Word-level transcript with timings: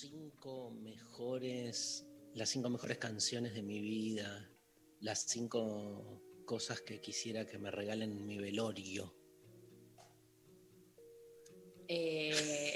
cinco 0.00 0.70
mejores, 0.70 2.06
las 2.34 2.50
cinco 2.50 2.70
mejores 2.70 2.98
canciones 2.98 3.54
de 3.54 3.62
mi 3.62 3.80
vida, 3.80 4.48
las 5.00 5.24
cinco 5.26 6.22
cosas 6.44 6.80
que 6.82 7.00
quisiera 7.00 7.46
que 7.46 7.58
me 7.58 7.72
regalen 7.72 8.12
en 8.12 8.24
mi 8.26 8.38
velorio. 8.38 9.12
Eh, 11.88 12.74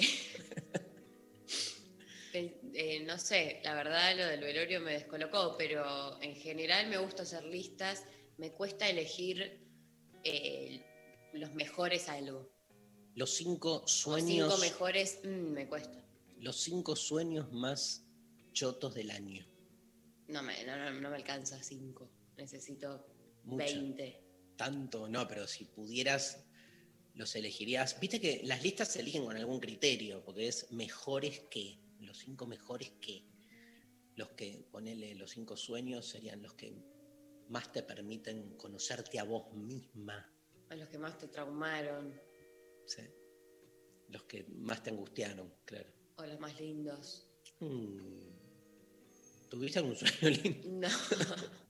eh, 2.33 3.05
no 3.07 3.17
sé, 3.19 3.61
la 3.63 3.75
verdad 3.75 4.17
lo 4.17 4.27
del 4.27 4.41
velorio 4.41 4.81
me 4.81 4.95
descolocó, 4.95 5.55
pero 5.57 6.21
en 6.23 6.35
general 6.35 6.89
me 6.89 6.99
gusta 6.99 7.23
hacer 7.23 7.45
listas, 7.45 8.05
me 8.37 8.51
cuesta 8.51 8.89
elegir 8.89 9.61
eh, 10.25 10.85
los 11.35 11.55
mejores 11.55 12.09
algo. 12.09 12.51
Los 13.15 13.37
cinco 13.37 13.87
sueños, 13.87 14.49
cinco 14.49 14.61
mejores, 14.61 15.21
mm, 15.23 15.53
me 15.53 15.69
cuesta. 15.69 16.02
Los 16.43 16.57
cinco 16.61 16.97
sueños 16.97 17.53
más 17.53 18.05
chotos 18.53 18.95
del 18.95 19.11
año. 19.13 19.47
No 20.29 20.43
me, 20.43 20.65
no, 20.65 20.77
no- 20.77 21.01
no 21.01 21.11
me 21.11 21.17
alcanza 21.17 21.63
cinco, 21.63 22.11
necesito 22.37 23.07
Mucho. 23.45 23.65
20. 23.65 24.21
Tanto, 24.57 25.09
no, 25.09 25.27
pero 25.29 25.47
si 25.47 25.65
pudieras, 25.65 26.45
los 27.15 27.35
elegirías. 27.37 27.99
Viste 28.01 28.21
que 28.21 28.43
las 28.45 28.63
listas 28.63 28.89
se 28.89 29.01
eligen 29.01 29.25
con 29.25 29.37
algún 29.37 29.61
criterio, 29.61 30.23
porque 30.25 30.49
es 30.49 30.71
mejores 30.73 31.41
que, 31.51 31.79
los 32.01 32.19
cinco 32.19 32.47
mejores 32.47 32.91
que. 33.01 33.25
Los 34.17 34.31
que, 34.33 34.67
ponele, 34.71 35.15
los 35.15 35.31
cinco 35.31 35.57
sueños 35.57 36.07
serían 36.07 36.43
los 36.43 36.55
que 36.55 36.75
más 37.49 37.73
te 37.73 37.83
permiten 37.83 38.57
conocerte 38.57 39.19
a 39.19 39.25
vos 39.25 39.53
misma, 39.55 40.31
A 40.71 40.75
los 40.77 40.89
que 40.89 40.99
más 40.99 41.17
te 41.19 41.29
traumaron, 41.29 42.21
¿sí? 42.87 43.03
los 44.09 44.25
que 44.25 44.45
más 44.57 44.83
te 44.83 44.91
angustiaron, 44.91 45.55
claro. 45.65 45.91
O 46.17 46.27
los 46.27 46.39
más 46.41 46.59
lindos. 46.61 47.27
Mm. 47.61 47.99
¿Tuviste 49.51 49.79
algún 49.79 49.97
sueño 49.97 50.37
lindo? 50.43 50.69
No. 50.69 50.89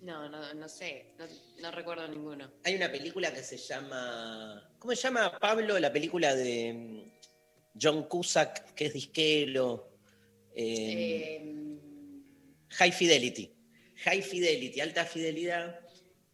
No, 0.00 0.28
no, 0.28 0.52
no 0.54 0.68
sé, 0.68 1.14
no, 1.16 1.26
no 1.60 1.70
recuerdo 1.70 2.08
ninguno. 2.08 2.50
Hay 2.64 2.74
una 2.74 2.90
película 2.90 3.32
que 3.32 3.40
se 3.44 3.56
llama. 3.56 4.68
¿Cómo 4.80 4.96
se 4.96 5.02
llama, 5.02 5.38
Pablo? 5.38 5.78
La 5.78 5.92
película 5.92 6.34
de 6.34 6.72
mm, 6.74 7.78
John 7.80 8.08
Cusack, 8.08 8.74
que 8.74 8.86
es 8.86 8.94
disquero. 8.94 9.92
eh, 10.56 11.38
Eh, 11.40 11.78
High 12.70 12.90
Fidelity. 12.90 13.54
High 14.04 14.22
Fidelity, 14.22 14.80
alta 14.80 15.04
fidelidad, 15.04 15.78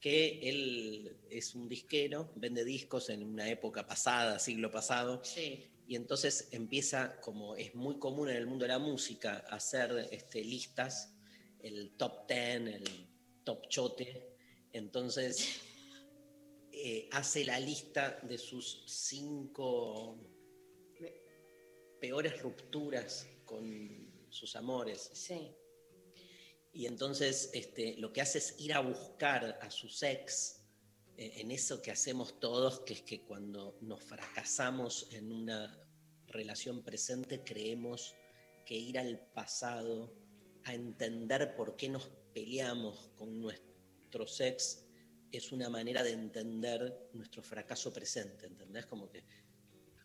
que 0.01 0.41
él 0.49 1.19
es 1.31 1.55
un 1.55 1.69
disquero, 1.69 2.33
vende 2.37 2.65
discos 2.65 3.11
en 3.11 3.23
una 3.23 3.51
época 3.51 3.87
pasada, 3.87 4.39
siglo 4.39 4.71
pasado, 4.71 5.23
sí, 5.23 5.67
y 5.89 5.97
entonces 5.97 6.49
empieza, 6.53 7.19
como 7.23 7.57
es 7.57 7.75
muy 7.75 7.99
común 7.99 8.29
en 8.29 8.37
el 8.37 8.47
mundo 8.47 8.65
de 8.65 8.69
la 8.69 8.79
música, 8.79 9.43
a 9.49 9.57
hacer 9.57 10.07
este, 10.11 10.45
listas, 10.45 11.15
el 11.61 11.97
top 11.97 12.27
ten, 12.27 12.69
el 12.69 12.85
top 13.43 13.67
chote. 13.71 14.37
Entonces 14.71 15.49
eh, 16.71 17.09
hace 17.11 17.43
la 17.47 17.59
lista 17.59 18.21
de 18.23 18.37
sus 18.37 18.85
cinco 18.87 20.21
peores 21.99 22.43
rupturas 22.43 23.27
con 23.47 24.29
sus 24.29 24.57
amores. 24.57 25.11
sí. 25.15 25.57
Y 26.71 26.85
entonces 26.85 27.49
este, 27.55 27.97
lo 27.97 28.13
que 28.13 28.21
hace 28.21 28.39
es 28.39 28.61
ir 28.61 28.75
a 28.75 28.81
buscar 28.81 29.59
a 29.63 29.71
sus 29.71 30.03
ex 30.03 30.58
en 31.19 31.51
eso 31.51 31.83
que 31.83 31.91
hacemos 31.91 32.39
todos, 32.39 32.81
que 32.81 32.95
es 32.95 33.03
que 33.03 33.23
cuando 33.23 33.77
nos 33.81 34.03
fracasamos 34.05 35.09
en 35.13 35.33
una 35.33 35.77
relación 36.29 36.85
presente, 36.85 37.43
creemos 37.43 38.15
que 38.65 38.77
ir 38.77 38.99
al 38.99 39.19
pasado 39.35 40.15
a 40.65 40.75
entender 40.75 41.57
por 41.57 41.75
qué 41.75 41.89
nos 41.89 42.09
peleamos 42.33 43.11
con 43.17 43.41
nuestros 43.41 44.41
ex 44.41 44.85
es 45.33 45.51
una 45.51 45.69
manera 45.69 46.03
de 46.03 46.13
entender 46.13 47.11
nuestro 47.13 47.43
fracaso 47.43 47.93
presente, 47.93 48.47
¿entendés? 48.47 48.87
Como 48.87 49.11
que, 49.11 49.25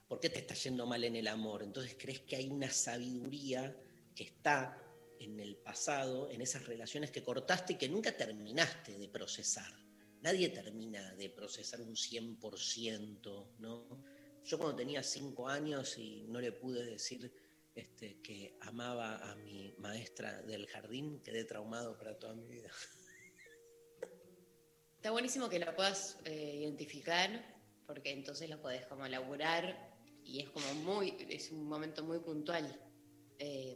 ¿por 0.08 0.20
qué 0.20 0.30
te 0.30 0.40
está 0.40 0.56
yendo 0.56 0.88
mal 0.88 1.04
en 1.04 1.16
el 1.16 1.28
amor? 1.28 1.62
Entonces 1.62 1.96
crees 1.98 2.22
que 2.22 2.36
hay 2.36 2.50
una 2.50 2.72
sabiduría 2.72 3.76
que 4.16 4.24
está 4.24 4.82
en 5.20 5.40
el 5.40 5.58
pasado, 5.58 6.30
en 6.32 6.42
esas 6.42 6.66
relaciones 6.66 7.12
que 7.12 7.24
cortaste 7.24 7.74
y 7.74 7.78
que 7.78 7.88
nunca 7.88 8.18
terminaste 8.18 8.98
de 8.98 9.08
procesar. 9.08 9.83
Nadie 10.24 10.50
termina 10.50 11.14
de 11.16 11.30
procesar 11.30 11.82
un 11.82 11.96
100%, 11.96 13.48
¿no? 13.60 14.02
Yo 14.46 14.58
cuando 14.58 14.78
tenía 14.78 15.04
cinco 15.04 15.50
años 15.50 15.98
y 15.98 16.24
no 16.30 16.40
le 16.40 16.54
pude 16.54 16.86
decir 16.86 17.30
este, 17.76 18.22
que 18.22 18.58
amaba 18.62 19.18
a 19.18 19.36
mi 19.36 19.76
maestra 19.80 20.42
del 20.44 20.66
jardín, 20.68 21.22
quedé 21.22 21.44
traumado 21.44 21.98
para 21.98 22.18
toda 22.18 22.36
mi 22.36 22.48
vida. 22.48 22.72
Está 24.96 25.12
buenísimo 25.12 25.50
que 25.50 25.60
lo 25.60 25.76
puedas 25.76 26.18
eh, 26.24 26.60
identificar, 26.62 27.30
porque 27.86 28.12
entonces 28.12 28.50
lo 28.50 28.62
podés 28.62 28.86
como 28.86 29.06
laburar 29.06 29.94
y 30.24 30.40
es 30.40 30.50
como 30.52 30.74
muy, 30.76 31.18
es 31.30 31.52
un 31.52 31.68
momento 31.68 32.02
muy 32.02 32.20
puntual. 32.20 32.80
Eh, 33.40 33.76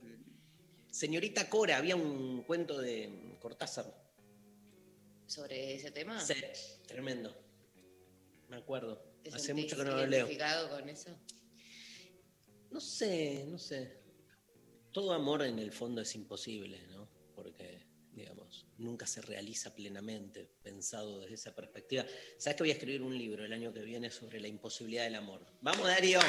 Señorita 0.89 1.49
Cora, 1.49 1.75
había 1.75 1.97
un 1.97 2.43
cuento 2.43 2.79
de 2.79 3.37
Cortázar. 3.41 4.06
Sobre 5.27 5.75
ese 5.75 5.91
tema. 5.91 6.19
Sí, 6.19 6.35
tremendo. 6.87 7.35
Me 8.49 8.57
acuerdo. 8.57 9.03
¿Te 9.23 9.29
Hace 9.29 9.53
mucho 9.53 9.75
que 9.75 9.83
no 9.83 9.91
lo 9.91 10.05
leo. 10.05 10.19
identificado 10.21 10.69
con 10.69 10.87
eso? 10.89 11.15
No 12.71 12.79
sé, 12.79 13.45
no 13.47 13.59
sé. 13.59 14.01
Todo 14.91 15.13
amor 15.13 15.43
en 15.43 15.59
el 15.59 15.71
fondo 15.71 16.01
es 16.01 16.15
imposible, 16.15 16.87
¿no? 16.87 17.07
Porque, 17.35 17.85
digamos, 18.13 18.65
nunca 18.77 19.05
se 19.05 19.21
realiza 19.21 19.75
plenamente 19.75 20.49
pensado 20.63 21.19
desde 21.19 21.35
esa 21.35 21.53
perspectiva. 21.55 22.05
¿Sabes 22.37 22.55
que 22.55 22.63
voy 22.63 22.69
a 22.71 22.73
escribir 22.73 23.01
un 23.01 23.17
libro 23.17 23.43
el 23.45 23.51
año 23.53 23.73
que 23.73 23.81
viene 23.81 24.09
sobre 24.09 24.39
la 24.39 24.47
imposibilidad 24.47 25.03
del 25.03 25.15
amor? 25.15 25.45
¡Vamos, 25.61 25.85
Darío! 25.87 26.19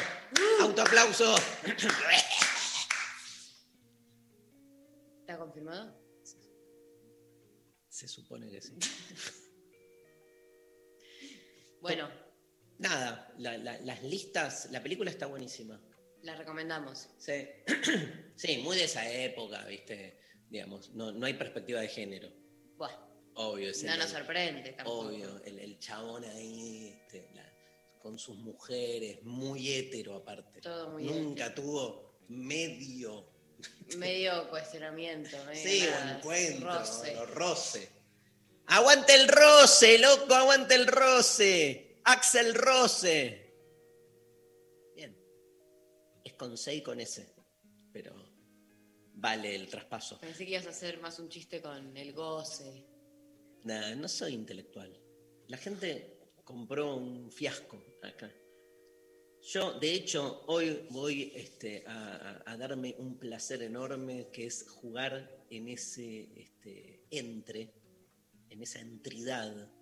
¡Autoaplauso! 0.61 1.35
¿Está 5.21 5.39
confirmado? 5.39 6.08
Se 7.99 8.07
supone 8.07 8.49
que 8.49 8.61
sí. 8.63 8.75
Bueno, 11.81 12.09
Nada, 12.79 13.33
la- 13.39 13.59
la- 13.59 13.81
las 13.81 14.03
listas, 14.05 14.69
la 14.71 14.81
película 14.83 15.11
está 15.11 15.27
buenísima. 15.27 15.81
la 16.23 16.37
recomendamos. 16.37 17.09
Sí. 17.19 17.33
sí, 18.37 18.59
muy 18.59 18.77
de 18.77 18.85
esa 18.85 19.09
época, 19.13 19.65
¿viste? 19.65 20.21
Digamos, 20.49 20.91
no, 20.95 21.11
no 21.13 21.27
hay 21.27 21.35
perspectiva 21.35 21.81
de 21.81 21.89
género. 21.89 22.29
Buah, 22.77 22.93
Obvio, 23.35 23.71
no 23.85 23.93
el- 23.93 23.99
nos 23.99 24.11
sorprende 24.11 24.73
tampoco. 24.73 25.09
Obvio, 25.09 25.43
el, 25.45 25.59
el 25.59 25.79
chabón 25.81 26.25
ahí 26.25 26.89
este, 27.01 27.31
la- 27.35 27.53
con 28.01 28.17
sus 28.19 28.37
mujeres, 28.37 29.23
muy 29.25 29.73
hétero 29.73 30.15
aparte. 30.17 30.61
Todo 30.61 30.91
muy 30.91 31.03
Nunca 31.05 31.53
tuvo 31.55 32.21
medio, 32.29 33.29
Medio 33.97 34.49
cuestionamiento, 34.51 35.37
medio 35.47 35.63
sí, 35.63 35.87
nada, 35.87 36.19
encuentro, 36.19 36.73
roce. 36.73 37.17
o 37.17 37.27
roce. 37.27 37.89
¡Aguante 38.67 39.15
el 39.15 39.29
roce, 39.29 39.99
loco! 39.99 40.35
¡Aguante 40.35 40.75
el 40.75 40.87
roce! 40.87 42.01
¡Axel 42.05 42.55
Roce! 42.55 43.55
Bien. 44.95 45.17
Es 46.25 46.35
con 46.35 46.57
C 46.57 46.75
y 46.77 46.83
con 46.83 47.01
S, 47.01 47.35
pero 47.93 48.15
vale 49.15 49.55
el 49.55 49.69
traspaso. 49.69 50.19
Pensé 50.21 50.45
que 50.45 50.53
ibas 50.53 50.67
a 50.67 50.71
hacer 50.71 51.01
más 51.01 51.19
un 51.19 51.29
chiste 51.29 51.61
con 51.61 51.97
el 51.97 52.13
goce. 52.13 52.87
Nah, 53.65 53.95
no 53.95 54.09
soy 54.09 54.35
intelectual. 54.35 54.99
La 55.49 55.57
gente 55.57 56.19
compró 56.45 56.97
un 56.97 57.31
fiasco 57.31 57.83
acá. 58.03 58.31
Yo, 59.51 59.73
de 59.81 59.95
hecho, 59.95 60.43
hoy 60.47 60.87
voy 60.91 61.33
este, 61.35 61.83
a, 61.87 62.55
darme 62.59 62.95
un 62.99 63.19
placer 63.19 63.63
enorme 63.63 64.29
que 64.31 64.45
es 64.45 64.69
jugar 64.69 65.43
en 65.49 65.69
ese 65.69 66.29
este, 66.39 67.07
entre, 67.11 67.73
en 68.51 68.61
esa 68.61 68.81
entridad, 68.81 69.73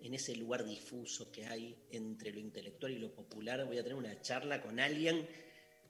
en 0.00 0.14
ese 0.14 0.34
lugar 0.34 0.64
difuso 0.64 1.30
que 1.30 1.46
hay 1.46 1.78
entre 1.92 2.32
lo 2.32 2.40
intelectual 2.40 2.90
y 2.90 2.98
lo 2.98 3.14
popular. 3.14 3.64
Voy 3.64 3.78
a 3.78 3.84
tener 3.84 3.96
una 3.96 4.20
charla 4.20 4.60
con 4.60 4.80
alguien 4.80 5.28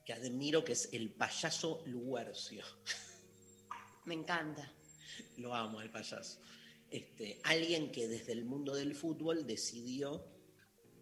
que 0.05 0.13
admiro, 0.13 0.63
que 0.63 0.73
es 0.73 0.91
el 0.93 1.15
payaso 1.15 1.83
Luguercio. 1.87 2.67
Me 4.05 4.13
encanta. 4.13 4.71
Lo 5.39 5.55
amo 5.55 5.79
al 5.79 5.91
payaso. 5.91 6.39
Este, 6.91 7.41
alguien 7.45 7.93
que 7.93 8.09
desde 8.09 8.33
el 8.33 8.45
mundo 8.45 8.75
del 8.75 8.95
fútbol 8.95 9.47
decidió 9.47 10.23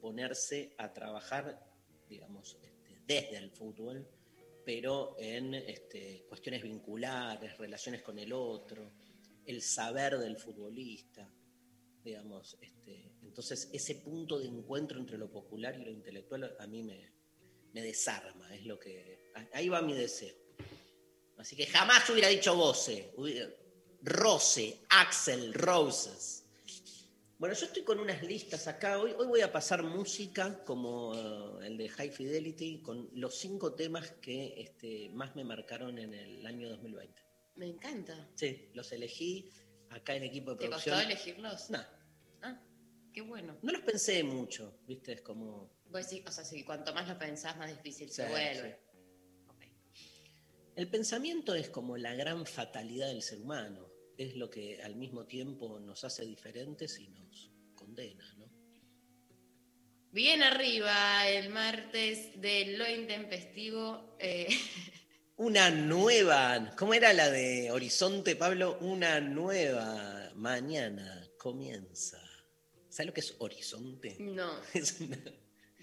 ponerse 0.00 0.76
a 0.78 0.92
trabajar, 0.92 1.69
digamos, 2.10 2.58
este, 2.62 3.00
desde 3.06 3.38
el 3.38 3.50
fútbol, 3.50 4.06
pero 4.64 5.16
en 5.18 5.54
este, 5.54 6.26
cuestiones 6.28 6.62
vinculares, 6.62 7.56
relaciones 7.56 8.02
con 8.02 8.18
el 8.18 8.32
otro, 8.32 8.92
el 9.46 9.62
saber 9.62 10.18
del 10.18 10.36
futbolista, 10.36 11.32
digamos. 12.04 12.58
Este, 12.60 13.12
entonces, 13.22 13.70
ese 13.72 13.94
punto 13.96 14.38
de 14.38 14.48
encuentro 14.48 14.98
entre 14.98 15.16
lo 15.16 15.30
popular 15.30 15.78
y 15.78 15.84
lo 15.84 15.90
intelectual 15.90 16.56
a 16.58 16.66
mí 16.66 16.82
me, 16.82 17.10
desarma, 17.72 18.54
es 18.54 18.66
lo 18.66 18.78
que... 18.78 19.30
Ahí 19.52 19.68
va 19.68 19.80
mi 19.80 19.94
deseo. 19.94 20.34
Así 21.38 21.56
que 21.56 21.66
jamás 21.66 22.10
hubiera 22.10 22.28
dicho 22.28 22.54
Voce, 22.54 23.12
hubiera- 23.16 23.48
Rose, 24.02 24.80
Axel, 24.90 25.54
Roses. 25.54 26.39
Bueno, 27.40 27.54
yo 27.54 27.64
estoy 27.64 27.84
con 27.84 27.98
unas 28.00 28.22
listas 28.22 28.68
acá. 28.68 28.98
Hoy, 29.00 29.12
hoy 29.16 29.26
voy 29.26 29.40
a 29.40 29.50
pasar 29.50 29.82
música 29.82 30.62
como 30.62 31.14
eh, 31.62 31.68
el 31.68 31.78
de 31.78 31.88
High 31.88 32.10
Fidelity 32.10 32.82
con 32.82 33.08
los 33.14 33.34
cinco 33.38 33.72
temas 33.74 34.10
que 34.20 34.60
este, 34.60 35.08
más 35.14 35.34
me 35.34 35.42
marcaron 35.42 35.98
en 35.98 36.12
el 36.12 36.44
año 36.44 36.68
2020. 36.68 37.22
Me 37.54 37.66
encanta. 37.66 38.28
Sí, 38.34 38.68
los 38.74 38.92
elegí 38.92 39.48
acá 39.88 40.14
en 40.16 40.24
equipo 40.24 40.50
de 40.50 40.58
¿Te 40.58 40.68
producción. 40.68 40.96
costó 40.96 41.08
elegirlos? 41.10 41.70
No, 41.70 41.78
Ah, 42.42 42.60
qué 43.10 43.22
bueno. 43.22 43.56
no 43.62 43.72
los 43.72 43.82
pensé 43.84 44.22
mucho, 44.22 44.78
¿viste? 44.86 45.12
Es 45.12 45.22
como... 45.22 45.72
Vos 45.86 46.10
decís, 46.10 46.22
o 46.28 46.30
sea, 46.30 46.44
si 46.44 46.62
cuanto 46.62 46.92
más 46.92 47.08
lo 47.08 47.18
pensás, 47.18 47.56
más 47.56 47.70
difícil 47.70 48.08
Sí, 48.10 48.16
se 48.16 48.28
vuelve. 48.28 48.78
El 50.76 50.90
pensamiento 50.90 51.54
es 51.54 51.70
como 51.70 51.96
la 51.96 52.14
gran 52.14 52.44
fatalidad 52.44 53.08
del 53.08 53.22
ser 53.22 53.40
humano. 53.40 53.89
Es 54.20 54.36
lo 54.36 54.50
que 54.50 54.82
al 54.82 54.96
mismo 54.96 55.24
tiempo 55.24 55.80
nos 55.80 56.04
hace 56.04 56.26
diferentes 56.26 56.98
y 57.00 57.08
nos 57.08 57.50
condena, 57.74 58.34
¿no? 58.36 58.50
Bien 60.12 60.42
arriba, 60.42 61.26
el 61.26 61.48
martes 61.48 62.38
de 62.38 62.76
lo 62.76 62.86
intempestivo. 62.86 64.16
eh, 64.18 64.46
Una 65.38 65.70
nueva, 65.70 66.74
¿cómo 66.76 66.92
era 66.92 67.14
la 67.14 67.30
de 67.30 67.70
Horizonte, 67.70 68.36
Pablo? 68.36 68.76
Una 68.82 69.20
nueva 69.20 70.30
mañana 70.34 71.26
comienza. 71.38 72.20
¿Sabes 72.90 73.06
lo 73.06 73.14
que 73.14 73.20
es 73.20 73.34
Horizonte? 73.38 74.16
no, 74.20 74.60
Es 74.74 75.00
una- 75.00 75.16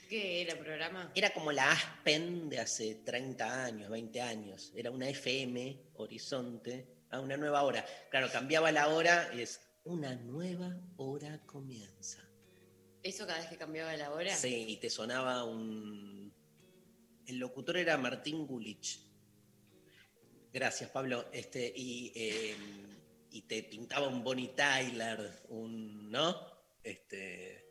¿qué 0.07 0.43
era 0.43 0.59
programa? 0.59 1.11
Era 1.15 1.33
como 1.33 1.51
la 1.51 1.71
Aspen 1.71 2.49
de 2.49 2.59
hace 2.59 3.01
30 3.03 3.65
años, 3.65 3.89
20 3.89 4.21
años. 4.21 4.71
Era 4.75 4.91
una 4.91 5.09
FM, 5.09 5.93
Horizonte, 5.95 6.96
a 7.12 7.19
una 7.19 7.38
nueva 7.38 7.63
hora. 7.63 7.86
Claro, 8.09 8.30
cambiaba 8.31 8.71
la 8.71 8.89
hora 8.89 9.30
y 9.33 9.42
es 9.42 9.62
una 9.83 10.15
nueva 10.15 10.75
hora 10.98 11.39
comienza. 11.45 12.24
¿Eso 13.04 13.25
cada 13.25 13.39
vez 13.39 13.48
que 13.50 13.57
cambiaba 13.57 13.95
la 13.95 14.12
hora? 14.12 14.36
Sí, 14.36 14.65
y 14.68 14.77
te 14.77 14.89
sonaba 14.89 15.44
un... 15.44 16.33
El 17.25 17.38
locutor 17.38 17.77
era 17.77 17.98
Martín 17.98 18.45
Gulich. 18.45 19.00
Gracias, 20.51 20.89
Pablo. 20.89 21.30
Este, 21.31 21.71
y, 21.75 22.12
eh, 22.15 22.56
y 23.31 23.42
te 23.44 23.63
pintaba 23.63 24.07
un 24.07 24.24
Bonnie 24.24 24.50
Tyler, 24.56 25.44
un, 25.50 26.09
¿no? 26.09 26.36
Este, 26.83 27.65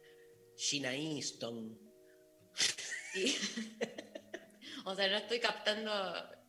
Gina 0.56 0.94
Easton. 0.94 1.78
O 4.88 4.94
sea, 4.94 5.08
no 5.08 5.16
estoy 5.16 5.40
captando 5.40 5.90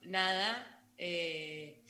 nada. 0.03 0.83
eh, 0.95 1.83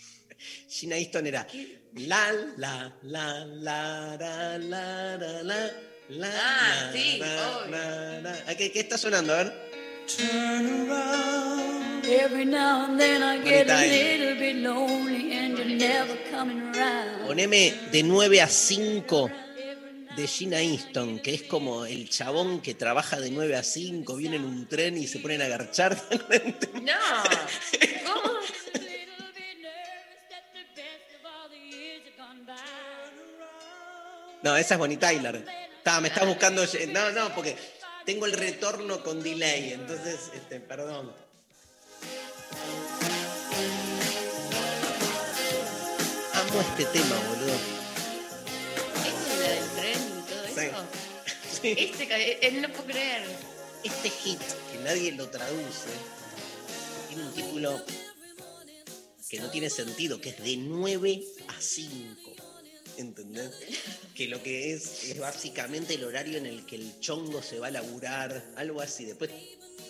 Gina 0.69 0.97
Easton 0.97 1.27
era 1.27 1.47
la, 1.95 2.31
la, 2.57 2.93
la, 3.03 3.45
la, 3.45 4.15
la, 4.15 4.57
la, 4.57 5.17
la, 5.17 5.43
la. 5.43 5.71
La, 6.09 6.29
ah, 6.29 6.85
la, 6.85 6.91
sí, 6.93 7.17
la, 7.19 8.21
la 8.21 8.43
ah, 8.47 8.55
¿Qué, 8.55 8.71
¿Qué, 8.71 8.79
está 8.79 8.97
sonando? 8.97 9.33
A 9.33 9.43
ver. 9.43 9.53
Turn 10.07 10.89
around. 10.89 12.05
Every 12.05 12.45
now 12.45 12.85
and 12.85 12.97
then 12.97 13.21
I 13.21 13.43
get 13.43 13.69
a 13.69 13.75
little 13.75 14.39
bit 14.39 14.55
lonely 14.55 15.33
and 15.33 15.57
you're 15.57 15.65
never 15.65 16.15
coming 16.31 16.61
around. 16.61 17.27
Poneme 17.27 17.73
de 17.91 18.03
9 18.03 18.41
a 18.41 18.47
5 18.47 19.29
de 20.15 20.27
Gina 20.27 20.61
Easton, 20.61 21.19
que 21.19 21.33
es 21.33 21.43
como 21.43 21.85
el 21.85 22.09
chabón 22.09 22.61
que 22.61 22.73
trabaja 22.73 23.19
de 23.19 23.29
9 23.29 23.57
a 23.57 23.63
5, 23.63 24.15
viene 24.15 24.37
en 24.37 24.45
un 24.45 24.65
tren 24.65 24.97
y 24.97 25.07
se 25.07 25.19
ponen 25.19 25.41
a 25.41 25.47
garchar. 25.47 25.97
No. 26.81 26.93
No, 34.47 34.55
esa 34.55 34.75
es 34.75 34.79
Bonnie 34.79 34.95
Tyler. 34.95 35.43
Está, 35.77 35.99
me 35.99 36.07
estás 36.07 36.25
buscando. 36.25 36.63
No, 36.93 37.11
no, 37.11 37.35
porque 37.35 37.57
tengo 38.05 38.25
el 38.25 38.31
retorno 38.31 39.03
con 39.03 39.21
delay, 39.21 39.73
entonces, 39.73 40.31
este, 40.33 40.61
perdón. 40.61 41.11
Amo 46.33 46.61
este 46.61 46.85
tema, 46.85 47.15
boludo. 47.27 47.59
¿Esto 49.05 49.19
es 49.19 49.37
lo 49.37 49.49
del 49.49 49.69
tren 49.75 49.99
y 50.17 50.31
todo 50.31 50.43
eso? 50.45 50.85
Sí. 51.61 51.75
Este, 51.77 52.47
eh, 52.47 52.51
no 52.53 52.69
puedo 52.69 52.85
creer. 52.85 53.23
Este 53.83 54.09
hit, 54.09 54.39
que 54.71 54.77
nadie 54.79 55.11
lo 55.11 55.27
traduce, 55.29 55.89
tiene 57.09 57.23
un 57.23 57.33
título 57.33 57.83
que 59.29 59.39
no 59.41 59.49
tiene 59.49 59.69
sentido, 59.69 60.21
que 60.21 60.29
es 60.29 60.41
de 60.41 60.55
9 60.55 61.21
a 61.49 61.59
5. 61.59 62.46
¿Entendés? 62.97 63.51
Que 64.15 64.27
lo 64.27 64.41
que 64.41 64.73
es 64.73 65.03
es 65.03 65.19
básicamente 65.19 65.93
el 65.93 66.03
horario 66.03 66.37
en 66.37 66.47
el 66.47 66.65
que 66.65 66.75
el 66.75 66.99
chongo 66.99 67.41
se 67.43 67.59
va 67.59 67.67
a 67.67 67.71
laburar, 67.71 68.43
algo 68.55 68.81
así. 68.81 69.05
Después 69.05 69.31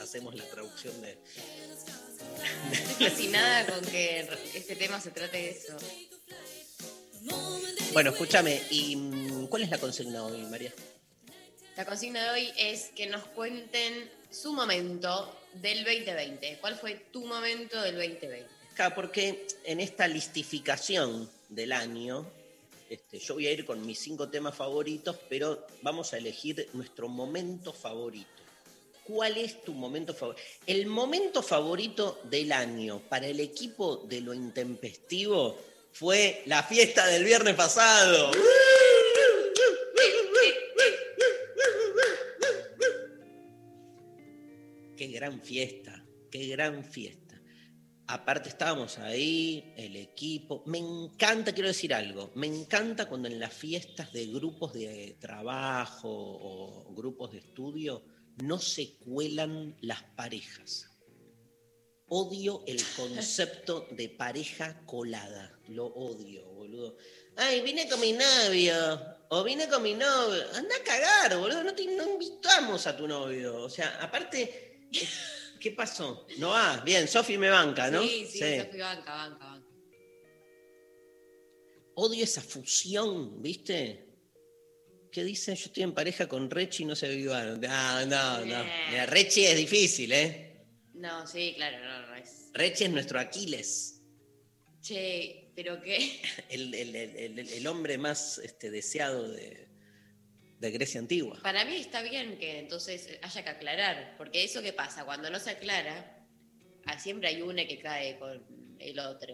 hacemos 0.01 0.35
la 0.35 0.43
traducción 0.45 1.01
de. 1.01 1.17
Estoy 2.71 3.09
fascinada 3.09 3.65
con 3.65 3.85
que 3.85 4.27
este 4.53 4.75
tema 4.75 4.99
se 4.99 5.11
trate 5.11 5.37
de 5.37 5.49
eso. 5.51 5.77
Bueno, 7.93 8.11
escúchame, 8.11 8.61
¿y 8.69 8.95
cuál 9.49 9.63
es 9.63 9.69
la 9.69 9.77
consigna 9.77 10.23
hoy, 10.23 10.41
María? 10.43 10.73
La 11.75 11.85
consigna 11.85 12.23
de 12.23 12.29
hoy 12.29 12.53
es 12.57 12.89
que 12.95 13.07
nos 13.07 13.23
cuenten 13.27 14.09
su 14.29 14.53
momento 14.53 15.33
del 15.53 15.83
2020. 15.83 16.57
¿Cuál 16.59 16.75
fue 16.75 16.95
tu 17.11 17.25
momento 17.25 17.81
del 17.81 17.95
2020? 17.95 18.47
Claro, 18.75 18.95
porque 18.95 19.47
en 19.63 19.79
esta 19.79 20.07
listificación 20.07 21.29
del 21.49 21.71
año, 21.71 22.29
este, 22.89 23.19
yo 23.19 23.35
voy 23.35 23.47
a 23.47 23.51
ir 23.51 23.65
con 23.65 23.85
mis 23.85 23.99
cinco 23.99 24.29
temas 24.29 24.55
favoritos, 24.55 25.17
pero 25.29 25.65
vamos 25.81 26.13
a 26.13 26.17
elegir 26.17 26.69
nuestro 26.73 27.07
momento 27.07 27.73
favorito. 27.73 28.27
¿Cuál 29.03 29.37
es 29.37 29.63
tu 29.63 29.73
momento 29.73 30.13
favorito? 30.13 30.41
El 30.65 30.85
momento 30.87 31.41
favorito 31.41 32.19
del 32.23 32.51
año 32.51 33.01
para 33.07 33.27
el 33.27 33.39
equipo 33.39 33.97
de 33.97 34.21
lo 34.21 34.33
intempestivo 34.33 35.57
fue 35.93 36.43
la 36.45 36.63
fiesta 36.63 37.07
del 37.07 37.23
viernes 37.23 37.55
pasado. 37.55 38.31
Qué 44.97 45.07
gran 45.07 45.41
fiesta, 45.41 46.03
qué 46.31 46.47
gran 46.47 46.83
fiesta. 46.83 47.26
Aparte 48.09 48.47
estábamos 48.47 48.97
ahí, 48.99 49.73
el 49.75 49.97
equipo. 49.97 50.63
Me 50.65 50.77
encanta, 50.77 51.51
quiero 51.51 51.67
decir 51.67 51.93
algo, 51.93 52.31
me 52.35 52.47
encanta 52.47 53.07
cuando 53.07 53.27
en 53.27 53.37
las 53.37 53.53
fiestas 53.53 54.13
de 54.13 54.27
grupos 54.27 54.73
de 54.73 55.17
trabajo 55.19 56.09
o 56.09 56.93
grupos 56.93 57.31
de 57.33 57.39
estudio 57.39 58.05
no 58.37 58.59
se 58.59 58.97
cuelan 58.99 59.75
las 59.81 60.03
parejas. 60.15 60.89
Odio 62.09 62.63
el 62.65 62.81
concepto 62.95 63.87
de 63.91 64.07
pareja 64.07 64.85
colada. 64.85 65.59
Lo 65.67 65.87
odio, 65.87 66.45
boludo. 66.53 66.95
Ay, 67.35 67.59
vine 67.59 67.89
con 67.89 67.99
mi 67.99 68.13
novio. 68.13 69.17
O 69.29 69.43
vine 69.43 69.67
con 69.67 69.83
mi 69.83 69.93
novio. 69.93 70.45
Anda 70.53 70.75
a 70.77 70.83
cagar, 70.83 71.37
boludo. 71.37 71.65
No, 71.65 71.73
no 71.73 72.11
invitamos 72.13 72.87
a 72.87 72.95
tu 72.95 73.05
novio. 73.05 73.63
O 73.63 73.69
sea, 73.69 73.97
aparte, 74.01 74.87
¿qué 75.59 75.71
pasó? 75.71 76.25
No 76.39 76.49
va. 76.49 76.81
Bien, 76.85 77.07
Sofi 77.07 77.37
me 77.37 77.49
banca, 77.49 77.89
¿no? 77.91 78.01
Sí, 78.03 78.25
sí, 78.29 78.39
Sofi, 78.39 78.77
banca, 78.77 79.13
banca, 79.13 79.45
banca. 79.45 79.67
odio 81.95 82.23
esa 82.23 82.41
fusión, 82.41 83.41
¿viste? 83.41 84.05
¿Qué 85.11 85.23
dicen? 85.23 85.55
Yo 85.55 85.65
estoy 85.65 85.83
en 85.83 85.93
pareja 85.93 86.27
con 86.27 86.49
Rechi 86.49 86.83
y 86.83 86.85
no 86.85 86.95
se 86.95 87.07
avivaron. 87.07 87.59
No, 87.59 88.05
no, 88.05 88.45
no. 88.45 88.61
Eh. 88.61 88.71
Mira, 88.91 89.05
Rechi 89.07 89.45
es 89.45 89.57
difícil, 89.57 90.11
¿eh? 90.11 90.65
No, 90.93 91.25
sí, 91.25 91.53
claro, 91.55 91.79
no, 91.79 92.07
no 92.07 92.15
es. 92.15 92.49
Rechi 92.53 92.83
es 92.85 92.89
nuestro 92.91 93.19
Aquiles. 93.19 94.01
Che, 94.81 95.51
pero 95.55 95.81
qué. 95.81 96.21
El, 96.49 96.73
el- 96.73 96.95
el- 96.95 97.39
el- 97.39 97.49
el 97.49 97.67
hombre 97.67 97.97
más 97.97 98.37
este, 98.39 98.69
deseado 98.69 99.27
de, 99.29 99.66
de 100.59 100.71
Grecia 100.71 100.99
antigua. 100.99 101.39
Para 101.43 101.65
mí 101.65 101.75
está 101.77 102.01
bien 102.01 102.37
que 102.39 102.59
entonces 102.59 103.17
haya 103.21 103.43
que 103.43 103.49
aclarar, 103.49 104.15
porque 104.17 104.43
eso 104.43 104.61
que 104.61 104.73
pasa, 104.73 105.05
cuando 105.05 105.29
no 105.29 105.39
se 105.39 105.51
aclara, 105.51 106.25
ah, 106.85 106.99
siempre 106.99 107.29
hay 107.29 107.41
una 107.41 107.65
que 107.67 107.79
cae 107.79 108.17
con 108.17 108.43
el 108.79 108.99
otro. 108.99 109.33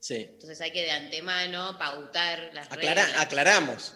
Sí. 0.00 0.26
Entonces 0.30 0.60
hay 0.60 0.70
que 0.72 0.82
de 0.82 0.90
antemano 0.92 1.76
pautar 1.78 2.50
las 2.54 2.68
Aclara- 2.70 3.04
reglas. 3.04 3.20
aclaramos. 3.20 3.94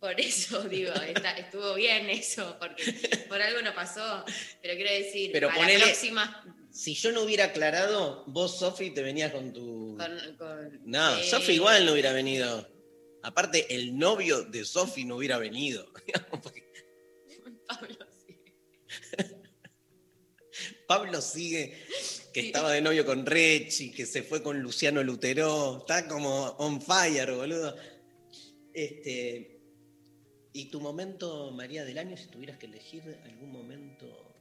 Por 0.00 0.20
eso 0.20 0.62
digo, 0.68 0.92
está- 0.94 1.36
estuvo 1.38 1.74
bien 1.74 2.08
eso, 2.10 2.56
porque 2.60 2.92
por 3.28 3.40
algo 3.42 3.60
no 3.62 3.74
pasó. 3.74 4.24
Pero 4.62 4.74
quiero 4.74 4.90
decir, 4.92 5.30
Pero 5.32 5.48
para 5.48 5.60
ponele- 5.62 5.78
la 5.78 5.84
próxima. 5.86 6.54
Si 6.70 6.94
yo 6.94 7.10
no 7.12 7.22
hubiera 7.22 7.46
aclarado, 7.46 8.24
vos, 8.26 8.58
Sofi, 8.58 8.90
te 8.90 9.02
venías 9.02 9.32
con 9.32 9.52
tu. 9.52 9.96
Con, 9.98 10.36
con- 10.36 10.80
No, 10.84 11.16
eh, 11.18 11.24
Sofi 11.24 11.52
igual 11.54 11.84
no 11.86 11.92
hubiera 11.92 12.12
venido. 12.12 12.68
Aparte, 13.22 13.74
el 13.74 13.98
novio 13.98 14.42
de 14.44 14.64
Sofi 14.64 15.04
no 15.04 15.16
hubiera 15.16 15.38
venido. 15.38 15.90
Pablo, 17.68 17.96
sí. 18.26 18.38
Pablo 20.86 21.20
sigue 21.20 21.76
que 22.32 22.40
Sí. 22.40 22.46
estaba 22.48 22.72
de 22.72 22.80
novio 22.80 23.04
con 23.04 23.26
Rechi, 23.26 23.90
que 23.90 24.06
se 24.06 24.22
fue 24.22 24.42
con 24.42 24.60
Luciano 24.60 25.02
Lutero. 25.02 25.78
Está 25.80 26.06
como 26.08 26.44
on 26.58 26.80
fire, 26.80 27.32
boludo. 27.32 27.76
Este. 28.72 29.54
¿Y 30.52 30.70
tu 30.70 30.80
momento, 30.80 31.50
María 31.52 31.84
del 31.84 31.98
Año, 31.98 32.16
si 32.16 32.26
tuvieras 32.28 32.58
que 32.58 32.66
elegir 32.66 33.02
algún 33.24 33.52
momento? 33.52 34.34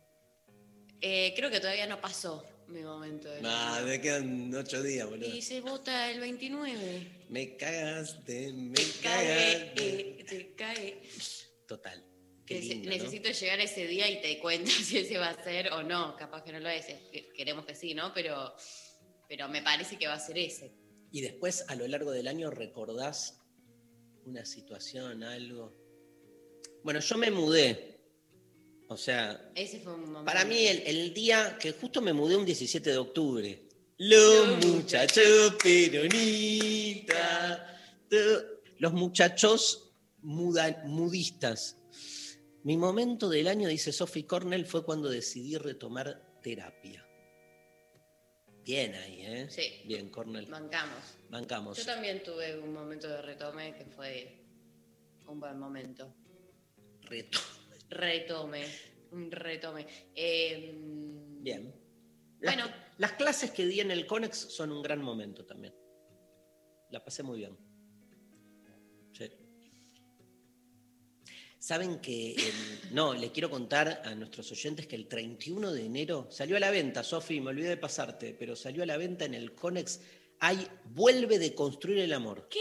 Eh, 1.02 1.34
creo 1.36 1.52
que 1.52 1.60
todavía 1.60 1.86
no 1.86 2.02
pasó 2.02 2.44
mi 2.68 2.82
momento. 2.82 3.30
año. 3.32 3.86
me 3.86 4.02
quedan 4.02 4.54
ocho 4.56 4.82
días, 4.84 5.10
boludo. 5.10 5.34
Y 5.34 5.42
se 5.42 5.62
vota 5.62 6.12
el 6.12 6.20
29. 6.20 7.26
Me 7.30 7.56
cagaste, 7.58 8.54
me 8.54 8.74
Te 8.76 8.84
cae, 9.02 9.28
cagaste. 9.28 10.20
eh, 10.20 10.24
te 10.28 10.56
cae. 10.56 11.02
Total. 11.68 12.04
Necesito 12.50 13.30
llegar 13.30 13.60
a 13.60 13.64
ese 13.64 13.88
día 13.88 14.10
y 14.10 14.22
te 14.22 14.40
cuento 14.40 14.72
si 14.84 15.00
ese 15.00 15.18
va 15.18 15.30
a 15.30 15.44
ser 15.44 15.72
o 15.74 15.84
no. 15.84 16.16
Capaz 16.16 16.44
que 16.44 16.52
no 16.54 16.60
lo 16.60 16.70
es. 16.70 16.88
es 16.90 17.00
que 17.12 17.30
Queremos 17.34 17.66
que 17.66 17.76
sí, 17.76 17.94
¿no? 17.94 18.14
Pero, 18.14 18.54
pero 19.28 19.50
me 19.50 19.62
parece 19.62 19.98
que 19.98 20.08
va 20.08 20.14
a 20.14 20.20
ser 20.20 20.38
ese. 20.38 20.74
Y 21.12 21.22
después, 21.22 21.66
a 21.68 21.76
lo 21.76 21.88
largo 21.88 22.12
del 22.12 22.28
año, 22.28 22.50
recordás 22.50 23.42
una 24.26 24.46
situación, 24.46 25.24
algo. 25.24 25.74
Bueno, 26.84 27.00
yo 27.00 27.18
me 27.18 27.32
mudé. 27.32 27.97
O 28.90 28.96
sea, 28.98 29.52
Ese 29.56 29.80
fue 29.82 29.94
un 29.94 30.02
momento. 30.06 30.26
para 30.26 30.46
mí 30.46 30.66
el, 30.66 30.82
el 30.86 31.14
día 31.14 31.58
que 31.60 31.74
justo 31.74 32.02
me 32.02 32.14
mudé 32.14 32.36
un 32.38 32.46
17 32.46 32.90
de 32.90 32.98
octubre. 32.98 33.64
Los 33.98 34.66
muchachos 34.66 35.56
peronistas. 35.62 37.62
Los 38.80 38.94
muchachos 38.94 39.92
muda- 40.22 40.84
mudistas. 40.86 41.78
Mi 42.64 42.78
momento 42.78 43.30
del 43.30 43.48
año, 43.48 43.68
dice 43.70 43.92
Sophie 43.92 44.26
Cornell, 44.26 44.66
fue 44.66 44.84
cuando 44.86 45.10
decidí 45.10 45.58
retomar 45.58 46.40
terapia. 46.42 47.04
Bien 48.64 48.94
ahí, 48.96 49.22
¿eh? 49.26 49.48
Sí. 49.50 49.82
Bien, 49.86 50.10
Cornell. 50.10 50.46
Bancamos. 50.48 51.00
Bancamos. 51.30 51.78
Yo 51.78 51.86
también 51.86 52.22
tuve 52.24 52.58
un 52.60 52.74
momento 52.74 53.08
de 53.08 53.22
retome 53.22 53.74
que 53.76 53.86
fue 53.86 54.44
un 55.28 55.40
buen 55.40 55.58
momento. 55.58 56.14
Reto. 57.04 57.40
Retome. 57.90 58.66
Retome. 59.12 59.88
Eh, 60.14 60.74
Bien. 61.40 61.74
Las, 62.40 62.56
Bueno. 62.56 62.72
las 62.98 63.14
clases 63.14 63.52
que 63.52 63.66
di 63.66 63.80
en 63.80 63.92
el 63.92 64.06
Conex 64.06 64.38
son 64.38 64.72
un 64.72 64.82
gran 64.82 65.02
momento 65.02 65.46
también. 65.46 65.74
La 66.92 67.04
pasé 67.04 67.24
muy 67.24 67.40
bien. 67.40 67.58
Sí. 69.14 69.30
Saben 71.60 72.00
que, 72.00 72.34
el- 72.34 72.42
no, 72.94 73.14
le 73.14 73.32
quiero 73.32 73.50
contar 73.50 74.02
a 74.06 74.14
nuestros 74.16 74.52
oyentes 74.52 74.88
que 74.88 74.96
el 74.96 75.08
31 75.08 75.72
de 75.74 75.86
enero 75.86 76.28
salió 76.30 76.56
a 76.58 76.60
la 76.60 76.70
venta, 76.72 77.04
Sofi, 77.04 77.42
me 77.42 77.50
olvidé 77.50 77.70
de 77.70 77.78
pasarte, 77.78 78.36
pero 78.38 78.56
salió 78.56 78.84
a 78.84 78.86
la 78.86 78.98
venta 78.98 79.26
en 79.26 79.34
el 79.34 79.54
Conex. 79.56 80.02
Hay 80.40 80.68
Vuelve 80.86 81.40
de 81.40 81.56
construir 81.56 82.00
el 82.00 82.14
amor. 82.14 82.48
¿Qué? 82.50 82.60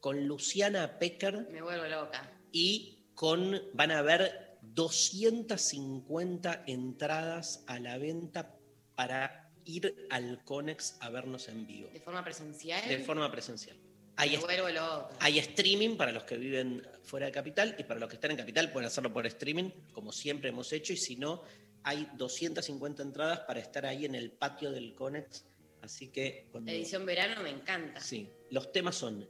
Con 0.00 0.26
Luciana 0.26 0.98
Pecker 0.98 1.48
Me 1.50 1.60
vuelvo 1.62 1.86
loca. 1.86 2.40
y 2.52 2.93
con 3.14 3.62
van 3.72 3.90
a 3.90 3.98
haber 3.98 4.58
250 4.62 6.64
entradas 6.66 7.64
a 7.66 7.78
la 7.78 7.98
venta 7.98 8.56
para 8.94 9.52
ir 9.64 10.06
al 10.10 10.42
Conex 10.44 10.96
a 11.00 11.10
vernos 11.10 11.48
en 11.48 11.66
vivo, 11.66 11.88
De 11.92 12.00
forma 12.00 12.24
presencial. 12.24 12.88
de 12.88 12.98
forma 12.98 13.30
presencial. 13.30 13.76
Hay, 14.16 15.38
streaming 15.38 15.96
para 15.96 16.12
los 16.12 16.22
que 16.22 16.36
viven 16.36 16.86
fuera 17.02 17.26
de 17.26 17.32
capital 17.32 17.74
y 17.78 17.82
para 17.82 17.98
los 17.98 18.08
que 18.08 18.14
están 18.14 18.30
en 18.30 18.36
capital 18.36 18.70
pueden 18.70 18.86
hacerlo 18.86 19.12
por 19.12 19.26
streaming, 19.26 19.70
como 19.92 20.12
siempre 20.12 20.50
hemos 20.50 20.72
hecho, 20.72 20.92
y 20.92 20.96
si 20.96 21.16
no, 21.16 21.42
hay 21.82 22.08
250 22.14 23.02
entradas 23.02 23.40
para 23.40 23.60
estar 23.60 23.84
ahí 23.86 24.04
en 24.04 24.14
el 24.14 24.30
patio 24.30 24.70
del 24.70 24.94
Conex. 24.94 25.44
Así 25.82 26.08
que 26.08 26.48
cuando... 26.52 26.70
Edición 26.70 27.04
verano 27.04 27.42
me 27.42 27.50
encanta. 27.50 28.00
Sí, 28.00 28.30
los 28.50 28.72
temas 28.72 28.94
son 28.94 29.28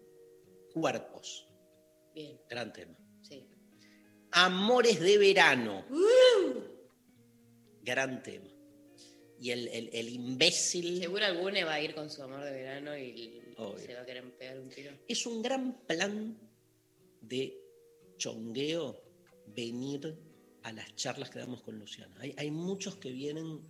cuerpos, 0.73 1.47
Bien, 2.15 2.39
gran 2.49 2.73
tema. 2.73 2.95
Amores 4.35 4.99
de 5.01 5.17
verano. 5.19 5.85
Gran 7.83 8.23
tema. 8.23 8.49
Y 9.41 9.51
el, 9.51 9.69
el- 9.69 9.91
el 9.93 10.09
imbécil 10.09 10.99
Seguro 11.01 11.25
alguno 11.25 11.55
va 11.67 11.75
a 11.75 11.81
ir 11.81 11.95
con 11.95 12.09
su 12.11 12.23
amor 12.23 12.43
de 12.45 12.51
verano 12.51 12.97
y 12.97 13.43
Obvio. 13.59 13.79
se 13.79 13.95
va 13.95 14.01
a 14.01 14.07
querer 14.07 14.25
pegar 14.39 14.59
un 14.59 14.69
tiro. 14.71 14.91
es 15.07 15.27
un 15.27 15.43
gran 15.43 15.73
plan 15.87 16.37
de 17.21 17.57
chongueo 18.17 19.01
venir 19.47 20.17
a 20.63 20.73
las 20.73 20.97
charlas 20.97 21.31
que 21.31 21.39
damos 21.41 21.63
con 21.63 21.79
Luciana. 21.79 22.15
Hay, 22.21 22.35
hay 22.39 22.51
muchos 22.51 22.97
que 22.97 23.11
vienen, 23.13 23.61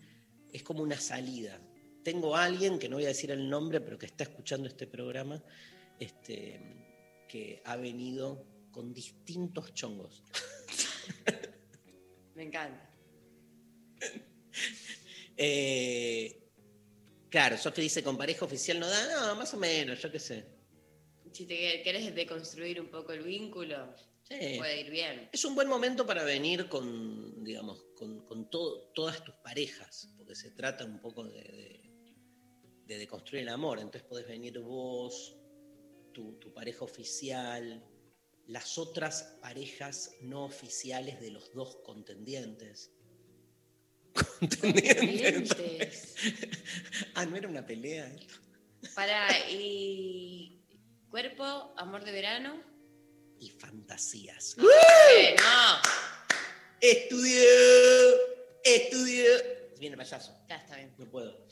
es 0.52 0.62
como 0.62 0.83
una 0.83 0.99
salida. 1.00 1.61
Tengo 2.04 2.37
a 2.37 2.44
alguien, 2.44 2.78
que 2.78 2.88
no 2.88 2.97
voy 2.97 3.04
a 3.06 3.09
decir 3.09 3.30
el 3.33 3.49
nombre, 3.50 3.80
pero 3.80 3.99
que 3.99 4.06
está 4.06 4.25
escuchando 4.25 4.68
este 4.68 4.87
programa, 4.87 5.42
este, 5.99 6.61
que 7.28 7.61
ha 7.64 7.76
venido 7.76 8.44
con 8.74 8.92
distintos 8.92 9.72
chongos. 9.72 10.22
Me 12.34 12.42
encanta. 12.42 12.90
Eh, 15.36 16.50
claro, 17.28 17.56
Sofi 17.56 17.82
dice, 17.82 18.02
con 18.02 18.16
pareja 18.18 18.44
oficial 18.44 18.80
no 18.80 18.88
da, 18.88 19.28
no, 19.28 19.36
más 19.36 19.54
o 19.54 19.56
menos, 19.56 20.00
yo 20.02 20.10
qué 20.10 20.18
sé. 20.18 20.44
Si 21.32 21.46
te 21.46 21.82
querés 21.82 22.14
deconstruir 22.14 22.80
un 22.80 22.88
poco 22.90 23.12
el 23.12 23.22
vínculo, 23.22 23.94
Sí. 24.28 24.54
puede 24.56 24.80
ir 24.80 24.90
bien. 24.90 25.28
Es 25.32 25.44
un 25.44 25.54
buen 25.54 25.68
momento 25.68 26.06
para 26.06 26.24
venir 26.24 26.66
con, 26.68 27.44
digamos, 27.44 27.84
con, 27.94 28.24
con 28.24 28.48
todo- 28.48 28.90
todas 28.94 29.22
tus 29.22 29.34
parejas, 29.36 30.08
porque 30.16 30.34
se 30.34 30.50
trata 30.52 30.84
un 30.86 30.98
poco 30.98 31.24
de, 31.24 31.42
de, 31.42 32.16
de 32.86 32.98
deconstruir 32.98 33.42
el 33.42 33.50
amor. 33.50 33.78
Entonces 33.80 34.04
podés 34.08 34.26
venir 34.26 34.58
vos, 34.60 35.36
tu, 36.14 36.38
tu 36.38 36.54
pareja 36.54 36.84
oficial, 36.86 37.84
las 38.46 38.78
otras 38.78 39.36
parejas 39.40 40.12
no 40.20 40.44
oficiales 40.44 41.20
de 41.20 41.30
los 41.30 41.52
dos 41.52 41.76
contendientes. 41.84 42.90
Contendientes. 44.38 45.56
Dientes. 45.56 46.14
ah, 47.14 47.26
no 47.26 47.36
era 47.36 47.48
una 47.48 47.66
pelea 47.66 48.06
esto. 48.06 48.34
Para, 48.94 49.28
y 49.48 50.62
cuerpo, 51.10 51.74
amor 51.76 52.04
de 52.04 52.12
verano. 52.12 52.62
Y 53.40 53.50
fantasías. 53.50 54.56
Eh, 54.58 55.34
no, 55.36 55.78
Estudió, 56.80 57.50
estudió. 58.62 59.24
Viene 59.78 59.96
payaso. 59.96 60.32
ya 60.48 60.56
está 60.56 60.76
bien. 60.76 60.94
No 60.98 61.06
puedo. 61.06 61.46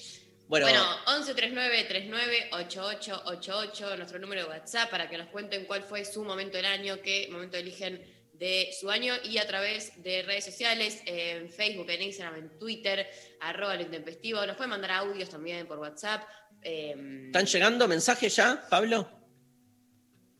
Bueno, 0.49 0.67
Bueno, 0.67 0.85
1139-398888, 1.07 3.97
nuestro 3.97 4.19
número 4.19 4.43
de 4.43 4.49
WhatsApp, 4.49 4.91
para 4.91 5.09
que 5.09 5.17
nos 5.19 5.29
cuenten 5.29 5.65
cuál 5.67 5.83
fue 5.83 6.05
su 6.05 6.25
momento 6.25 6.57
del 6.57 6.67
año, 6.67 6.99
qué 7.03 7.29
momento 7.31 7.57
eligen 7.57 8.03
de 8.35 8.71
su 8.79 8.91
año 8.91 9.15
y 9.25 9.39
a 9.39 9.47
través 9.47 10.03
de 10.03 10.23
redes 10.23 10.45
sociales, 10.45 11.01
en 11.07 11.49
Facebook, 11.51 11.89
en 11.91 12.03
Instagram, 12.03 12.35
en 12.37 12.59
Twitter, 12.59 13.09
arroba 13.41 13.77
lo 13.77 13.83
intempestivo. 13.83 14.45
Nos 14.45 14.57
pueden 14.57 14.71
mandar 14.71 14.91
audios 14.91 15.31
también 15.31 15.67
por 15.67 15.79
WhatsApp. 15.79 16.23
eh, 16.63 16.95
¿están 17.27 17.47
llegando 17.47 17.89
mensajes 17.89 18.35
ya, 18.37 18.67
Pablo? 18.69 19.09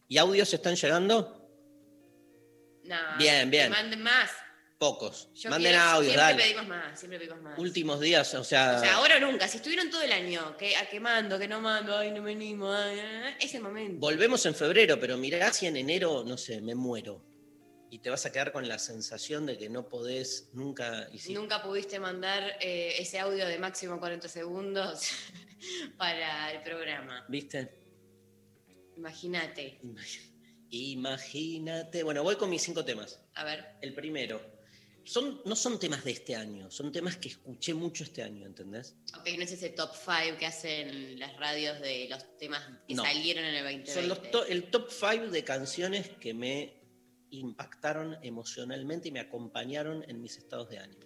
¿Y 0.09 0.19
audios 0.19 0.53
están 0.53 0.77
llegando? 0.77 1.39
nah, 2.85 3.17
Bien, 3.17 3.51
bien. 3.51 3.65
que 3.65 3.71
manden 3.71 4.03
más. 4.03 4.31
Pocos. 4.83 5.29
Yo 5.35 5.49
Manden 5.49 5.71
quiero- 5.75 5.85
audios, 5.85 6.13
siempre 6.15 6.33
dale. 6.33 6.43
pedimos 6.43 6.67
más, 6.67 6.99
siempre 6.99 7.19
pedimos 7.21 7.41
más. 7.41 7.57
Últimos 7.57 8.01
días, 8.01 8.35
o 8.35 8.43
sea, 8.43 8.77
O 8.79 8.81
sea, 8.81 8.95
ahora 8.95 9.17
o 9.19 9.21
nunca. 9.21 9.47
Si 9.47 9.59
estuvieron 9.59 9.89
todo 9.91 10.03
el 10.03 10.11
año 10.11 10.57
que, 10.57 10.75
a 10.77 10.89
que 10.91 10.99
mando, 10.99 11.39
que 11.39 11.47
no 11.47 11.61
mando, 11.61 11.97
ay, 11.97 12.11
no 12.11 12.21
me 12.21 12.33
animo, 12.33 12.73
ay, 12.73 12.99
es 13.39 13.55
el 13.55 13.63
momento. 13.63 14.01
volvemos 14.01 14.45
en 14.47 14.57
febrero, 14.57 14.99
pero 14.99 15.17
mirá 15.17 15.53
si 15.53 15.67
en 15.69 15.77
enero, 15.77 16.25
no 16.27 16.37
sé, 16.37 16.61
me 16.61 16.75
muero. 16.75 17.23
Y 17.91 18.01
te 18.01 18.11
vas 18.11 18.27
a 18.27 18.33
quedar 18.33 18.51
con 18.51 18.67
la 18.67 18.79
sensación 18.81 19.47
de 19.47 19.57
que 19.57 19.69
no 19.69 19.89
podés 19.89 20.49
nunca. 20.53 21.07
Nunca 21.29 21.63
pudiste 21.63 22.01
mandar 22.01 22.57
eh, 22.61 22.95
ese 22.99 23.21
audio 23.21 23.47
de 23.47 23.59
máximo 23.59 24.01
40 24.01 24.27
segundos 24.29 25.11
para 25.97 26.51
el 26.53 26.63
programa. 26.63 27.25
¿Viste? 27.29 27.71
Imagínate. 28.97 29.79
Imagínate. 30.71 32.03
Bueno, 32.03 32.23
voy 32.23 32.37
con 32.37 32.49
mis 32.51 32.63
cinco 32.63 32.85
temas. 32.85 33.21
A 33.35 33.45
ver, 33.45 33.77
El 33.83 33.95
primero. 33.95 34.41
Son, 35.05 35.43
no 35.45 35.57
son 35.57 35.81
temas 35.81 36.05
de 36.05 36.13
este 36.13 36.37
año, 36.37 36.71
son 36.71 36.93
temas 36.93 37.17
que 37.17 37.29
escuché 37.29 37.75
mucho 37.75 38.05
este 38.05 38.23
año, 38.23 38.47
¿entendés? 38.47 38.95
ok, 39.19 39.29
no 39.37 39.43
es 39.45 39.53
ese 39.53 39.71
top 39.71 39.91
5 39.95 40.39
que 40.39 40.47
hacen 40.47 41.19
las 41.19 41.37
radios 41.39 41.81
de 41.81 42.07
los 42.09 42.39
temas 42.39 42.63
que 42.87 42.95
No. 42.95 43.03
salieron 43.05 43.45
en 43.45 43.55
el 43.57 43.65
2020. 43.65 43.93
Son 43.95 44.09
los 44.09 44.31
to- 44.31 44.47
el 44.47 44.71
top 44.71 44.89
5 44.91 45.27
de 45.33 45.43
canciones 45.45 46.09
que 46.21 46.33
me 46.35 46.81
impactaron 47.31 48.17
emocionalmente 48.23 49.09
y 49.09 49.13
me 49.13 49.21
acompañaron 49.21 50.05
en 50.09 50.21
mis 50.21 50.37
estados 50.37 50.69
de 50.71 50.79
ánimo. 50.79 51.03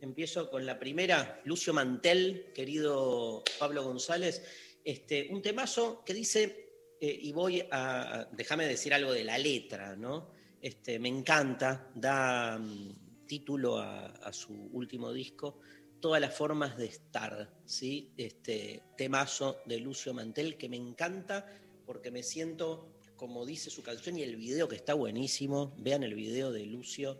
Empiezo 0.00 0.50
con 0.50 0.64
la 0.66 0.78
primera, 0.78 1.40
Lucio 1.44 1.72
Mantel, 1.72 2.52
querido 2.54 3.42
Pablo 3.58 3.82
González, 3.82 4.44
este, 4.84 5.28
un 5.30 5.42
temazo 5.42 6.04
que 6.04 6.12
dice, 6.14 6.70
eh, 7.00 7.18
y 7.22 7.32
voy 7.32 7.62
a, 7.70 8.20
a- 8.20 8.24
déjame 8.26 8.66
decir 8.66 8.92
algo 8.94 9.12
de 9.12 9.24
la 9.24 9.38
letra, 9.38 9.96
¿no? 9.96 10.35
Este, 10.60 10.98
me 10.98 11.08
encanta, 11.08 11.90
da 11.94 12.58
mm, 12.58 13.26
título 13.26 13.78
a, 13.78 14.32
su 14.32 14.52
último 14.72 15.12
disco, 15.12 15.58
Todas 16.00 16.20
las 16.20 16.34
formas 16.34 16.76
de 16.76 16.86
estar, 16.86 17.50
¿sí? 17.64 18.12
Este 18.18 18.82
temazo 18.98 19.56
de 19.64 19.80
Lucio 19.80 20.12
Mantel 20.12 20.58
que 20.58 20.68
me 20.68 20.76
encanta 20.76 21.46
porque 21.86 22.10
me 22.10 22.22
siento, 22.22 22.92
como 23.16 23.46
dice 23.46 23.70
su 23.70 23.82
canción 23.82 24.18
y 24.18 24.22
el 24.22 24.36
video 24.36 24.68
que 24.68 24.76
está 24.76 24.92
buenísimo, 24.92 25.74
vean 25.78 26.02
el 26.02 26.14
video 26.14 26.52
de 26.52 26.66
Lucio, 26.66 27.18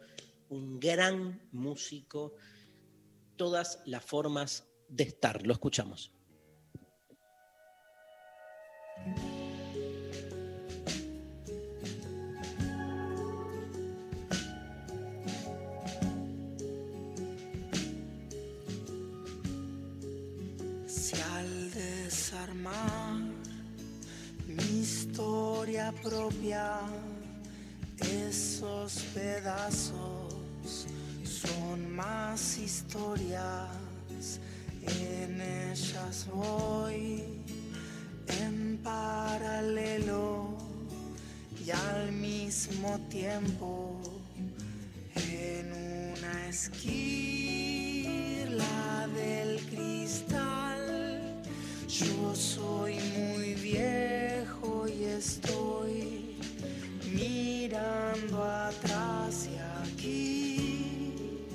un 0.50 0.78
gran 0.78 1.40
músico, 1.52 2.35
todas 3.37 3.81
las 3.87 4.05
formas 4.05 4.69
de 4.88 5.05
estar, 5.05 5.45
lo 5.47 5.55
escuchamos. 5.55 6.12
Desarmar 22.46 23.18
mi 24.46 24.80
historia 24.80 25.92
propia, 26.02 26.80
esos 27.98 29.02
pedazos 29.14 30.86
son 31.24 31.94
más 31.94 32.58
historias, 32.58 33.68
en 34.82 35.40
ellas 35.40 36.26
voy 36.32 37.24
en 38.28 38.78
paralelo 38.82 40.56
y 41.64 41.70
al 41.70 42.12
mismo 42.12 42.98
tiempo 43.10 44.00
en 45.16 45.72
una 45.72 46.48
esquina 46.48 47.88
del 49.14 49.60
cristal. 49.66 50.65
Yo 51.98 52.34
soy 52.34 52.98
muy 53.16 53.54
viejo 53.54 54.86
y 54.86 55.04
estoy 55.04 56.36
mirando 57.10 58.44
atrás 58.44 59.48
y 59.50 59.56
aquí. 59.82 61.46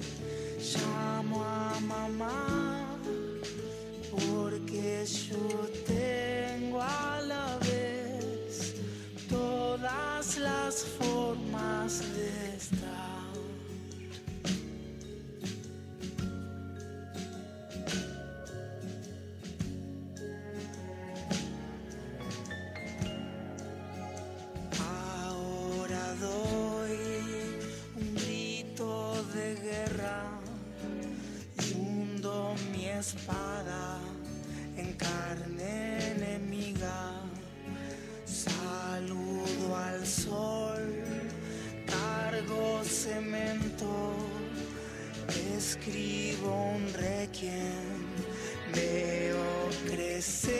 Llamo 0.57 1.43
a 1.43 1.79
mamá 1.81 2.97
porque 4.09 5.05
yo 5.05 5.69
tengo 5.85 6.81
a 6.81 7.21
la 7.21 7.59
vez 7.59 8.73
todas 9.29 10.37
las 10.39 10.83
formas 10.97 11.99
de 12.15 12.55
estar. 12.55 13.10
Cemento, 43.01 44.13
escribo 45.57 46.49
un 46.75 46.83
requiem, 46.93 48.05
veo 48.75 49.69
crecer 49.89 50.55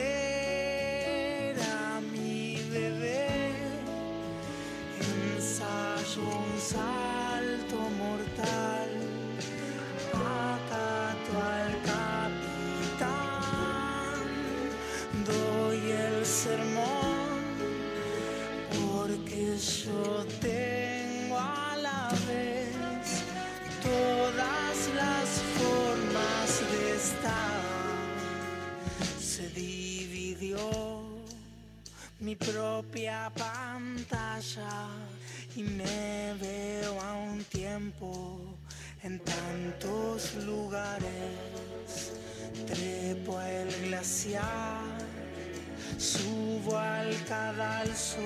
a 1.60 2.02
mi 2.02 2.58
bebé 2.72 3.52
ensayo 5.36 6.24
un 6.24 6.60
salto 6.60 7.78
mortal, 8.04 8.90
acato 10.16 11.32
al 11.54 11.72
capitán, 11.92 13.12
doy 15.28 15.82
el 15.92 16.26
sermón, 16.26 17.40
porque 18.72 19.42
yo 19.60 20.26
tengo 20.42 20.81
Se 29.20 29.50
dividió 29.50 31.02
mi 32.20 32.36
propia 32.36 33.32
pantalla 33.36 34.88
y 35.56 35.64
me 35.64 36.36
veo 36.40 37.02
a 37.02 37.14
un 37.14 37.44
tiempo 37.46 38.40
en 39.02 39.20
tantos 39.20 40.36
lugares. 40.46 42.12
Trepo 42.68 43.42
el 43.42 43.88
glaciar, 43.88 44.84
subo 45.98 46.78
al 46.78 47.16
cadalso, 47.26 48.22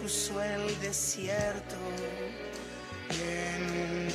cruzo 0.00 0.42
el 0.42 0.80
desierto 0.80 1.76
y 3.08 3.22
en 3.22 3.62
un 3.70 4.10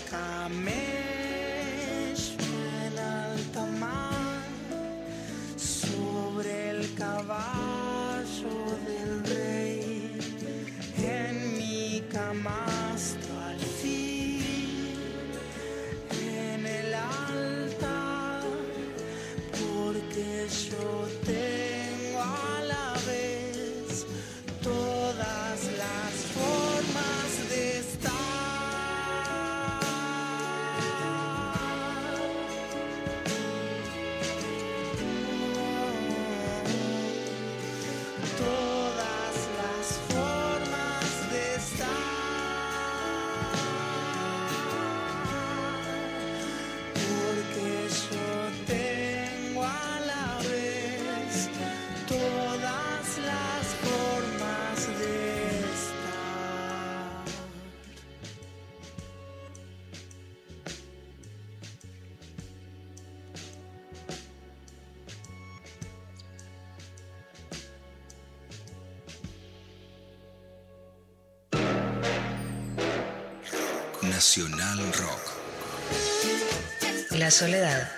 soledad 77.39 77.89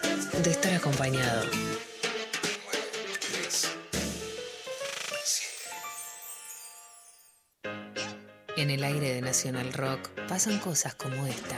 de 0.44 0.52
estar 0.52 0.72
acompañado. 0.76 1.50
En 8.56 8.70
el 8.70 8.84
aire 8.84 9.16
de 9.16 9.22
Nacional 9.24 9.74
Rock 9.74 10.10
pasan 10.28 10.60
cosas 10.60 10.94
como 10.94 11.26
esta. 11.26 11.58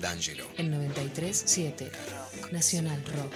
D'Angelo. 0.00 0.48
En 0.56 0.72
93.7 0.72 1.90
Rock. 2.10 2.52
Nacional 2.52 3.04
Rock. 3.04 3.34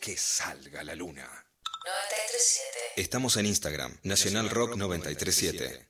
Que 0.00 0.16
salga 0.16 0.82
la 0.84 0.94
luna. 0.94 1.24
93.7. 1.24 2.60
Estamos 2.96 3.36
en 3.36 3.46
Instagram, 3.46 3.98
Nacional 4.02 4.50
Rock 4.50 4.76
937. 4.76 5.86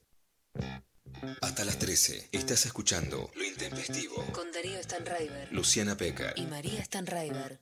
Hasta 1.40 1.64
las 1.64 1.78
13, 1.78 2.28
estás 2.32 2.66
escuchando 2.66 3.30
Lo 3.34 3.44
Intempestivo. 3.44 4.24
Con 4.32 4.52
Darío 4.52 4.80
Stanraiver 4.82 5.48
Luciana 5.52 5.96
Peca. 5.96 6.32
y 6.36 6.42
María 6.46 6.84
Stanraiver. 6.84 7.60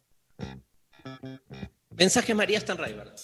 Mensaje 1.90 2.34
María 2.34 2.60
Stanraiver. 2.60 3.14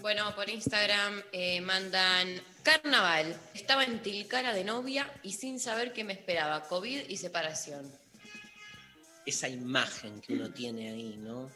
Bueno, 0.00 0.34
por 0.36 0.48
Instagram 0.48 1.22
eh, 1.32 1.60
mandan 1.60 2.40
carnaval. 2.62 3.38
Estaba 3.54 3.84
en 3.84 4.00
Tilcara 4.02 4.54
de 4.54 4.64
novia 4.64 5.12
y 5.22 5.32
sin 5.32 5.58
saber 5.60 5.92
qué 5.92 6.04
me 6.04 6.12
esperaba, 6.12 6.66
COVID 6.68 7.08
y 7.08 7.16
separación. 7.16 7.92
Esa 9.26 9.48
imagen 9.48 10.20
que 10.20 10.34
uno 10.34 10.52
tiene 10.52 10.88
ahí, 10.90 11.16
¿no? 11.16 11.50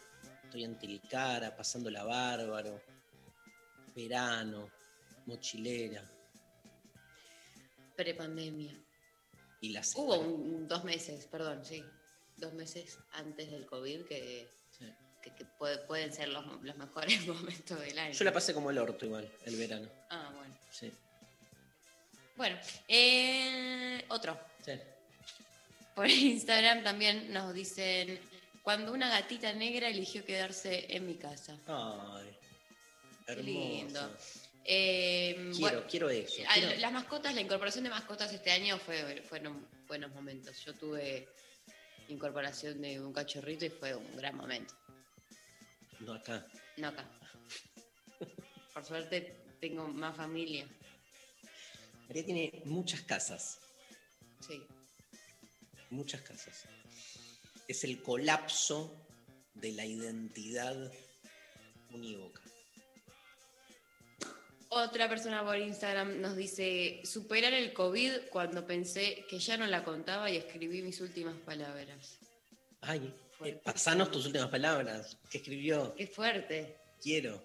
Estoy 0.45 0.65
en 0.65 0.77
Tilcara, 0.79 1.57
pasándola 1.57 2.03
bárbaro. 2.05 2.83
Verano, 3.95 4.69
mochilera. 5.27 6.05
Prepandemia. 7.97 8.75
Y 9.61 9.69
la 9.71 9.83
Hubo 9.95 10.19
un- 10.19 10.67
dos 10.67 10.85
meses, 10.85 11.27
perdón, 11.27 11.65
sí. 11.65 11.85
Dos 12.37 12.53
meses 12.55 12.99
antes 13.13 13.51
del 13.51 13.67
COVID 13.67 14.07
que, 14.07 14.49
Sí. 14.77 14.87
que- 15.23 15.35
que 15.35 15.45
puede- 15.45 15.79
pueden 15.87 16.13
ser 16.13 16.29
los, 16.31 16.45
los 16.63 16.77
mejores 16.77 17.21
momentos 17.27 17.79
del 17.81 17.99
año. 17.99 18.13
Yo 18.15 18.25
la 18.25 18.33
pasé 18.33 18.55
como 18.55 18.71
el 18.71 18.79
orto 18.79 19.05
igual, 19.07 19.31
el 19.45 19.57
verano. 19.57 19.89
Ah, 20.09 20.33
bueno. 20.35 20.55
Sí. 20.73 20.91
Bueno, 22.37 22.59
eh, 22.89 24.05
otro. 24.09 24.39
sí. 24.65 24.73
Por 25.95 26.09
Instagram 26.09 26.83
también 26.85 27.33
nos 27.33 27.53
dicen, 27.55 28.19
cuando 28.63 28.93
una 28.93 29.09
gatita 29.09 29.53
negra 29.53 29.89
eligió 29.89 30.25
quedarse 30.25 30.87
en 30.95 31.07
mi 31.07 31.15
casa. 31.17 31.59
Ay. 31.67 32.37
Hermoso. 33.27 33.45
lindo. 33.47 34.17
Eh, 34.65 35.35
Quiero, 35.37 35.59
bueno, 35.59 35.83
quiero 35.91 36.11
eso. 36.11 36.43
quiero- 36.55 36.79
Las 36.81 36.93
mascotas, 36.93 37.35
la 37.35 37.41
incorporación 37.41 37.85
de 37.85 37.91
mascotas 37.91 38.33
este 38.33 38.51
año 38.53 38.79
fue, 38.79 39.23
fueron 39.23 39.67
buenos 39.89 40.13
momentos. 40.13 40.63
Yo 40.65 40.75
tuve 40.75 41.29
incorporación 42.09 42.81
de 42.81 43.01
un 43.01 43.13
cachorrito 43.13 43.65
y 43.65 43.71
fue 43.71 43.95
un 43.95 44.17
gran 44.17 44.37
momento. 44.37 44.75
No 46.01 46.15
acá. 46.15 46.47
No 46.77 46.89
acá. 46.89 47.05
Por 48.75 48.85
suerte 48.85 49.37
tengo 49.61 49.87
más 49.89 50.17
familia. 50.17 50.67
María 52.09 52.25
tiene 52.25 52.63
muchas 52.65 53.03
casas. 53.03 53.61
Sí. 54.47 54.63
Muchas 55.91 56.23
casas. 56.23 56.65
Es 57.69 57.85
el 57.85 58.03
colapso 58.03 58.97
de 59.55 59.73
la 59.73 59.85
identidad 59.85 60.93
unívoca. 61.91 62.41
Otra 64.73 65.09
persona 65.09 65.45
por 65.45 65.59
Instagram 65.59 66.21
nos 66.21 66.37
dice, 66.37 67.01
superar 67.05 67.53
el 67.53 67.73
COVID 67.73 68.29
cuando 68.31 68.65
pensé 68.65 69.25
que 69.29 69.41
ya 69.41 69.57
no 69.57 69.67
la 69.67 69.83
contaba 69.83 70.31
y 70.31 70.37
escribí 70.37 70.81
mis 70.83 71.01
últimas 71.01 71.37
palabras. 71.41 72.19
Ay, 72.81 73.13
eh, 73.45 73.61
pasanos 73.65 74.13
tus 74.13 74.27
últimas 74.27 74.49
palabras. 74.49 75.19
¿Qué 75.29 75.39
escribió? 75.39 75.93
Qué 75.97 76.07
fuerte. 76.07 76.77
Quiero. 77.03 77.43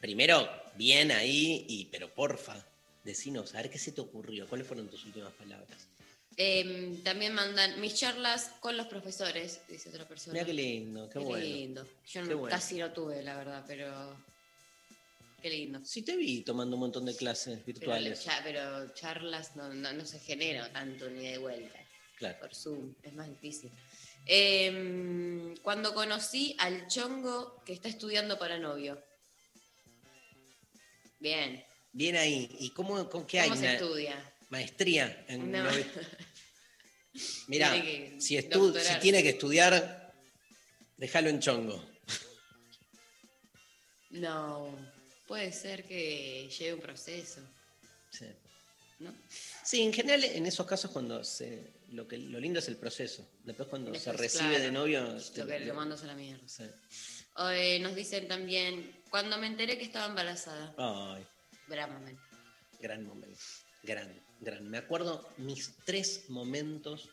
Primero, 0.00 0.50
bien 0.74 1.12
ahí, 1.12 1.66
y 1.68 1.84
pero 1.86 2.12
porfa, 2.12 2.66
decinos, 3.04 3.54
a 3.54 3.58
ver 3.58 3.70
qué 3.70 3.78
se 3.78 3.92
te 3.92 4.00
ocurrió. 4.00 4.48
¿Cuáles 4.48 4.66
fueron 4.66 4.88
tus 4.88 5.04
últimas 5.04 5.32
palabras? 5.34 5.88
Eh, 6.36 7.00
también 7.04 7.32
mandan 7.34 7.80
mis 7.80 7.94
charlas 7.94 8.50
con 8.60 8.76
los 8.76 8.86
profesores, 8.88 9.60
dice 9.68 9.88
otra 9.88 10.06
persona. 10.08 10.32
Mira 10.32 10.44
qué 10.46 10.52
lindo, 10.52 11.08
qué, 11.08 11.18
Qué 11.20 11.24
bueno. 11.24 11.44
lindo. 11.44 11.84
Yo 12.06 12.22
Qué 12.22 12.28
no- 12.30 12.38
bueno. 12.38 12.56
casi 12.56 12.76
no 12.78 12.92
tuve, 12.92 13.22
la 13.22 13.36
verdad, 13.36 13.64
pero 13.66 14.16
qué 15.40 15.50
lindo. 15.50 15.84
Sí 15.84 16.02
te 16.02 16.16
vi 16.16 16.40
tomando 16.42 16.74
un 16.76 16.80
montón 16.80 17.04
de 17.04 17.14
clases 17.14 17.64
virtuales. 17.64 18.26
pero 18.42 18.92
charlas 18.94 19.54
no, 19.54 19.72
no, 19.72 19.92
no 19.92 20.04
se 20.04 20.18
genera 20.18 20.72
tanto 20.72 21.08
ni 21.08 21.28
de 21.28 21.38
vuelta. 21.38 21.78
Claro. 22.16 22.38
Por 22.40 22.54
Zoom, 22.54 22.94
es 23.02 23.12
más 23.14 23.28
difícil. 23.28 23.70
Eh, 24.26 25.54
cuando 25.62 25.94
conocí 25.94 26.56
al 26.58 26.88
chongo 26.88 27.62
que 27.64 27.72
está 27.74 27.88
estudiando 27.88 28.38
para 28.38 28.58
novio. 28.58 29.00
Bien. 31.20 31.64
Bien 31.92 32.16
ahí. 32.16 32.48
¿Y 32.58 32.70
cómo, 32.70 33.08
con 33.08 33.26
qué 33.26 33.40
hay? 33.40 33.48
¿Cómo 33.48 33.60
se 33.60 33.66
Una 33.66 33.74
estudia? 33.74 34.33
Maestría 34.54 35.24
en 35.28 35.50
No. 35.50 35.68
Tiene 37.46 37.82
que 37.82 38.20
si, 38.20 38.42
tiene 39.00 39.22
que 39.22 39.28
estudiar, 39.30 40.12
déjalo 40.96 41.28
en 41.30 41.38
chongo. 41.38 41.84
No, 44.10 44.76
puede 45.28 45.52
ser 45.52 45.84
que 45.84 46.48
lleve 46.48 46.74
un 46.74 46.80
proceso, 46.80 47.40
Sí. 48.10 48.26
¿no? 49.00 49.12
Sí, 49.64 49.82
en 49.82 49.92
general 49.92 50.22
en 50.24 50.46
esos 50.46 50.66
casos 50.66 50.90
cuando 50.90 51.22
se, 51.24 51.72
lo 51.90 52.06
que 52.06 52.18
lo 52.18 52.38
lindo 52.40 52.58
es 52.60 52.68
el 52.68 52.76
proceso. 52.76 53.28
Después 53.44 53.68
cuando 53.68 53.94
se 53.94 54.12
recibe 54.12 54.50
claro, 54.50 54.64
de 54.64 54.72
novio, 54.72 55.18
Lo 55.36 55.46
que 55.46 55.60
lo 55.60 55.74
mandas 55.74 56.02
a 56.02 56.06
la 56.06 56.14
mierda. 56.14 56.48
sí. 56.48 56.64
Eh, 57.50 57.78
nos 57.80 57.94
dicen 57.96 58.28
también, 58.28 59.02
cuando 59.10 59.36
me 59.38 59.46
enteré 59.48 59.76
que 59.76 59.84
estaba 59.84 60.06
embarazada. 60.06 60.74
Ay, 60.78 61.24
Gran 61.68 61.92
momento. 61.92 62.22
gran 62.80 63.04
momento. 63.04 63.40
Gran, 63.82 64.23
gran. 64.40 64.68
Me 64.68 64.78
acuerdo 64.78 65.28
mis 65.38 65.76
tres 65.84 66.28
momentos 66.28 67.08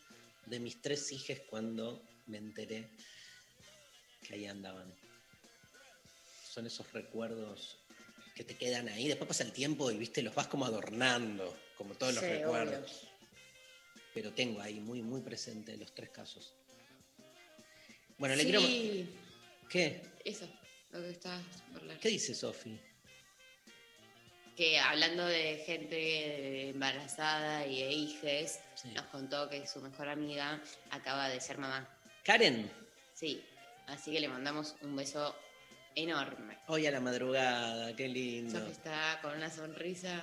de 0.46 0.60
mis 0.60 0.80
tres 0.80 1.12
hijas 1.12 1.40
cuando 1.48 2.02
me 2.26 2.38
enteré 2.38 2.90
que 4.22 4.34
ahí 4.34 4.46
andaban. 4.46 4.94
Son 6.48 6.66
esos 6.66 6.90
recuerdos 6.92 7.78
que 8.34 8.44
te 8.44 8.56
quedan 8.56 8.88
ahí. 8.88 9.08
Después 9.08 9.28
pasa 9.28 9.44
el 9.44 9.52
tiempo 9.52 9.90
y 9.90 9.96
viste, 9.96 10.22
los 10.22 10.34
vas 10.34 10.48
como 10.48 10.64
adornando, 10.64 11.56
como 11.76 11.94
todos 11.94 12.14
los 12.14 12.22
recuerdos. 12.22 12.90
obvio. 13.02 13.12
Pero 14.14 14.32
tengo 14.32 14.60
ahí 14.60 14.80
muy, 14.80 15.02
muy 15.02 15.22
presente 15.22 15.76
los 15.76 15.94
tres 15.94 16.10
casos. 16.10 16.54
Bueno, 18.18 18.36
le 18.36 18.44
quiero. 18.44 18.60
Sí, 18.60 19.08
¿Qué? 19.68 20.02
eso, 20.24 20.46
lo 20.90 21.00
que 21.00 21.10
estabas 21.10 21.42
por 21.72 21.80
hablar. 21.80 21.98
¿Qué 21.98 22.10
dice 22.10 22.34
Sofi? 22.34 22.78
Que 24.56 24.78
hablando 24.78 25.24
de 25.26 25.62
gente 25.64 26.68
embarazada 26.70 27.66
y 27.66 27.82
de 27.82 27.92
hijes, 27.92 28.60
Sí. 28.74 28.88
nos 28.94 29.06
contó 29.06 29.48
que 29.48 29.66
su 29.66 29.80
mejor 29.80 30.08
amiga 30.08 30.60
acaba 30.90 31.28
de 31.28 31.40
ser 31.40 31.58
mamá. 31.58 31.88
Karen, 32.24 32.70
Sí, 33.14 33.42
así 33.86 34.10
que 34.12 34.20
le 34.20 34.28
mandamos 34.28 34.74
un 34.82 34.94
beso 34.96 35.34
enorme. 35.94 36.58
hoy 36.66 36.86
a 36.86 36.90
la 36.90 37.00
madrugada, 37.00 37.94
qué 37.96 38.08
lindo. 38.08 38.58
Sofi 38.58 38.72
está 38.72 39.18
con 39.22 39.34
una 39.36 39.48
sonrisa. 39.50 40.20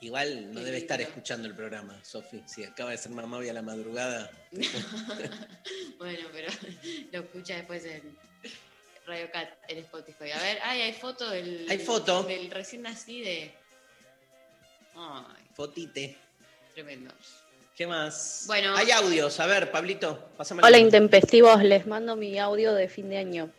Igual 0.00 0.52
no 0.54 0.60
Qué 0.60 0.66
debe 0.66 0.78
estar 0.78 1.00
escuchando 1.00 1.48
el 1.48 1.54
programa, 1.54 1.98
Sofi. 2.04 2.42
Si 2.46 2.62
acaba 2.64 2.90
de 2.92 2.98
ser 2.98 3.10
mamá 3.12 3.38
hoy 3.38 3.48
a 3.48 3.52
la 3.52 3.62
madrugada. 3.62 4.30
bueno, 5.98 6.28
pero 6.32 6.48
lo 7.12 7.18
escucha 7.20 7.56
después 7.56 7.84
en 7.84 8.16
Radio 9.08 9.30
Cat 9.32 9.48
en 9.68 9.78
Spotify. 9.78 10.30
A 10.32 10.38
ver, 10.38 10.58
ay, 10.62 10.82
hay 10.82 10.92
foto 10.92 11.30
del. 11.30 11.66
Hay 11.68 11.78
foto. 11.78 12.24
Del 12.24 12.50
recién 12.50 12.82
nací 12.82 13.22
de. 13.22 13.50
Ay, 14.94 15.46
Fotite. 15.54 16.16
tremendo. 16.74 17.10
¿Qué 17.74 17.86
más? 17.86 18.44
Bueno. 18.46 18.76
Hay 18.76 18.90
audios. 18.90 19.40
A 19.40 19.46
ver, 19.46 19.70
Pablito, 19.70 20.28
pásame 20.36 20.62
Hola 20.62 20.78
intempestivos, 20.78 21.62
les 21.62 21.86
mando 21.86 22.16
mi 22.16 22.38
audio 22.38 22.74
de 22.74 22.88
fin 22.88 23.08
de 23.08 23.16
año. 23.16 23.50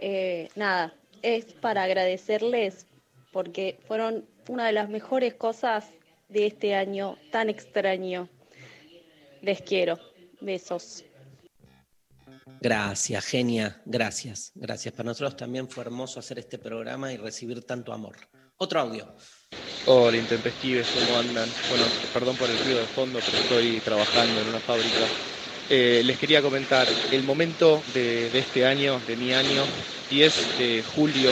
Eh, 0.00 0.48
nada, 0.56 0.92
es 1.22 1.44
para 1.44 1.84
agradecerles 1.84 2.86
porque 3.30 3.78
fueron 3.86 4.26
una 4.48 4.66
de 4.66 4.72
las 4.72 4.88
mejores 4.88 5.34
cosas 5.34 5.84
de 6.28 6.46
este 6.46 6.74
año 6.74 7.18
tan 7.30 7.50
extraño. 7.50 8.28
Les 9.42 9.62
quiero. 9.62 9.98
Besos. 10.40 11.04
Gracias, 12.60 13.24
genia, 13.24 13.80
gracias, 13.84 14.52
gracias. 14.54 14.94
Para 14.94 15.08
nosotros 15.08 15.36
también 15.36 15.68
fue 15.68 15.84
hermoso 15.84 16.20
hacer 16.20 16.38
este 16.38 16.58
programa 16.58 17.12
y 17.12 17.16
recibir 17.16 17.64
tanto 17.64 17.92
amor. 17.92 18.16
Otro 18.56 18.80
audio. 18.80 19.14
Hola, 19.86 20.16
intempestives, 20.16 20.88
¿cómo 20.88 21.18
andan? 21.18 21.48
Bueno, 21.70 21.84
perdón 22.12 22.36
por 22.36 22.50
el 22.50 22.58
ruido 22.58 22.80
de 22.80 22.86
fondo, 22.86 23.20
pero 23.24 23.38
estoy 23.38 23.80
trabajando 23.80 24.40
en 24.40 24.48
una 24.48 24.58
fábrica. 24.58 25.06
Eh, 25.70 26.02
les 26.04 26.18
quería 26.18 26.42
comentar, 26.42 26.88
el 27.12 27.22
momento 27.22 27.82
de, 27.94 28.36
este 28.38 28.66
año, 28.66 29.00
de 29.06 29.16
mi 29.16 29.32
año, 29.32 29.62
10 30.10 30.58
de 30.58 30.82
julio 30.82 31.30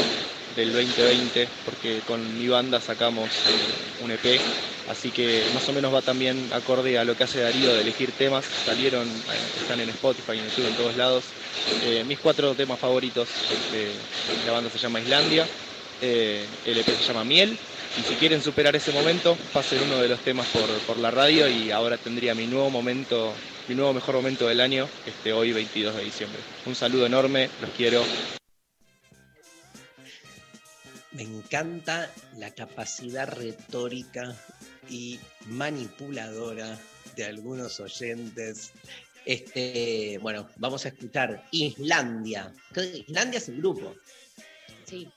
del 0.55 0.73
2020, 0.73 1.49
porque 1.65 2.01
con 2.07 2.39
mi 2.39 2.47
banda 2.47 2.81
sacamos 2.81 3.29
eh, 3.29 4.05
un 4.05 4.11
EP, 4.11 4.41
así 4.89 5.11
que 5.11 5.45
más 5.55 5.69
o 5.69 5.73
menos 5.73 5.93
va 5.93 6.03
también 6.03 6.51
acorde 6.53 6.99
a 6.99 7.05
lo 7.05 7.17
que 7.17 7.25
hace 7.25 7.41
Darío 7.41 7.75
de 7.75 7.83
elegir 7.83 8.13
temas. 8.13 8.45
Salieron, 8.65 9.07
eh, 9.07 9.61
están 9.61 9.81
en 9.81 9.89
Spotify, 9.91 10.39
en 10.39 10.45
YouTube, 10.49 10.69
en 10.69 10.77
todos 10.77 10.97
lados. 10.97 11.25
Eh, 11.85 12.05
mis 12.07 12.19
cuatro 12.19 12.55
temas 12.55 12.79
favoritos 12.79 13.29
de 13.73 13.93
la 14.47 14.53
banda 14.53 14.71
se 14.71 14.79
llama 14.79 15.01
Islandia, 15.01 15.47
eh, 16.01 16.45
el 16.65 16.79
EP 16.79 16.87
se 16.87 17.05
llama 17.05 17.25
Miel, 17.25 17.59
y 17.99 18.03
si 18.03 18.15
quieren 18.17 18.43
superar 18.43 18.77
ese 18.77 18.93
momento, 18.93 19.37
pasen 19.53 19.83
uno 19.83 19.97
de 19.99 20.09
los 20.09 20.21
temas 20.21 20.47
por, 20.49 20.69
por 20.81 20.99
la 20.99 21.11
radio 21.11 21.49
y 21.49 21.71
ahora 21.71 21.97
tendría 21.97 22.35
mi 22.35 22.47
nuevo 22.47 22.69
momento, 22.71 23.33
mi 23.69 23.75
nuevo 23.75 23.95
mejor 23.95 24.17
momento 24.17 24.47
del 24.47 24.61
año, 24.61 24.89
este 25.07 25.33
hoy 25.33 25.53
22 25.53 25.97
de 25.97 26.05
diciembre. 26.05 26.39
Un 26.67 26.75
saludo 26.75 27.07
enorme, 27.07 27.49
los 27.61 27.71
quiero. 27.71 28.05
Me 31.13 31.23
encanta 31.23 32.13
la 32.37 32.51
capacidad 32.51 33.27
retórica 33.27 34.37
y 34.89 35.19
manipuladora 35.49 36.79
de 37.17 37.25
algunos 37.25 37.81
oyentes. 37.81 38.73
Este, 39.25 40.19
bueno, 40.23 40.49
vamos 40.57 40.85
a 40.85 40.89
escuchar 40.89 41.45
Islandia. 41.51 42.53
¿Qué- 42.73 43.05
Islandia 43.09 43.39
es 43.39 43.49
el 43.49 43.57
grupo. 43.59 43.95
Sí. 44.85 45.11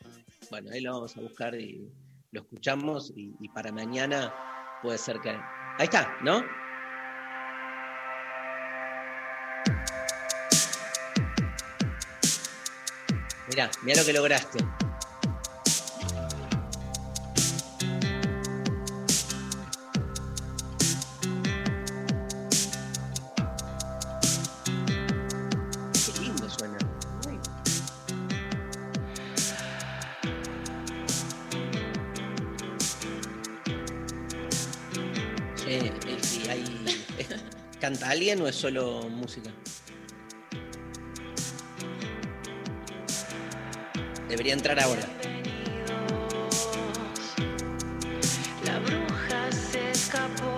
Bueno, 0.50 0.72
ahí 0.72 0.82
lo 0.82 0.94
vamos 0.94 1.16
a 1.16 1.22
buscar 1.22 1.54
y 1.54 1.88
lo 2.32 2.42
escuchamos 2.42 3.12
y, 3.16 3.34
y 3.40 3.50
para 3.50 3.72
mañana 3.72 4.34
puede 4.82 4.98
ser 4.98 5.20
que... 5.20 5.30
Ahí 5.30 5.86
está, 5.86 6.18
¿no? 6.24 6.44
Mirá, 13.50 13.70
mirá 13.84 14.00
lo 14.02 14.06
que 14.06 14.14
lograste. 14.14 14.60
¿Canta 38.10 38.18
alguien 38.18 38.42
o 38.42 38.48
es 38.48 38.56
solo 38.56 39.04
música? 39.08 39.52
Debería 44.28 44.54
entrar 44.54 44.80
ahora. 44.80 45.04
La 48.66 48.80
bruja 48.80 49.52
se 49.52 49.92
escapó 49.92 50.58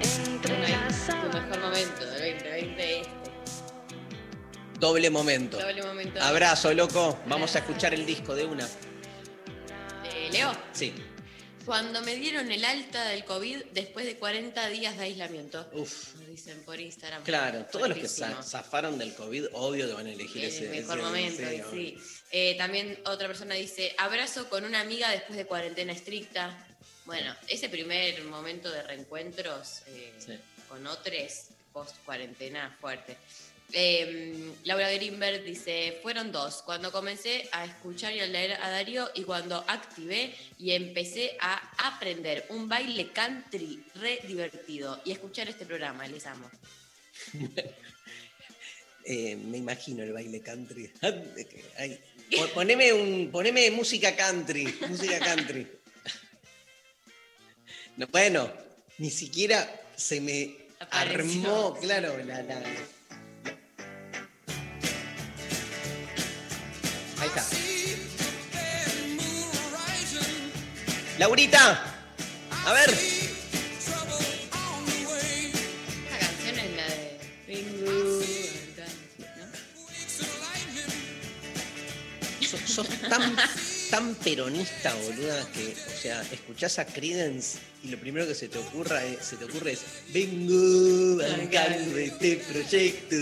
entre 0.00 0.68
las 0.70 1.06
Tu 1.06 1.38
mejor 1.38 1.60
momento 1.60 2.06
del 2.06 2.38
2020 2.38 2.58
este. 2.58 3.02
Doble 4.80 5.10
momento. 5.10 5.58
Doble 5.58 5.82
momento. 5.82 6.22
Abrazo, 6.22 6.72
loco. 6.72 7.18
Vamos 7.26 7.54
a 7.54 7.58
escuchar 7.58 7.92
el 7.92 8.06
disco 8.06 8.34
de 8.34 8.46
una. 8.46 8.64
Eh, 10.06 10.30
Leo, 10.32 10.52
Sí. 10.72 10.94
Cuando 11.64 12.00
me 12.02 12.14
dieron 12.16 12.50
el 12.52 12.64
alta 12.64 13.04
del 13.08 13.24
COVID 13.24 13.64
después 13.72 14.04
de 14.06 14.16
40 14.16 14.68
días 14.68 14.96
de 14.96 15.04
aislamiento. 15.04 15.68
Uf. 15.72 16.14
Nos 16.16 16.26
dicen 16.28 16.62
por 16.64 16.80
Instagram. 16.80 17.22
Claro, 17.24 17.64
todos 17.70 17.88
los 17.88 17.98
que 17.98 18.08
zafaron 18.08 18.98
del 18.98 19.14
COVID, 19.14 19.46
obvio 19.52 19.86
que 19.86 19.92
van 19.94 20.06
a 20.06 20.12
elegir 20.12 20.44
El 20.44 20.50
ese. 20.50 20.68
mejor 20.68 20.98
ese- 20.98 21.06
momento, 21.06 21.42
obvio. 21.46 21.70
sí. 21.70 21.98
Eh, 22.30 22.56
también 22.58 22.98
otra 23.06 23.26
persona 23.28 23.54
dice, 23.54 23.94
abrazo 23.98 24.48
con 24.48 24.64
una 24.64 24.80
amiga 24.80 25.10
después 25.10 25.36
de 25.36 25.46
cuarentena 25.46 25.92
estricta. 25.92 26.66
Bueno, 27.04 27.34
ese 27.48 27.68
primer 27.68 28.24
momento 28.24 28.70
de 28.70 28.82
reencuentros 28.82 29.82
eh, 29.86 30.12
Sí. 30.18 30.38
con 30.68 30.86
otros 30.86 31.48
post 31.72 31.96
cuarentena 32.04 32.76
fuerte. 32.80 33.16
Eh, 33.76 34.52
Laura 34.62 34.88
Greenberg 34.92 35.42
dice, 35.42 35.98
fueron 36.00 36.30
dos, 36.30 36.62
cuando 36.62 36.92
comencé 36.92 37.48
a 37.50 37.64
escuchar 37.64 38.14
y 38.14 38.20
a 38.20 38.26
leer 38.26 38.52
a 38.52 38.70
Darío 38.70 39.10
y 39.14 39.24
cuando 39.24 39.64
activé 39.66 40.32
y 40.60 40.70
empecé 40.72 41.36
a 41.40 41.56
aprender 41.88 42.46
un 42.50 42.68
baile 42.68 43.10
country 43.12 43.82
re 43.96 44.20
divertido 44.28 45.02
y 45.04 45.10
escuchar 45.10 45.48
este 45.48 45.66
programa, 45.66 46.06
les 46.06 46.24
amo. 46.26 46.48
Eh, 49.06 49.36
me 49.36 49.58
imagino 49.58 50.02
el 50.02 50.14
baile 50.14 50.40
country. 50.40 50.90
Ay, 51.76 52.00
po- 52.34 52.48
poneme, 52.54 52.90
un, 52.94 53.30
poneme 53.30 53.70
música 53.70 54.16
country, 54.16 54.64
música 54.88 55.18
country. 55.18 55.66
No, 57.98 58.06
bueno, 58.08 58.50
ni 58.98 59.10
siquiera 59.10 59.80
se 59.94 60.20
me 60.22 60.56
Apareció. 60.80 61.20
armó, 61.20 61.78
claro, 61.80 62.16
la, 62.24 62.42
la- 62.42 62.62
Laurita, 71.24 71.80
a 72.66 72.72
ver. 72.74 72.90
Esta 72.90 73.16
canción 76.18 76.58
es 76.58 76.76
la 76.76 76.84
de 76.86 77.18
Ringo, 77.46 78.20
¿no? 82.38 82.46
Sos, 82.46 82.60
sos 82.66 82.88
tan, 83.08 83.34
tan 83.90 84.14
peronista, 84.16 84.92
boluda, 84.92 85.50
que, 85.52 85.74
o 85.74 85.96
sea, 85.98 86.20
escuchás 86.30 86.78
a 86.78 86.84
Credence 86.84 87.56
y 87.82 87.88
lo 87.88 87.96
primero 87.96 88.26
que 88.26 88.34
se 88.34 88.48
te 88.48 88.58
ocurra 88.58 89.02
es, 89.02 89.24
se 89.24 89.38
te 89.38 89.46
ocurre 89.46 89.72
es 89.72 89.80
vengo 90.12 91.16
bancando 91.16 91.96
este 91.96 92.36
proyecto. 92.36 93.16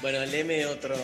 Bueno, 0.00 0.24
léeme 0.24 0.64
otro. 0.64 0.96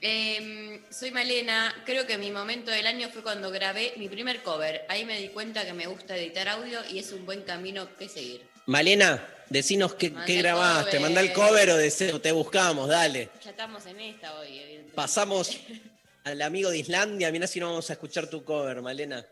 Eh, 0.00 0.77
soy 0.98 1.10
Malena, 1.10 1.74
creo 1.86 2.06
que 2.06 2.18
mi 2.18 2.30
momento 2.30 2.70
del 2.70 2.86
año 2.86 3.08
fue 3.10 3.22
cuando 3.22 3.50
grabé 3.50 3.92
mi 3.96 4.08
primer 4.08 4.42
cover. 4.42 4.84
Ahí 4.88 5.04
me 5.04 5.20
di 5.20 5.28
cuenta 5.28 5.64
que 5.64 5.72
me 5.72 5.86
gusta 5.86 6.16
editar 6.16 6.48
audio 6.48 6.80
y 6.90 6.98
es 6.98 7.12
un 7.12 7.24
buen 7.24 7.42
camino 7.42 7.94
que 7.96 8.08
seguir. 8.08 8.48
Malena, 8.66 9.26
decinos 9.48 9.94
qué, 9.94 10.12
qué 10.26 10.36
grabaste, 10.36 10.90
cover. 10.96 11.00
mandá 11.02 11.20
el 11.20 11.32
cover 11.32 11.70
o 11.70 11.76
de- 11.76 11.90
te 12.20 12.32
buscamos, 12.32 12.88
dale. 12.88 13.30
Ya 13.44 13.50
estamos 13.50 13.86
en 13.86 14.00
esta 14.00 14.34
hoy, 14.38 14.48
evidentemente. 14.48 14.94
Pasamos 14.94 15.56
al 16.24 16.42
amigo 16.42 16.70
de 16.70 16.78
Islandia, 16.78 17.30
mira 17.30 17.46
si 17.46 17.60
no 17.60 17.68
vamos 17.70 17.88
a 17.90 17.92
escuchar 17.92 18.28
tu 18.28 18.44
cover, 18.44 18.82
Malena. 18.82 19.24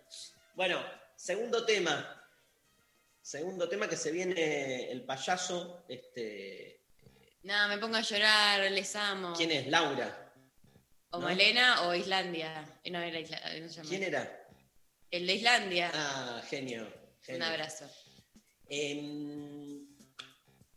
Bueno, 0.55 0.81
segundo 1.17 1.65
tema. 1.65 2.13
Segundo 3.21 3.69
tema 3.69 3.89
que 3.89 3.97
se 3.97 4.13
viene 4.13 4.91
el 4.93 5.03
payaso. 5.05 5.85
Este, 5.89 6.81
No, 7.43 7.67
me 7.67 7.77
pongo 7.79 7.97
a 7.97 8.01
llorar, 8.03 8.71
les 8.71 8.95
amo. 8.95 9.35
¿Quién 9.37 9.51
es? 9.51 9.67
Laura. 9.67 10.23
O 11.17 11.21
no? 11.21 11.27
Malena 11.27 11.83
o 11.89 11.95
Islandia. 11.95 12.79
Eh, 12.85 12.91
No, 12.91 13.01
era 13.01 13.19
Isla- 13.21 13.41
eh, 13.55 13.61
no. 13.61 13.83
¿Quién 13.89 14.03
era? 14.03 14.47
El 15.11 15.27
de 15.27 15.35
Islandia. 15.35 15.91
Ah, 15.95 16.43
genio. 16.49 16.87
genio. 17.23 17.37
Un 17.37 17.43
abrazo. 17.43 17.85
Em, 18.69 19.87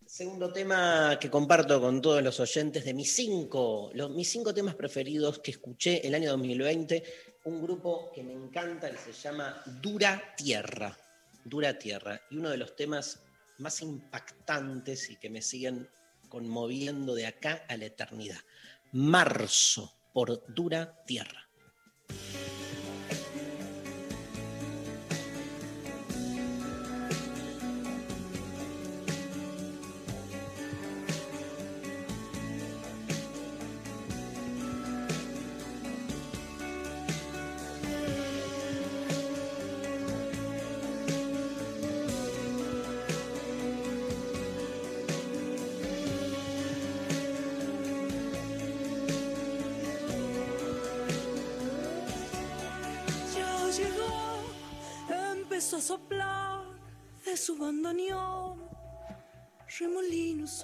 segundo 0.05 0.51
tema 0.53 1.17
que 1.19 1.29
comparto 1.29 1.79
con 1.81 2.01
todos 2.01 2.21
los 2.23 2.39
oyentes 2.39 2.85
de 2.85 2.93
mis 2.93 3.13
cinco, 3.13 3.89
los, 3.93 4.11
mis 4.11 4.29
cinco 4.29 4.53
temas 4.53 4.75
preferidos 4.75 5.39
que 5.39 5.51
escuché 5.51 6.05
el 6.05 6.13
año 6.15 6.31
2020, 6.31 7.03
un 7.45 7.61
grupo 7.61 8.11
que 8.13 8.23
me 8.23 8.33
encanta 8.33 8.91
que 8.91 8.97
se 8.97 9.13
llama 9.13 9.61
Dura 9.65 10.35
Tierra. 10.37 10.95
Dura 11.43 11.77
Tierra. 11.79 12.21
Y 12.29 12.37
uno 12.37 12.49
de 12.49 12.57
los 12.57 12.75
temas 12.75 13.23
más 13.57 13.81
impactantes 13.81 15.09
y 15.09 15.15
que 15.17 15.29
me 15.29 15.41
siguen 15.41 15.89
conmoviendo 16.27 17.15
de 17.15 17.25
acá 17.25 17.65
a 17.67 17.75
la 17.75 17.85
eternidad. 17.85 18.37
Marzo 18.91 19.98
por 20.13 20.43
Dura 20.53 21.03
Tierra. 21.05 21.49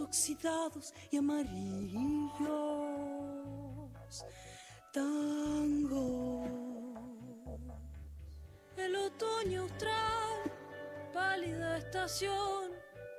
oxidados 0.01 0.93
y 1.11 1.17
amarillos. 1.17 2.31
Tango. 4.91 6.45
El 8.77 8.95
otoño 8.95 9.61
austral, 9.63 10.51
pálida 11.13 11.77
estación, 11.77 12.71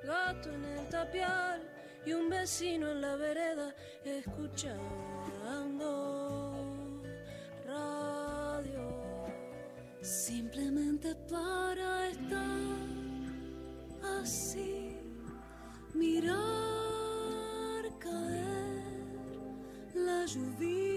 gato 0.03 0.51
en 0.51 0.65
el 0.65 0.89
tapial 0.89 1.61
y 2.05 2.13
un 2.13 2.29
vecino 2.29 2.91
en 2.91 3.01
la 3.01 3.15
vereda 3.15 3.73
escuchando 4.05 4.77
radio. 7.65 8.87
Simplemente 10.01 11.15
para 11.29 12.09
estar 12.09 12.37
así. 14.21 14.86
mirar 15.97 17.83
caer 17.99 18.83
la 19.95 20.25
lluvia. 20.25 20.96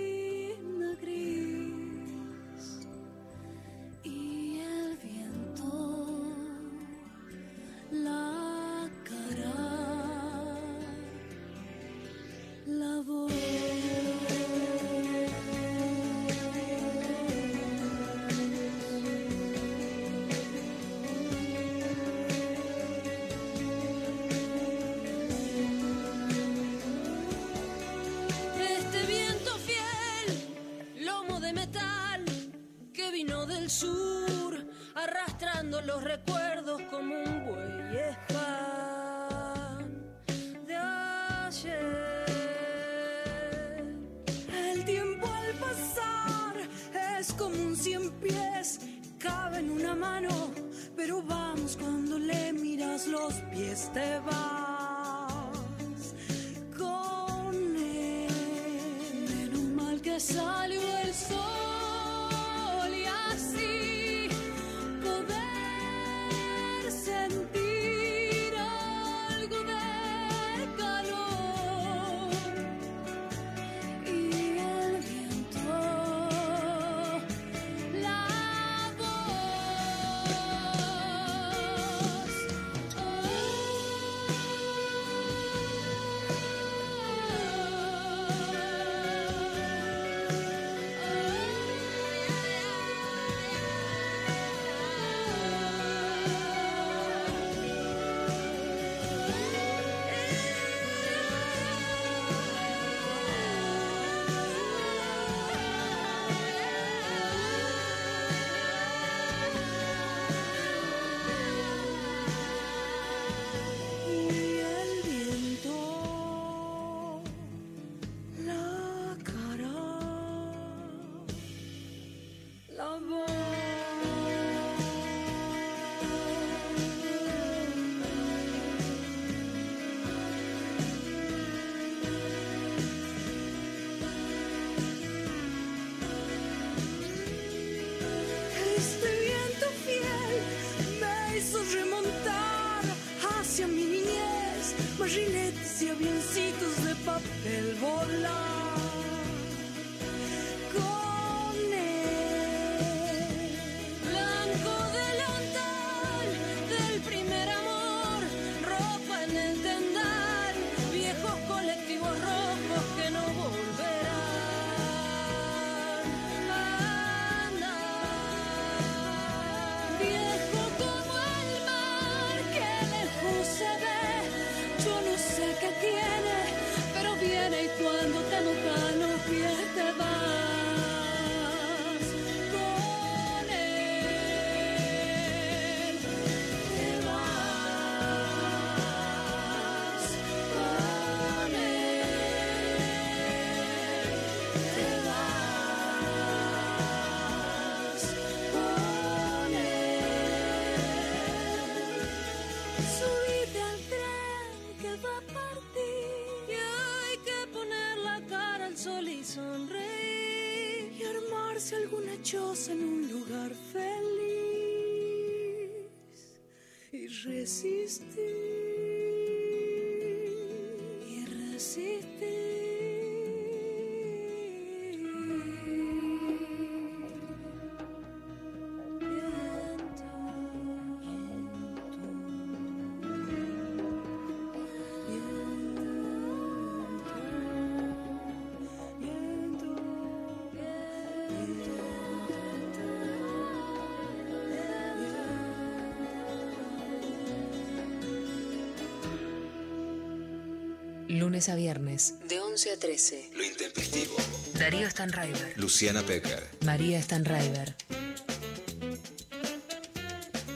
lunes 251.30 251.48
a 251.48 251.54
viernes, 251.54 252.14
de 252.28 252.40
11 252.40 252.72
a 252.72 252.76
13. 252.76 253.30
Lo 253.36 253.44
intempestivo. 253.44 254.16
Darío 254.58 254.90
Stanraiver. 254.90 255.52
Luciana 255.56 256.02
Pecker. 256.02 256.42
María 256.64 257.00
Stanraiver. 257.00 257.76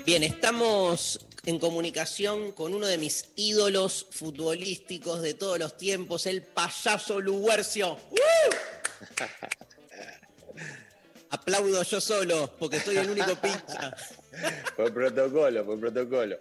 Bien, 0.05 0.25
estamos 0.25 1.25
en 1.47 1.61
comunicación 1.61 2.51
con 2.51 2.75
uno 2.75 2.89
de 2.89 2.99
mis 2.99 3.27
ídolos 3.37 4.09
futbolísticos 4.11 5.23
de 5.23 5.35
todos 5.35 5.61
los 5.61 5.77
tiempos, 5.77 6.27
el 6.27 6.43
payaso 6.43 7.21
Luguercio. 7.21 7.97
¡Uh! 8.11 9.15
Aplaudo 11.31 11.85
yo 11.85 12.01
solo, 12.01 12.53
porque 12.59 12.81
soy 12.81 12.97
el 12.97 13.11
único 13.11 13.37
pincha. 13.41 13.97
por 14.75 14.93
protocolo, 14.93 15.65
por 15.65 15.79
protocolo. 15.79 16.37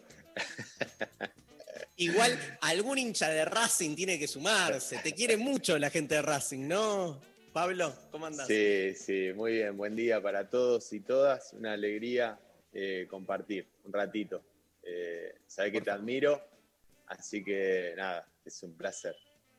Igual 1.95 2.39
algún 2.61 2.97
hincha 2.97 3.29
de 3.29 3.45
Racing 3.45 3.95
tiene 3.95 4.17
que 4.17 4.27
sumarse. 4.27 4.97
Te 4.99 5.13
quiere 5.13 5.37
mucho 5.37 5.77
la 5.77 5.89
gente 5.89 6.15
de 6.15 6.21
Racing, 6.23 6.67
¿no? 6.67 7.21
Pablo, 7.51 7.93
¿cómo 8.09 8.25
andás? 8.25 8.47
Sí, 8.47 8.95
sí, 8.95 9.31
muy 9.35 9.53
bien. 9.53 9.77
Buen 9.77 9.95
día 9.95 10.21
para 10.21 10.49
todos 10.49 10.91
y 10.91 11.01
todas. 11.01 11.53
Una 11.53 11.73
alegría 11.73 12.39
eh, 12.73 13.05
compartir 13.07 13.67
un 13.83 13.93
ratito. 13.93 14.43
Eh, 14.81 15.35
Sabes 15.45 15.71
que 15.71 15.81
te 15.81 15.91
admiro, 15.91 16.41
así 17.07 17.43
que 17.43 17.93
nada, 17.95 18.27
es 18.43 18.63
un 18.63 18.75
placer. 18.75 19.15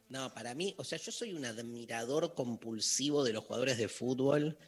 No, 0.09 0.35
para 0.35 0.55
mí, 0.55 0.75
o 0.77 0.85
sea, 0.85 0.99
yo 0.99 1.13
soy 1.13 1.33
un 1.33 1.45
admirador 1.45 2.35
compulsivo 2.35 3.23
de 3.23 3.33
los 3.33 3.45
jugadores 3.45 3.79
de 3.79 3.89
fútbol. 3.89 4.59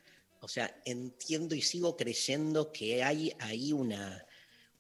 O 0.41 0.49
sea, 0.49 0.81
entiendo 0.85 1.55
y 1.55 1.63
sigo 1.63 1.97
creyendo 1.97 2.71
que 2.71 3.03
hay 3.03 3.33
ahí 3.41 3.73
una, 3.73 4.25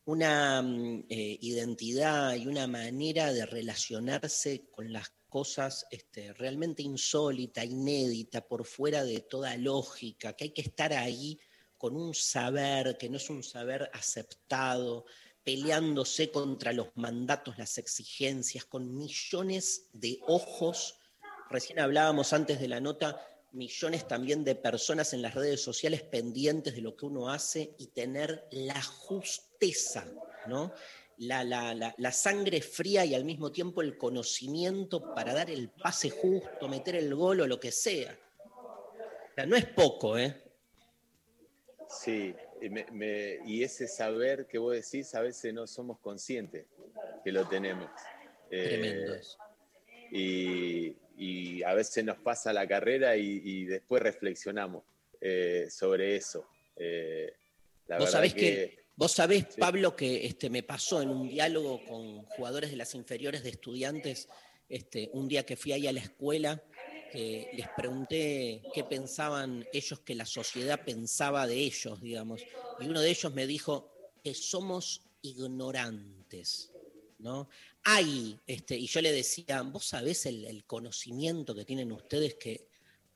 una 0.06 0.62
mm, 0.62 1.04
eh, 1.08 1.38
identidad 1.40 2.34
y 2.34 2.46
una 2.46 2.66
manera 2.66 3.32
de 3.32 3.44
relacionarse 3.44 4.68
con 4.70 4.92
las 4.92 5.12
cosas 5.28 5.86
este, 5.90 6.32
realmente 6.32 6.82
insólita, 6.82 7.64
inédita, 7.64 8.46
por 8.46 8.64
fuera 8.64 9.04
de 9.04 9.20
toda 9.20 9.56
lógica, 9.56 10.32
que 10.34 10.44
hay 10.44 10.50
que 10.50 10.62
estar 10.62 10.92
ahí 10.92 11.38
con 11.76 11.96
un 11.96 12.14
saber 12.14 12.96
que 12.96 13.10
no 13.10 13.16
es 13.18 13.28
un 13.28 13.42
saber 13.42 13.90
aceptado, 13.92 15.04
peleándose 15.42 16.30
contra 16.30 16.72
los 16.72 16.88
mandatos, 16.96 17.58
las 17.58 17.76
exigencias, 17.76 18.64
con 18.64 18.96
millones 18.96 19.90
de 19.92 20.18
ojos. 20.26 20.98
Recién 21.50 21.80
hablábamos 21.80 22.32
antes 22.32 22.58
de 22.60 22.68
la 22.68 22.80
nota, 22.80 23.20
millones 23.56 24.06
también 24.06 24.44
de 24.44 24.54
personas 24.54 25.12
en 25.12 25.22
las 25.22 25.34
redes 25.34 25.60
sociales 25.60 26.02
pendientes 26.02 26.74
de 26.74 26.82
lo 26.82 26.96
que 26.96 27.06
uno 27.06 27.30
hace 27.30 27.74
y 27.78 27.88
tener 27.88 28.46
la 28.50 28.80
justeza, 28.82 30.06
¿no? 30.46 30.72
La, 31.18 31.42
la, 31.42 31.74
la, 31.74 31.94
la, 31.96 32.12
sangre 32.12 32.60
fría 32.60 33.04
y 33.06 33.14
al 33.14 33.24
mismo 33.24 33.50
tiempo 33.50 33.80
el 33.80 33.96
conocimiento 33.96 35.14
para 35.14 35.32
dar 35.32 35.50
el 35.50 35.70
pase 35.70 36.10
justo, 36.10 36.68
meter 36.68 36.94
el 36.96 37.14
gol 37.14 37.40
o 37.40 37.46
lo 37.46 37.58
que 37.58 37.72
sea. 37.72 38.14
O 38.50 39.34
sea, 39.34 39.46
no 39.46 39.56
es 39.56 39.64
poco, 39.64 40.18
¿eh? 40.18 40.42
Sí, 41.88 42.34
y, 42.60 42.68
me, 42.68 42.86
me, 42.92 43.38
y 43.46 43.62
ese 43.62 43.88
saber 43.88 44.46
que 44.46 44.58
vos 44.58 44.74
decís, 44.74 45.14
a 45.14 45.20
veces 45.20 45.54
no 45.54 45.66
somos 45.66 45.98
conscientes 46.00 46.66
que 47.24 47.32
lo 47.32 47.48
tenemos. 47.48 47.90
Tremendo 48.48 49.14
Eh, 49.14 49.20
y, 50.12 50.96
y, 51.16 51.62
a 51.62 51.74
veces 51.74 52.04
nos 52.04 52.18
pasa 52.18 52.52
la 52.52 52.66
carrera 52.66 53.16
y, 53.16 53.40
y 53.44 53.64
después 53.64 54.02
reflexionamos 54.02 54.84
eh, 55.20 55.68
sobre 55.70 56.16
eso. 56.16 56.46
Eh, 56.76 57.32
la 57.88 57.98
vos 57.98 58.10
sabés 58.10 58.34
que, 58.34 58.40
que 58.40 58.78
vos 58.96 59.12
sabés, 59.12 59.46
Pablo, 59.58 59.96
que 59.96 60.26
este, 60.26 60.50
me 60.50 60.62
pasó 60.62 61.00
en 61.02 61.08
un 61.08 61.28
diálogo 61.28 61.84
con 61.84 62.22
jugadores 62.26 62.70
de 62.70 62.76
las 62.76 62.94
inferiores 62.94 63.42
de 63.42 63.50
estudiantes, 63.50 64.28
este, 64.68 65.10
un 65.12 65.28
día 65.28 65.44
que 65.44 65.56
fui 65.56 65.72
ahí 65.72 65.86
a 65.86 65.92
la 65.92 66.00
escuela, 66.00 66.62
que 67.10 67.50
les 67.54 67.68
pregunté 67.76 68.62
qué 68.74 68.84
pensaban 68.84 69.66
ellos 69.72 70.00
que 70.00 70.14
la 70.14 70.26
sociedad 70.26 70.84
pensaba 70.84 71.46
de 71.46 71.56
ellos, 71.56 72.00
digamos. 72.00 72.42
Y 72.80 72.86
uno 72.86 73.00
de 73.00 73.10
ellos 73.10 73.32
me 73.32 73.46
dijo 73.46 73.90
que 74.22 74.34
somos 74.34 75.02
ignorantes, 75.22 76.72
¿no? 77.18 77.48
Hay, 77.88 78.38
este, 78.46 78.76
y 78.76 78.86
yo 78.86 79.00
le 79.00 79.12
decía, 79.12 79.62
vos 79.62 79.86
sabés 79.86 80.26
el, 80.26 80.44
el 80.44 80.64
conocimiento 80.64 81.54
que 81.54 81.64
tienen 81.64 81.92
ustedes 81.92 82.34
que 82.34 82.66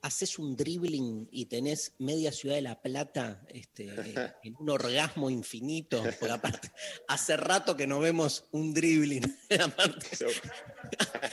haces 0.03 0.39
un 0.39 0.57
dribbling 0.57 1.29
y 1.31 1.47
tenés 1.47 1.95
media 1.99 2.33
ciudad 2.33 2.55
de 2.55 2.63
La 2.63 2.81
Plata 2.81 3.43
este, 3.49 3.89
en 4.43 4.57
un 4.59 4.71
orgasmo 4.71 5.31
infinito, 5.31 6.03
porque 6.19 6.33
aparte, 6.33 6.71
hace 7.09 7.37
rato 7.37 7.77
que 7.77 7.87
no 7.87 8.01
vemos 8.01 8.45
un 8.53 8.73
dribbling. 8.73 9.23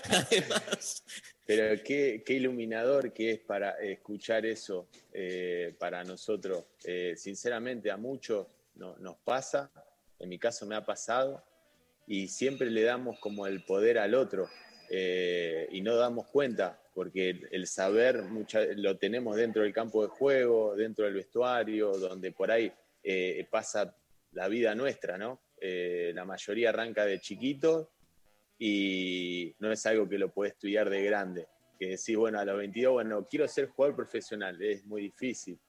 Además, 0.10 1.04
Pero 1.46 1.84
qué, 1.84 2.24
qué 2.26 2.34
iluminador 2.34 3.14
que 3.14 3.32
es 3.32 3.40
para 3.40 3.72
escuchar 3.80 4.46
eso 4.46 4.88
eh, 5.14 5.76
para 5.80 6.04
nosotros. 6.04 6.66
Eh, 6.84 7.14
sinceramente, 7.18 7.90
a 7.92 7.98
muchos 7.98 8.48
no, 8.76 8.98
nos 8.98 9.18
pasa, 9.18 9.72
en 10.20 10.30
mi 10.30 10.38
caso 10.38 10.66
me 10.66 10.76
ha 10.76 10.86
pasado, 10.86 11.44
y 12.08 12.30
siempre 12.30 12.72
le 12.72 12.84
damos 12.84 13.20
como 13.20 13.46
el 13.46 13.64
poder 13.64 14.00
al 14.00 14.16
otro 14.16 14.50
eh, 14.90 15.68
y 15.72 15.82
no 15.82 15.96
damos 15.96 16.28
cuenta, 16.28 16.82
porque 16.94 17.30
el, 17.30 17.48
el 17.52 17.68
saber 17.68 18.24
mucha, 18.24 18.62
lo 18.76 18.98
tenemos 18.98 19.36
dentro 19.36 19.62
del 19.62 19.74
campo 19.74 20.02
de 20.02 20.10
juego, 20.10 20.76
dentro 20.76 21.06
del 21.06 21.14
vestuario, 21.14 21.92
donde 21.92 22.32
por 22.32 22.50
ahí 22.50 22.72
eh, 23.04 23.46
pasa 23.50 23.96
la 24.32 24.48
vida 24.48 24.74
nuestra, 24.76 25.18
¿no? 25.18 25.42
Eh, 25.60 26.12
la 26.16 26.26
mayoría 26.26 26.70
arranca 26.70 27.06
de 27.06 27.20
chiquito 27.20 27.92
y 28.60 29.56
no 29.60 29.72
es 29.72 29.86
algo 29.86 30.08
que 30.08 30.18
lo 30.18 30.32
puedes 30.32 30.54
estudiar 30.54 30.90
de 30.90 31.04
grande. 31.04 31.48
Que 31.80 31.90
decís, 31.90 32.16
bueno, 32.16 32.40
a 32.40 32.46
los 32.46 32.58
22, 32.58 32.94
bueno, 32.94 33.28
quiero 33.30 33.48
ser 33.48 33.68
jugador 33.68 33.96
profesional, 33.96 34.62
es 34.62 34.86
muy 34.86 35.04
difícil. 35.04 35.60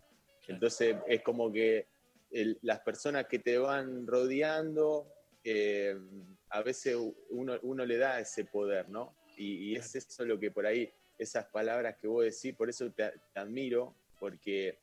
Entonces 0.46 0.96
es 1.06 1.22
como 1.22 1.52
que 1.52 1.86
el, 2.30 2.58
las 2.62 2.80
personas 2.80 3.26
que 3.26 3.38
te 3.38 3.58
van 3.58 4.06
rodeando, 4.06 5.06
eh, 5.50 5.96
a 6.50 6.62
veces 6.62 6.96
uno, 7.30 7.58
uno, 7.62 7.84
le 7.84 7.96
da 7.96 8.20
ese 8.20 8.44
poder, 8.44 8.88
¿no? 8.88 9.14
Y, 9.36 9.70
y, 9.70 9.76
es 9.76 9.94
eso 9.94 10.24
lo 10.24 10.38
que 10.38 10.50
por 10.50 10.66
ahí, 10.66 10.92
esas 11.18 11.46
palabras 11.46 11.96
que 11.96 12.08
vos 12.08 12.24
decís, 12.24 12.54
por 12.56 12.68
eso 12.68 12.90
te, 12.90 13.12
te 13.32 13.40
admiro, 13.40 13.94
porque 14.18 14.78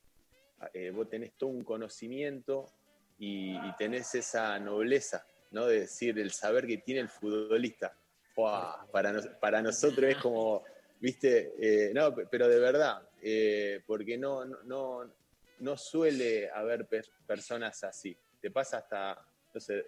eh, 0.73 0.91
vos 0.91 1.09
tenés 1.09 1.33
todo 1.37 1.49
un 1.49 1.63
conocimiento 1.63 2.65
y, 3.19 3.55
y, 3.55 3.75
tenés 3.77 4.15
esa 4.15 4.59
nobleza, 4.59 5.25
¿no? 5.51 5.65
De 5.67 5.81
decir, 5.81 6.17
el 6.19 6.31
saber 6.31 6.65
que 6.65 6.77
tiene 6.77 7.01
el 7.01 7.09
futbolista. 7.09 7.95
¡Wow! 8.35 8.89
Para, 8.91 9.11
nos, 9.11 9.27
para 9.27 9.61
nosotros 9.61 10.09
es 10.09 10.17
como, 10.17 10.63
viste, 10.99 11.53
eh, 11.59 11.93
no, 11.93 12.13
pero 12.29 12.47
de 12.47 12.59
verdad, 12.59 13.07
eh, 13.21 13.81
porque 13.85 14.17
no, 14.17 14.45
no, 14.45 15.13
no 15.59 15.77
suele 15.77 16.49
haber 16.49 16.87
per 16.87 17.05
personas 17.25 17.83
así. 17.83 18.17
Te 18.41 18.51
pasa 18.51 18.79
hasta 18.79 19.25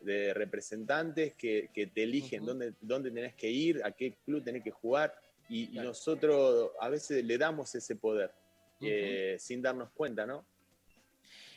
de 0.02 0.34
representantes 0.34 1.34
que, 1.36 1.70
que 1.74 1.88
te 1.88 2.04
eligen 2.04 2.42
uh 2.42 2.44
-huh. 2.44 2.48
dónde, 2.48 2.74
dónde 2.82 3.12
tenés 3.12 3.36
que 3.36 3.50
ir, 3.50 3.82
a 3.84 3.92
qué 3.92 4.16
club 4.26 4.44
tenés 4.44 4.64
que 4.64 4.72
jugar, 4.72 5.14
y, 5.50 5.68
claro. 5.68 5.86
y 5.86 5.88
nosotros 5.90 6.72
a 6.80 6.90
veces 6.90 7.24
le 7.24 7.38
damos 7.38 7.74
ese 7.76 7.96
poder 7.96 8.32
uh 8.80 8.84
-huh. 8.84 8.90
eh, 8.90 9.36
sin 9.40 9.62
darnos 9.62 9.90
cuenta, 9.92 10.26
¿no? 10.26 10.46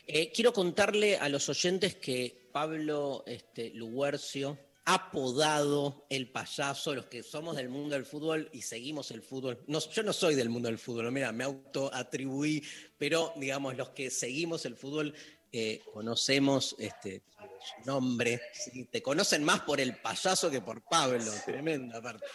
Eh, 0.07 0.31
quiero 0.31 0.51
contarle 0.51 1.17
a 1.17 1.29
los 1.29 1.47
oyentes 1.47 1.95
que 1.95 2.49
Pablo 2.51 3.23
este, 3.27 3.69
Luguercio, 3.69 4.57
apodado 4.85 6.05
el 6.09 6.29
payaso, 6.31 6.95
los 6.95 7.05
que 7.05 7.21
somos 7.23 7.55
del 7.55 7.69
mundo 7.69 7.95
del 7.95 8.05
fútbol 8.05 8.49
y 8.51 8.61
seguimos 8.61 9.11
el 9.11 9.21
fútbol. 9.21 9.59
No, 9.67 9.79
yo 9.79 10.03
no 10.03 10.11
soy 10.11 10.35
del 10.35 10.49
mundo 10.49 10.67
del 10.69 10.79
fútbol, 10.79 11.11
mira, 11.11 11.31
me 11.31 11.43
autoatribuí, 11.43 12.63
pero 12.97 13.33
digamos, 13.37 13.77
los 13.77 13.89
que 13.89 14.09
seguimos 14.09 14.65
el 14.65 14.75
fútbol 14.75 15.13
eh, 15.51 15.81
conocemos 15.93 16.75
este, 16.79 17.23
su 17.59 17.85
nombre, 17.85 18.41
¿sí? 18.53 18.85
te 18.85 19.01
conocen 19.01 19.43
más 19.43 19.61
por 19.61 19.79
el 19.79 19.97
payaso 19.97 20.49
que 20.49 20.61
por 20.61 20.81
Pablo, 20.83 21.31
sí. 21.31 21.39
tremenda 21.45 21.97
aparte. 21.97 22.25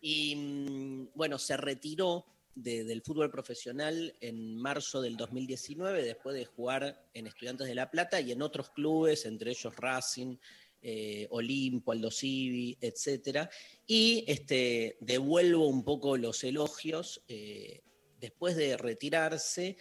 Y 0.00 0.36
mm, 0.36 1.08
bueno, 1.14 1.38
se 1.38 1.56
retiró 1.56 2.26
de, 2.54 2.84
del 2.84 3.02
fútbol 3.02 3.30
profesional 3.30 4.14
en 4.20 4.56
marzo 4.56 5.00
del 5.00 5.16
2019, 5.16 6.02
después 6.02 6.34
de 6.36 6.44
jugar 6.44 7.08
en 7.14 7.26
Estudiantes 7.26 7.66
de 7.66 7.74
La 7.74 7.90
Plata 7.90 8.20
y 8.20 8.32
en 8.32 8.42
otros 8.42 8.70
clubes, 8.70 9.26
entre 9.26 9.50
ellos 9.50 9.74
Racing, 9.76 10.36
eh, 10.80 11.26
Olimpo, 11.30 11.92
Aldo 11.92 12.10
Civi, 12.10 12.76
etc. 12.80 13.48
Y 13.86 14.24
este, 14.28 14.96
devuelvo 15.00 15.66
un 15.66 15.84
poco 15.84 16.16
los 16.16 16.44
elogios. 16.44 17.22
Eh, 17.28 17.82
después 18.20 18.56
de 18.56 18.76
retirarse, 18.76 19.76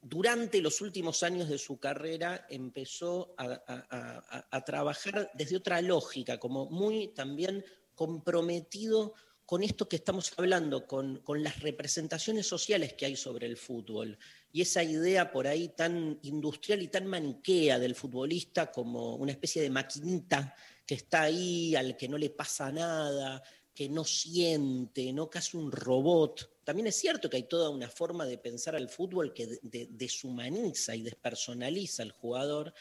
durante 0.00 0.60
los 0.60 0.80
últimos 0.80 1.22
años 1.22 1.48
de 1.48 1.58
su 1.58 1.78
carrera 1.78 2.46
empezó 2.48 3.34
a, 3.36 4.64
trabajar 4.64 5.30
desde 5.34 5.56
otra 5.56 5.80
lógica, 5.82 6.38
como 6.38 6.66
muy 6.66 7.08
también 7.08 7.64
comprometido 7.94 9.14
con 9.44 9.62
esto 9.62 9.88
que 9.88 9.96
estamos 9.96 10.32
hablando, 10.36 10.86
con, 10.86 11.18
con, 11.18 11.42
las 11.42 11.60
representaciones 11.60 12.46
sociales 12.46 12.94
que 12.94 13.06
hay 13.06 13.16
sobre 13.16 13.46
el 13.46 13.56
fútbol. 13.56 14.18
Y 14.52 14.62
esa 14.62 14.82
idea 14.82 15.30
por 15.30 15.46
ahí 15.46 15.68
tan 15.68 16.18
industrial 16.22 16.82
y 16.82 16.88
tan 16.88 17.06
maniquea 17.06 17.78
del 17.78 17.94
futbolista 17.94 18.70
como 18.70 19.16
una 19.16 19.32
especie 19.32 19.60
de 19.62 19.70
maquinita 19.70 20.54
que 20.86 20.94
está 20.94 21.22
ahí, 21.22 21.74
al 21.74 21.96
que 21.96 22.08
no 22.08 22.18
le 22.18 22.30
pasa 22.30 22.72
nada, 22.72 23.42
que 23.74 23.88
no 23.88 24.04
siente, 24.04 25.12
¿no? 25.12 25.30
casi 25.30 25.56
un 25.56 25.72
robot. 25.72 26.50
También 26.64 26.86
es 26.86 26.96
cierto 26.96 27.28
que 27.28 27.38
hay 27.38 27.42
toda 27.44 27.70
una 27.70 27.88
forma 27.88 28.26
de 28.26 28.38
pensar 28.38 28.76
al 28.76 28.88
fútbol 28.88 29.32
que 29.32 29.46
de, 29.46 29.58
de, 29.62 29.88
deshumaniza 29.90 30.94
y 30.94 31.02
despersonaliza 31.02 32.02
al 32.02 32.12
jugador. 32.12 32.74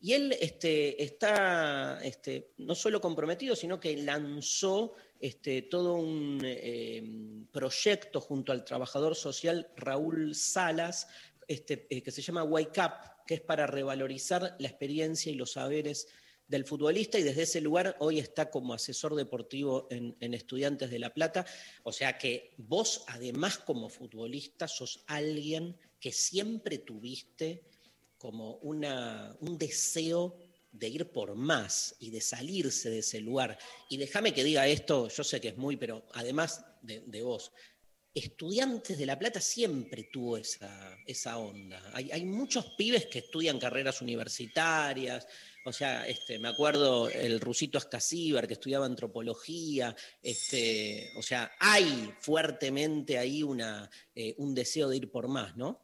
Y 0.00 0.12
él 0.12 0.36
este, 0.40 1.02
está 1.02 1.98
este, 2.02 2.52
no 2.58 2.74
solo 2.74 3.00
comprometido, 3.00 3.56
sino 3.56 3.80
que 3.80 3.96
lanzó 3.96 4.94
este, 5.20 5.62
todo 5.62 5.94
un 5.94 6.40
eh, 6.44 7.02
proyecto 7.50 8.20
junto 8.20 8.52
al 8.52 8.64
trabajador 8.64 9.16
social 9.16 9.68
Raúl 9.76 10.34
Salas, 10.34 11.08
eh, 11.48 12.02
que 12.02 12.10
se 12.10 12.22
llama 12.22 12.44
Wake 12.44 12.80
Up, 12.80 13.24
que 13.26 13.34
es 13.34 13.40
para 13.40 13.66
revalorizar 13.66 14.56
la 14.58 14.68
experiencia 14.68 15.32
y 15.32 15.34
los 15.34 15.52
saberes 15.52 16.06
del 16.48 16.64
futbolista 16.64 17.18
y 17.18 17.22
desde 17.22 17.42
ese 17.42 17.60
lugar 17.60 17.94
hoy 18.00 18.18
está 18.18 18.50
como 18.50 18.72
asesor 18.72 19.14
deportivo 19.14 19.86
en, 19.90 20.34
Estudiantes 20.34 20.90
de 20.90 20.98
La 20.98 21.12
Plata. 21.12 21.46
O 21.82 21.92
sea 21.92 22.16
que 22.16 22.54
vos 22.56 23.04
además 23.06 23.58
como 23.58 23.90
futbolista 23.90 24.66
sos 24.66 25.04
alguien 25.06 25.76
que 26.00 26.10
siempre 26.10 26.78
tuviste 26.78 27.64
como 28.16 28.56
una, 28.56 29.36
un 29.40 29.58
deseo 29.58 30.36
de 30.72 30.88
ir 30.88 31.12
por 31.12 31.34
más 31.34 31.94
y 31.98 32.10
de 32.10 32.20
salirse 32.20 32.88
de 32.90 33.00
ese 33.00 33.20
lugar. 33.20 33.58
Y 33.90 33.98
déjame 33.98 34.32
que 34.32 34.44
diga 34.44 34.66
esto, 34.66 35.08
yo 35.08 35.24
sé 35.24 35.40
que 35.40 35.48
es 35.48 35.56
muy, 35.56 35.76
pero 35.76 36.06
además 36.14 36.64
de, 36.82 37.22
vos, 37.22 37.52
Estudiantes 38.14 38.98
de 38.98 39.06
La 39.06 39.18
Plata 39.18 39.40
siempre 39.40 40.08
tuvo 40.10 40.38
esa, 40.38 40.96
esa 41.06 41.38
onda. 41.38 41.80
Hay, 41.92 42.10
hay, 42.10 42.24
muchos 42.24 42.72
pibes 42.76 43.06
que 43.06 43.20
estudian 43.20 43.58
carreras 43.58 44.02
universitarias, 44.02 45.26
o 45.64 45.72
sea, 45.72 46.06
este, 46.06 46.38
me 46.38 46.48
acuerdo 46.48 47.10
el 47.10 47.40
rusito 47.40 47.78
Ascasíbar 47.78 48.46
que 48.46 48.54
estudiaba 48.54 48.86
antropología. 48.86 49.94
Este, 50.22 51.10
o 51.16 51.22
sea, 51.22 51.52
hay 51.58 52.12
fuertemente 52.20 53.18
ahí 53.18 53.42
una, 53.42 53.90
eh, 54.14 54.34
un 54.38 54.54
deseo 54.54 54.88
de 54.88 54.96
ir 54.96 55.10
por 55.10 55.28
más, 55.28 55.56
¿no? 55.56 55.80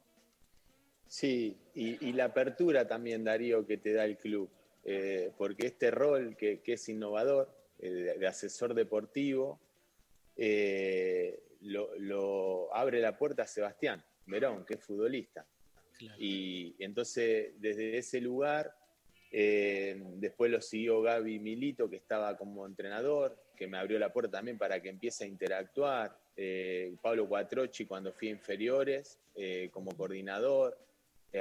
Sí, 1.07 1.57
y, 1.75 2.13
la 2.13 2.25
apertura 2.25 2.89
también, 2.89 3.25
Darío, 3.25 3.67
que 3.67 3.77
te 3.77 3.93
da 3.93 4.05
el 4.05 4.17
club. 4.17 4.49
Eh, 4.85 5.31
porque 5.37 5.67
este 5.67 5.91
rol 5.91 6.37
que, 6.37 6.61
es 6.65 6.89
innovador, 6.89 7.55
eh, 7.79 8.17
de, 8.19 8.27
asesor 8.27 8.75
deportivo, 8.75 9.61
lo, 11.61 12.75
abre 12.75 13.01
la 13.01 13.17
puerta 13.17 13.43
a 13.43 13.47
Sebastián 13.47 14.05
Verón, 14.27 14.65
que 14.65 14.75
es 14.75 14.81
futbolista. 14.81 15.47
Y 16.19 16.75
entonces, 16.79 17.53
desde 17.61 17.99
ese 17.99 18.21
lugar 18.21 18.75
eh, 19.37 20.01
después 20.19 20.49
lo 20.49 20.61
siguió 20.61 21.03
Gaby 21.03 21.41
Milito, 21.41 21.91
que 21.91 21.97
estaba 21.97 22.37
como 22.37 22.65
entrenador, 22.67 23.37
que 23.57 23.67
me 23.67 23.79
abrió 23.79 23.99
la 23.99 24.13
puerta 24.13 24.31
también 24.31 24.57
para 24.57 24.81
que 24.81 24.89
empiece 24.89 25.25
a 25.25 25.27
interactuar. 25.27 26.17
Eh, 26.37 26.95
Pablo 27.03 27.29
Cuatrochi 27.29 27.85
cuando 27.85 28.13
fui 28.13 28.29
a 28.29 28.31
inferiores, 28.31 29.19
eh, 29.35 29.71
como 29.73 29.91
coordinador. 29.97 30.79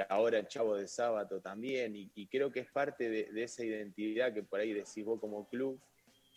ahora 0.08 0.40
el 0.40 0.48
Chavo 0.48 0.74
de 0.74 0.88
Sábato 0.88 1.40
también. 1.40 1.94
Y, 1.94 2.26
creo 2.26 2.50
que 2.50 2.60
es 2.60 2.66
parte 2.72 3.08
de, 3.08 3.44
esa 3.44 3.64
identidad 3.64 4.34
que 4.34 4.42
por 4.42 4.58
ahí 4.58 4.72
decís 4.72 5.04
vos 5.04 5.20
como 5.20 5.48
club, 5.48 5.78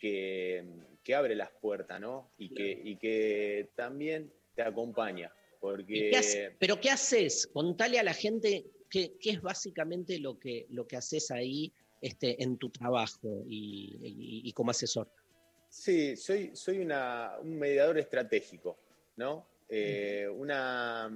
que, 0.00 0.64
abre 1.12 1.34
las 1.34 1.50
puertas, 1.50 2.00
¿no? 2.00 2.30
Y, 2.38 2.54
que, 2.54 2.80
y 2.84 2.94
que 2.98 3.70
también 3.74 4.32
te 4.54 4.62
acompaña. 4.62 5.32
Porque... 5.58 6.12
¿Pero 6.60 6.80
qué 6.80 6.90
haces? 6.90 7.48
Contale 7.48 7.98
a 7.98 8.04
la 8.04 8.14
gente 8.14 8.64
¿qué, 8.90 9.16
es 9.22 9.40
básicamente 9.40 10.18
lo 10.18 10.38
que, 10.38 10.66
lo 10.70 10.86
que 10.86 10.96
haces 10.96 11.30
ahí 11.30 11.72
este, 12.00 12.42
en 12.42 12.58
tu 12.58 12.70
trabajo 12.70 13.44
y, 13.46 14.52
como 14.54 14.70
asesor? 14.70 15.08
Sí, 15.68 16.16
soy, 16.16 16.56
soy 16.56 16.78
un 16.78 17.58
mediador 17.58 17.98
estratégico, 17.98 18.78
¿no? 19.16 19.46
Eh, 19.68 20.26
una, 20.34 21.10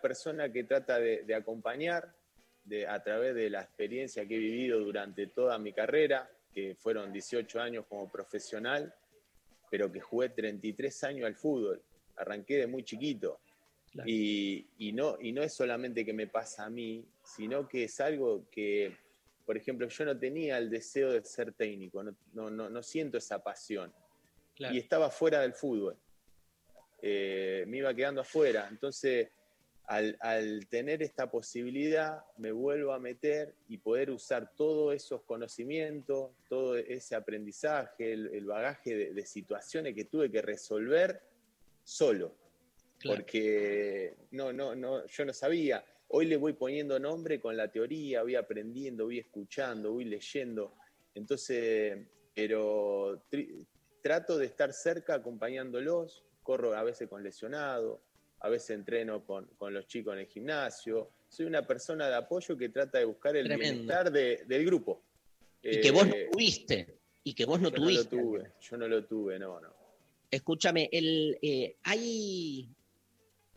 persona 0.00 0.50
que 0.50 0.64
trata 0.64 0.98
de, 0.98 1.34
acompañar 1.34 2.14
a 2.88 3.02
través 3.02 3.34
de 3.34 3.50
la 3.50 3.60
experiencia 3.60 4.26
que 4.26 4.36
he 4.36 4.38
vivido 4.38 4.80
durante 4.80 5.26
toda 5.26 5.58
mi 5.58 5.72
carrera, 5.72 6.30
que 6.52 6.74
fueron 6.76 7.12
18 7.12 7.60
años 7.60 7.84
como 7.86 8.10
profesional, 8.10 8.94
pero 9.70 9.90
que 9.92 10.00
jugué 10.00 10.30
33 10.30 11.04
años 11.04 11.26
al 11.26 11.34
fútbol. 11.34 11.82
Arranqué 12.16 12.58
de 12.58 12.66
muy 12.66 12.84
chiquito. 12.84 13.40
Y, 14.04 14.92
no, 14.92 15.16
y 15.20 15.32
no 15.32 15.42
es 15.42 15.52
solamente 15.52 16.04
que 16.04 16.12
me 16.12 16.26
pasa 16.26 16.64
a 16.64 16.70
mí, 16.70 17.06
sino 17.22 17.68
que 17.68 17.84
es 17.84 18.00
algo 18.00 18.48
que, 18.50 18.96
por 19.46 19.56
ejemplo, 19.56 19.86
yo 19.88 20.04
no 20.04 20.18
tenía 20.18 20.58
el 20.58 20.68
deseo 20.68 21.12
de 21.12 21.24
ser 21.24 21.52
técnico, 21.52 22.02
no, 22.02 22.50
no, 22.50 22.82
siento 22.82 23.18
esa 23.18 23.42
pasión. 23.42 23.92
Y 24.56 24.78
estaba 24.78 25.10
fuera 25.10 25.40
del 25.40 25.52
fútbol. 25.52 25.96
Eh, 27.02 27.64
me 27.68 27.78
iba 27.78 27.94
quedando 27.94 28.20
afuera. 28.20 28.66
Entonces, 28.70 29.28
al, 29.86 30.66
tener 30.68 31.02
esta 31.02 31.30
posibilidad, 31.30 32.24
me 32.38 32.50
vuelvo 32.50 32.92
a 32.92 32.98
meter 32.98 33.54
y 33.68 33.78
poder 33.78 34.10
usar 34.10 34.54
todos 34.56 34.94
esos 34.94 35.22
conocimientos, 35.22 36.30
todo 36.48 36.76
ese 36.76 37.14
aprendizaje, 37.14 38.12
el, 38.12 38.44
bagaje 38.44 38.96
de, 38.96 39.12
de 39.12 39.26
situaciones 39.26 39.94
que 39.94 40.04
tuve 40.04 40.30
que 40.30 40.40
resolver 40.40 41.20
solo 41.82 42.43
porque 43.02 44.14
no, 44.30 44.52
no, 44.52 44.74
no, 44.74 45.06
yo 45.06 45.24
no 45.24 45.32
sabía. 45.32 45.84
Hoy 46.08 46.26
le 46.26 46.36
voy 46.36 46.52
poniendo 46.52 46.98
nombre 46.98 47.40
con 47.40 47.56
la 47.56 47.70
teoría, 47.70 48.22
voy 48.22 48.36
aprendiendo, 48.36 49.04
voy 49.04 49.18
escuchando, 49.18 49.92
voy 49.92 50.04
leyendo. 50.04 50.74
Entonces, 51.14 51.98
pero 52.34 53.24
trato 54.02 54.36
de 54.36 54.46
estar 54.46 54.72
cerca 54.72 55.14
acompañándolos, 55.14 56.24
corro 56.42 56.74
a 56.74 56.82
veces 56.82 57.08
con 57.08 57.22
lesionado, 57.22 58.02
a 58.40 58.48
veces 58.48 58.70
entreno 58.70 59.24
con, 59.24 59.48
los 59.72 59.86
chicos 59.86 60.14
en 60.14 60.20
el 60.20 60.26
gimnasio. 60.26 61.10
Soy 61.28 61.46
una 61.46 61.66
persona 61.66 62.08
de 62.08 62.14
apoyo 62.14 62.56
que 62.56 62.68
trata 62.68 62.98
de 62.98 63.06
buscar 63.06 63.36
el 63.36 63.48
bienestar 63.48 64.12
del 64.12 64.64
grupo. 64.66 65.02
Y 65.62 65.80
que 65.80 65.90
vos 65.90 66.06
no 66.06 66.14
eh, 66.14 66.28
tuviste. 66.30 66.98
Y 67.22 67.32
que 67.32 67.46
vos 67.46 67.60
no 67.60 67.72
tuviste. 67.72 68.14
No 68.14 68.22
lo 68.22 68.28
tuve, 68.28 68.52
yo 68.60 68.76
no 68.76 68.88
lo 68.88 69.04
tuve, 69.06 69.38
no, 69.38 69.60
no. 69.60 69.74
Escúchame, 70.30 70.90
el, 70.92 71.38
eh, 71.40 71.76
hay 71.84 72.68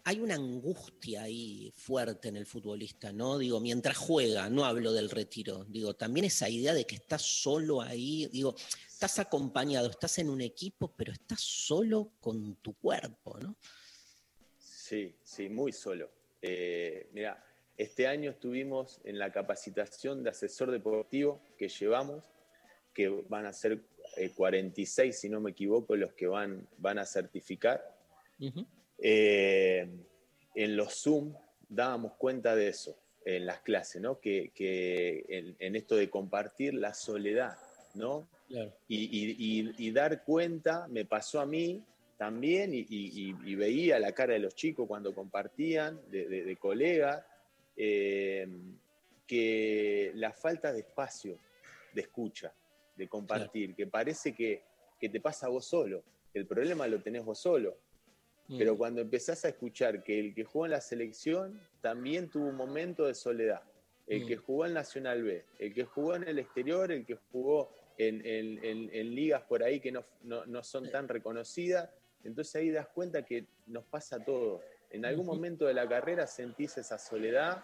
hay 0.07 0.21
una 0.21 0.35
angustia 0.35 1.23
ahí 1.23 1.69
fuerte 1.75 2.29
en 2.29 2.37
el 2.37 2.45
futbolista, 2.45 3.11
¿no? 3.11 3.37
Digo, 3.37 3.59
mientras 3.59 3.97
juega, 3.97 4.49
no 4.49 4.63
hablo 4.63 4.93
del 4.93 5.09
retiro, 5.09 5.65
digo, 5.65 5.95
también 5.95 6.27
esa 6.27 6.47
idea 6.47 6.73
de 6.73 6.85
que 6.85 6.95
estás 6.95 7.21
solo 7.21 7.81
ahí, 7.81 8.25
digo, 8.31 8.55
estás 8.87 9.19
acompañado, 9.19 9.89
estás 9.89 10.17
en 10.19 10.29
un 10.29 10.39
equipo, 10.39 10.93
pero 10.95 11.11
estás 11.11 11.41
solo 11.41 12.13
con 12.21 12.55
tu 12.61 12.73
cuerpo, 12.75 13.37
¿no? 13.37 13.57
Sí, 14.57 15.13
sí, 15.25 15.49
muy 15.49 15.73
solo. 15.73 16.09
Eh, 16.41 17.09
mira, 17.11 17.45
este 17.75 18.07
año 18.07 18.31
estuvimos 18.31 19.01
en 19.03 19.19
la 19.19 19.33
capacitación 19.33 20.23
de 20.23 20.29
asesor 20.29 20.71
deportivo 20.71 21.41
que 21.57 21.67
llevamos, 21.67 22.23
que 22.93 23.09
van 23.27 23.45
a 23.45 23.51
ser 23.51 23.83
46, 24.37 25.13
eh, 25.13 25.19
si 25.19 25.27
no 25.27 25.41
me 25.41 25.51
equivoco, 25.51 25.97
los 25.97 26.13
que 26.13 26.27
van, 26.27 26.65
van 26.77 26.97
a 26.97 27.05
certificar. 27.05 27.93
Eh, 28.99 29.87
en 30.55 30.75
los 30.75 31.01
Zoom 31.01 31.33
dábamos 31.69 32.13
cuenta 32.13 32.55
de 32.55 32.69
eso 32.69 32.97
en 33.25 33.45
las 33.45 33.59
clases, 33.59 34.01
¿no? 34.01 34.19
Que, 34.19 34.51
en, 35.59 35.75
esto 35.75 35.95
de 35.97 36.09
compartir 36.09 36.73
la 36.73 36.93
soledad, 36.93 37.57
¿no? 37.93 38.27
Y, 38.87 39.91
dar 39.91 40.23
cuenta, 40.23 40.87
me 40.87 41.03
pasó 41.03 41.41
a 41.41 41.45
mí 41.45 41.83
también, 42.17 42.71
y, 42.73 43.55
veía 43.55 43.99
la 43.99 44.13
cara 44.13 44.33
de 44.33 44.39
los 44.39 44.55
chicos 44.55 44.87
cuando 44.87 45.13
compartían, 45.13 45.99
de, 46.09 46.57
colegas, 46.59 47.23
eh, 47.75 48.47
que 49.27 50.11
la 50.15 50.31
falta 50.31 50.71
de 50.71 50.79
espacio, 50.79 51.37
de 51.93 52.01
escucha, 52.01 52.53
de 52.95 53.09
compartir, 53.09 53.75
que 53.75 53.87
parece 53.87 54.33
que, 54.33 54.63
que 54.99 55.09
te 55.09 55.19
pasa 55.19 55.47
a 55.47 55.49
vos 55.49 55.65
solo, 55.65 56.01
que 56.31 56.39
el 56.39 56.47
problema 56.47 56.87
lo 56.87 57.01
tenés 57.01 57.25
vos 57.25 57.39
solo 57.39 57.77
pero 58.47 58.75
mm. 58.75 58.77
cuando 58.77 59.01
empezás 59.01 59.43
a 59.45 59.49
escuchar 59.49 60.03
que 60.03 60.19
el 60.19 60.33
que 60.33 60.43
jugó 60.43 60.65
en 60.65 60.71
la 60.71 60.81
selección 60.81 61.59
también 61.81 62.29
tuvo 62.29 62.47
un 62.47 62.55
momento 62.55 63.05
de 63.05 63.13
soledad, 63.13 63.61
el 64.07 64.25
que 64.25 64.37
mm. 64.37 64.41
jugó 64.41 64.65
en 64.65 64.73
Nacional 64.73 65.23
B, 65.23 65.43
el 65.59 65.73
que 65.73 65.83
jugó 65.83 66.15
en 66.15 66.27
el 66.27 66.39
exterior, 66.39 66.91
el 66.91 67.05
que 67.05 67.17
jugó 67.31 67.73
en, 67.97 69.15
ligas 69.15 69.41
por 69.43 69.63
ahí 69.63 69.79
que 69.79 69.91
no, 69.91 70.63
son 70.63 70.89
tan 70.89 71.07
reconocidas, 71.07 71.89
entonces 72.23 72.55
ahí 72.55 72.69
das 72.69 72.87
cuenta 72.87 73.23
que 73.23 73.45
nos 73.65 73.83
pasa 73.85 74.23
todo. 74.23 74.61
En 74.91 75.05
algún 75.05 75.25
momento 75.25 75.65
de 75.65 75.73
la 75.73 75.87
carrera 75.87 76.27
sentís 76.27 76.77
esa 76.77 76.97
soledad 76.97 77.63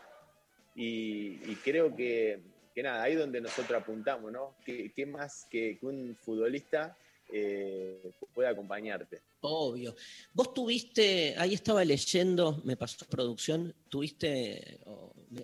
y, 0.75 1.55
creo 1.57 1.95
que, 1.95 2.41
nada, 2.75 3.03
ahí 3.03 3.15
donde 3.15 3.39
nosotros 3.39 3.81
apuntamos, 3.81 4.31
¿no? 4.31 4.55
¿Qué, 4.65 5.05
más 5.05 5.45
que, 5.49 5.77
que 5.79 5.85
un 5.85 6.15
futbolista 6.15 6.97
eh, 7.35 8.11
puede 8.31 8.47
acompañarte? 8.47 9.21
Obvio. 9.41 9.95
Vos 10.33 10.53
tuviste, 10.53 11.33
ahí 11.37 11.55
estaba 11.55 11.83
leyendo, 11.83 12.61
me 12.63 12.77
pasó 12.77 13.05
producción, 13.07 13.73
tuviste, 13.89 14.79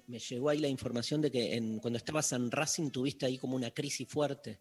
me, 0.06 0.20
llegó 0.20 0.50
ahí 0.50 0.60
la 0.60 0.68
información 0.68 1.20
de 1.20 1.32
que 1.32 1.56
en, 1.56 1.80
cuando 1.80 1.98
estabas 1.98 2.32
en 2.34 2.52
Racing 2.52 2.92
tuviste 2.92 3.26
ahí 3.26 3.40
como 3.40 3.56
una 3.56 3.72
crisis 3.72 4.08
fuerte. 4.08 4.60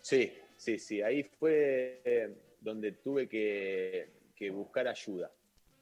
Sí, 0.00 0.32
sí, 0.56 0.78
sí, 0.78 1.02
ahí 1.02 1.24
fue 1.24 2.00
eh, 2.04 2.32
donde 2.60 2.92
tuve 2.92 3.28
que, 3.28 4.08
buscar 4.52 4.88
ayuda. 4.88 5.30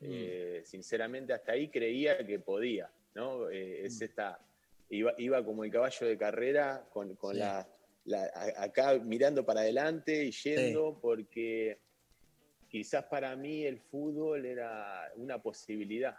Mm. 0.00 0.06
Eh, 0.06 0.62
sinceramente, 0.64 1.34
hasta 1.34 1.52
ahí 1.52 1.68
creía 1.68 2.26
que 2.26 2.38
podía, 2.38 2.90
¿no? 3.14 3.50
Eh, 3.50 3.86
es 3.86 4.00
mm. 4.00 4.04
esta, 4.04 4.40
iba, 4.88 5.14
iba 5.18 5.44
como 5.44 5.64
el 5.64 5.70
caballo 5.70 6.06
de 6.06 6.16
carrera 6.16 6.86
con, 6.92 7.14
con 7.16 7.38
la, 7.38 7.66
la- 8.04 8.30
a- 8.34 8.64
acá 8.64 8.98
mirando 8.98 9.44
para 9.44 9.60
adelante 9.60 10.24
y 10.24 10.30
yendo 10.30 10.98
porque 11.00 11.78
quizás 12.68 13.04
para 13.04 13.34
mí 13.36 13.64
el 13.64 13.78
fútbol 13.80 14.46
era 14.46 15.10
una 15.16 15.40
posibilidad. 15.40 16.16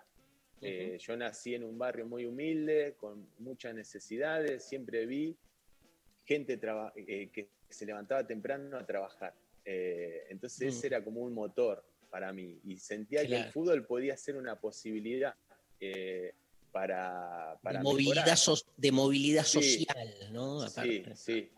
Eh, 0.61 0.97
yo 0.99 1.17
nací 1.17 1.55
en 1.55 1.63
un 1.63 1.77
barrio 1.77 2.05
muy 2.05 2.25
humilde, 2.25 2.95
con 2.99 3.27
muchas 3.39 3.73
necesidades, 3.73 4.63
siempre 4.63 5.05
vi 5.07 5.35
gente 6.25 6.59
eh, 6.95 7.29
que 7.33 7.49
se 7.67 7.85
levantaba 7.85 8.25
temprano 8.27 8.77
a 8.77 8.85
trabajar. 8.85 9.33
Eh, 9.65 10.25
entonces 10.29 10.61
Mm. 10.73 10.77
ese 10.77 10.87
era 10.87 11.03
como 11.03 11.21
un 11.21 11.33
motor 11.33 11.83
para 12.11 12.31
mí 12.33 12.59
y 12.65 12.77
sentía 12.77 13.25
que 13.25 13.35
el 13.37 13.45
fútbol 13.51 13.85
podía 13.87 14.15
ser 14.17 14.35
una 14.35 14.59
posibilidad 14.59 15.33
para, 16.71 17.57
para 17.61 17.79
de, 17.79 17.83
movilidad 17.83 18.35
so- 18.35 18.55
de 18.77 18.91
movilidad 18.91 19.43
Sí. 19.43 19.61
social, 19.85 20.09
¿no? 20.31 20.61
Sí, 20.61 20.67
Aparte. 21.03 21.15
sí, 21.15 21.33
sí, 21.33 21.49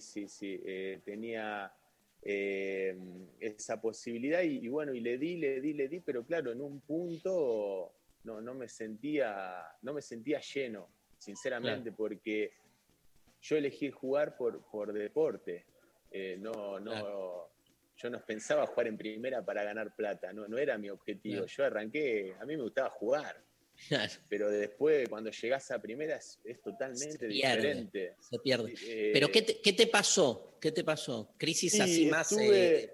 sí, 0.00 0.28
sí. 0.28 0.60
eh, 0.64 1.00
tenía 1.04 1.72
eh, 2.22 2.96
esa 3.40 3.80
posibilidad 3.80 4.42
y, 4.42 4.58
y 4.64 4.68
bueno, 4.68 4.92
y 4.94 5.00
le 5.00 5.18
di, 5.18 5.36
le 5.36 5.60
di, 5.60 5.72
le 5.74 5.88
di, 5.88 6.00
pero 6.00 6.24
claro, 6.24 6.50
en 6.52 6.60
un 6.60 6.80
punto 6.80 7.92
no, 8.24 8.40
no 8.40 8.54
me 8.54 8.68
sentía, 8.68 9.62
no 9.82 9.92
me 9.92 10.02
sentía 10.02 10.40
lleno, 10.40 10.88
sinceramente, 11.18 11.92
porque 11.92 12.52
yo 13.40 13.56
elegí 13.56 13.90
jugar 13.90 14.36
por, 14.36 14.62
por 14.70 14.92
deporte. 14.92 15.64
eh, 16.10 16.36
no, 16.38 16.80
no, 16.80 17.48
yo 17.96 18.10
no 18.10 18.20
pensaba 18.24 18.66
jugar 18.66 18.88
en 18.88 18.96
primera 18.96 19.44
para 19.44 19.62
ganar 19.64 19.94
plata, 19.94 20.32
no, 20.32 20.48
no 20.48 20.58
era 20.58 20.76
mi 20.78 20.90
objetivo. 20.90 21.44
Claro. 21.44 21.46
Yo 21.46 21.64
arranqué, 21.64 22.34
a 22.40 22.44
mí 22.44 22.56
me 22.56 22.62
gustaba 22.62 22.90
jugar. 22.90 23.45
Claro. 23.88 24.12
Pero 24.28 24.50
después, 24.50 25.08
cuando 25.08 25.30
llegás 25.30 25.70
a 25.70 25.80
primera, 25.80 26.16
es, 26.16 26.40
es 26.44 26.60
totalmente 26.62 27.18
Se 27.18 27.26
pierde, 27.28 27.56
diferente. 27.56 28.14
Se 28.20 28.38
pierde. 28.38 28.74
Eh, 28.86 29.10
Pero 29.12 29.30
¿qué 29.30 29.42
te, 29.42 29.60
qué 29.60 29.72
te 29.72 29.86
pasó? 29.86 30.56
¿Qué 30.60 30.72
te 30.72 30.82
pasó? 30.82 31.34
¿Crisis 31.36 31.72
Sí, 31.72 31.80
así 31.80 32.06
más 32.06 32.32
estuve- 32.32 32.84
eh, 32.84 32.92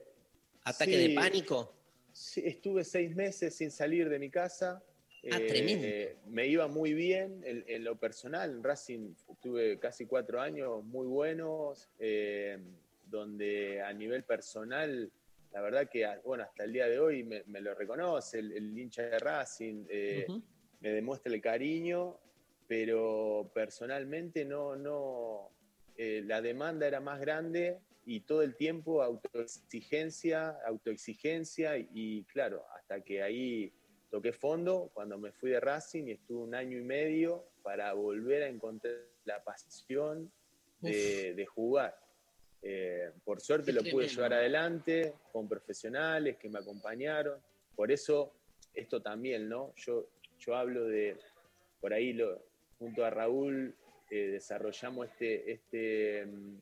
ataque 0.65 0.93
sí, 0.99 1.09
de 1.09 1.15
pánico? 1.15 1.75
sí, 2.13 2.43
estuve 2.45 2.85
seis 2.85 3.15
meses 3.15 3.55
sin 3.55 3.71
salir 3.71 4.09
de 4.09 4.19
mi 4.19 4.29
casa. 4.31 4.83
Ah, 5.31 5.39
tremendo. 5.47 5.87
Me 6.27 6.49
iba 6.49 6.67
muy 6.67 6.95
bien 6.95 7.43
en, 7.45 7.65
en 7.69 7.85
lo 7.85 7.97
personal. 7.97 8.51
En 8.51 8.63
Racing 8.65 9.15
tuve 9.41 9.79
casi 9.79 10.05
cuatro 10.07 10.41
años 10.41 10.83
muy 10.85 11.07
buenos, 11.07 11.89
eh, 12.01 12.59
donde 13.07 13.81
a 13.83 13.93
nivel 13.93 14.25
personal, 14.25 15.11
la 15.53 15.61
verdad 15.61 15.89
que 15.89 16.05
bueno, 16.25 16.43
hasta 16.43 16.65
el 16.65 16.73
día 16.73 16.89
de 16.89 16.99
hoy 16.99 17.23
me, 17.23 17.45
me 17.47 17.61
lo 17.61 17.73
reconoce 17.73 18.41
el, 18.41 18.51
el 18.53 18.77
hincha 18.77 19.03
de 19.05 19.19
Racing, 19.21 19.85
eh. 19.89 20.27
Me 20.83 20.91
demuestra 20.91 21.33
el 21.33 21.41
cariño, 21.41 22.19
pero 22.67 23.51
personalmente 23.55 24.45
no, 24.45 24.77
no, 24.77 25.51
eh, 25.97 26.23
la 26.27 26.41
demanda 26.43 26.87
era 26.87 27.01
más 27.01 27.21
grande 27.21 27.79
y 28.05 28.21
todo 28.21 28.43
el 28.43 28.57
tiempo 28.57 29.03
autoexigencia, 29.03 30.59
autoexigencia 30.67 31.79
y, 31.79 31.89
y 31.93 32.25
claro, 32.25 32.65
hasta 32.77 33.01
que 33.03 33.23
ahí 33.23 33.73
toqué 34.11 34.33
fondo 34.33 34.91
cuando 34.93 35.19
me 35.19 35.33
fui 35.33 35.51
de 35.51 35.61
Racing 35.61 36.09
y 36.09 36.13
estuve 36.13 36.43
un 36.43 36.55
año 36.55 36.79
y 36.79 36.83
medio 36.83 37.45
para 37.63 37.93
volver 37.93 38.43
a 38.43 38.49
encontrar 38.49 38.95
la 39.25 39.43
pasión 39.43 40.31
de, 40.81 41.35
de 41.35 41.47
jugar. 41.47 41.97
Eh, 42.61 43.11
por 43.25 43.41
suerte 43.41 43.67
Qué 43.67 43.73
lo 43.73 43.81
pude 43.81 43.91
tremendo. 43.91 44.15
llevar 44.15 44.33
adelante 44.35 45.15
con 45.33 45.49
profesionales 45.49 46.37
que 46.37 46.49
me 46.49 46.59
acompañaron. 46.59 47.41
Por 47.75 47.91
eso, 47.91 48.35
esto 48.75 49.01
también, 49.01 49.49
¿no? 49.49 49.73
Yo, 49.77 50.09
yo 50.45 50.57
hablo 50.57 50.85
de, 50.87 51.17
por 51.81 51.93
ahí, 51.93 52.13
lo, 52.13 52.43
junto 52.79 53.05
a 53.05 53.11
Raúl, 53.11 53.75
eh, 54.11 54.27
desarrollamos 54.29 55.09
este, 55.09 55.53
este, 55.53 56.27
mm, 56.27 56.57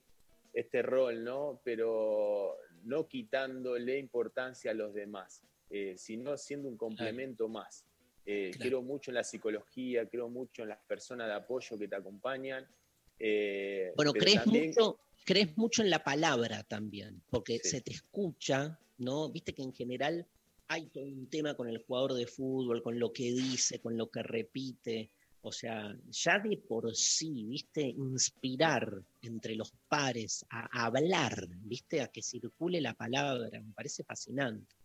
este 0.53 0.83
rol, 0.83 1.24
¿no? 1.24 1.61
Pero 1.64 2.57
no 2.85 3.07
quitándole 3.09 3.99
importancia 3.99 4.70
a 4.70 4.74
los 4.74 4.93
demás, 4.95 5.43
eh, 5.70 5.95
sino 5.97 6.37
siendo 6.37 6.68
un 6.68 6.76
complemento 6.76 7.49
más. 7.49 7.85
Eh, 8.26 8.51
Claro. 8.53 8.68
Creo 8.68 8.83
mucho 8.83 9.11
en 9.11 9.14
la 9.16 9.24
psicología, 9.24 10.07
creo 10.09 10.28
mucho 10.28 10.62
en 10.62 10.68
las 10.68 10.78
personas 10.87 11.26
de 11.28 11.35
apoyo 11.35 11.78
que 11.78 11.89
te 11.89 11.97
acompañan. 11.97 12.66
Bueno, 13.97 14.12
crees 14.12 14.45
también- 14.45 14.68
mucho, 14.68 14.99
crees 15.24 15.57
mucho 15.57 15.83
en 15.83 15.91
la 15.91 16.03
palabra 16.03 16.62
también, 16.64 17.22
porque 17.31 17.59
Sí. 17.59 17.70
se 17.70 17.81
te 17.81 17.93
escucha, 17.93 18.78
¿no? 18.99 19.28
Viste 19.31 19.53
que 19.55 19.62
en 19.62 19.72
general 19.72 20.26
hay 20.71 20.87
todo 20.87 21.05
un 21.05 21.29
tema 21.29 21.55
con 21.55 21.68
el 21.68 21.79
jugador 21.79 22.14
de 22.14 22.29
fútbol, 22.29 22.81
con 22.81 22.97
lo 22.97 23.12
que 23.12 23.25
dice, 23.25 23.81
con 23.81 23.99
lo 23.99 24.09
que 24.09 24.23
repite. 24.23 25.11
O 25.43 25.51
sea, 25.51 25.97
ya 26.11 26.39
de 26.39 26.59
por 26.59 26.95
sí, 26.95 27.45
viste, 27.45 27.81
inspirar 27.83 29.03
entre 29.21 29.57
los 29.57 29.73
pares, 29.89 30.47
a, 30.49 30.87
hablar, 30.87 31.49
viste, 31.64 32.01
a 32.01 32.07
que 32.07 32.23
circule 32.23 32.81
la 32.81 32.95
palabra, 32.95 33.61
me 33.61 33.73
parece 33.73 34.05
fascinante. 34.05 34.77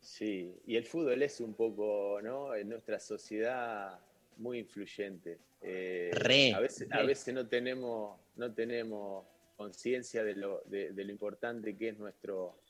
Sí, 0.00 0.54
y 0.64 0.76
el 0.76 0.84
fútbol 0.84 1.20
es 1.20 1.40
un 1.40 1.54
poco, 1.54 2.20
¿no? 2.22 2.54
En 2.54 2.68
nuestra 2.68 3.00
sociedad 3.00 3.98
muy 4.36 4.60
influyente. 4.60 5.38
Eh, 5.62 6.10
Re, 6.12 6.54
a, 6.54 6.60
veces, 6.60 6.86
a 6.92 6.98
re. 6.98 7.06
veces 7.08 7.34
no 7.34 7.48
tenemos, 7.48 8.20
no 8.36 8.54
tenemos 8.54 9.26
conciencia 9.56 10.22
de 10.22 10.36
lo, 10.36 10.62
de, 10.66 10.92
de 10.92 11.04
lo 11.04 11.10
importante 11.10 11.76
que 11.76 11.88
es 11.88 11.98
nuestro, 11.98 12.60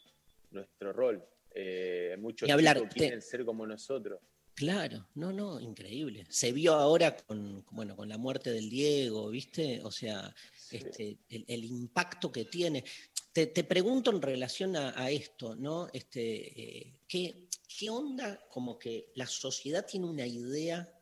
nuestro 0.51 0.95
rol. 0.95 1.23
Eh, 1.55 2.17
muchos 2.19 2.47
Ni 2.47 2.53
hablar, 2.53 2.77
chicos 2.77 2.91
te- 2.95 2.99
quieren 3.01 3.23
ser 3.23 3.45
como 3.45 3.67
nosotros. 3.67 4.21
Claro, 4.55 5.09
no, 5.15 5.33
no, 5.33 5.59
increíble. 5.59 6.27
Se 6.29 6.53
vio 6.53 6.75
ahora 6.75 7.17
con, 7.17 7.65
bueno, 7.71 7.97
con 7.97 8.09
la 8.09 8.19
muerte 8.19 8.51
del 8.53 8.69
Diego, 8.69 9.31
¿viste? 9.31 9.81
O 9.83 9.91
sea, 9.91 10.35
este, 10.71 11.19
el, 11.31 11.45
el 11.49 11.65
impacto 11.65 12.31
que 12.31 12.45
tiene. 12.45 12.85
Te, 13.33 13.47
te 13.47 13.65
pregunto 13.65 14.11
en 14.11 14.21
relación 14.21 14.77
a, 14.77 14.93
a 15.03 15.11
esto, 15.11 15.55
¿no? 15.55 15.89
Este, 15.93 16.61
eh, 16.61 16.95
¿qué, 17.09 17.47
¿Qué 17.79 17.89
onda 17.89 18.45
como 18.51 18.79
que 18.79 19.13
la 19.15 19.27
sociedad 19.27 19.87
tiene 19.87 20.07
una 20.07 20.27
idea 20.27 20.93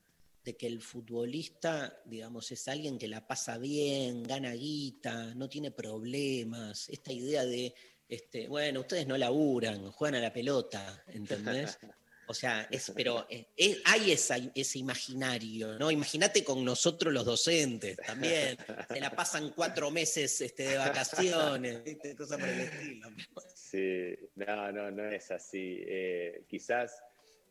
de 0.45 0.57
que 0.57 0.67
el 0.67 0.81
futbolista, 0.81 2.01
digamos, 2.05 2.53
es 2.53 2.69
alguien 2.69 2.97
que 2.99 3.09
la 3.09 3.27
pasa 3.27 3.59
bien, 3.59 4.23
gana 4.23 4.53
guita, 4.53 5.35
no 5.35 5.49
tiene 5.49 5.71
problemas? 5.73 6.89
Esta 6.91 7.13
idea 7.13 7.45
de, 7.45 7.75
este, 8.09 8.49
bueno, 8.49 8.81
ustedes 8.81 9.07
no 9.07 9.17
laburan, 9.19 9.91
juegan 9.93 10.17
a 10.17 10.21
la 10.21 10.33
pelota, 10.33 11.03
¿entendés? 11.09 11.79
O 12.31 12.35
sea, 12.35 12.69
es, 12.71 12.93
pero 12.95 13.27
eh, 13.31 13.47
es- 13.57 13.79
hay 13.87 14.13
esa, 14.13 14.37
ese 14.55 14.79
imaginario, 14.79 15.79
¿no? 15.79 15.91
Imagínate 15.91 16.45
con 16.45 16.63
nosotros 16.63 17.11
los 17.11 17.25
docentes 17.25 17.97
también. 17.97 18.55
Se 18.87 19.01
la 19.01 19.09
pasan 19.11 19.49
cuatro 19.57 19.91
meses 19.91 20.39
este, 20.43 20.65
de 20.65 20.77
vacaciones, 20.77 21.83
¿viste? 21.83 22.15
Cosas 22.15 22.39
por 22.39 22.47
el 22.51 22.61
estilo. 22.61 23.09
Sí, 23.55 24.15
no, 24.35 24.71
no, 24.73 24.91
no 24.91 25.11
es 25.11 25.31
así. 25.31 25.79
Eh, 25.87 26.43
quizás 26.47 27.01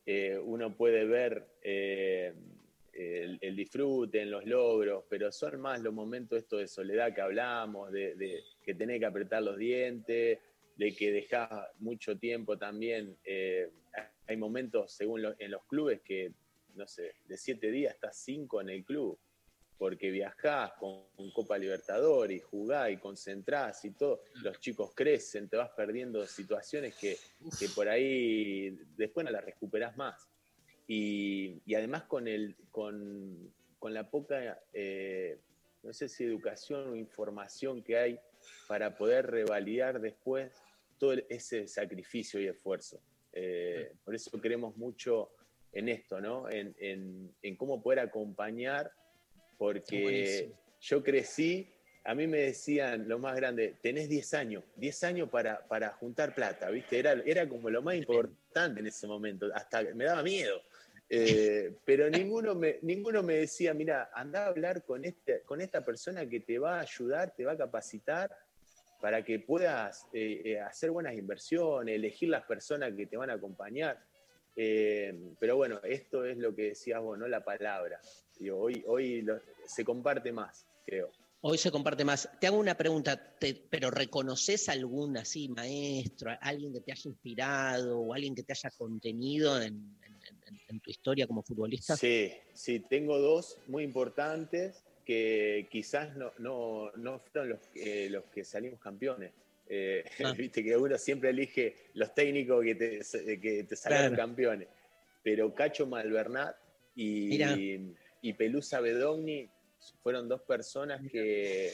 eh, 0.05 0.37
uno 0.37 0.77
puede 0.77 1.05
ver 1.05 1.47
eh, 1.63 2.35
el, 2.97 3.37
el 3.41 3.55
disfrute 3.55 4.21
en 4.21 4.31
los 4.31 4.45
logros, 4.45 5.05
pero 5.09 5.31
son 5.31 5.61
más 5.61 5.81
los 5.81 5.93
momentos 5.93 6.39
estos 6.39 6.59
de 6.59 6.67
soledad 6.67 7.13
que 7.13 7.21
hablamos, 7.21 7.91
de, 7.91 8.15
de 8.15 8.43
que 8.63 8.73
tenés 8.73 8.99
que 8.99 9.05
apretar 9.05 9.43
los 9.43 9.57
dientes, 9.57 10.39
de 10.75 10.95
que 10.95 11.11
dejás 11.11 11.49
mucho 11.79 12.17
tiempo 12.17 12.57
también. 12.57 13.17
eh, 13.23 13.69
hay 14.27 14.35
momentos, 14.35 14.91
según 14.91 15.23
en 15.39 15.51
los 15.51 15.63
clubes, 15.65 16.01
que, 16.01 16.33
no 16.75 16.85
sé, 16.85 17.13
de 17.27 17.37
siete 17.37 17.71
días 17.71 17.93
estás 17.93 18.17
cinco 18.17 18.59
en 18.59 18.69
el 18.69 18.83
club 18.83 19.17
porque 19.77 20.09
viajás 20.09 20.73
con, 20.73 21.03
con 21.15 21.31
Copa 21.31 21.57
Libertadores 21.57 22.37
y 22.37 22.39
jugás 22.41 22.89
y 22.91 22.97
concentrás 22.97 23.85
y 23.85 23.91
todo, 23.91 24.23
los 24.41 24.59
chicos 24.59 24.91
crecen, 24.95 25.47
te 25.47 25.57
vas 25.57 25.69
perdiendo 25.69 26.25
situaciones 26.25 26.95
que, 26.95 27.15
que 27.59 27.69
por 27.69 27.87
ahí 27.87 28.71
después 28.97 29.23
no 29.23 29.31
las 29.31 29.45
recuperás 29.45 29.95
más. 29.95 30.27
Y, 30.87 31.61
y 31.65 31.75
además 31.75 32.03
con, 32.03 32.27
el, 32.27 32.55
con, 32.71 33.53
con 33.79 33.93
la 33.93 34.09
poca, 34.09 34.61
eh, 34.73 35.37
no 35.83 35.93
sé 35.93 36.07
si 36.07 36.23
educación 36.23 36.89
o 36.89 36.95
información 36.95 37.83
que 37.83 37.97
hay 37.97 38.19
para 38.67 38.97
poder 38.97 39.27
revalidar 39.27 39.99
después 39.99 40.51
todo 40.97 41.13
ese 41.29 41.67
sacrificio 41.67 42.39
y 42.39 42.47
esfuerzo. 42.47 43.01
Eh, 43.33 43.91
por 44.03 44.15
eso 44.15 44.31
creemos 44.41 44.75
mucho 44.77 45.31
en 45.73 45.89
esto, 45.89 46.19
¿no? 46.21 46.49
En, 46.49 46.73
en- 46.79 47.35
en 47.41 47.55
cómo 47.55 47.81
poder 47.83 47.99
acompañar 47.99 48.91
porque 49.57 50.51
yo 50.79 51.03
crecí, 51.03 51.73
a 52.03 52.15
mí 52.15 52.25
me 52.27 52.37
decían 52.39 53.07
lo 53.07 53.19
más 53.19 53.35
grande, 53.35 53.75
tenés 53.81 54.07
10 54.09 54.33
años, 54.33 54.63
10 54.75 55.03
años 55.03 55.29
para, 55.29 55.67
para 55.67 55.89
juntar 55.91 56.33
plata, 56.33 56.69
¿viste? 56.69 56.97
Era, 56.99 57.11
era 57.25 57.47
como 57.47 57.69
lo 57.69 57.81
más 57.81 57.95
importante 57.95 58.79
en 58.79 58.87
ese 58.87 59.07
momento, 59.07 59.47
hasta 59.53 59.83
me 59.93 60.05
daba 60.05 60.23
miedo. 60.23 60.61
Eh, 61.09 61.73
pero 61.85 62.09
ninguno 62.09 62.53
me, 62.53 62.79
ninguno 62.81 63.23
me 63.23 63.35
decía, 63.35 63.73
mira, 63.73 64.09
anda 64.13 64.45
a 64.45 64.47
hablar 64.47 64.83
con, 64.83 65.05
este, 65.05 65.41
con 65.43 65.61
esta 65.61 65.81
persona 65.81 66.27
que 66.27 66.41
te 66.41 66.59
va 66.59 66.77
a 66.77 66.81
ayudar, 66.81 67.33
te 67.35 67.45
va 67.45 67.53
a 67.53 67.57
capacitar 67.57 68.29
para 68.99 69.23
que 69.23 69.39
puedas 69.39 70.07
eh, 70.11 70.41
eh, 70.43 70.59
hacer 70.59 70.91
buenas 70.91 71.15
inversiones, 71.15 71.95
elegir 71.95 72.29
las 72.29 72.43
personas 72.43 72.93
que 72.93 73.05
te 73.05 73.15
van 73.15 73.29
a 73.29 73.33
acompañar. 73.33 74.03
Pero 74.55 75.55
bueno, 75.55 75.79
esto 75.83 76.25
es 76.25 76.35
lo 76.39 76.55
que 76.55 76.69
decías 76.69 76.99
vos, 76.99 77.15
¿no? 77.15 77.27
La 77.27 77.43
palabra. 77.43 78.01
Hoy 78.51 78.83
hoy 78.87 79.23
se 79.67 79.85
comparte 79.85 80.31
más, 80.31 80.65
creo. 80.83 81.11
Hoy 81.41 81.59
se 81.59 81.69
comparte 81.69 82.03
más. 82.03 82.27
Te 82.41 82.47
hago 82.47 82.57
una 82.57 82.75
pregunta, 82.75 83.35
pero 83.69 83.91
¿reconoces 83.91 84.67
algún 84.67 85.15
así 85.15 85.47
maestro, 85.47 86.31
alguien 86.41 86.73
que 86.73 86.81
te 86.81 86.91
haya 86.91 87.07
inspirado 87.07 87.99
o 87.99 88.15
alguien 88.15 88.33
que 88.33 88.41
te 88.41 88.53
haya 88.53 88.71
contenido 88.75 89.61
en, 89.61 89.96
en- 90.67 90.79
tu 90.79 90.89
historia 90.89 91.27
como 91.27 91.41
futbolista? 91.43 91.95
Sí, 91.95 92.31
sí, 92.53 92.79
tengo 92.79 93.17
dos 93.19 93.57
muy 93.67 93.83
importantes 93.83 94.83
que 95.05 95.67
quizás 95.71 96.15
no, 96.17 96.31
no, 96.37 96.91
no 96.97 97.19
fueron 97.19 97.49
los, 97.51 97.59
que- 97.67 98.09
los 98.09 98.25
que 98.25 98.43
salimos 98.43 98.79
campeones. 98.79 99.31
Eh, 99.69 100.03
Ah. 100.05 100.09
Viste 100.51 100.63
que 100.63 100.75
uno 100.77 100.97
siempre 100.97 101.29
elige 101.29 101.75
los 101.93 102.13
técnicos 102.13 102.63
que 102.63 102.75
te, 102.75 102.99
que 103.39 103.63
te 103.63 103.75
salieron 103.75 104.09
Claro. 104.09 104.15
campeones. 104.29 104.67
Pero 105.23 105.53
Cacho 105.53 105.85
Malvernat 105.87 106.55
y, 106.95 107.37
y 108.21 108.33
Pelusa 108.33 108.79
Bedogni 108.79 109.49
fueron 110.01 110.27
dos 110.29 110.41
personas 110.41 111.01
que, 111.11 111.71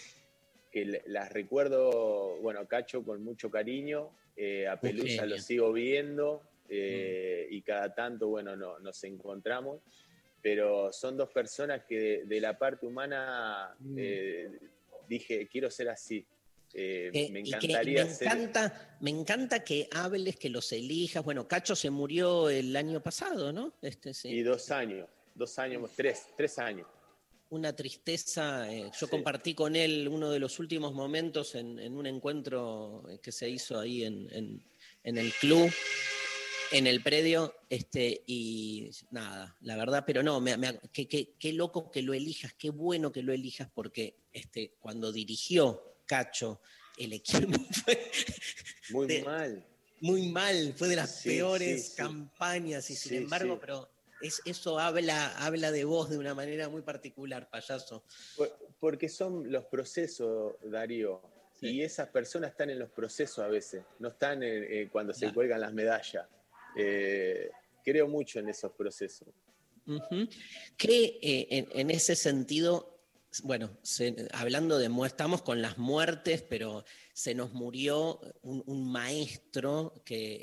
que 0.71 1.01
las 1.05 1.31
recuerdo, 1.31 2.37
bueno, 2.41 2.67
Cacho 2.67 3.03
con 3.03 3.23
mucho 3.23 3.49
cariño, 3.51 4.09
eh, 4.35 4.67
a 4.67 4.79
Pelusa 4.79 5.25
lo 5.27 5.37
sigo 5.37 5.71
viendo 5.71 6.41
eh, 6.75 7.47
y 7.51 7.61
cada 7.61 7.93
tanto, 7.93 8.27
bueno, 8.27 8.55
no- 8.55 8.79
nos 8.79 9.03
encontramos, 9.03 9.81
pero 10.41 10.91
son 10.91 11.15
dos 11.17 11.29
personas 11.29 11.83
que 11.87 11.99
de, 11.99 12.23
de 12.25 12.41
la 12.41 12.57
parte 12.57 12.85
humana 12.85 13.75
Mm. 13.79 13.95
eh, 13.97 14.49
dije, 15.07 15.47
quiero 15.47 15.69
ser 15.69 15.89
así. 15.89 16.25
Eh, 16.73 17.11
Que- 17.13 17.29
me 17.29 17.41
encantaría 17.41 18.03
me 18.05 18.09
ser... 18.11 18.27
encanta, 18.27 18.97
me 18.99 19.11
encanta 19.11 19.63
que 19.63 19.87
hables, 19.91 20.37
que 20.37 20.49
los 20.49 20.71
elijas. 20.71 21.23
Bueno, 21.23 21.47
Cacho 21.47 21.75
se 21.75 21.89
murió 21.91 22.49
el 22.49 22.75
año 22.75 22.99
pasado, 23.01 23.53
¿no? 23.53 23.73
Este, 23.81 24.13
sí. 24.13 24.29
Y 24.29 24.41
dos 24.41 24.71
años, 24.71 25.07
dos 25.35 25.59
años, 25.59 25.91
tres, 25.95 26.25
tres 26.35 26.57
años. 26.57 26.87
Una 27.51 27.75
tristeza. 27.75 28.73
eh, 28.73 28.89
yo 28.99 29.07
compartí 29.07 29.53
con 29.53 29.75
él 29.75 30.07
uno 30.07 30.31
de 30.31 30.39
los 30.39 30.57
últimos 30.57 30.93
momentos 30.93 31.53
en, 31.53 31.77
en 31.77 31.95
un 31.95 32.07
encuentro 32.07 33.03
que 33.21 33.31
se 33.31 33.47
hizo 33.47 33.79
ahí 33.79 34.03
en, 34.03 34.27
en- 34.31 34.63
en 35.03 35.17
el 35.19 35.31
club, 35.33 35.69
en 36.71 36.87
el 36.87 37.03
predio, 37.03 37.53
este, 37.69 38.23
y 38.25 38.89
nada, 39.11 39.55
la 39.61 39.75
verdad, 39.75 40.03
pero 40.05 40.23
no, 40.23 40.39
me, 40.41 40.57
me- 40.57 40.79
qué, 40.91 41.07
qué- 41.07 41.33
qué 41.39 41.53
loco 41.53 41.91
que 41.91 42.01
lo 42.01 42.13
elijas, 42.13 42.53
qué 42.53 42.69
bueno 42.71 43.11
que 43.11 43.21
lo 43.21 43.31
elijas, 43.33 43.69
porque 43.73 44.17
este, 44.31 44.75
cuando 44.79 45.11
dirigió 45.11 45.97
Cacho 46.05 46.61
el 46.97 47.13
equipo 47.13 47.57
fue 47.85 48.11
Muy 48.89 49.07
de- 49.07 49.23
mal. 49.23 49.65
muy 50.01 50.27
mal, 50.31 50.73
fue 50.75 50.87
de 50.89 50.95
las 50.95 51.15
Sí, 51.21 51.29
peores 51.29 51.83
sí, 51.85 51.89
sí. 51.91 51.95
campañas 51.97 52.89
y 52.89 52.95
sin 52.95 53.15
embargo, 53.15 53.59
pero 53.59 53.89
es, 54.19 54.41
eso 54.45 54.79
habla, 54.79 55.35
habla 55.37 55.71
de 55.71 55.83
vos 55.85 56.09
de 56.09 56.17
una 56.17 56.33
manera 56.33 56.69
muy 56.69 56.81
particular, 56.81 57.49
payaso. 57.49 58.03
Por- 58.35 58.57
Porque 58.79 59.09
son 59.09 59.51
los 59.51 59.65
procesos, 59.65 60.55
Darío. 60.63 61.21
Y 61.61 61.81
esas 61.81 62.09
personas 62.09 62.51
están 62.51 62.69
en 62.71 62.79
los 62.79 62.89
procesos 62.89 63.39
a 63.39 63.47
veces, 63.47 63.85
no 63.99 64.09
están 64.09 64.43
en- 64.43 64.65
eh, 64.69 64.89
cuando 64.91 65.13
se 65.13 65.31
cuelgan 65.31 65.61
las 65.61 65.71
medallas. 65.71 66.27
Eh, 66.75 67.49
creo 67.83 68.07
mucho 68.07 68.39
en 68.39 68.49
esos 68.49 68.71
procesos. 68.73 69.27
Que 70.77 71.19
eh, 71.21 71.47
en, 71.49 71.67
en 71.73 71.89
ese 71.91 72.15
sentido, 72.15 72.99
bueno, 73.43 73.77
se- 73.81 74.27
hablando 74.31 74.77
de 74.79 74.89
estamos 75.05 75.41
con 75.41 75.61
las 75.61 75.77
muertes, 75.77 76.41
pero 76.41 76.85
se 77.13 77.35
nos 77.35 77.51
murió 77.53 78.19
un, 78.41 78.63
un 78.65 78.91
maestro 78.91 79.93
que, 80.05 80.35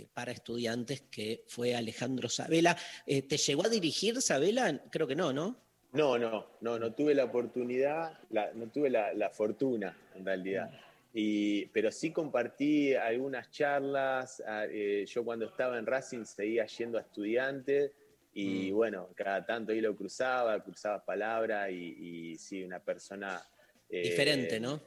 eh, 0.00 0.08
para 0.14 0.32
estudiantes 0.32 1.02
que 1.02 1.44
fue 1.48 1.74
Alejandro 1.74 2.28
Sabela. 2.28 2.76
Eh, 3.06 3.22
¿Te 3.22 3.36
llegó 3.36 3.66
a 3.66 3.68
dirigir 3.68 4.20
Sabela? 4.22 4.82
Creo 4.90 5.06
que 5.06 5.16
no, 5.16 5.32
¿no? 5.32 5.60
No, 5.92 6.18
no, 6.18 6.46
no, 6.60 6.78
no 6.78 6.92
tuve 6.94 7.14
la 7.14 7.24
oportunidad, 7.24 8.18
la- 8.30 8.52
no 8.54 8.68
tuve 8.68 8.90
la, 8.90 9.12
la 9.14 9.30
fortuna 9.30 9.96
en 10.14 10.24
realidad. 10.24 10.70
Y, 11.14 11.66
pero 11.66 11.90
sí 11.90 12.12
compartí 12.12 12.94
algunas 12.94 13.50
charlas. 13.50 14.42
ah, 14.46 14.66
eh, 14.70 15.04
yo 15.06 15.24
cuando 15.24 15.46
estaba 15.46 15.78
en 15.78 15.86
Racing 15.86 16.24
seguía 16.24 16.66
yendo 16.66 16.98
a 16.98 17.02
estudiantes 17.02 17.92
y 18.34 18.70
bueno, 18.70 19.08
cada 19.16 19.44
tanto 19.44 19.72
ahí 19.72 19.80
lo 19.80 19.96
cruzaba, 19.96 20.62
cruzaba 20.62 21.04
palabras 21.04 21.70
y, 21.72 22.30
y 22.32 22.38
sí, 22.38 22.62
una 22.62 22.78
persona... 22.78 23.42
eh, 23.90 24.02
Diferente, 24.02 24.60
¿no? 24.60 24.80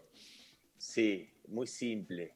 Sí, 0.78 1.30
muy 1.48 1.68
simple, 1.68 2.34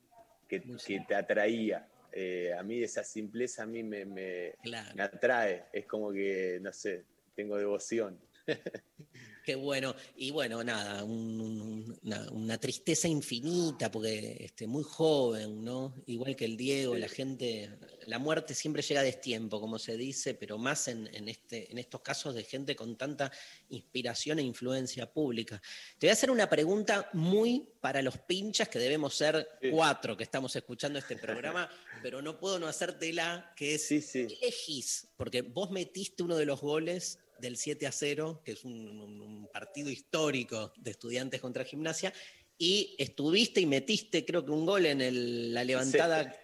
que, 0.47 0.61
que 0.85 0.99
te 1.07 1.15
atraía. 1.15 1.87
Eh, 2.11 2.53
a 2.53 2.63
mí 2.63 2.81
esa 2.83 3.03
simpleza 3.03 3.63
a 3.63 3.65
mí 3.65 3.81
me, 3.83 4.03
me, 4.05 4.55
Claro. 4.61 4.93
me 4.95 5.03
atrae. 5.03 5.65
Es 5.71 5.85
como 5.85 6.11
que, 6.11 6.59
no 6.61 6.73
sé, 6.73 7.05
tengo 7.35 7.57
devoción. 7.57 8.19
Qué 9.45 9.53
bueno. 9.53 9.95
Y 10.17 10.31
bueno, 10.31 10.63
nada, 10.63 11.03
un- 11.03 11.39
un- 11.39 11.99
una, 12.03 12.31
una 12.31 12.57
tristeza 12.57 13.07
infinita, 13.07 13.91
porque 13.91 14.37
este, 14.39 14.65
muy 14.65 14.83
joven, 14.83 15.63
¿no? 15.63 15.93
Igual 16.07 16.35
que 16.35 16.45
el 16.45 16.57
Diego, 16.57 16.95
la 16.97 17.07
gente, 17.07 17.69
la 18.07 18.17
muerte 18.17 18.55
siempre 18.55 18.81
llega 18.81 19.01
a 19.01 19.03
destiempo, 19.03 19.61
como 19.61 19.77
se 19.77 19.97
dice, 19.97 20.33
pero 20.33 20.57
más 20.57 20.87
en, 20.87 21.07
en 21.13 21.29
este, 21.29 21.71
en 21.71 21.77
estos 21.77 22.01
casos 22.01 22.33
de 22.33 22.43
gente 22.43 22.75
con 22.75 22.95
tanta 22.97 23.31
inspiración 23.69 24.39
e 24.39 24.41
influencia 24.41 25.11
pública. 25.11 25.61
Te 25.99 26.07
voy 26.07 26.09
a 26.09 26.13
hacer 26.13 26.31
una 26.31 26.49
pregunta 26.49 27.09
muy 27.13 27.67
para 27.81 28.01
los 28.01 28.17
pinchas, 28.17 28.67
que 28.67 28.79
debemos 28.79 29.13
ser 29.15 29.47
cuatro 29.71 30.17
que 30.17 30.23
estamos 30.23 30.55
escuchando 30.55 30.97
este 30.97 31.17
programa, 31.17 31.69
pero 32.01 32.21
no 32.21 32.39
puedo 32.39 32.57
no 32.57 32.67
hacértela, 32.67 33.53
que 33.55 33.75
es, 33.75 33.87
¿qué 34.27 34.37
elegís? 34.41 35.07
Porque 35.17 35.43
vos 35.43 35.69
metiste 35.69 36.23
uno 36.23 36.35
de 36.35 36.45
los 36.45 36.61
goles 36.61 37.19
del 37.39 37.57
7 37.57 37.87
a 37.87 37.91
0, 37.91 38.41
que 38.43 38.53
es 38.53 38.63
un, 38.63 39.47
partido 39.53 39.89
histórico 39.89 40.73
de 40.77 40.91
estudiantes 40.91 41.39
contra 41.39 41.63
gimnasia, 41.63 42.13
y 42.57 42.95
estuviste 42.97 43.61
y 43.61 43.65
metiste, 43.65 44.25
creo 44.25 44.43
que 44.43 44.51
un 44.51 44.65
gol 44.65 44.85
en 44.85 45.01
el- 45.01 45.53
la 45.53 45.63
levantada 45.63 46.35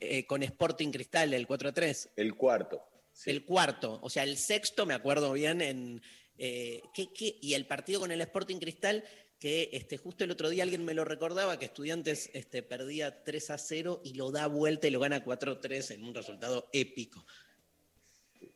eh, 0.00 0.26
con 0.26 0.42
Sporting 0.42 0.90
Cristal, 0.92 1.34
el 1.34 1.46
4 1.46 1.70
a 1.70 1.72
3. 1.72 2.10
El 2.16 2.36
cuarto. 2.36 2.80
El 3.26 3.44
cuarto, 3.44 3.98
o 4.00 4.08
sea, 4.08 4.22
el 4.22 4.36
sexto, 4.36 4.86
me 4.86 4.94
acuerdo 4.94 5.32
bien, 5.32 5.60
en, 5.60 6.00
eh, 6.38 6.82
¿qué- 6.94 7.12
qué? 7.12 7.36
y 7.42 7.54
el 7.54 7.66
partido 7.66 7.98
con 8.00 8.12
el 8.12 8.20
Sporting 8.20 8.58
Cristal, 8.58 9.02
que 9.40 9.70
este, 9.72 9.96
justo 9.96 10.24
el 10.24 10.30
otro 10.30 10.48
día 10.50 10.62
alguien 10.62 10.84
me 10.84 10.94
lo 10.94 11.04
recordaba, 11.04 11.58
que 11.58 11.64
Estudiantes 11.66 12.30
este, 12.32 12.62
perdía 12.62 13.24
3 13.24 13.50
a 13.50 13.58
0 13.58 14.00
y 14.04 14.14
lo 14.14 14.30
da 14.30 14.46
vuelta 14.46 14.86
y 14.86 14.90
lo 14.90 15.00
gana 15.00 15.24
4 15.24 15.52
a 15.52 15.60
3 15.60 15.90
en 15.90 16.04
un 16.04 16.14
resultado 16.14 16.68
épico. 16.72 17.26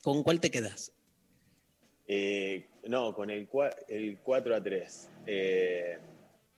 ¿Con 0.00 0.22
cuál 0.22 0.40
te 0.40 0.50
quedas? 0.50 0.92
Eh, 2.14 2.66
no, 2.88 3.14
con 3.14 3.30
el, 3.30 3.48
el 3.88 4.18
4 4.18 4.54
a 4.54 4.62
3. 4.62 5.08
Eh, 5.26 5.96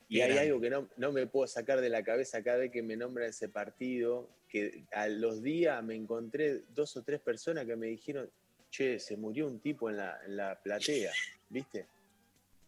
y 0.08 0.20
hay 0.20 0.36
algo 0.36 0.60
que 0.60 0.68
no, 0.68 0.88
no 0.96 1.12
me 1.12 1.28
puedo 1.28 1.46
sacar 1.46 1.80
de 1.80 1.88
la 1.88 2.02
cabeza 2.02 2.42
cada 2.42 2.56
vez 2.58 2.72
que 2.72 2.82
me 2.82 2.96
nombra 2.96 3.26
ese 3.26 3.48
partido, 3.48 4.28
que 4.48 4.82
a 4.90 5.06
los 5.06 5.44
días 5.44 5.80
me 5.84 5.94
encontré 5.94 6.62
dos 6.74 6.96
o 6.96 7.04
tres 7.04 7.20
personas 7.20 7.66
que 7.66 7.76
me 7.76 7.86
dijeron, 7.86 8.28
che, 8.68 8.98
se 8.98 9.16
murió 9.16 9.46
un 9.46 9.60
tipo 9.60 9.88
en 9.90 9.98
la, 9.98 10.18
en 10.26 10.36
la 10.36 10.60
platea, 10.60 11.12
¿viste? 11.48 11.86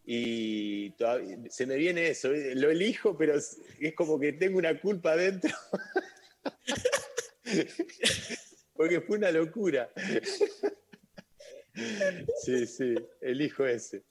Y 0.04 0.90
todavía- 0.90 1.38
se 1.50 1.66
me 1.66 1.74
viene 1.74 2.06
eso, 2.08 2.28
lo 2.54 2.70
elijo, 2.70 3.18
pero 3.18 3.34
es 3.34 3.58
es 3.80 3.94
como 3.94 4.20
que 4.20 4.32
tengo 4.32 4.58
una 4.58 4.80
culpa 4.80 5.10
adentro. 5.12 5.52
Porque 8.76 9.00
fue 9.00 9.16
una 9.18 9.32
locura. 9.32 9.90
Sí, 12.44 12.66
sí, 12.66 12.94
elijo 13.20 13.66
ese. 13.66 14.02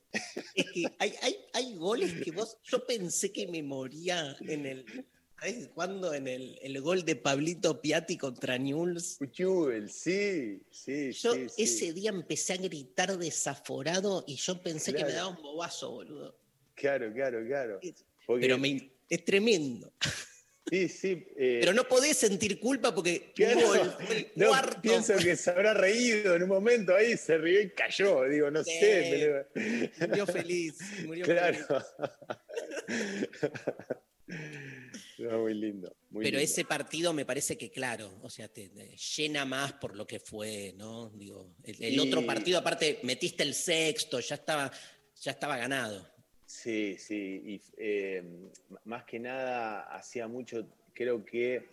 Es 0.55 0.71
que 0.71 0.85
hay, 0.99 1.13
hay, 1.21 1.37
hay 1.53 1.75
goles 1.75 2.13
que 2.23 2.31
vos. 2.31 2.57
Yo 2.63 2.85
pensé 2.85 3.31
que 3.31 3.47
me 3.47 3.61
moría 3.63 4.35
en 4.41 4.65
el. 4.65 5.05
¿Sabes 5.39 5.67
cuándo? 5.73 6.13
En 6.13 6.27
el, 6.29 6.57
el 6.61 6.79
gol 6.81 7.03
de 7.03 7.17
Pablito 7.17 7.81
Piatti 7.81 8.17
contra 8.17 8.57
Newell's. 8.57 9.19
Newell's, 9.37 9.91
sí, 9.93 10.61
sí, 10.71 11.11
Yo 11.11 11.33
sí, 11.33 11.47
sí. 11.49 11.63
ese 11.63 11.93
día 11.93 12.09
empecé 12.11 12.53
a 12.53 12.57
gritar 12.57 13.17
desaforado 13.17 14.23
y 14.27 14.35
yo 14.37 14.61
pensé 14.61 14.93
que 14.93 15.03
me 15.03 15.11
daba 15.11 15.29
un 15.35 15.41
bobazo, 15.43 15.91
boludo. 15.91 16.37
Claro, 16.75 17.11
claro, 17.13 17.45
claro. 17.45 17.79
Porque- 18.25 18.41
Pero 18.47 18.57
me- 18.57 18.91
es 19.09 19.25
tremendo. 19.25 19.91
Sí, 20.69 20.89
sí. 20.89 21.27
eh, 21.37 21.59
Pero 21.61 21.73
no 21.73 21.87
podés 21.87 22.17
sentir 22.17 22.59
culpa 22.59 22.93
porque 22.93 23.31
fue 23.35 23.51
el 24.17 24.31
no, 24.35 24.47
cuarto. 24.47 24.81
pienso 24.81 25.15
que 25.17 25.35
se 25.35 25.51
habrá 25.51 25.73
reído 25.75 26.35
en 26.35 26.43
un 26.43 26.49
momento 26.49 26.95
ahí, 26.95 27.15
se 27.17 27.37
rió 27.37 27.61
y 27.61 27.69
cayó. 27.71 28.23
Digo, 28.23 28.49
no 28.49 28.63
Sí, 28.63 28.71
sé. 28.79 29.45
pero- 29.53 30.07
Murió 30.09 30.25
feliz. 30.25 30.73
Murió 31.05 31.25
claro. 31.25 31.57
feliz. 32.87 33.29
No, 35.19 35.39
muy 35.43 35.53
lindo. 35.53 35.95
muy 36.09 36.25
Pero 36.25 36.39
lindo. 36.39 36.51
ese 36.51 36.65
partido 36.65 37.13
me 37.13 37.25
parece 37.25 37.57
que, 37.57 37.69
claro, 37.71 38.19
o 38.21 38.29
sea, 38.29 38.47
te, 38.49 38.69
te 38.69 38.95
llena 38.97 39.45
más 39.45 39.73
por 39.73 39.95
lo 39.95 40.05
que 40.05 40.19
fue, 40.19 40.73
¿no? 40.75 41.09
Digo, 41.11 41.55
el, 41.63 41.81
el 41.81 41.93
Y- 41.93 41.99
otro 41.99 42.25
partido, 42.25 42.57
aparte, 42.59 42.99
metiste 43.03 43.43
el 43.43 43.53
sexto, 43.53 44.19
ya 44.19 44.35
estaba, 44.35 44.71
ya 45.21 45.31
estaba 45.31 45.57
ganado. 45.57 46.11
Sí, 46.45 46.97
sí, 46.97 47.41
y 47.43 47.61
eh, 47.77 48.23
más 48.85 49.03
que 49.03 49.19
nada 49.19 49.81
hacía 49.95 50.27
mucho, 50.27 50.67
creo 50.93 51.25
que 51.25 51.67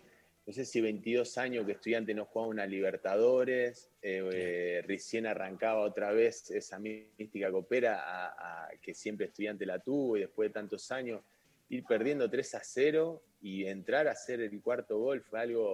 no 0.47 0.53
sé 0.53 0.64
si 0.64 0.81
22 0.81 1.39
años 1.39 1.66
que 1.66 1.73
estudiante 1.73 2.14
no 2.14 2.25
jugaba 2.25 2.51
una 2.51 2.66
Libertadores, 2.66 3.91
eh, 4.01 4.29
eh, 4.33 4.83
recién 4.87 5.27
arrancaba 5.27 5.81
otra 5.81 6.11
vez 6.12 6.51
esa 6.51 6.79
mística 6.79 7.51
copera 7.51 8.03
a, 8.03 8.64
a 8.64 8.70
que 8.81 8.95
siempre 8.95 9.27
estudiante 9.27 9.66
la 9.66 9.79
tuvo 9.79 10.16
y 10.16 10.20
después 10.20 10.49
de 10.49 10.55
tantos 10.55 10.91
años 10.91 11.20
ir 11.68 11.85
perdiendo 11.85 12.29
3 12.29 12.55
a 12.57 12.61
0 12.64 13.23
y 13.41 13.66
entrar 13.66 14.09
a 14.09 14.12
hacer 14.12 14.41
el 14.41 14.61
cuarto 14.61 14.99
gol 14.99 15.20
fue 15.23 15.41
algo, 15.41 15.73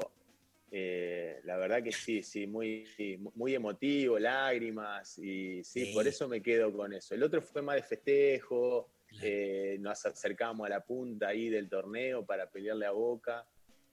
eh, 0.71 1.41
la 1.45 1.57
verdad 1.57 1.83
que 1.83 1.93
sí, 1.93 2.23
sí, 2.23 2.47
muy, 2.47 2.85
muy 3.35 3.55
emotivo, 3.55 4.19
lágrimas, 4.19 5.19
y 5.19 5.63
sí, 5.65 5.87
Sí. 5.87 5.93
por 5.95 6.07
eso 6.07 6.29
me 6.29 6.43
quedo 6.43 6.73
con 6.73 6.93
eso. 6.93 7.15
El 7.15 7.23
otro 7.23 7.41
fue 7.43 7.63
más 7.63 7.77
de 7.77 7.83
festejo, 7.83 8.91
eh, 9.23 9.77
nos 9.81 10.05
acercamos 10.05 10.67
a 10.67 10.71
la 10.71 10.85
punta 10.85 11.29
ahí 11.29 11.49
del 11.49 11.69
torneo 11.69 12.25
para 12.27 12.51
pelearle 12.51 12.87
a 12.87 12.91
Boca, 12.91 13.47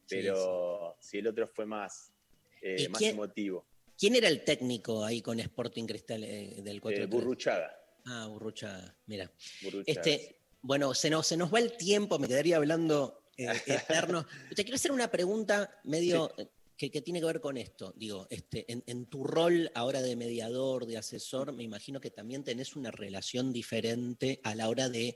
Sí, 0.07 0.17
pero 0.17 0.95
sí, 0.99 1.17
el 1.19 1.27
otro 1.27 1.47
fue 1.47 1.65
más, 1.65 2.11
eh, 2.61 2.75
¿Y 2.83 2.87
más 2.89 2.99
quién- 2.99 3.11
emotivo. 3.15 3.65
¿Quién 3.97 4.15
era 4.15 4.27
el 4.27 4.43
técnico 4.43 5.03
ahí 5.05 5.21
con 5.21 5.39
Sporting 5.39 5.85
Cristal 5.85 6.19
del 6.21 6.81
4 6.81 7.03
Eh, 7.03 7.07
Burruchaga. 7.07 7.73
Ah, 8.05 8.27
Burruchaga, 8.29 8.93
mira. 9.07 9.31
Burruchaga, 9.63 9.83
Este, 10.01 10.41
bueno, 10.61 10.93
se 10.93 11.09
nos, 11.09 11.25
se 11.25 11.37
nos 11.37 11.51
va 11.51 11.59
el 11.59 11.77
tiempo, 11.77 12.19
me 12.19 12.27
quedaría 12.27 12.57
hablando 12.57 13.23
eh, 13.37 13.47
eterno. 13.65 14.25
Te 14.55 14.63
quiero 14.63 14.75
hacer 14.75 14.91
una 14.91 15.09
pregunta 15.09 15.79
medio 15.85 16.29
que, 16.77 16.91
que 16.91 17.01
tiene 17.01 17.19
que 17.19 17.25
ver 17.25 17.41
con 17.41 17.57
esto. 17.57 17.93
Digo, 17.95 18.27
este, 18.29 18.71
en, 18.71 18.83
en 18.87 19.05
tu 19.05 19.23
rol 19.23 19.71
ahora 19.75 20.01
de 20.01 20.15
mediador, 20.15 20.85
de 20.85 20.97
asesor, 20.97 21.53
me 21.53 21.63
imagino 21.63 22.01
que 22.01 22.11
también 22.11 22.43
tenés 22.43 22.75
una 22.75 22.91
relación 22.91 23.53
diferente 23.53 24.39
a 24.43 24.55
la 24.55 24.69
hora 24.69 24.89
de 24.89 25.15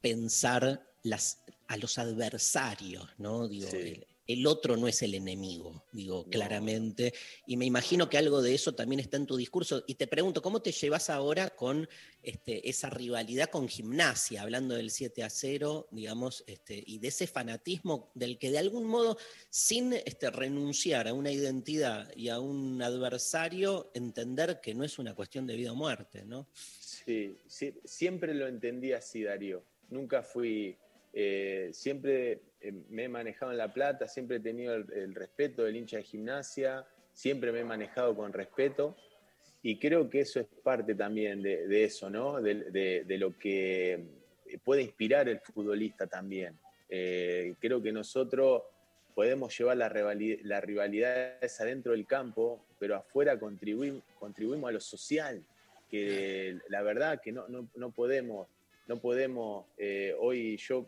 pensar 0.00 0.86
las, 1.02 1.42
a 1.68 1.76
los 1.76 1.98
adversarios, 1.98 3.08
¿no? 3.18 3.48
Digo, 3.48 3.68
Sí. 3.70 3.76
el, 3.76 4.06
el 4.26 4.46
otro 4.46 4.76
no 4.76 4.88
es 4.88 5.02
el 5.02 5.14
enemigo, 5.14 5.84
digo, 5.92 6.28
claramente. 6.30 7.12
Y 7.46 7.56
me 7.56 7.66
imagino 7.66 8.08
que 8.08 8.18
algo 8.18 8.40
de 8.40 8.54
eso 8.54 8.74
también 8.74 9.00
está 9.00 9.16
en 9.16 9.26
tu 9.26 9.36
discurso. 9.36 9.82
Y 9.86 9.96
te 9.96 10.06
pregunto, 10.06 10.42
¿cómo 10.42 10.62
te 10.62 10.72
llevas 10.72 11.10
ahora 11.10 11.50
con 11.50 11.88
este, 12.22 12.68
esa 12.68 12.88
rivalidad 12.88 13.50
con 13.50 13.68
gimnasia, 13.68 14.42
hablando 14.42 14.76
del 14.76 14.90
7 14.90 15.24
a 15.24 15.30
0, 15.30 15.88
digamos, 15.90 16.44
este, 16.46 16.82
y 16.86 16.98
de 17.00 17.08
ese 17.08 17.26
fanatismo 17.26 18.12
del 18.14 18.38
que 18.38 18.52
de 18.52 18.58
algún 18.58 18.86
modo, 18.86 19.18
sin 19.50 19.92
este, 19.92 20.30
renunciar 20.30 21.08
a 21.08 21.14
una 21.14 21.32
identidad 21.32 22.10
y 22.14 22.28
a 22.28 22.38
un 22.38 22.80
adversario, 22.80 23.90
entender 23.94 24.60
que 24.60 24.74
no 24.74 24.84
es 24.84 24.98
una 25.00 25.14
cuestión 25.14 25.46
de 25.48 25.56
vida 25.56 25.72
o 25.72 25.76
muerte, 25.76 26.24
¿no? 26.24 26.48
Sí, 26.54 27.36
sí, 27.48 27.74
siempre 27.84 28.34
lo 28.34 28.46
entendí 28.46 28.92
así, 28.92 29.24
Darío. 29.24 29.64
Nunca 29.90 30.22
fui, 30.22 30.76
eh, 31.12 31.70
siempre 31.72 32.40
me 32.90 33.04
he 33.04 33.08
manejado 33.08 33.50
en 33.52 33.58
La 33.58 33.72
Plata, 33.72 34.06
siempre 34.06 34.36
he 34.36 34.40
tenido 34.40 34.74
el, 34.74 34.92
el 34.92 35.14
respeto 35.14 35.64
del 35.64 35.76
hincha 35.76 35.96
de 35.96 36.02
gimnasia, 36.04 36.86
siempre 37.12 37.50
me 37.52 37.60
he 37.60 37.64
manejado 37.64 38.14
con 38.16 38.32
respeto 38.32 38.96
y 39.62 39.78
creo 39.78 40.08
que 40.08 40.20
eso 40.20 40.40
es 40.40 40.46
parte 40.62 40.94
también 40.94 41.42
de, 41.42 41.66
de 41.66 41.84
eso, 41.84 42.08
¿no? 42.10 42.40
De, 42.40 42.54
de- 42.70 43.04
de 43.04 43.18
lo 43.18 43.36
que 43.38 44.04
puede 44.64 44.82
inspirar 44.82 45.28
el 45.28 45.40
futbolista 45.40 46.06
también. 46.06 46.58
Eh, 46.88 47.54
creo 47.60 47.80
que 47.82 47.90
nosotros 47.92 48.62
podemos 49.14 49.56
llevar 49.58 49.76
la, 49.76 49.88
rivali- 49.90 50.40
la 50.42 50.60
rivalidad 50.60 51.42
esa 51.42 51.64
dentro 51.64 51.92
del 51.92 52.06
campo, 52.06 52.64
pero 52.78 52.96
afuera 52.96 53.38
contribuimos, 53.38 54.02
contribuimos 54.18 54.68
a 54.68 54.72
lo 54.72 54.80
social, 54.80 55.42
que 55.90 56.58
la 56.68 56.82
verdad 56.82 57.20
que 57.20 57.32
no, 57.32 57.46
no, 57.48 57.68
no 57.76 57.90
podemos, 57.92 58.48
no 58.88 59.00
podemos, 59.00 59.66
eh, 59.76 60.14
hoy 60.18 60.56
yo 60.56 60.86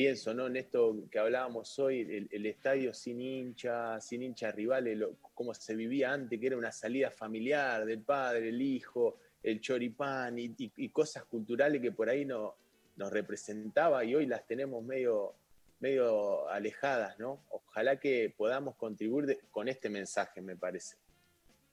pienso 0.00 0.32
¿no? 0.32 0.46
en 0.46 0.56
esto 0.56 0.96
que 1.10 1.18
hablábamos 1.18 1.78
hoy, 1.78 2.00
el, 2.00 2.26
el 2.32 2.46
estadio 2.46 2.94
sin 2.94 3.20
hincha, 3.20 4.00
sin 4.00 4.22
hinchas 4.22 4.54
rivales, 4.54 4.96
lo- 4.96 5.16
cómo 5.34 5.52
se 5.52 5.74
vivía 5.76 6.10
antes, 6.10 6.40
que 6.40 6.46
era 6.46 6.56
una 6.56 6.72
salida 6.72 7.10
familiar 7.10 7.84
del 7.84 8.00
padre, 8.00 8.48
el 8.48 8.62
hijo, 8.62 9.18
el 9.42 9.60
choripán 9.60 10.38
y, 10.38 10.46
y- 10.56 10.72
y 10.76 10.88
cosas 10.88 11.24
culturales 11.24 11.82
que 11.82 11.92
por 11.92 12.08
ahí 12.08 12.24
no, 12.24 12.54
nos 12.96 13.12
representaba 13.12 14.02
y 14.02 14.14
hoy 14.14 14.24
las 14.24 14.46
tenemos 14.46 14.82
medio, 14.82 15.34
medio 15.80 16.48
alejadas, 16.48 17.18
¿no? 17.18 17.44
Ojalá 17.50 18.00
que 18.00 18.32
podamos 18.34 18.76
contribuir 18.76 19.26
de- 19.26 19.38
con 19.50 19.68
este 19.68 19.90
mensaje, 19.90 20.40
me 20.40 20.56
parece. 20.56 20.96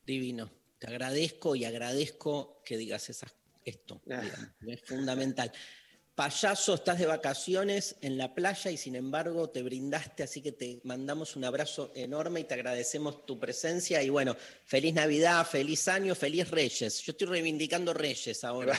Divino. 0.06 0.52
Te 0.80 0.88
agradezco 0.88 1.56
y 1.56 1.64
agradezco 1.64 2.62
que 2.66 2.76
digas 2.76 3.10
esas, 3.10 3.34
esto. 3.64 4.02
digamos, 4.06 4.50
es 4.68 4.82
fundamental. 4.82 5.50
Payaso, 6.18 6.74
estás 6.74 6.98
de 6.98 7.06
vacaciones 7.06 7.96
en 8.02 8.18
la 8.18 8.34
playa 8.34 8.72
y 8.72 8.78
sin 8.78 8.96
embargo 8.96 9.52
te 9.52 9.62
brindaste, 9.62 10.24
así 10.24 10.42
que 10.42 10.52
te 10.52 10.82
mandamos 10.84 11.36
un 11.36 11.46
abrazo 11.46 11.92
enorme 11.94 12.40
y 12.40 12.44
te 12.46 12.56
agradecemos 12.56 13.24
tu 13.24 13.40
presencia. 13.40 14.02
Y 14.02 14.10
bueno, 14.10 14.36
feliz 14.66 14.96
Navidad, 14.96 15.46
feliz 15.46 15.88
año, 15.88 16.16
feliz 16.16 16.50
Reyes. 16.50 17.04
Yo 17.04 17.12
estoy 17.12 17.28
reivindicando 17.28 17.94
Reyes 17.94 18.44
ahora. 18.44 18.74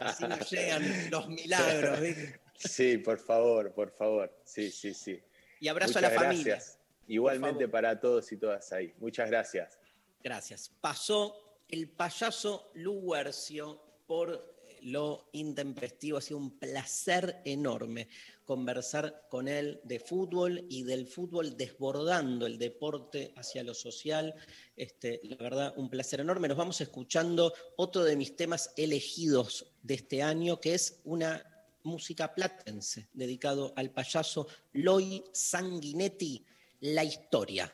Así 0.00 0.24
nos 0.24 0.50
llegan 0.50 1.08
los 1.08 1.28
milagros. 1.28 2.00
¿viste? 2.00 2.40
Sí, 2.56 2.98
por 2.98 3.20
favor, 3.20 3.72
por 3.72 3.92
favor. 3.92 4.42
Sí, 4.44 4.72
sí, 4.72 4.92
sí. 4.92 5.22
Y 5.60 5.68
abrazo 5.68 6.00
a 6.00 6.02
la 6.02 6.10
familia. 6.10 6.56
gracias. 6.56 6.80
Igualmente 7.06 7.68
para 7.68 8.00
todos 8.00 8.32
y 8.32 8.38
todas 8.38 8.72
ahí. 8.72 8.92
Muchas 8.98 9.30
gracias. 9.30 9.78
Gracias. 10.20 10.72
Pasó 10.80 11.60
el 11.68 11.88
payaso 11.90 12.72
Luguercio 12.74 13.80
por 14.04 14.51
lo 14.82 15.28
intempestivo. 15.32 16.18
Ha 16.18 16.20
sido 16.20 16.38
un 16.38 16.58
placer 16.58 17.40
enorme 17.44 18.08
conversar 18.44 19.26
con 19.30 19.48
él 19.48 19.80
de 19.84 20.00
fútbol 20.00 20.66
y 20.68 20.82
del 20.82 21.06
fútbol 21.06 21.56
desbordando 21.56 22.46
el 22.46 22.58
deporte 22.58 23.32
hacia 23.36 23.62
lo 23.62 23.74
social. 23.74 24.34
Este, 24.76 25.20
la 25.24 25.36
verdad, 25.36 25.74
un 25.76 25.88
placer 25.88 26.20
enorme. 26.20 26.48
Nos 26.48 26.56
vamos 26.56 26.80
escuchando 26.80 27.52
otro 27.76 28.04
de 28.04 28.16
mis 28.16 28.36
temas 28.36 28.72
elegidos 28.76 29.66
de 29.82 29.94
este 29.94 30.22
año, 30.22 30.60
que 30.60 30.74
es 30.74 31.00
una 31.04 31.44
música 31.84 32.34
platense 32.34 33.08
dedicado 33.12 33.72
al 33.76 33.90
payaso 33.90 34.46
Loy 34.72 35.24
Sanguinetti, 35.32 36.44
La 36.80 37.04
Historia. 37.04 37.72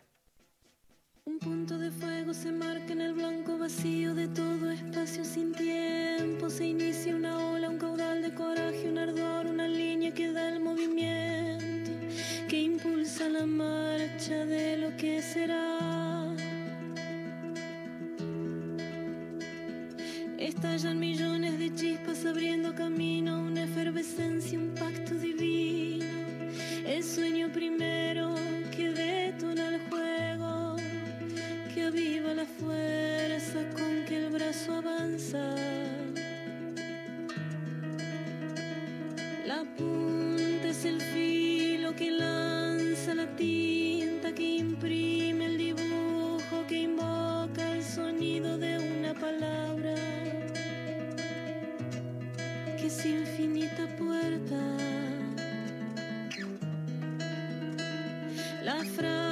Un 1.29 1.39
punto 1.39 1.77
de 1.77 1.91
fuego 1.91 2.33
se 2.33 2.51
marca 2.51 2.91
en 2.91 3.03
el 3.03 3.13
blanco 3.13 3.59
vacío 3.59 4.15
de 4.15 4.29
todo 4.29 4.71
espacio 4.71 5.27
sin 5.27 5.53
tiempo. 5.53 6.49
Se 6.49 6.65
inicia 6.65 7.15
una 7.15 7.37
ola, 7.51 7.69
un 7.69 7.77
caudal 7.77 8.23
de 8.23 8.33
coraje, 8.33 8.89
un 8.89 8.97
ardor, 8.97 9.45
una 9.45 9.69
línea 9.69 10.11
que 10.15 10.33
da 10.33 10.49
el 10.49 10.61
movimiento, 10.61 11.91
que 12.49 12.63
impulsa 12.63 13.29
la 13.29 13.45
marcha 13.45 14.47
de 14.47 14.79
lo 14.79 14.97
que 14.97 15.21
será. 15.21 16.35
Estallan 20.39 20.99
millones 20.99 21.59
de 21.59 21.75
chispas 21.75 22.25
abriendo 22.25 22.75
camino, 22.75 23.39
una 23.39 23.65
efervescencia, 23.65 24.59
un 24.59 24.73
pacto 24.73 25.15
divino. 25.15 26.07
El 26.87 27.05
sueño 27.05 27.53
primero 27.53 28.38
fuerza 32.59 33.61
con 33.71 34.05
que 34.05 34.17
el 34.17 34.31
brazo 34.31 34.75
avanza. 34.75 35.55
La 39.47 39.65
punta 39.77 40.69
es 40.69 40.85
el 40.85 41.01
filo 41.01 41.95
que 41.95 42.11
lanza 42.11 43.15
la 43.15 43.27
tinta, 43.37 44.35
que 44.35 44.57
imprime 44.59 45.47
el 45.47 45.59
dibujo, 45.59 46.67
que 46.69 46.83
invoca 46.83 47.73
el 47.73 47.83
sonido 47.83 48.59
de 48.59 48.79
una 48.79 49.15
palabra, 49.15 49.95
que 52.77 52.87
es 52.87 53.07
infinita 53.07 53.87
puerta. 53.97 54.61
La 58.65 58.85
frase 58.85 59.28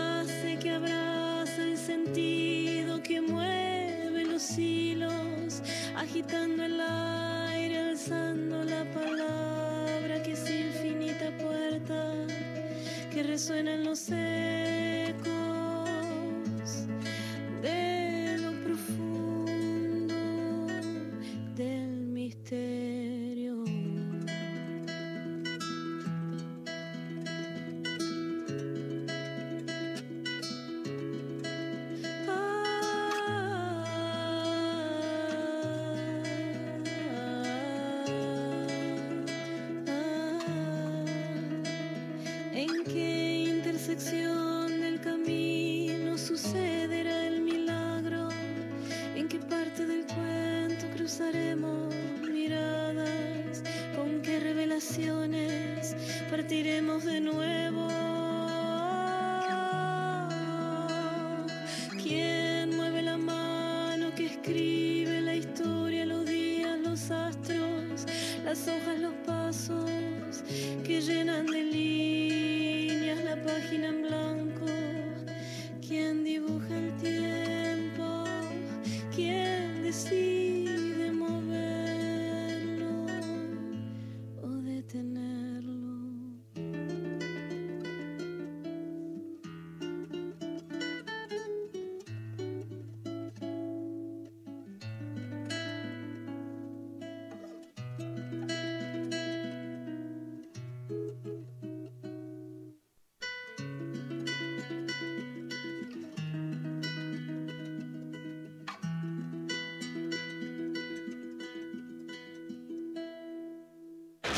agitando 6.17 6.65
el 6.65 6.81
aire, 6.81 7.91
alzando 7.91 8.65
la 8.65 8.85
palabra, 8.95 10.23
que 10.23 10.33
es 10.33 10.51
infinita 10.51 11.31
puerta, 11.37 12.15
que 13.13 13.23
resuena 13.23 13.75
en 13.75 13.85
los 13.85 14.09
ecos 14.11 14.56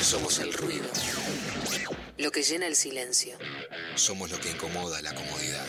Somos 0.03 0.39
el 0.39 0.53
ruido. 0.53 0.87
Lo 2.17 2.31
que 2.31 2.43
llena 2.43 2.67
el 2.67 2.77
silencio. 2.77 3.37
Somos 3.97 4.31
lo 4.31 4.39
que 4.41 4.51
incomoda 4.51 5.03
la 5.03 5.15
comodidad. 5.15 5.67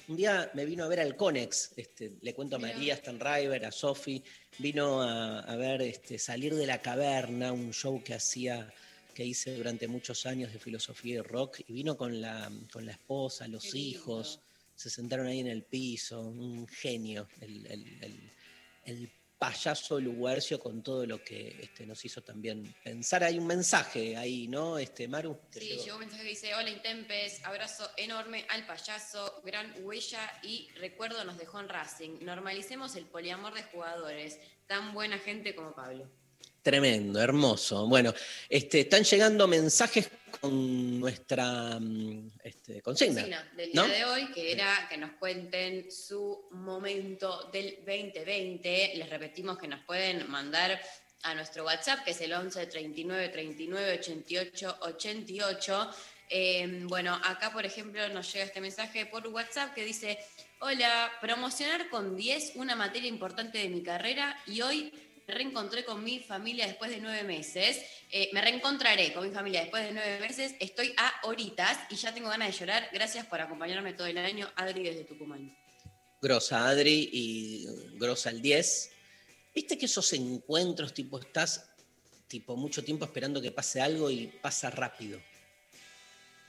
Un 0.08 0.16
día 0.16 0.50
me 0.54 0.64
vino 0.64 0.84
a 0.84 0.88
ver 0.88 1.00
al 1.00 1.16
Conex, 1.16 1.72
este, 1.76 2.12
le 2.22 2.32
cuento 2.32 2.56
a 2.56 2.58
María 2.58 2.96
Stanriver, 2.96 3.66
a 3.66 3.72
Sofi, 3.72 4.22
vino 4.58 5.02
a, 5.02 5.40
a 5.40 5.56
ver 5.56 5.82
este, 5.82 6.18
Salir 6.18 6.54
de 6.54 6.66
la 6.66 6.80
Caverna, 6.80 7.52
un 7.52 7.72
show 7.72 8.02
que 8.02 8.14
hacía 8.14 8.72
que 9.14 9.26
hice 9.26 9.52
durante 9.56 9.88
muchos 9.88 10.26
años 10.26 10.52
de 10.52 10.60
filosofía 10.60 11.16
y 11.16 11.20
rock, 11.22 11.58
y 11.66 11.72
vino 11.72 11.96
con 11.96 12.20
la, 12.20 12.50
con 12.72 12.86
la 12.86 12.92
esposa, 12.92 13.48
los 13.48 13.74
hijos, 13.74 14.40
se 14.78 14.90
sentaron 14.90 15.26
ahí 15.26 15.40
en 15.40 15.48
el 15.48 15.64
piso, 15.64 16.20
un 16.20 16.66
genio, 16.68 17.28
el, 17.40 17.66
el- 17.66 18.04
el- 18.04 18.32
el 18.84 19.12
payaso 19.38 20.00
Luguercio 20.00 20.58
con 20.58 20.82
todo 20.82 21.04
lo 21.06 21.22
que 21.22 21.48
este, 21.60 21.84
nos 21.86 22.04
hizo 22.04 22.22
también 22.22 22.74
pensar. 22.82 23.22
Hay 23.24 23.38
un 23.38 23.46
mensaje 23.46 24.16
ahí, 24.16 24.48
¿no, 24.48 24.78
este, 24.78 25.06
Maru? 25.08 25.38
¿Te 25.50 25.60
Sí, 25.60 25.68
llegó 25.84 25.94
un 25.94 26.00
mensaje 26.00 26.22
que 26.22 26.28
dice, 26.28 26.54
hola 26.54 26.70
Intempes, 26.70 27.44
abrazo 27.44 27.88
enorme 27.96 28.46
al 28.48 28.66
payaso, 28.66 29.42
gran 29.44 29.74
huella 29.84 30.32
y 30.42 30.68
recuerdo 30.76 31.22
nos 31.24 31.38
dejó 31.38 31.60
en 31.60 31.68
Racing. 31.68 32.18
Normalicemos 32.22 32.94
el 32.96 33.06
poliamor 33.06 33.54
de 33.54 33.62
jugadores, 33.64 34.38
tan 34.66 34.92
buena 34.94 35.18
gente 35.18 35.54
como 35.54 35.72
Pablo. 35.74 36.08
Tremendo, 36.62 37.20
hermoso. 37.20 37.86
Bueno, 37.86 38.12
este, 38.48 38.80
están 38.80 39.04
llegando 39.04 39.46
mensajes 39.46 40.10
con 40.40 41.00
nuestra 41.00 41.78
mm, 41.80 42.30
este, 42.42 42.82
consigna. 42.82 43.22
Consigna 43.22 43.52
del 43.56 43.70
¿no? 43.72 43.84
día 43.84 43.94
de 43.94 44.04
hoy, 44.04 44.26
que 44.32 44.52
era 44.52 44.86
que 44.88 44.96
nos 44.96 45.12
cuenten 45.12 45.90
su 45.90 46.48
momento 46.50 47.48
del 47.52 47.76
2020. 47.86 48.92
Les 48.96 49.08
repetimos 49.08 49.58
que 49.58 49.68
nos 49.68 49.84
pueden 49.84 50.28
mandar 50.30 50.80
a 51.22 51.34
nuestro 51.34 51.64
WhatsApp, 51.64 52.04
que 52.04 52.10
es 52.10 52.20
el 52.20 52.32
11 52.32 52.66
39 52.66 53.28
39 53.28 53.98
88 53.98 54.78
88. 54.80 55.90
Eh, 56.30 56.80
bueno, 56.84 57.18
acá, 57.24 57.52
por 57.52 57.64
ejemplo, 57.64 58.06
nos 58.10 58.32
llega 58.32 58.44
este 58.44 58.60
mensaje 58.60 59.06
por 59.06 59.26
WhatsApp 59.28 59.74
que 59.74 59.84
dice: 59.84 60.18
Hola, 60.60 61.10
promocionar 61.20 61.88
con 61.88 62.16
10 62.16 62.52
una 62.56 62.76
materia 62.76 63.08
importante 63.08 63.58
de 63.58 63.68
mi 63.68 63.82
carrera 63.82 64.38
y 64.46 64.60
hoy 64.60 64.92
me 65.28 65.34
reencontré 65.34 65.84
con 65.84 66.02
mi 66.02 66.20
familia 66.20 66.66
después 66.66 66.90
de 66.90 67.00
nueve 67.00 67.22
meses. 67.22 67.84
Eh, 68.10 68.30
me 68.32 68.40
reencontraré 68.40 69.12
con 69.12 69.28
mi 69.28 69.34
familia 69.34 69.60
después 69.60 69.84
de 69.84 69.92
nueve 69.92 70.20
meses. 70.20 70.54
Estoy 70.58 70.94
a 70.96 71.12
horitas 71.24 71.78
y 71.90 71.96
ya 71.96 72.14
tengo 72.14 72.30
ganas 72.30 72.48
de 72.50 72.58
llorar. 72.58 72.88
Gracias 72.94 73.26
por 73.26 73.38
acompañarme 73.38 73.92
todo 73.92 74.06
el 74.06 74.16
año. 74.16 74.50
Adri 74.56 74.82
desde 74.82 75.04
Tucumán. 75.04 75.54
Grosa 76.22 76.66
Adri 76.66 77.10
y 77.12 77.66
Grosa 77.98 78.30
el 78.30 78.40
10. 78.40 78.90
Viste 79.54 79.76
que 79.76 79.84
esos 79.84 80.10
encuentros, 80.14 80.94
tipo, 80.94 81.20
estás 81.20 81.68
tipo 82.26 82.56
mucho 82.56 82.82
tiempo 82.82 83.04
esperando 83.04 83.42
que 83.42 83.52
pase 83.52 83.82
algo 83.82 84.10
y 84.10 84.28
pasa 84.28 84.70
rápido. 84.70 85.20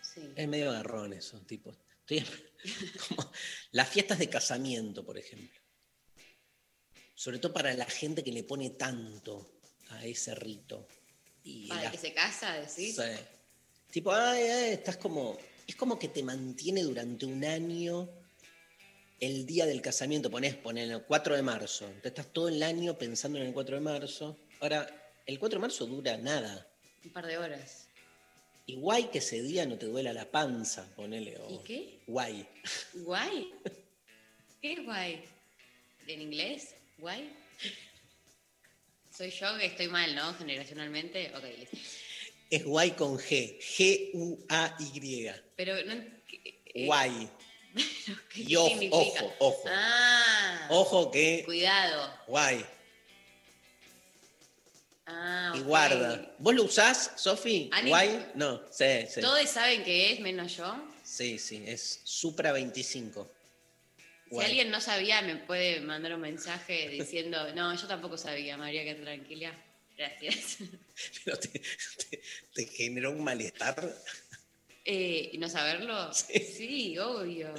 Sí. 0.01 0.21
Es 0.37 0.47
medio 0.47 0.71
garrón 0.71 1.11
eso, 1.11 1.37
tipo. 1.41 1.75
Estoy 2.07 2.25
como 3.09 3.29
las 3.71 3.89
fiestas 3.89 4.19
de 4.19 4.29
casamiento, 4.29 5.05
por 5.05 5.17
ejemplo. 5.17 5.58
Sobre 7.19 7.37
todo 7.39 7.51
para 7.51 7.73
la 7.73 7.83
gente 7.83 8.23
que 8.23 8.31
le 8.31 8.45
pone 8.45 8.69
tanto 8.69 9.45
a 9.89 10.05
ese 10.05 10.33
rito. 10.35 10.87
Y 11.43 11.67
Para 11.67 11.83
la- 11.83 11.91
que 11.91 11.97
se 11.97 12.13
casa, 12.13 12.53
decís. 12.53 12.95
Sí. 12.95 13.01
Tipo, 13.91 14.13
ay, 14.13 14.43
ay, 14.43 14.69
estás 14.71 14.95
como. 14.95 15.37
Es 15.67 15.75
como 15.75 15.99
que 15.99 16.07
te 16.07 16.23
mantiene 16.23 16.81
durante 16.81 17.25
un 17.25 17.43
año 17.43 18.09
el 19.19 19.45
día 19.45 19.65
del 19.65 19.81
casamiento. 19.81 20.31
Ponés, 20.31 20.55
ponés 20.55 20.89
el 20.89 21.03
4 21.03 21.35
de 21.35 21.41
marzo. 21.41 21.85
Entonces 21.87 22.11
estás 22.11 22.27
todo 22.31 22.47
el 22.47 22.63
año 22.63 22.97
pensando 22.97 23.37
en 23.37 23.47
el 23.47 23.53
4 23.53 23.75
de 23.75 23.81
marzo. 23.81 24.37
Ahora, 24.61 24.87
el 25.25 25.37
4 25.39 25.57
de 25.59 25.61
marzo 25.61 25.85
dura 25.87 26.15
nada. 26.15 26.65
Un 27.03 27.11
par 27.11 27.27
de 27.27 27.37
horas. 27.37 27.87
Y 28.65 28.75
guay 28.75 29.09
que 29.09 29.17
ese 29.17 29.41
día 29.41 29.65
no 29.65 29.77
te 29.77 29.87
duela 29.87 30.13
la 30.13 30.31
panza, 30.31 30.87
ponele. 30.95 31.37
o- 31.37 31.49
¿Y 31.51 31.57
qué? 31.65 31.99
Guay. 32.07 32.47
¿Guay? 32.93 33.51
¿Qué 34.61 34.73
es 34.73 34.85
guay? 34.85 35.25
¿En 36.07 36.21
inglés? 36.21 36.75
¿Guay? 36.99 37.29
Soy 39.15 39.31
yo 39.31 39.57
que 39.57 39.65
estoy 39.65 39.87
mal, 39.87 40.15
¿no? 40.15 40.33
Generacionalmente. 40.35 41.31
Ok, 41.35 41.43
listo. 41.57 41.77
Es 42.49 42.63
guay 42.63 42.91
con 42.91 43.17
G. 43.17 43.59
G-U-A-Y. 43.59 45.31
Pero 45.55 45.75
no. 45.85 45.93
eh, 45.93 46.85
Guay. 46.85 47.29
¿Qué 48.33 48.41
Y 48.41 48.55
ojo, 48.55 48.69
significa? 48.69 48.95
ojo, 49.23 49.35
ojo. 49.39 49.63
Ah, 49.67 50.67
Ojo 50.71 51.11
que 51.11 51.43
cuidado. 51.45 52.11
guay. 52.27 52.65
Ah, 55.05 55.53
Y 55.55 55.59
guarda. 55.61 56.35
¿Vos 56.39 56.53
lo 56.55 56.63
usás, 56.63 57.11
Sofi? 57.15 57.69
¿Guay? 57.85 58.31
No, 58.35 58.61
sí, 58.71 59.05
sí. 59.09 59.21
Todos 59.21 59.47
saben 59.49 59.83
qué 59.83 60.13
es, 60.13 60.19
menos 60.19 60.55
yo. 60.57 60.75
Sí, 61.03 61.37
sí, 61.39 61.63
es 61.65 62.01
Supra 62.03 62.51
25. 62.51 63.29
Si 64.29 64.39
alguien 64.39 64.69
no 64.69 64.79
sabía, 64.81 65.21
me 65.21 65.35
puede 65.37 65.81
mandar 65.81 66.13
un 66.13 66.21
mensaje 66.21 66.89
diciendo, 66.89 67.53
no, 67.55 67.75
yo 67.75 67.87
tampoco 67.87 68.17
sabía, 68.17 68.57
María, 68.57 68.83
que 68.83 68.95
tranquila. 68.95 69.53
Gracias. 69.97 70.57
Pero 71.25 71.37
te, 71.39 71.49
te- 71.49 72.21
te 72.53 72.65
generó 72.67 73.11
un 73.11 73.23
malestar. 73.23 73.93
Eh, 74.85 75.31
¿No 75.37 75.49
saberlo? 75.49 76.13
Sí, 76.13 76.97
obvio. 76.97 77.53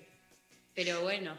Pero 0.74 1.02
bueno, 1.02 1.38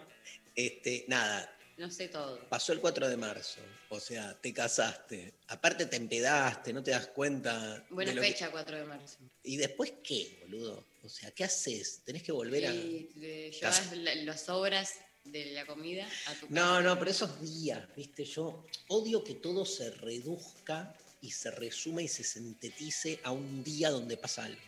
Este, 0.55 1.05
nada, 1.07 1.53
no 1.81 1.89
sé 1.91 2.07
todo. 2.07 2.39
pasó 2.47 2.71
el 2.73 2.79
4 2.79 3.09
de 3.09 3.17
marzo. 3.17 3.59
O 3.89 3.99
sea, 3.99 4.39
te 4.39 4.53
casaste. 4.53 5.33
Aparte 5.47 5.85
te 5.87 5.95
empedaste, 5.97 6.71
no 6.71 6.81
te 6.83 6.91
das 6.91 7.07
cuenta. 7.07 7.83
Buena 7.89 8.13
lo 8.13 8.21
que- 8.21 8.27
fecha, 8.29 8.51
4 8.51 8.77
de 8.77 8.83
marzo. 8.85 9.17
¿Y 9.43 9.57
después 9.57 9.93
qué, 10.03 10.39
boludo? 10.43 10.85
O 11.03 11.09
sea, 11.09 11.31
¿qué 11.31 11.43
haces? 11.43 12.01
¿Tenés 12.05 12.23
que 12.23 12.31
volver 12.31 12.67
a.? 12.67 12.73
Y 12.73 13.51
llevas 13.59 13.95
la- 13.97 14.15
las 14.15 14.41
sobras 14.45 14.93
de 15.23 15.45
la 15.51 15.65
comida 15.65 16.07
a 16.27 16.33
tu 16.35 16.45
No, 16.49 16.61
casa. 16.61 16.81
no, 16.81 16.99
pero 16.99 17.11
esos 17.11 17.41
días, 17.41 17.83
viste, 17.95 18.25
yo 18.25 18.65
odio 18.87 19.23
que 19.23 19.35
todo 19.35 19.65
se 19.65 19.91
reduzca 19.91 20.95
y 21.21 21.31
se 21.31 21.51
resuma 21.51 22.01
y 22.01 22.07
se 22.07 22.23
sintetice 22.23 23.19
a 23.23 23.31
un 23.31 23.63
día 23.63 23.89
donde 23.91 24.17
pasa 24.17 24.45
algo. 24.45 24.61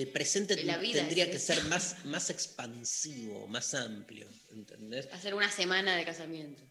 El 0.00 0.08
presente 0.12 0.62
La 0.64 0.78
vida 0.78 1.00
tendría 1.00 1.30
que 1.30 1.38
ser 1.38 1.62
más, 1.64 2.04
más 2.06 2.30
expansivo, 2.30 3.46
más 3.48 3.74
amplio, 3.74 4.26
¿entendés? 4.50 5.08
Hacer 5.12 5.34
una 5.34 5.50
semana 5.50 5.94
de 5.94 6.04
casamiento. 6.06 6.62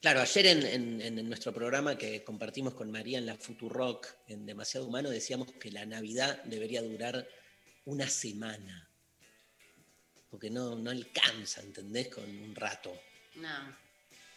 Claro, 0.00 0.20
ayer 0.20 0.46
en, 0.46 0.64
en- 1.02 1.18
en 1.18 1.28
nuestro 1.28 1.52
programa 1.52 1.98
que 1.98 2.22
compartimos 2.22 2.74
con 2.74 2.90
María 2.92 3.18
en 3.18 3.26
la 3.26 3.34
Futurock, 3.36 4.06
en 4.28 4.46
Demasiado 4.46 4.86
Humano, 4.86 5.10
decíamos 5.10 5.50
que 5.54 5.72
la 5.72 5.84
Navidad 5.84 6.42
debería 6.44 6.80
durar 6.80 7.26
una 7.86 8.08
semana. 8.08 8.88
Porque 10.30 10.48
no, 10.48 10.76
no 10.76 10.90
alcanza, 10.90 11.60
¿entendés? 11.62 12.06
Con 12.08 12.24
un 12.24 12.54
rato. 12.54 12.96
No, 13.34 13.76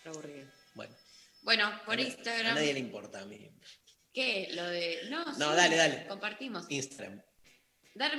qué 0.01 0.09
aburrido. 0.09 0.47
Bueno. 0.73 0.95
Bueno, 1.43 1.81
por 1.85 1.99
a 1.99 2.01
Instagram. 2.01 2.51
A 2.53 2.55
nadie 2.55 2.73
le 2.73 2.79
importa 2.79 3.21
a 3.21 3.25
mí. 3.25 3.47
¿Qué? 4.11 4.49
Lo 4.53 4.63
de. 4.65 5.01
No, 5.09 5.23
No, 5.23 5.33
sí, 5.33 5.55
dale, 5.55 5.75
dale. 5.75 6.07
Compartimos. 6.07 6.65
Instagram. 6.69 7.21
Dar 7.93 8.11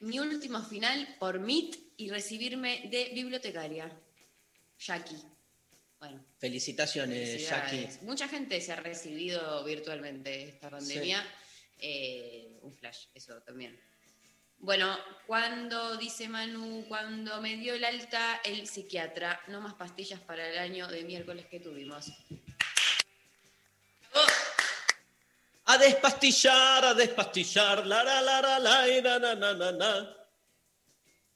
mi 0.00 0.18
último 0.18 0.62
final 0.62 1.16
por 1.18 1.40
Meet 1.40 1.76
y 1.96 2.10
recibirme 2.10 2.88
de 2.90 3.10
bibliotecaria. 3.14 3.90
Jackie. 4.78 5.16
Bueno. 5.98 6.24
Felicitaciones, 6.38 7.48
Jackie. 7.48 7.88
Mucha 8.02 8.28
gente 8.28 8.60
se 8.60 8.72
ha 8.72 8.76
recibido 8.76 9.64
virtualmente 9.64 10.48
esta 10.48 10.70
pandemia. 10.70 11.24
Eh, 11.78 12.58
un 12.62 12.74
flash, 12.74 13.06
eso 13.14 13.40
también. 13.42 13.78
Bueno, 14.58 14.96
cuando, 15.26 15.96
dice 15.96 16.28
Manu, 16.28 16.84
cuando 16.88 17.40
me 17.40 17.56
dio 17.56 17.74
el 17.74 17.84
alta 17.84 18.40
el 18.44 18.66
psiquiatra, 18.66 19.40
no 19.48 19.60
más 19.60 19.74
pastillas 19.74 20.20
para 20.20 20.48
el 20.48 20.58
año 20.58 20.88
de 20.88 21.04
miércoles 21.04 21.46
que 21.46 21.60
tuvimos. 21.60 22.12
A 25.68 25.78
despastillar, 25.78 26.84
a 26.84 26.94
despastillar, 26.94 27.84
la 27.86 28.04
la 28.04 28.22
la 28.22 28.40
la 28.40 28.58
la 28.60 28.88
y 28.88 29.02
na, 29.02 29.18
na, 29.18 29.34
na, 29.34 29.52
na, 29.52 29.72
na. 29.72 30.16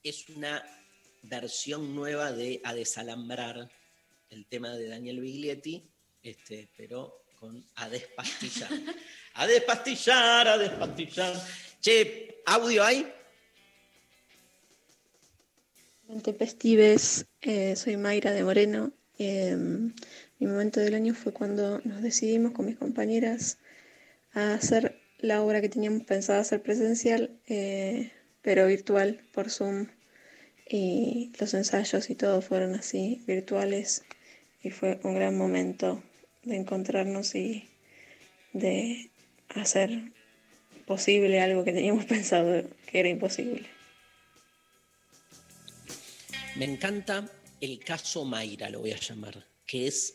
Es 0.01 0.29
una 0.29 0.63
versión 1.23 1.93
nueva 1.93 2.31
de 2.31 2.61
A 2.63 2.73
desalambrar, 2.73 3.69
el 4.29 4.45
tema 4.45 4.69
de 4.69 4.87
Daniel 4.87 5.19
Biglietti, 5.19 5.83
este, 6.23 6.69
pero 6.77 7.25
con 7.37 7.61
A 7.75 7.89
despastillar. 7.89 8.69
a 9.33 9.47
despastillar, 9.47 10.47
a 10.47 10.57
despastillar. 10.57 11.33
Che, 11.81 12.41
¿audio 12.45 12.85
hay? 12.85 13.11
Intempestives, 16.07 17.25
eh, 17.41 17.75
soy 17.75 17.97
Mayra 17.97 18.31
de 18.31 18.45
Moreno. 18.45 18.93
Eh, 19.17 19.57
mi 19.57 20.47
momento 20.47 20.79
del 20.79 20.95
año 20.95 21.13
fue 21.13 21.33
cuando 21.33 21.81
nos 21.83 22.01
decidimos 22.01 22.53
con 22.53 22.65
mis 22.65 22.77
compañeras 22.77 23.57
a 24.33 24.53
hacer 24.53 25.01
la 25.19 25.41
obra 25.41 25.61
que 25.61 25.69
teníamos 25.69 26.03
pensada 26.03 26.39
hacer 26.39 26.61
presencial, 26.61 27.39
eh, 27.47 28.11
pero 28.41 28.67
virtual 28.67 29.21
por 29.31 29.49
Zoom. 29.49 29.87
Y 30.67 31.31
los 31.39 31.53
ensayos 31.53 32.09
y 32.09 32.15
todo 32.15 32.41
fueron 32.41 32.75
así, 32.75 33.23
virtuales. 33.27 34.03
Y 34.63 34.69
fue 34.69 34.99
un 35.03 35.15
gran 35.15 35.37
momento 35.37 36.01
de 36.43 36.55
encontrarnos 36.55 37.35
y 37.35 37.69
de 38.53 39.11
hacer 39.49 40.11
posible 40.85 41.39
algo 41.39 41.63
que 41.63 41.73
teníamos 41.73 42.05
pensado 42.15 42.63
que 42.87 42.99
era 42.99 43.09
imposible. 43.09 43.67
Me 46.55 46.65
encanta 46.65 47.29
el 47.61 47.79
caso 47.79 48.25
Mayra, 48.25 48.69
lo 48.69 48.81
voy 48.81 48.91
a 48.91 48.97
llamar, 48.97 49.45
que 49.65 49.87
es, 49.87 50.13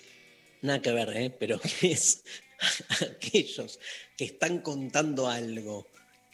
nada 0.62 0.82
que 0.82 0.92
ver, 0.92 1.16
¿eh? 1.16 1.30
pero 1.30 1.58
que 1.80 1.92
es 1.92 2.24
aquellos 3.00 3.78
que 4.16 4.24
están 4.24 4.60
contando 4.60 5.28
algo 5.28 5.86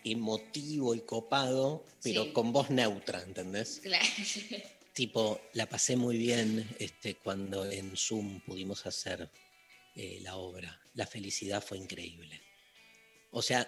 emotivo 0.05 0.95
y 0.95 1.01
copado, 1.01 1.85
pero 2.03 2.25
Sí. 2.25 2.33
con 2.33 2.53
voz 2.53 2.71
neutra, 2.71 3.23
¿entendés? 3.23 3.81
Claro. 3.83 4.05
Tipo, 4.95 5.41
la 5.55 5.67
pasé 5.67 5.97
muy 5.97 6.19
bien 6.19 6.69
este, 6.79 7.15
cuando 7.15 7.65
en 7.71 7.97
Zoom 7.97 8.41
pudimos 8.43 8.85
hacer 8.85 9.31
eh, 9.97 10.19
la 10.23 10.37
obra. 10.37 10.79
La 10.95 11.07
felicidad 11.07 11.65
fue 11.65 11.79
increíble. 11.79 12.43
O 13.31 13.41
sea, 13.41 13.67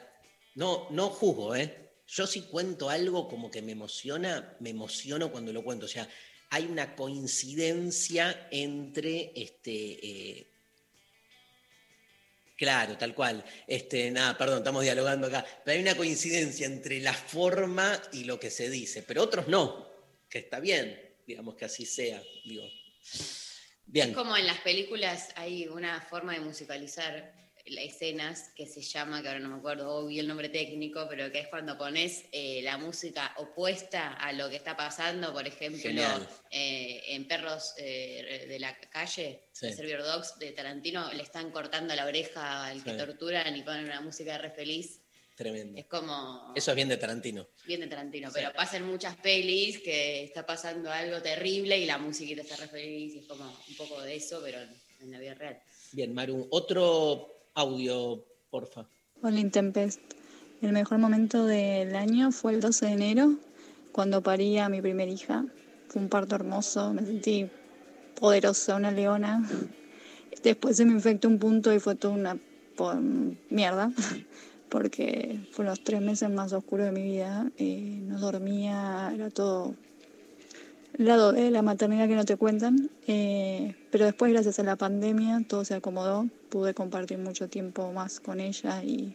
no, 0.55 0.87
no 0.91 1.09
juzgo, 1.09 1.57
¿eh? 1.57 1.93
Yo 2.07 2.27
si 2.27 2.43
cuento 2.43 2.91
algo 2.91 3.27
como 3.27 3.51
que 3.51 3.62
me 3.62 3.73
emociona, 3.73 4.55
me 4.61 4.69
emociono 4.70 5.33
cuando 5.33 5.51
lo 5.55 5.65
cuento. 5.65 5.87
O 5.87 5.89
sea, 5.89 6.07
hay 6.51 6.65
una 6.66 6.95
coincidencia 6.95 8.47
entre 8.51 9.33
este. 9.35 9.70
eh, 10.07 10.51
Claro, 12.65 12.97
tal 12.97 13.15
cual. 13.15 13.45
Este, 13.66 14.11
nada, 14.11 14.39
perdón, 14.39 14.59
estamos 14.59 14.82
dialogando 14.82 15.27
acá. 15.27 15.45
Pero 15.62 15.77
hay 15.77 15.82
una 15.82 15.95
coincidencia 15.95 16.65
entre 16.65 16.99
la 17.01 17.12
forma 17.12 18.01
y 18.15 18.24
lo 18.24 18.41
que 18.41 18.51
se 18.51 18.70
dice, 18.70 19.03
pero 19.03 19.23
otros 19.23 19.49
no, 19.49 19.86
que 20.31 20.39
está 20.39 20.61
bien, 20.61 20.99
digamos 21.27 21.57
que 21.57 21.66
así 21.66 21.85
sea. 21.85 22.23
Bien. 23.85 24.09
Es 24.09 24.16
como 24.16 24.35
en 24.35 24.47
las 24.47 24.61
películas 24.61 25.28
hay 25.36 25.69
una 25.69 26.01
forma 26.01 26.32
de 26.32 26.41
musicalizar 26.41 27.44
escenas 27.66 28.51
que 28.55 28.66
se 28.66 28.82
llama, 28.82 29.23
que 29.23 29.28
ahora 29.28 29.41
no 29.41 29.49
me 29.49 29.57
acuerdo 29.57 29.91
obvio 29.91 30.20
el 30.20 30.28
nombre 30.28 30.49
técnico, 30.49 31.07
pero 31.09 31.31
que 31.32 31.41
es 31.41 31.49
cuando 31.49 31.78
pones 31.78 32.24
eh, 32.32 32.61
la 32.62 32.77
música 32.78 33.35
opuesta 33.39 34.12
a 34.15 34.32
lo 34.32 34.51
que 34.51 34.57
está 34.57 34.77
pasando, 34.77 35.32
por 35.32 35.47
ejemplo, 35.47 35.91
eh, 36.51 37.03
en 37.09 37.27
Perros 37.27 37.74
eh, 37.78 38.45
de 38.49 38.59
la 38.59 38.77
Calle, 38.91 39.41
Sí. 39.53 39.69
Dogs 39.73 40.39
de 40.39 40.53
Tarantino, 40.53 41.12
le 41.12 41.23
están 41.23 41.51
cortando 41.51 41.95
la 41.95 42.05
oreja 42.07 42.66
al 42.66 42.82
que 42.85 42.91
Sí. 42.91 42.97
torturan 42.97 43.57
y 43.57 43.62
ponen 43.62 43.85
una 43.85 44.01
música 44.01 44.36
re 44.39 44.51
feliz. 44.51 45.01
Tremendo. 45.36 45.78
Es 45.78 45.86
como 45.86 46.53
Eso 46.55 46.70
es 46.70 46.77
bien 46.77 46.89
de 46.89 46.97
Tarantino. 46.97 47.47
bien 47.66 47.81
de 47.81 47.86
Tarantino, 47.89 48.28
Sí. 48.28 48.35
pero 48.36 48.53
pasa 48.53 48.77
en 48.77 48.85
muchas 48.85 49.16
pelis 49.16 49.81
que 49.81 50.23
está 50.24 50.47
pasando 50.47 50.93
algo 50.93 51.20
terrible 51.23 51.77
y 51.78 51.86
la 51.86 51.99
musiquita 51.99 52.43
está 52.43 52.57
re 52.57 52.69
feliz 52.69 53.15
y 53.15 53.19
es 53.20 53.27
como 53.27 53.45
un 53.69 53.77
poco 53.77 54.01
de 54.03 54.15
eso, 54.16 54.41
pero 54.45 54.59
en 55.01 55.11
la 55.11 55.19
vida 55.19 55.35
real. 55.35 55.61
Bien, 55.93 56.15
Maru, 56.15 56.47
otro 56.51 57.34
audio, 57.55 58.24
porfa. 58.51 58.86
Hola 59.22 59.39
Intempest. 59.40 60.01
El 60.60 60.72
mejor 60.72 60.98
momento 60.98 61.47
del 61.47 61.94
año 61.94 62.32
fue 62.32 62.55
el 62.55 62.60
12 62.60 62.86
de 62.86 62.93
enero, 62.93 63.35
cuando 63.93 64.22
parí 64.22 64.59
a 64.59 64.68
mi 64.68 64.81
primera 64.81 65.10
hija. 65.10 65.44
Fue 65.89 66.02
un 66.02 66.09
parto 66.09 66.35
hermoso, 66.35 66.93
me 66.93 67.05
sentí 67.05 67.48
poderosa, 68.18 68.76
una 68.76 68.90
leona. 68.90 69.48
Después 70.43 70.76
se 70.76 70.85
me 70.85 70.93
infectó 70.93 71.28
un 71.28 71.39
punto 71.39 71.72
y 71.72 71.78
fue 71.78 71.94
toda 71.94 72.14
una 72.14 72.39
mierda, 73.51 73.93
porque 74.68 75.40
fueron 75.52 75.70
los 75.70 75.85
tres 75.85 76.01
meses 76.01 76.31
más 76.31 76.52
oscuros 76.52 76.86
de 76.86 76.93
mi 76.93 77.02
vida. 77.02 77.51
Eh, 77.56 78.01
no 78.02 78.18
dormía, 78.18 79.12
era 79.14 79.31
todo 79.31 79.74
lado 80.97 81.32
de 81.32 81.51
la 81.51 81.62
maternidad 81.62 82.09
que 82.09 82.16
no 82.16 82.24
te 82.24 82.36
cuentan. 82.36 82.90
eh, 83.06 83.74
pero 83.95 84.07
después, 84.07 84.33
gracias 84.33 84.59
a 84.59 84.65
la 84.65 84.75
pandemia, 84.75 85.41
todo 85.47 85.65
se 85.65 85.73
acomodó. 85.75 86.27
Pude 86.49 86.75
compartir 86.75 87.16
mucho 87.19 87.47
tiempo 87.49 87.93
más 87.93 88.19
con 88.19 88.41
ella 88.41 88.83
y 88.83 89.15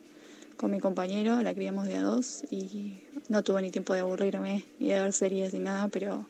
con 0.56 0.72
mi 0.72 0.80
compañero. 0.80 1.42
La 1.42 1.54
criamos 1.54 1.86
de 1.86 1.98
a 1.98 2.02
dos 2.02 2.46
y 2.50 2.94
no 3.28 3.44
tuve 3.44 3.62
ni 3.62 3.72
tiempo 3.72 3.94
de 3.94 4.00
aburrirme 4.00 4.64
ni 4.80 4.88
de 4.88 5.02
ver 5.02 5.12
series 5.12 5.54
ni 5.54 5.60
nada, 5.60 5.90
pero 5.90 6.26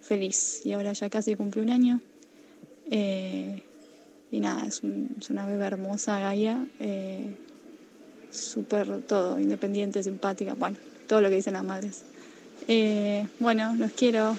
feliz. 0.00 0.66
Y 0.66 0.72
ahora 0.72 0.92
ya 0.92 1.08
casi 1.08 1.36
cumple 1.36 1.62
un 1.62 1.70
año. 1.70 2.00
Eh, 2.90 3.62
y 4.32 4.40
nada, 4.40 4.66
es, 4.66 4.82
un- 4.82 5.14
es 5.16 5.30
una 5.30 5.46
bebé 5.46 5.64
hermosa, 5.64 6.18
Gaia. 6.18 6.66
eh, 6.80 7.32
Súper 8.32 9.02
todo, 9.02 9.38
independiente, 9.38 10.02
simpática. 10.02 10.54
Bueno, 10.54 10.76
todo 11.06 11.20
lo 11.20 11.28
que 11.28 11.36
dicen 11.36 11.52
las 11.52 11.62
madres. 11.62 12.02
Eh, 12.66 13.24
bueno, 13.38 13.76
los 13.76 13.92
quiero. 13.92 14.36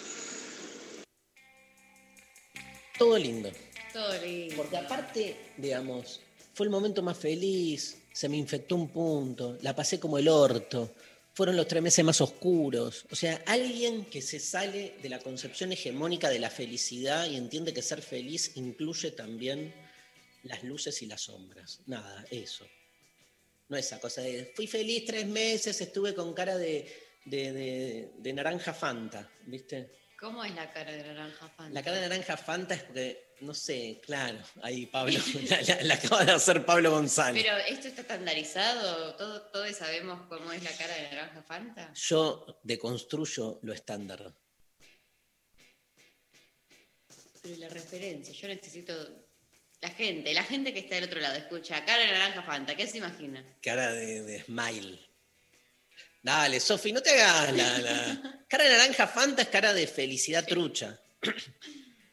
Todo 2.98 3.18
lindo. 3.18 3.52
Todo 3.94 4.22
lindo. 4.22 4.56
Porque 4.56 4.78
aparte, 4.78 5.36
digamos, 5.58 6.22
fue 6.54 6.66
el 6.66 6.70
momento 6.70 7.02
más 7.02 7.18
feliz, 7.18 7.98
se 8.14 8.30
me 8.30 8.38
infectó 8.38 8.76
un 8.76 8.90
punto, 8.90 9.58
la 9.62 9.76
pasé 9.76 10.00
como 10.00 10.18
el 10.18 10.28
orto, 10.28 10.94
fueron 11.34 11.58
los 11.58 11.68
tres 11.68 11.84
meses 11.84 12.04
más 12.06 12.22
oscuros. 12.22 13.06
O 13.12 13.16
sea, 13.16 13.42
alguien 13.46 14.06
que 14.06 14.22
se 14.22 14.40
sale 14.40 14.96
de 15.02 15.10
la 15.10 15.20
concepción 15.20 15.72
hegemónica 15.74 16.30
de 16.30 16.40
la 16.40 16.50
felicidad 16.50 17.30
y 17.30 17.36
entiende 17.36 17.74
que 17.74 17.82
ser 17.82 18.02
feliz 18.02 18.56
incluye 18.56 19.12
también 19.12 19.74
las 20.44 20.64
luces 20.64 21.02
y 21.02 21.08
las 21.08 21.22
sombras. 21.22 21.82
Nada, 21.88 22.26
eso. 22.32 22.66
No 23.68 23.76
esa 23.76 24.00
cosa 24.00 24.22
de, 24.22 24.54
fui 24.56 24.68
feliz 24.68 25.04
tres 25.06 25.26
meses, 25.26 25.82
estuve 25.82 26.14
con 26.14 26.34
cara 26.34 26.56
de, 26.58 26.88
de, 27.26 27.52
de- 27.52 28.10
de 28.18 28.34
naranja 28.34 28.74
Fanta, 28.74 29.30
¿viste? 29.48 29.90
¿Cómo 30.26 30.44
es 30.44 30.56
la 30.56 30.72
cara 30.74 30.92
de 30.92 31.04
naranja 31.04 31.48
Fanta? 31.50 31.70
La 31.72 31.84
cara 31.84 31.98
de 31.98 32.10
naranja 32.10 32.36
Fanta 32.36 32.74
es 32.74 32.82
porque, 32.82 33.36
no 33.42 33.54
sé, 33.54 34.02
claro, 34.04 34.40
ahí 34.64 34.88
Pablo, 34.88 35.20
la, 35.50 35.62
la- 35.62 35.84
la 35.84 35.94
acaba 35.94 36.26
de 36.26 36.32
hacer 36.32 36.66
Pablo 36.66 36.90
González. 36.90 37.44
Pero 37.44 37.56
esto 37.58 37.88
está 37.90 38.02
estandarizado, 38.02 39.16
¿Todo, 39.18 39.42
todos 39.52 39.76
sabemos 39.76 40.26
cómo 40.28 40.52
es 40.52 40.64
la 40.64 40.72
cara 40.76 40.96
de 40.96 41.04
naranja 41.04 41.44
Fanta. 41.44 41.94
Yo 41.94 42.60
deconstruyo 42.64 43.60
lo 43.62 43.72
estándar. 43.72 44.34
Pero 47.44 47.56
la 47.58 47.70
referencia, 47.70 48.34
yo 48.34 48.48
necesito. 48.48 48.94
La 49.82 49.90
gente, 49.92 50.34
la 50.34 50.44
gente 50.44 50.74
que 50.74 50.80
está 50.80 50.96
del 50.96 51.04
otro 51.04 51.20
lado, 51.20 51.36
escucha, 51.36 51.86
cara 51.86 52.02
de 52.04 52.12
naranja 52.14 52.42
Fanta, 52.42 52.76
¿qué 52.76 52.88
se 52.88 52.98
imagina? 52.98 53.46
Cara 53.62 53.94
de, 53.94 54.24
de 54.24 54.44
smile. 54.44 55.05
Dale, 56.26 56.60
Sofi, 56.60 56.92
no 56.92 57.02
te 57.04 57.22
hagas 57.22 57.54
la, 57.56 57.78
la- 57.78 58.46
Cara 58.50 58.64
de 58.64 58.72
naranja 58.72 59.06
Fanta 59.08 59.44
es 59.44 59.50
cara 59.50 59.76
de 59.76 59.86
felicidad 59.86 60.44
trucha. 60.46 61.00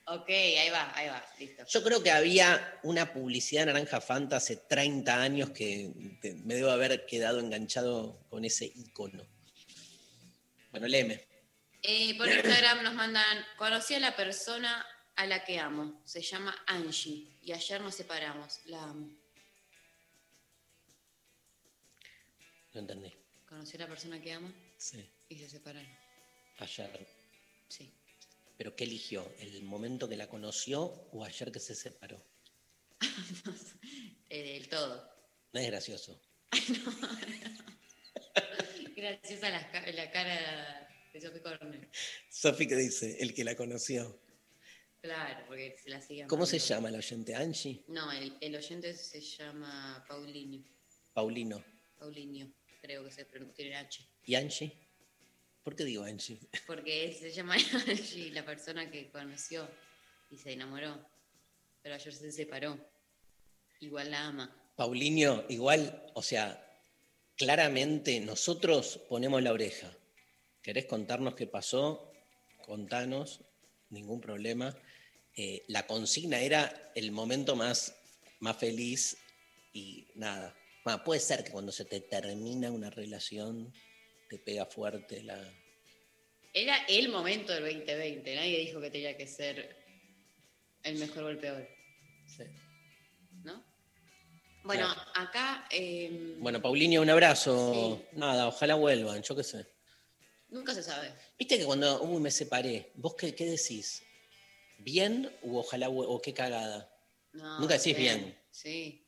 Ok, 0.05 0.29
ahí 0.29 0.69
va, 0.69 0.93
ahí 0.97 1.07
va, 1.09 1.25
listo. 1.39 1.65
Yo 1.67 1.83
creo 1.83 2.03
que 2.03 2.11
había 2.11 2.81
una 2.83 3.11
publicidad 3.15 3.63
de 3.63 3.67
naranja 3.73 4.01
Fanta 4.01 4.37
hace 4.37 4.57
30 4.57 5.23
años 5.23 5.51
que 5.51 5.91
te- 6.21 6.35
me 6.35 6.55
debo 6.57 6.71
haber 6.71 7.07
quedado 7.07 7.39
enganchado 7.39 8.19
con 8.29 8.45
ese 8.45 8.67
icono. 8.67 9.25
Bueno, 10.73 10.89
léeme. 10.89 11.25
Eh, 11.83 12.15
por 12.19 12.29
Instagram 12.29 12.83
nos 12.83 12.95
mandan, 12.95 13.39
conocí 13.57 13.95
a 13.95 14.01
la 14.01 14.15
persona 14.15 14.85
a 15.15 15.25
la 15.25 15.45
que 15.45 15.59
amo, 15.59 16.03
se 16.05 16.21
llama 16.21 16.55
Angie, 16.67 17.29
y 17.41 17.53
ayer 17.53 17.81
nos 17.81 17.95
separamos, 17.95 18.59
la 18.67 18.83
amo. 18.83 19.09
No 22.75 22.81
entendí. 22.81 23.13
Conocí 23.53 23.77
a 23.77 23.81
la 23.81 23.87
persona 23.87 24.19
que 24.19 24.33
ama 24.33 24.51
Sí, 24.79 25.07
y 25.29 25.39
se 25.39 25.47
separaron. 25.47 25.87
ayer. 26.57 27.07
Sí. 27.69 27.93
¿Pero 28.57 28.75
qué 28.75 28.85
eligió? 28.85 29.31
¿El 29.41 29.63
momento 29.65 30.09
que 30.09 30.17
la 30.17 30.27
conoció 30.27 30.81
o 31.13 31.23
ayer 31.23 31.53
que 31.53 31.61
se 31.61 31.75
separó? 31.75 32.25
Eh, 34.31 34.55
del 34.55 34.67
todo. 34.71 35.07
No 35.53 35.61
es 35.61 35.67
gracioso. 35.67 36.19
Graciosa 38.97 39.51
la, 39.51 39.93
la 39.93 40.11
cara 40.11 40.89
de 41.13 41.21
Sophie 41.21 41.43
Corner. 41.43 41.91
Sofi, 42.31 42.67
¿qué 42.67 42.77
dice? 42.77 43.19
El 43.21 43.35
que 43.35 43.45
la 43.45 43.55
conoció. 43.55 44.19
Claro, 45.03 45.45
porque 45.47 45.77
se 45.85 45.91
la 45.91 46.01
sigue 46.01 46.27
¿Cómo 46.29 46.47
se 46.47 46.59
llama 46.59 46.89
el 46.89 46.95
oyente? 46.95 47.35
¿Angie? 47.35 47.85
No, 47.89 48.11
el, 48.11 48.35
el 48.41 48.57
oyente 48.57 48.95
se 48.95 49.21
llama 49.21 50.03
Paulinho. 50.09 50.65
Paulino. 51.13 51.63
Paulinho, 51.99 52.51
creo 52.83 53.05
que 53.05 53.11
se 53.11 53.25
pronuncia 53.25 53.57
tiene 53.57 53.77
H. 53.77 54.05
¿Y 54.27 54.35
Angie? 54.35 54.73
¿Por 55.63 55.77
qué 55.77 55.85
digo 55.85 56.03
Angie? 56.03 56.41
Porque 56.67 57.05
él 57.05 57.15
se 57.15 57.33
llama 57.33 57.55
Angie, 57.55 58.31
la 58.33 58.45
persona 58.45 58.91
que 58.91 59.09
conoció 59.11 59.69
y 60.31 60.37
se 60.37 60.53
enamoró. 60.53 60.99
Pero 61.81 61.95
ayer 61.95 62.13
se 62.13 62.33
separó. 62.33 62.79
Igual 63.81 64.11
la 64.11 64.27
ama. 64.27 64.73
Paulinho, 64.77 65.45
igual, 65.49 66.11
o 66.15 66.23
sea, 66.23 66.61
claramente 67.37 68.21
nosotros 68.21 69.01
ponemos 69.09 69.43
la 69.43 69.53
oreja. 69.53 69.93
¿Querés 70.61 70.87
contarnos 70.87 71.35
qué 71.35 71.47
pasó? 71.47 72.13
Contanos, 72.65 73.41
ningún 73.91 74.21
problema. 74.21 74.77
Eh, 75.37 75.65
la 75.69 75.87
consigna 75.87 76.41
era 76.41 76.93
el 76.95 77.11
momento 77.11 77.57
más, 77.57 77.97
más 78.41 78.57
feliz 78.57 79.17
y 79.73 80.07
nada. 80.15 80.55
Bueno, 80.85 81.03
puede 81.05 81.21
ser 81.21 81.45
que 81.45 81.51
cuando 81.53 81.71
se 81.73 81.85
te 81.85 82.01
termina 82.01 82.71
una 82.71 82.91
relación 82.91 83.73
te 84.29 84.39
pega 84.39 84.67
fuerte 84.67 85.23
la... 85.23 85.39
Era 86.55 86.85
el 86.89 87.09
momento 87.09 87.53
del 87.53 87.63
2020. 87.63 88.35
Nadie 88.35 88.59
dijo 88.59 88.81
que 88.81 88.91
tenía 88.91 89.17
que 89.17 89.27
ser 89.27 89.77
el 90.83 90.99
mejor 90.99 91.25
golpeador. 91.25 91.67
Sí. 92.27 92.45
¿No? 93.45 93.65
Bueno, 94.65 94.89
acá 95.15 95.67
eh, 95.71 96.37
Bueno, 96.39 96.61
Paulinho, 96.61 97.01
un 97.03 97.11
abrazo. 97.11 98.03
Nada, 98.13 98.49
ojalá 98.49 98.75
vuelvan, 98.75 99.23
yo 99.23 99.35
qué 99.35 99.45
sé. 99.45 99.67
nunca 100.49 100.75
se 100.75 100.83
sabe. 100.83 101.13
Viste 101.39 101.59
que 101.59 101.65
cuando 101.65 102.03
uy, 102.03 102.21
me 102.21 102.31
separé, 102.31 102.93
¿vos 102.97 103.15
qué, 103.15 103.35
qué 103.35 103.47
decís? 103.47 104.03
¿Bien 104.79 105.35
o 105.43 105.59
ojalá 105.61 105.89
o 105.89 106.21
qué 106.21 106.35
cagada? 106.35 106.89
No, 107.33 107.61
Nunca 107.61 107.79
decís 107.79 107.97
bien. 107.97 108.39
Sí. 108.51 109.02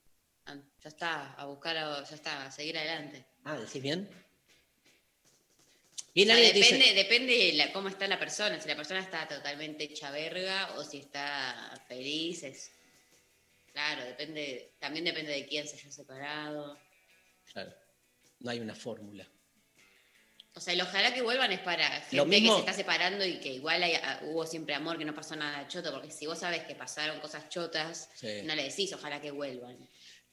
Ya 0.85 0.89
está, 0.91 1.33
a 1.35 1.47
buscar, 1.47 1.77
a- 1.79 2.05
ya 2.05 2.15
está, 2.15 2.45
a 2.45 2.51
seguir 2.51 2.77
adelante. 2.77 3.25
Ah, 3.45 3.57
¿decís 3.59 3.81
bien? 3.83 4.07
Bien, 6.15 6.29
O 6.29 6.33
sea, 6.33 6.37
alguien 6.37 6.53
te 6.53 6.59
depende, 6.61 6.85
dice- 6.85 6.95
depende 6.95 7.53
la, 7.55 7.73
cómo 7.73 7.89
está 7.89 8.07
la 8.07 8.19
persona. 8.19 8.61
Si 8.61 8.69
la 8.69 8.77
persona 8.77 9.01
está 9.01 9.27
totalmente 9.27 9.85
hecha 9.85 10.11
verga 10.11 10.75
o 10.77 10.85
si 10.85 10.99
está 10.99 11.83
feliz. 11.89 12.43
Es, 12.43 12.71
claro, 13.73 14.05
depende, 14.05 14.75
también 14.79 15.07
depende 15.07 15.33
de 15.33 15.47
quién 15.47 15.67
se 15.67 15.77
haya 15.77 15.91
separado. 15.91 16.79
Claro, 17.51 17.73
no 18.41 18.51
hay 18.51 18.61
una 18.61 18.75
fórmula. 18.75 19.27
O 20.57 20.61
sea, 20.61 20.73
el 20.75 20.83
ojalá 20.83 21.13
que 21.15 21.23
vuelvan 21.23 21.51
es 21.51 21.61
para 21.61 21.89
gente 22.03 22.15
Lo 22.17 22.27
mismo- 22.27 22.51
que 22.51 22.57
se 22.57 22.61
está 22.61 22.73
separando 22.75 23.25
y 23.25 23.41
que 23.41 23.49
igual 23.55 23.83
hay- 23.83 23.95
ah, 23.95 24.21
hubo 24.25 24.47
siempre 24.47 24.75
amor, 24.75 24.99
que 24.99 25.05
no 25.07 25.15
pasó 25.15 25.35
nada 25.35 25.67
choto, 25.67 25.91
porque 25.93 26.13
si 26.13 26.27
vos 26.27 26.39
sabes 26.39 26.63
que 26.65 26.77
pasaron 26.77 27.19
cosas 27.21 27.49
chotas, 27.49 28.09
Sí. 28.15 28.43
no 28.45 28.55
le 28.55 28.65
decís 28.65 28.93
ojalá 28.93 29.21
que 29.21 29.33
vuelvan. 29.33 29.77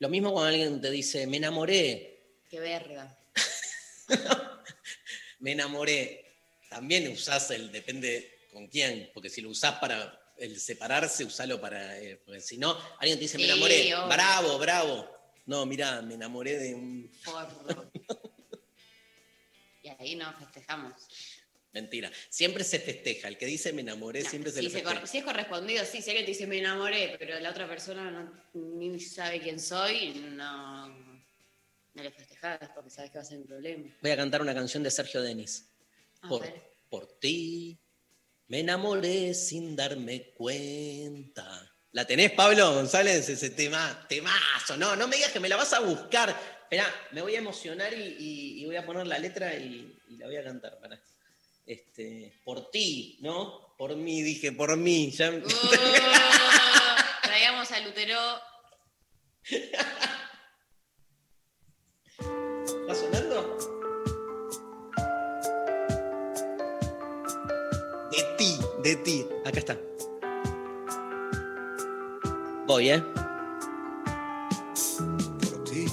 Lo 0.02 0.10
mismo 0.10 0.32
cuando 0.34 0.50
alguien 0.50 0.82
te 0.82 0.90
dice, 0.90 1.28
me 1.28 1.38
enamoré, 1.38 2.40
Qué 2.50 2.60
verga. 2.60 3.16
me 5.40 5.52
enamoré. 5.52 6.26
También 6.68 7.12
usás 7.12 7.52
el, 7.52 7.72
depende 7.72 8.48
con 8.52 8.68
quién, 8.68 9.12
porque 9.14 9.30
si 9.30 9.42
lo 9.42 9.50
usás 9.50 9.76
para 9.76 10.34
el 10.38 10.60
separarse, 10.60 11.24
usalo 11.24 11.62
para... 11.62 12.00
eh, 12.00 12.20
porque 12.26 12.42
si 12.42 12.58
no, 12.58 12.76
alguien 12.98 13.20
te 13.20 13.26
dice, 13.26 13.38
me 13.38 13.46
enamoré, 13.46 13.94
bravo, 14.10 14.58
bravo. 14.58 15.08
No, 15.46 15.68
mirá, 15.68 16.02
me 16.02 16.16
enamoré 16.16 16.58
de 16.58 16.74
un... 16.74 17.12
Forro. 17.22 17.92
y 19.84 19.90
ahí 19.90 20.16
nos 20.16 20.36
festejamos. 20.36 20.96
Mentira, 21.74 22.12
siempre 22.30 22.64
se 22.66 22.80
festeja. 22.80 23.28
El 23.30 23.38
que 23.38 23.46
dice 23.46 23.72
me 23.72 23.82
enamoré, 23.82 24.24
siempre 24.26 24.52
se 24.52 24.58
Si, 24.58 24.64
le 24.64 24.70
se 24.70 24.78
festeja. 24.80 25.00
cor- 25.00 25.08
si 25.08 25.18
es 25.20 25.24
correspondido, 25.24 25.86
sí. 25.86 26.02
Si 26.02 26.10
alguien 26.10 26.26
te 26.26 26.32
dice 26.32 26.46
me 26.48 26.58
enamoré, 26.60 27.16
pero 27.18 27.40
la 27.40 27.50
otra 27.50 27.68
persona 27.68 28.12
no, 28.12 28.44
ni 28.54 29.00
sabe 29.00 29.40
quién 29.40 29.58
soy, 29.60 30.14
no, 30.36 30.90
no 30.90 32.04
le 32.04 32.12
festejás 32.12 32.60
porque 32.76 32.90
sabes 32.90 33.12
que 33.12 33.18
va 33.20 33.22
a 33.22 33.26
ser 33.26 33.38
un 33.38 33.46
problema. 33.48 33.90
Voy 34.02 34.12
a 34.12 34.18
cantar 34.18 34.42
una 34.42 34.54
canción 34.54 34.84
de 34.84 34.92
Sergio 34.92 35.22
Denis. 35.22 35.70
Por, 36.90 37.08
ti 37.20 37.80
me 38.48 38.60
enamoré 38.60 39.34
sin 39.34 39.76
darme 39.78 40.34
cuenta. 40.34 41.74
¿La 41.94 42.06
tenés, 42.06 42.32
Pablo 42.34 42.74
González? 42.74 43.28
Ese 43.30 43.50
tema, 43.50 44.06
temazo. 44.10 44.76
No, 44.78 44.96
no 44.98 45.08
me 45.08 45.16
digas 45.16 45.32
que 45.32 45.40
me 45.40 45.48
la 45.50 45.56
vas 45.56 45.72
a 45.74 45.80
buscar. 45.80 46.30
Esperá, 46.64 46.86
me 47.12 47.22
voy 47.22 47.36
a 47.36 47.40
emocionar 47.40 47.94
y, 47.94 48.02
y- 48.20 48.62
y 48.62 48.66
voy 48.66 48.76
a 48.76 48.86
poner 48.86 49.08
la 49.08 49.20
letra 49.20 49.56
y, 49.56 49.98
y 50.10 50.18
la 50.18 50.26
voy 50.28 50.36
a 50.36 50.44
cantar. 50.44 50.78
Pará. 50.80 51.02
Este, 51.72 52.34
por 52.44 52.70
ti, 52.70 53.18
¿no? 53.22 53.74
Por 53.78 53.96
mí, 53.96 54.22
dije, 54.24 54.52
por 54.52 54.76
mí. 54.76 55.10
Ya... 55.12 55.30
Uh. 55.30 55.42
Traigamos 57.24 57.72
al 57.72 57.86
Lutero. 57.86 58.20
¿Está 62.66 62.94
sonando? 62.94 63.58
De 68.12 68.22
ti, 68.38 68.58
de 68.84 68.96
ti. 68.98 69.26
Acá 69.46 69.60
está. 69.60 69.80
Voy, 72.68 72.90
¿eh? 72.90 73.02
por 75.40 75.64
ti, 75.64 75.86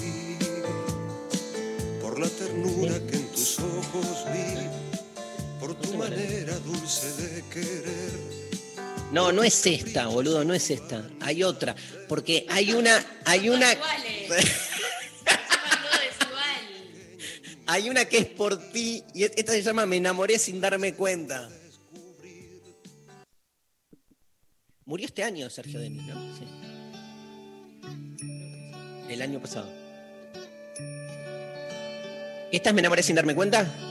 por 2.01 2.19
la 2.19 2.27
ternura 2.27 2.99
que 3.07 3.15
en 3.15 3.31
tus 3.31 3.59
ojos 3.59 4.25
vi, 4.33 4.68
tu 5.91 5.97
manera 5.97 6.59
dulce 6.59 7.11
de 7.21 7.43
querer. 7.49 8.39
No, 9.11 9.31
no 9.31 9.43
es 9.43 9.65
esta, 9.65 10.07
boludo, 10.07 10.43
no 10.43 10.53
es 10.53 10.69
esta. 10.69 11.09
Hay 11.21 11.43
otra. 11.43 11.75
Porque 12.07 12.45
hay 12.49 12.73
una, 12.73 13.03
hay 13.25 13.49
una. 13.49 13.67
Hay 17.65 17.87
una 17.87 18.05
que 18.05 18.17
es 18.17 18.25
por 18.25 18.57
ti 18.71 19.03
y 19.13 19.25
esta 19.25 19.51
se 19.51 19.61
llama 19.61 19.85
Me 19.85 19.97
enamoré 19.97 20.39
sin 20.39 20.59
darme 20.59 20.95
cuenta. 20.95 21.49
Murió 24.85 25.05
este 25.05 25.23
año 25.23 25.51
Sergio 25.51 25.79
Denis, 25.79 26.01
¿no? 26.03 26.35
Sí. 26.35 26.45
El 29.07 29.21
año 29.21 29.39
pasado. 29.39 29.71
¿Esta 32.51 32.69
es 32.69 32.73
Me 32.73 32.79
enamoré 32.81 33.03
sin 33.03 33.15
darme 33.15 33.35
cuenta? 33.35 33.88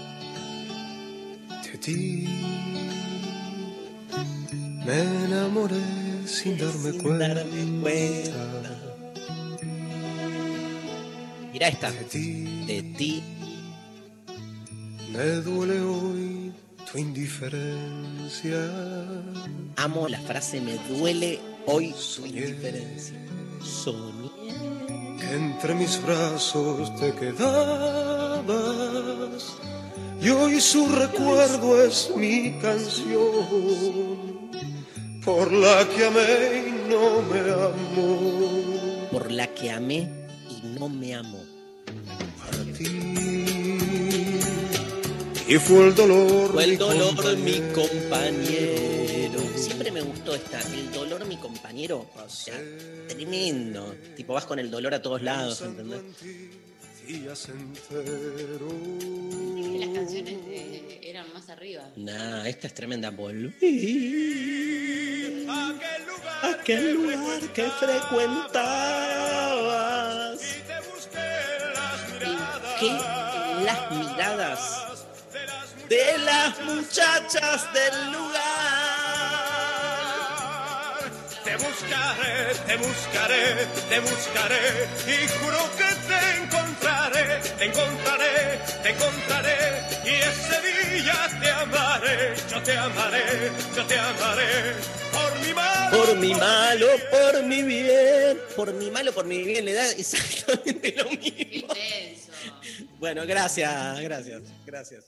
De 1.78 1.84
ti 1.84 2.26
me 4.84 4.98
enamoré 5.24 5.80
sin 6.26 6.58
darme 6.58 6.92
cuenta. 6.98 7.44
Mira 11.52 11.68
esta. 11.68 11.92
De 11.92 12.82
ti. 12.98 13.22
Me 15.12 15.24
duele 15.46 15.80
hoy 15.80 16.52
tu 16.90 16.98
indiferencia. 16.98 18.58
Amo 19.76 20.08
la 20.08 20.20
frase 20.22 20.60
me 20.60 20.78
duele 20.88 21.38
hoy 21.66 21.94
su 21.96 22.26
indiferencia. 22.26 23.14
Soñé. 23.62 24.30
que 25.20 25.34
entre 25.34 25.74
mis 25.74 26.02
brazos 26.02 26.94
te 26.96 27.12
quedabas 27.14 28.48
y 30.20 30.28
hoy 30.30 30.60
su 30.60 30.88
recuerdo 30.88 31.82
es 31.84 32.10
mi 32.16 32.52
canción 32.60 34.50
por 35.24 35.52
la 35.52 35.86
que 35.88 36.04
amé 36.06 36.64
y 36.68 36.90
no 36.90 37.22
me 37.22 37.40
amó 37.50 39.08
Por 39.12 39.30
la 39.30 39.46
que 39.48 39.70
amé 39.70 40.08
y 40.50 40.78
no 40.78 40.88
me 40.88 41.14
amo. 41.14 41.38
y 45.46 45.54
fue 45.56 45.86
el 45.88 45.94
dolor 45.94 46.52
Fue 46.52 46.66
mi 46.66 46.72
el 46.72 46.78
dolor 46.78 47.14
compañero. 47.16 47.42
mi 47.44 47.72
compañero. 47.72 49.40
Siempre 49.56 49.90
me 49.90 50.00
gustó 50.02 50.34
esta, 50.34 50.60
el 50.60 50.92
dolor 50.92 51.24
mi 51.26 51.36
compañero. 51.36 52.06
O 52.24 52.28
sea, 52.28 52.54
tremendo. 53.08 53.94
Tipo, 54.16 54.34
vas 54.34 54.44
con 54.44 54.58
el 54.58 54.70
dolor 54.70 54.92
a 54.94 55.00
todos 55.02 55.22
lados, 55.22 55.62
¿entendés? 55.62 56.00
Días 57.08 57.48
enteros 57.48 58.72
Que 59.00 59.78
las 59.80 59.88
canciones 59.96 60.34
eh, 60.46 61.00
eran 61.02 61.32
más 61.32 61.48
arriba. 61.48 61.84
Nah, 61.96 62.46
esta 62.46 62.66
es 62.66 62.74
tremenda. 62.74 63.10
Volví. 63.10 63.54
Aquel 66.42 66.92
lugar 66.92 67.40
que 67.54 67.64
frecuentabas. 67.64 68.58
¿Qué? 72.78 72.92
Las 73.64 73.90
miradas 73.90 74.88
de 75.88 76.18
las 76.18 76.60
muchachas 76.64 77.72
del 77.72 78.12
lugar. 78.12 78.87
Te 81.44 81.56
buscaré, 81.56 82.54
te 82.66 82.76
buscaré, 82.76 83.66
te 83.88 84.00
buscaré 84.00 84.88
y 85.06 85.28
juro 85.38 85.58
que 85.78 85.90
te 86.08 86.20
encontraré, 86.42 87.40
te 87.58 87.64
encontraré, 87.64 88.58
te 88.82 88.90
encontraré 88.90 89.56
y 90.04 90.14
ese 90.30 91.02
día 91.02 91.40
te 91.40 91.50
amaré, 91.50 92.34
yo 92.50 92.62
te 92.62 92.76
amaré, 92.76 93.50
yo 93.74 93.86
te 93.86 93.98
amaré 93.98 94.98
por 95.12 95.46
mi 95.46 95.54
mal. 95.54 95.90
Por 95.90 96.16
mi 96.16 96.34
malo, 96.34 96.86
por 97.10 97.42
mi 97.44 97.62
bien. 97.62 98.38
Por 98.56 98.74
mi 98.74 98.90
malo, 98.90 99.12
por 99.12 99.24
mi 99.24 99.42
bien. 99.42 99.64
Le 99.64 99.72
da 99.72 99.90
exactamente 99.92 100.94
lo 100.96 101.10
mismo. 101.10 101.74
Bueno, 102.98 103.26
gracias, 103.26 104.00
gracias, 104.00 104.42
gracias. 104.66 105.04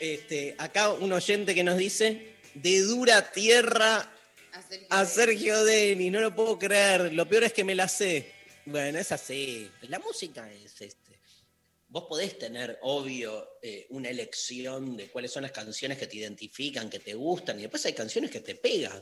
Este, 0.00 0.54
acá 0.58 0.90
un 0.90 1.12
oyente 1.12 1.54
que 1.54 1.64
nos 1.64 1.76
dice, 1.76 2.36
de 2.54 2.80
dura 2.82 3.32
tierra 3.32 4.08
a 4.90 5.04
Sergio 5.06 5.64
Denis, 5.64 6.12
no 6.12 6.20
lo 6.20 6.34
puedo 6.34 6.58
creer, 6.58 7.12
lo 7.12 7.28
peor 7.28 7.44
es 7.44 7.52
que 7.52 7.64
me 7.64 7.74
la 7.74 7.88
sé. 7.88 8.32
Bueno, 8.66 8.98
es 8.98 9.12
así, 9.12 9.70
la 9.82 9.98
música 9.98 10.50
es 10.52 10.80
este. 10.80 11.18
Vos 11.88 12.04
podés 12.06 12.38
tener, 12.38 12.78
obvio, 12.82 13.48
eh, 13.62 13.86
una 13.90 14.10
elección 14.10 14.96
de 14.96 15.08
cuáles 15.08 15.32
son 15.32 15.42
las 15.42 15.52
canciones 15.52 15.96
que 15.96 16.06
te 16.06 16.18
identifican, 16.18 16.90
que 16.90 16.98
te 16.98 17.14
gustan, 17.14 17.58
y 17.58 17.62
después 17.62 17.84
hay 17.86 17.94
canciones 17.94 18.30
que 18.30 18.40
te 18.40 18.54
pegan. 18.54 19.00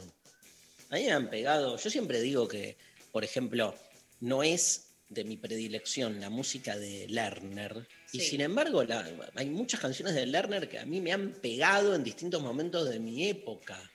A 0.90 0.94
mí 0.94 1.04
me 1.04 1.12
han 1.12 1.28
pegado, 1.28 1.76
yo 1.76 1.90
siempre 1.90 2.20
digo 2.20 2.46
que, 2.46 2.76
por 3.10 3.24
ejemplo, 3.24 3.74
no 4.20 4.44
es 4.44 4.84
de 5.08 5.24
mi 5.24 5.36
predilección 5.36 6.20
la 6.20 6.30
música 6.30 6.76
de 6.78 7.08
Lerner, 7.08 7.88
y 8.12 8.20
sin 8.20 8.40
embargo 8.40 8.84
la- 8.84 9.08
hay 9.34 9.46
muchas 9.46 9.80
canciones 9.80 10.14
de 10.14 10.26
Lerner 10.26 10.68
que 10.68 10.78
a 10.78 10.86
mí 10.86 11.00
me 11.00 11.12
han 11.12 11.32
pegado 11.32 11.92
en 11.94 12.04
distintos 12.04 12.40
momentos 12.40 12.88
de 12.88 13.00
mi 13.00 13.28
época. 13.28 13.90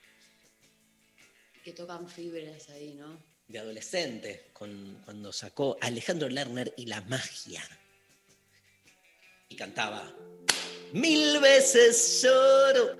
Que 1.63 1.73
tocan 1.73 2.09
fibras 2.09 2.69
ahí, 2.69 2.93
¿no? 2.95 3.31
de 3.51 3.59
adolescente, 3.59 4.49
con, 4.53 5.01
cuando 5.03 5.33
sacó 5.33 5.77
Alejandro 5.81 6.29
Lerner 6.29 6.73
y 6.77 6.85
la 6.85 7.01
magia. 7.01 7.61
Y 9.49 9.55
cantaba, 9.57 10.09
mil 10.93 11.39
veces 11.39 12.21
lloro 12.23 12.95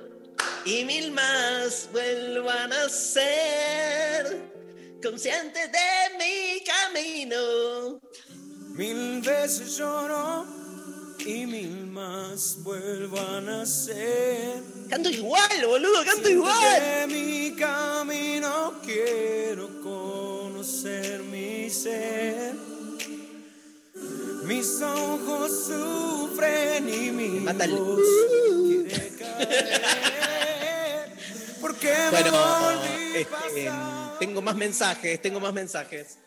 y 0.66 0.84
mil 0.84 1.12
más 1.12 1.90
vuelvo 1.94 2.50
a 2.50 2.68
nacer, 2.68 4.52
consciente 5.02 5.60
de 5.70 6.18
mi 6.20 6.64
camino. 6.66 8.02
Mil 8.76 9.22
veces 9.22 9.78
lloro 9.78 10.61
y 11.26 11.46
mil 11.46 11.88
más 11.88 12.58
vuelvo 12.64 13.20
a 13.20 13.42
nacer. 13.42 14.62
Canto 14.90 15.10
igual, 15.10 15.66
boludo, 15.66 16.04
canto 16.06 16.30
igual. 16.30 16.82
De 16.82 17.08
mi 17.08 17.56
camino 17.56 18.74
quiero 18.84 19.82
conocer 19.82 21.22
mi 21.24 21.70
ser. 21.70 22.54
Mis 24.44 24.82
ojos 24.82 25.66
sufren 25.68 26.90
y 26.90 27.12
mi 27.12 27.28
mata 27.40 27.66
el- 27.66 27.76
voz 27.76 28.00
quiere 28.68 29.10
caer. 29.18 31.12
Porque 31.62 31.88
me 31.88 32.10
Bueno, 32.10 32.32
volví 32.32 33.18
este, 33.18 33.72
tengo 34.20 34.42
más 34.42 34.56
mensajes, 34.56 35.22
tengo 35.22 35.40
más 35.40 35.54
mensajes. 35.54 36.18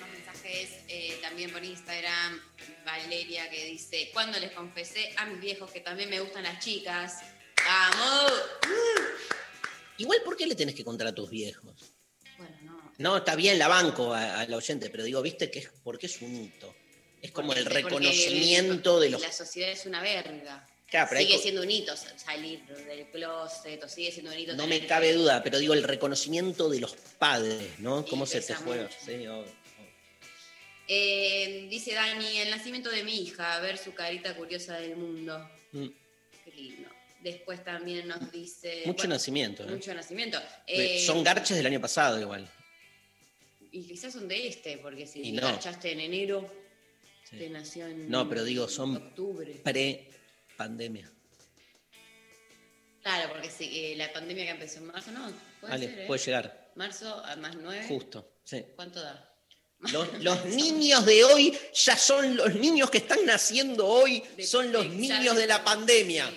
Más 0.00 0.10
mensajes 0.10 0.70
eh, 0.88 1.18
también 1.22 1.50
por 1.52 1.64
Instagram. 1.64 2.40
Valeria 2.84 3.48
que 3.50 3.64
dice, 3.66 4.10
cuando 4.12 4.38
les 4.38 4.52
confesé 4.52 5.12
a 5.16 5.26
mis 5.26 5.40
viejos 5.40 5.70
que 5.70 5.80
también 5.80 6.10
me 6.10 6.20
gustan 6.20 6.42
las 6.44 6.62
chicas. 6.64 7.20
¡Vamos! 7.64 8.32
Igual, 9.98 10.20
¿por 10.24 10.36
qué 10.36 10.46
le 10.46 10.54
tenés 10.54 10.74
que 10.74 10.84
contar 10.84 11.06
a 11.06 11.14
tus 11.14 11.30
viejos? 11.30 11.94
Bueno, 12.36 12.56
no. 12.62 12.92
No, 12.98 13.16
está 13.18 13.34
bien, 13.36 13.58
la 13.58 13.68
banco 13.68 14.12
a- 14.12 14.40
al 14.40 14.52
oyente, 14.52 14.90
pero 14.90 15.04
digo, 15.04 15.22
viste 15.22 15.50
que 15.50 15.60
es 15.60 15.70
porque 15.82 16.06
es 16.06 16.20
un 16.20 16.34
hito. 16.34 16.74
Es 17.22 17.30
como 17.30 17.52
el 17.54 17.64
reconocimiento 17.64 19.00
de 19.00 19.10
los. 19.10 19.20
La 19.22 19.32
sociedad 19.32 19.70
es 19.70 19.86
una 19.86 20.02
verga. 20.02 20.68
Claro, 20.86 21.08
pero 21.10 21.20
sigue 21.22 21.38
siendo 21.38 21.62
un 21.62 21.70
hito 21.70 21.94
salir 21.96 22.64
del 22.66 23.06
closet 23.10 23.82
o 23.82 23.88
sigue 23.88 24.12
siendo 24.12 24.30
un 24.32 24.38
hito. 24.38 24.54
No 24.54 24.66
me 24.66 24.86
cabe 24.86 25.12
duda, 25.12 25.42
pero 25.42 25.58
digo 25.58 25.74
el 25.74 25.82
reconocimiento 25.82 26.68
de 26.68 26.80
los 26.80 26.92
padres, 27.18 27.78
¿no? 27.78 28.04
¿Cómo 28.06 28.26
se 28.26 28.40
te 28.42 28.54
juega? 28.54 28.88
Sí, 29.04 29.26
obvio. 29.26 29.63
Eh, 30.86 31.66
dice 31.70 31.94
Dani, 31.94 32.38
el 32.38 32.50
nacimiento 32.50 32.90
de 32.90 33.04
mi 33.04 33.16
hija, 33.22 33.56
a 33.56 33.60
ver 33.60 33.78
su 33.78 33.94
carita 33.94 34.36
curiosa 34.36 34.78
del 34.78 34.96
mundo. 34.96 35.38
Mm. 35.72 35.86
Qué 36.44 36.50
lindo. 36.52 36.88
Después 37.22 37.64
también 37.64 38.06
nos 38.06 38.30
dice... 38.30 38.82
Mucho 38.84 38.98
bueno, 38.98 39.14
nacimiento, 39.14 39.64
¿eh? 39.64 39.70
Mucho 39.70 39.94
nacimiento. 39.94 40.38
Eh, 40.66 41.02
Son 41.06 41.24
garches 41.24 41.56
del 41.56 41.66
año 41.66 41.80
pasado 41.80 42.20
igual. 42.20 42.46
Y 43.72 43.82
quizás 43.88 44.12
son 44.12 44.28
de 44.28 44.46
este, 44.46 44.76
porque 44.78 45.06
si 45.06 45.32
no. 45.32 45.40
garchaste 45.40 45.92
en 45.92 46.00
enero, 46.00 46.48
te 47.30 47.48
nació 47.48 47.86
en 47.86 48.08
No, 48.10 48.28
pero 48.28 48.44
digo, 48.44 48.68
son 48.68 48.96
octubre. 48.96 49.52
pre-pandemia. 49.64 51.10
Claro, 53.02 53.32
porque 53.32 53.50
si, 53.50 53.64
eh, 53.92 53.96
la 53.96 54.12
pandemia 54.12 54.44
que 54.44 54.50
empezó 54.50 54.78
en 54.78 54.86
marzo, 54.86 55.10
no, 55.12 55.30
puede 55.60 55.72
Vale, 55.72 55.86
ser, 55.86 55.98
¿eh? 56.00 56.06
puede 56.06 56.22
llegar. 56.24 56.72
Marzo 56.74 57.24
a 57.24 57.36
más 57.36 57.56
nueve. 57.56 57.84
Justo, 57.88 58.38
sí. 58.44 58.64
¿Cuánto 58.76 59.00
da? 59.02 59.33
Los, 59.92 60.22
los 60.22 60.44
niños 60.46 61.04
de 61.04 61.24
hoy 61.24 61.56
ya 61.74 61.96
son 61.96 62.36
los 62.36 62.54
niños 62.54 62.90
que 62.90 62.98
están 62.98 63.24
naciendo 63.26 63.86
hoy, 63.86 64.22
son 64.44 64.72
los 64.72 64.88
niños 64.88 65.36
de 65.36 65.46
la 65.46 65.62
pandemia. 65.64 66.32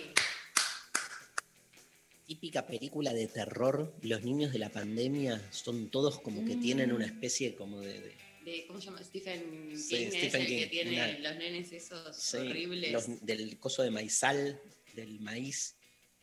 Típica 2.25 2.65
película 2.67 3.13
de 3.13 3.27
terror, 3.27 3.93
los 4.01 4.21
niños 4.23 4.51
de 4.51 4.59
la 4.59 4.69
pandemia 4.69 5.41
son 5.51 5.89
todos 5.89 6.19
como 6.19 6.43
que 6.43 6.57
tienen 6.57 6.91
una 6.91 7.05
especie 7.05 7.55
como 7.55 7.79
de... 7.79 8.01
de- 8.01 8.15
De, 8.43 8.65
¿Cómo 8.67 8.79
se 8.79 8.85
llama? 8.87 9.01
Stephen 9.03 9.69
King, 9.71 9.77
Sí, 9.77 9.95
es 10.03 10.13
Stephen 10.13 10.41
el 10.41 10.47
que 10.47 10.57
King, 10.63 10.69
tiene 10.69 10.91
una- 10.93 11.19
los 11.29 11.35
nenes 11.37 11.71
esos 11.71 12.15
sí, 12.17 12.37
horribles. 12.37 12.91
los- 12.91 13.25
del 13.25 13.57
coso 13.59 13.81
de 13.83 13.91
maizal, 13.91 14.59
del 14.93 15.19
maíz. 15.21 15.75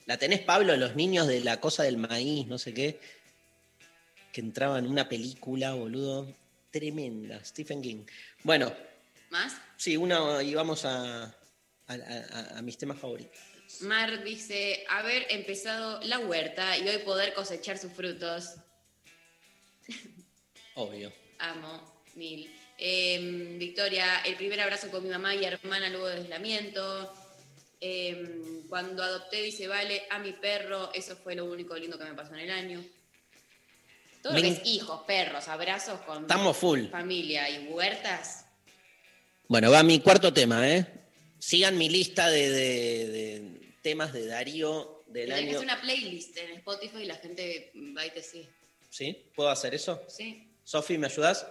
La 0.04 0.18
tenés, 0.18 0.40
Pablo, 0.40 0.76
los 0.76 0.94
niños 0.94 1.26
de 1.26 1.40
la 1.40 1.58
cosa 1.60 1.82
del 1.84 1.96
maíz, 1.96 2.46
no 2.46 2.58
sé 2.58 2.74
qué, 2.74 2.98
que 4.34 4.42
entraban 4.42 4.84
en 4.84 4.90
una 4.90 5.08
película, 5.08 5.72
boludo, 5.72 6.34
tremenda, 6.78 7.44
Stephen 7.44 7.80
King. 7.80 8.04
Bueno, 8.42 8.74
¿Más? 9.30 9.56
Sí, 9.76 9.96
una 9.96 10.42
y 10.42 10.54
vamos 10.54 10.84
a. 10.84 11.24
a- 11.24 11.94
a- 11.94 12.58
a 12.58 12.62
mis 12.62 12.76
temas 12.78 12.98
favoritos. 12.98 13.38
Mar 13.80 14.22
dice, 14.24 14.84
haber 14.88 15.26
empezado 15.30 16.00
la 16.02 16.18
huerta 16.18 16.76
y 16.78 16.88
hoy 16.88 16.98
poder 16.98 17.32
cosechar 17.34 17.78
sus 17.78 17.92
frutos. 17.92 18.54
Obvio. 20.74 21.12
Amo, 21.38 22.02
mil. 22.16 22.50
Eh, 22.78 23.56
Victoria, 23.58 24.20
el 24.24 24.34
primer 24.36 24.60
abrazo 24.60 24.90
con 24.90 25.04
mi 25.04 25.10
mamá 25.10 25.34
y 25.34 25.44
hermana 25.44 25.88
luego 25.90 26.06
del 26.08 26.22
aislamiento. 26.22 27.14
Eh, 27.80 28.62
cuando 28.68 29.02
adopté, 29.02 29.42
dice, 29.42 29.68
vale, 29.68 30.02
a 30.10 30.18
mi 30.18 30.32
perro, 30.32 30.92
eso 30.92 31.16
fue 31.16 31.34
lo 31.34 31.44
único 31.44 31.76
lindo 31.76 31.98
que 31.98 32.04
me 32.04 32.14
pasó 32.14 32.34
en 32.34 32.40
el 32.40 32.50
año. 32.50 32.84
Todo 34.24 34.32
lo 34.32 34.40
que 34.42 34.48
es 34.48 34.60
hijos, 34.64 35.02
perros, 35.06 35.46
abrazos 35.48 36.00
con 36.00 36.22
Estamos 36.22 36.56
full. 36.56 36.86
familia 36.88 37.48
y 37.50 37.66
huertas. 37.68 38.46
Bueno, 39.48 39.70
va 39.70 39.82
mi 39.82 40.00
cuarto 40.00 40.32
tema, 40.32 40.66
¿eh? 40.68 40.86
Sigan 41.38 41.76
mi 41.76 41.90
lista 41.90 42.30
de, 42.30 42.48
de- 42.50 43.08
de 43.10 43.74
temas 43.82 44.14
de 44.14 44.26
Darío 44.26 45.04
del 45.08 45.28
Tenés 45.28 45.40
que 45.42 45.48
año. 45.50 45.58
hacer 45.58 45.64
una 45.64 45.80
playlist 45.82 46.36
en 46.38 46.50
Spotify 46.52 47.02
y 47.02 47.04
la 47.04 47.16
gente 47.16 47.70
va 47.96 48.06
y 48.06 48.10
te 48.12 48.22
sigue. 48.22 48.48
¿Sí? 48.88 49.30
¿Puedo 49.36 49.50
hacer 49.50 49.74
eso? 49.74 50.02
Sí. 50.08 50.48
Sofi, 50.64 50.96
¿me 50.96 51.08
ayudas? 51.08 51.46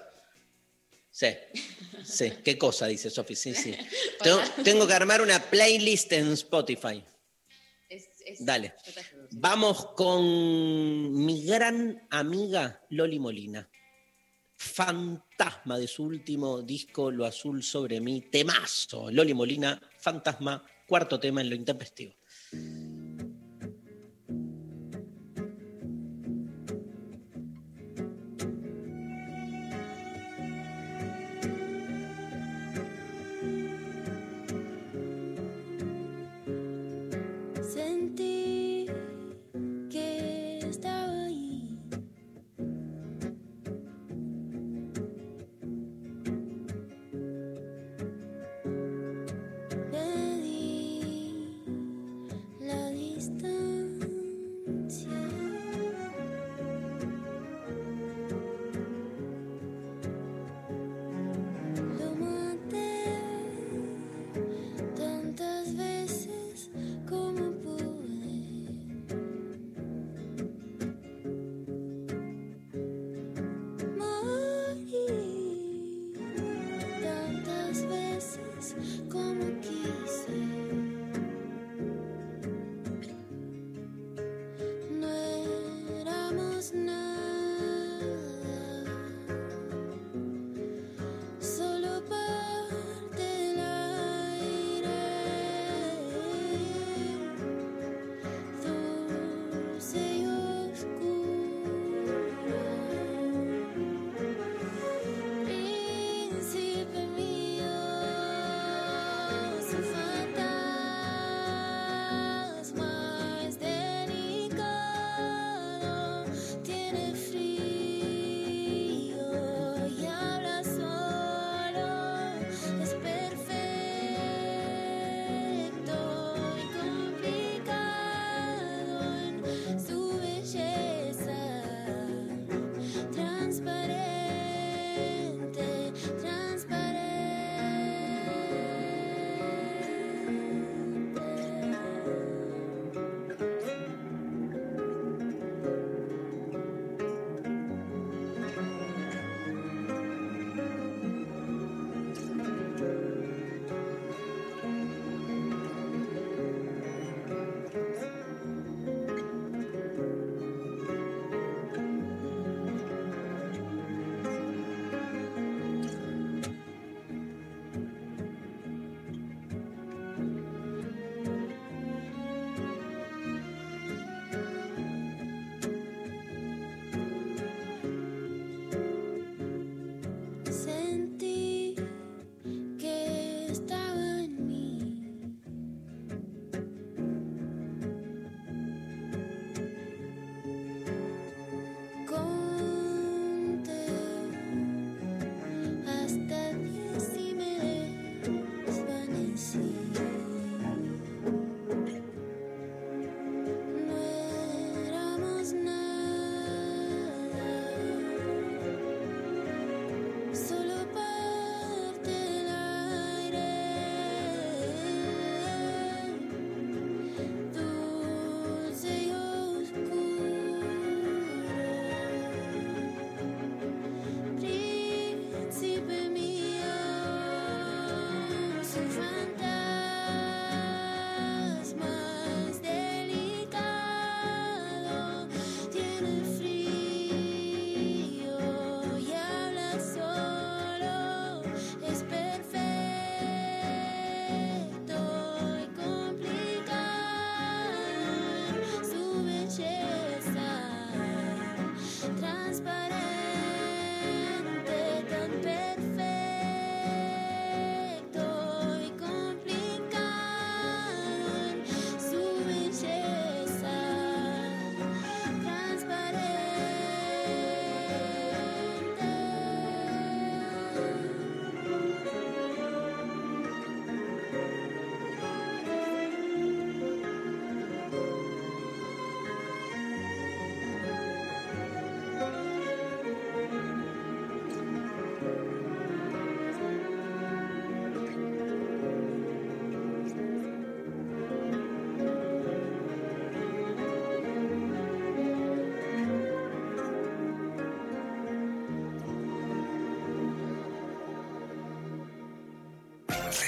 Sí. 1.11 1.27
Sí. 2.03 2.33
¿Qué 2.43 2.57
cosa? 2.57 2.87
Dice 2.87 3.11
Sofi. 3.11 3.35
Sí, 3.35 3.53
sí. 3.53 3.75
Tengo, 4.23 4.39
tengo 4.63 4.87
que 4.87 4.93
armar 4.93 5.21
una 5.21 5.39
playlist 5.39 6.11
en 6.13 6.31
Spotify. 6.33 7.03
Es- 7.87 8.09
es- 8.25 8.43
Dale. 8.43 8.73
Vamos 9.35 9.87
con 9.95 11.25
mi 11.25 11.43
gran 11.43 12.07
amiga 12.11 12.81
Loli 12.89 13.17
Molina. 13.17 13.67
Fantasma 14.55 15.79
de 15.79 15.87
su 15.87 16.03
último 16.03 16.61
disco, 16.61 17.09
Lo 17.09 17.25
Azul 17.25 17.63
sobre 17.63 17.99
mí. 17.99 18.21
Temazo. 18.31 19.09
Loli 19.09 19.33
Molina, 19.33 19.81
Fantasma, 19.97 20.63
cuarto 20.87 21.19
tema 21.19 21.41
en 21.41 21.49
lo 21.49 21.55
intempestivo. 21.55 22.13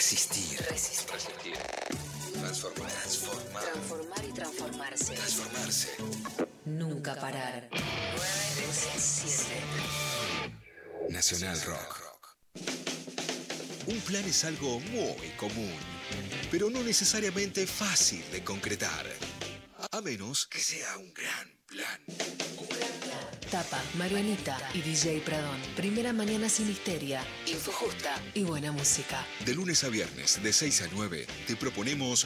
Resistir. 0.06 0.62
Resistir. 0.70 1.58
Transformar. 2.40 2.92
Transformar. 2.92 3.64
Transformar 3.64 4.24
y 4.24 4.32
transformarse. 4.34 5.16
Transformarse. 5.16 5.90
Nunca 6.66 7.16
parar. 7.16 7.68
937. 7.72 9.50
Nacional 11.10 11.60
Rock. 11.64 12.36
Un 13.88 14.00
plan 14.02 14.24
es 14.26 14.46
algo 14.46 14.80
muy 14.80 15.28
común, 15.38 15.74
pero 16.52 16.70
no 16.70 16.84
necesariamente 16.84 17.66
fácil 17.66 18.24
de 18.32 18.44
concretar. 18.44 19.08
A 19.92 20.02
menos 20.02 20.46
que 20.46 20.60
sea 20.60 21.00
un 21.00 21.12
gran 21.16 21.25
Marianita 23.98 24.58
y 24.74 24.82
DJ 24.82 25.22
Pradón. 25.22 25.60
Primera 25.76 26.12
mañana 26.12 26.50
sin 26.50 26.70
histeria, 26.70 27.24
info 27.46 27.72
justa 27.72 28.16
y 28.34 28.44
buena 28.44 28.72
música. 28.72 29.26
De 29.46 29.54
lunes 29.54 29.84
a 29.84 29.90
viernes, 29.90 30.42
de 30.44 30.52
6 30.52 30.82
a 30.82 30.88
9, 30.94 31.26
te 31.48 31.56
proponemos 31.56 32.26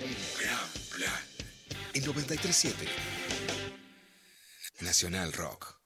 un 0.00 0.40
gran 0.40 0.68
plan. 0.94 1.20
En 1.94 2.04
937. 2.04 2.86
Nacional 4.80 5.32
Rock. 5.32 5.78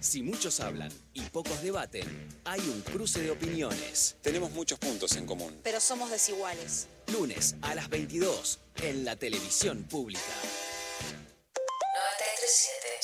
Si 0.00 0.22
muchos 0.22 0.60
hablan 0.60 0.92
y 1.12 1.22
pocos 1.22 1.62
debaten, 1.62 2.04
hay 2.44 2.60
un 2.60 2.82
cruce 2.82 3.22
de 3.22 3.30
opiniones. 3.30 4.16
Tenemos 4.22 4.52
muchos 4.52 4.78
puntos 4.78 5.16
en 5.16 5.26
común. 5.26 5.58
Pero 5.64 5.80
somos 5.80 6.10
desiguales. 6.10 6.88
Lunes 7.12 7.56
a 7.62 7.74
las 7.74 7.88
22 7.88 8.60
en 8.82 9.04
la 9.04 9.16
televisión 9.16 9.82
pública. 9.84 10.20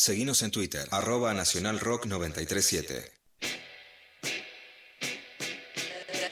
937. 0.00 0.02
Seguinos 0.02 0.42
en 0.42 0.50
Twitter, 0.50 0.88
arroba 0.92 1.34
Nacional 1.34 1.78
Rock 1.78 2.06
937. 2.06 3.12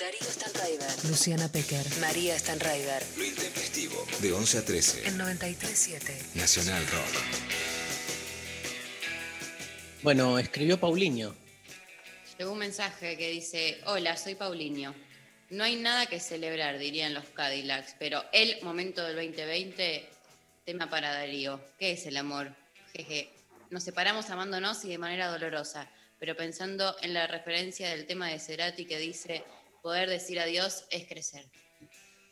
Darío 0.01 0.23
Stanraiver. 0.23 1.05
Luciana 1.05 1.53
Pecker. 1.53 1.85
María 2.01 2.39
Stanraiver. 2.39 3.03
Lo 3.19 3.24
intempestivo. 3.24 4.07
De 4.23 4.32
11 4.32 4.59
a 4.59 4.65
13. 4.65 5.09
En 5.09 5.19
937. 5.19 6.19
Nacional 6.35 6.82
Rock. 6.86 7.23
Bueno, 10.03 10.39
escribió 10.39 10.81
Paulinho. 10.81 11.36
Llegó 12.39 12.53
un 12.53 12.59
mensaje 12.59 13.19
que 13.19 13.28
dice, 13.28 13.82
hola, 13.85 14.16
soy 14.16 14.35
Paulinho. 14.35 14.95
No 15.51 15.65
hay 15.65 15.77
nada 15.77 16.07
que 16.07 16.20
celebrar, 16.20 16.78
dirían 16.78 17.12
los 17.12 17.27
Cadillacs, 17.27 17.97
pero 17.99 18.24
el 18.32 18.62
momento 18.62 19.05
del 19.05 19.16
2020, 19.16 20.09
tema 20.65 20.89
para 20.89 21.12
Darío. 21.12 21.61
¿Qué 21.78 21.93
es 21.93 22.07
el 22.07 22.16
amor? 22.16 22.55
Jeje. 22.95 23.38
Nos 23.70 23.85
separamos 23.85 24.31
amándonos 24.31 24.85
y 24.85 24.89
de 24.89 24.99
manera 24.99 25.28
dolorosa, 25.28 25.90
pero 26.19 26.35
pensando 26.36 26.97
en 27.03 27.12
la 27.15 27.27
referencia 27.27 27.90
del 27.90 28.07
tema 28.07 28.28
de 28.28 28.39
Cerati 28.39 28.86
que 28.86 28.99
dice, 28.99 29.45
poder 29.82 30.09
decir 30.09 30.40
adiós 30.40 30.85
es 30.90 31.07
crecer. 31.07 31.45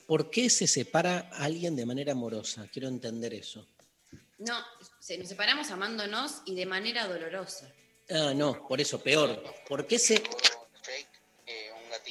¿Por 0.07 0.31
qué 0.31 0.49
se 0.51 0.67
separa 0.67 1.29
alguien 1.33 1.77
de 1.77 1.85
manera 1.85 2.13
amorosa? 2.13 2.69
Quiero 2.73 2.89
entender 2.89 3.35
eso. 3.35 3.67
No, 4.39 4.59
se- 5.01 5.19
nos 5.19 5.29
separamos 5.29 5.71
amándonos 5.71 6.43
y 6.47 6.55
de 6.55 6.67
manera 6.67 7.07
dolorosa. 7.07 7.71
Ah, 8.11 8.33
no, 8.35 8.67
por 8.69 8.81
eso, 8.81 9.03
peor. 9.03 9.43
¿Por 9.69 9.87
qué 9.87 9.99
se...? 9.99 10.23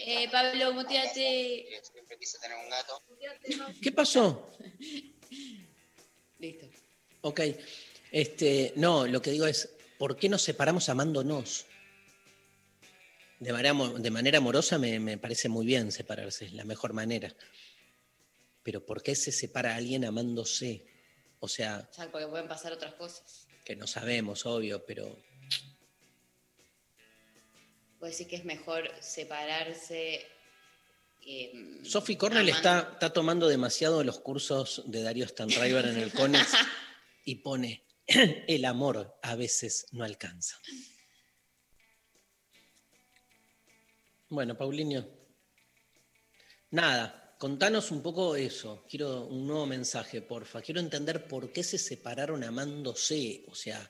Eh, 0.07 0.27
Pablo, 0.31 0.73
muteate. 0.73 1.65
Siempre 1.81 2.17
quise 2.19 2.37
tener 2.39 2.57
un 2.57 2.69
gato. 2.69 3.01
¿Qué 3.81 3.91
pasó? 3.91 4.51
Listo. 6.39 6.67
Ok. 7.21 7.39
Este, 8.11 8.73
no, 8.75 9.07
lo 9.07 9.21
que 9.21 9.31
digo 9.31 9.45
es, 9.45 9.69
¿por 9.97 10.15
qué 10.17 10.29
nos 10.29 10.41
separamos 10.41 10.89
amándonos? 10.89 11.65
De 13.39 13.51
manera, 13.51 13.73
de 13.99 14.11
manera 14.11 14.37
amorosa 14.37 14.77
me, 14.77 14.99
me 14.99 15.17
parece 15.17 15.49
muy 15.49 15.65
bien 15.65 15.91
separarse, 15.91 16.45
es 16.45 16.53
la 16.53 16.63
mejor 16.63 16.93
manera. 16.93 17.33
Pero 18.63 18.85
¿por 18.85 19.03
qué 19.03 19.15
se 19.15 19.31
separa 19.31 19.75
alguien 19.75 20.05
amándose? 20.05 20.85
O 21.39 21.47
sea, 21.47 21.87
Ya, 21.97 22.09
porque 22.11 22.27
pueden 22.27 22.47
pasar 22.47 22.71
otras 22.73 22.93
cosas. 22.95 23.47
que 23.63 23.75
no 23.75 23.85
sabemos, 23.87 24.45
obvio, 24.45 24.85
pero 24.85 25.17
Puede 27.99 28.11
decir 28.11 28.27
que 28.27 28.35
es 28.35 28.45
mejor 28.45 28.89
separarse. 29.01 30.25
eh, 31.25 31.79
Sophie 31.83 32.17
Cornell 32.17 32.49
está, 32.49 32.89
está 32.93 33.11
tomando 33.13 33.47
demasiado 33.47 34.03
los 34.03 34.19
cursos 34.19 34.83
de 34.85 35.01
Darío 35.01 35.27
Stanriver 35.27 35.85
en 35.87 35.97
el 35.97 36.11
CONEX 36.11 36.45
y 37.25 37.35
pone, 37.35 37.83
el 38.47 38.65
amor 38.65 39.17
a 39.21 39.35
veces 39.35 39.87
no 39.91 40.03
alcanza. 40.03 40.59
Bueno, 44.29 44.57
Paulinho, 44.57 45.07
nada, 46.71 47.35
contanos 47.37 47.91
un 47.91 48.01
poco 48.01 48.35
eso. 48.35 48.85
Quiero 48.89 49.25
un 49.27 49.47
nuevo 49.47 49.65
mensaje, 49.65 50.21
porfa. 50.21 50.61
Quiero 50.61 50.79
entender 50.79 51.27
por 51.27 51.51
qué 51.51 51.63
se 51.63 51.77
separaron 51.77 52.43
amándose, 52.43 53.45
o 53.47 53.55
sea, 53.55 53.87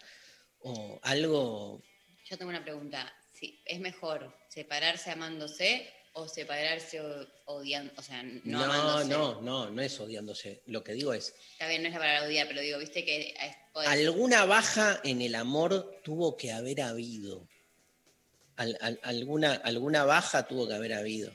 o 0.60 1.00
algo... 1.04 1.82
Yo 2.26 2.38
tengo 2.38 2.50
una 2.50 2.64
pregunta. 2.64 3.14
Sí, 3.32 3.62
¿Es 3.66 3.80
mejor 3.80 4.34
separarse 4.50 5.12
amándose 5.12 5.92
o 6.16 6.28
separarse 6.28 7.00
o- 7.02 7.28
odiando? 7.46 7.94
O 7.98 8.02
sea, 8.02 8.24
no, 8.24 8.42
No, 8.46 8.64
amándose. 8.64 9.10
no, 9.10 9.42
no, 9.42 9.70
no 9.70 9.82
es 9.82 10.00
odiándose. 10.00 10.62
Lo 10.68 10.84
que 10.84 10.94
digo 10.94 11.14
es, 11.14 11.34
Está 11.54 11.68
bien, 11.68 11.82
no 11.84 11.88
es 11.90 11.94
la 11.94 12.00
palabra 12.00 12.28
odiar, 12.28 12.48
pero 12.48 12.62
digo, 12.62 12.80
viste 12.80 13.04
que 13.06 13.36
podés- 13.74 13.88
Alguna 13.88 14.46
baja 14.46 15.00
en 15.04 15.22
el 15.22 15.36
amor 15.36 16.00
tuvo 16.04 16.36
que 16.38 16.52
haber 16.52 16.82
habido. 16.82 17.48
Al- 18.56 18.78
al- 18.82 19.00
alguna, 19.04 19.54
alguna 19.56 20.06
baja 20.06 20.48
tuvo 20.48 20.68
que 20.68 20.74
haber 20.74 20.94
habido. 20.94 21.32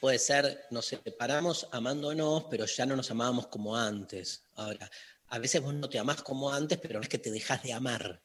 Puede 0.00 0.18
ser, 0.18 0.64
nos 0.70 0.86
separamos 0.86 1.68
amándonos, 1.70 2.44
pero 2.50 2.66
ya 2.66 2.84
no 2.84 2.96
nos 2.96 3.08
amábamos 3.12 3.46
como 3.46 3.76
antes. 3.76 4.42
Ahora, 4.56 4.90
a 5.28 5.38
veces 5.38 5.62
vos 5.62 5.72
no 5.74 5.88
te 5.88 6.00
amás 6.00 6.22
como 6.24 6.52
antes, 6.52 6.76
pero 6.82 6.94
no 6.98 7.02
es 7.02 7.08
que 7.08 7.18
te 7.18 7.30
dejas 7.30 7.62
de 7.62 7.72
amar. 7.72 8.20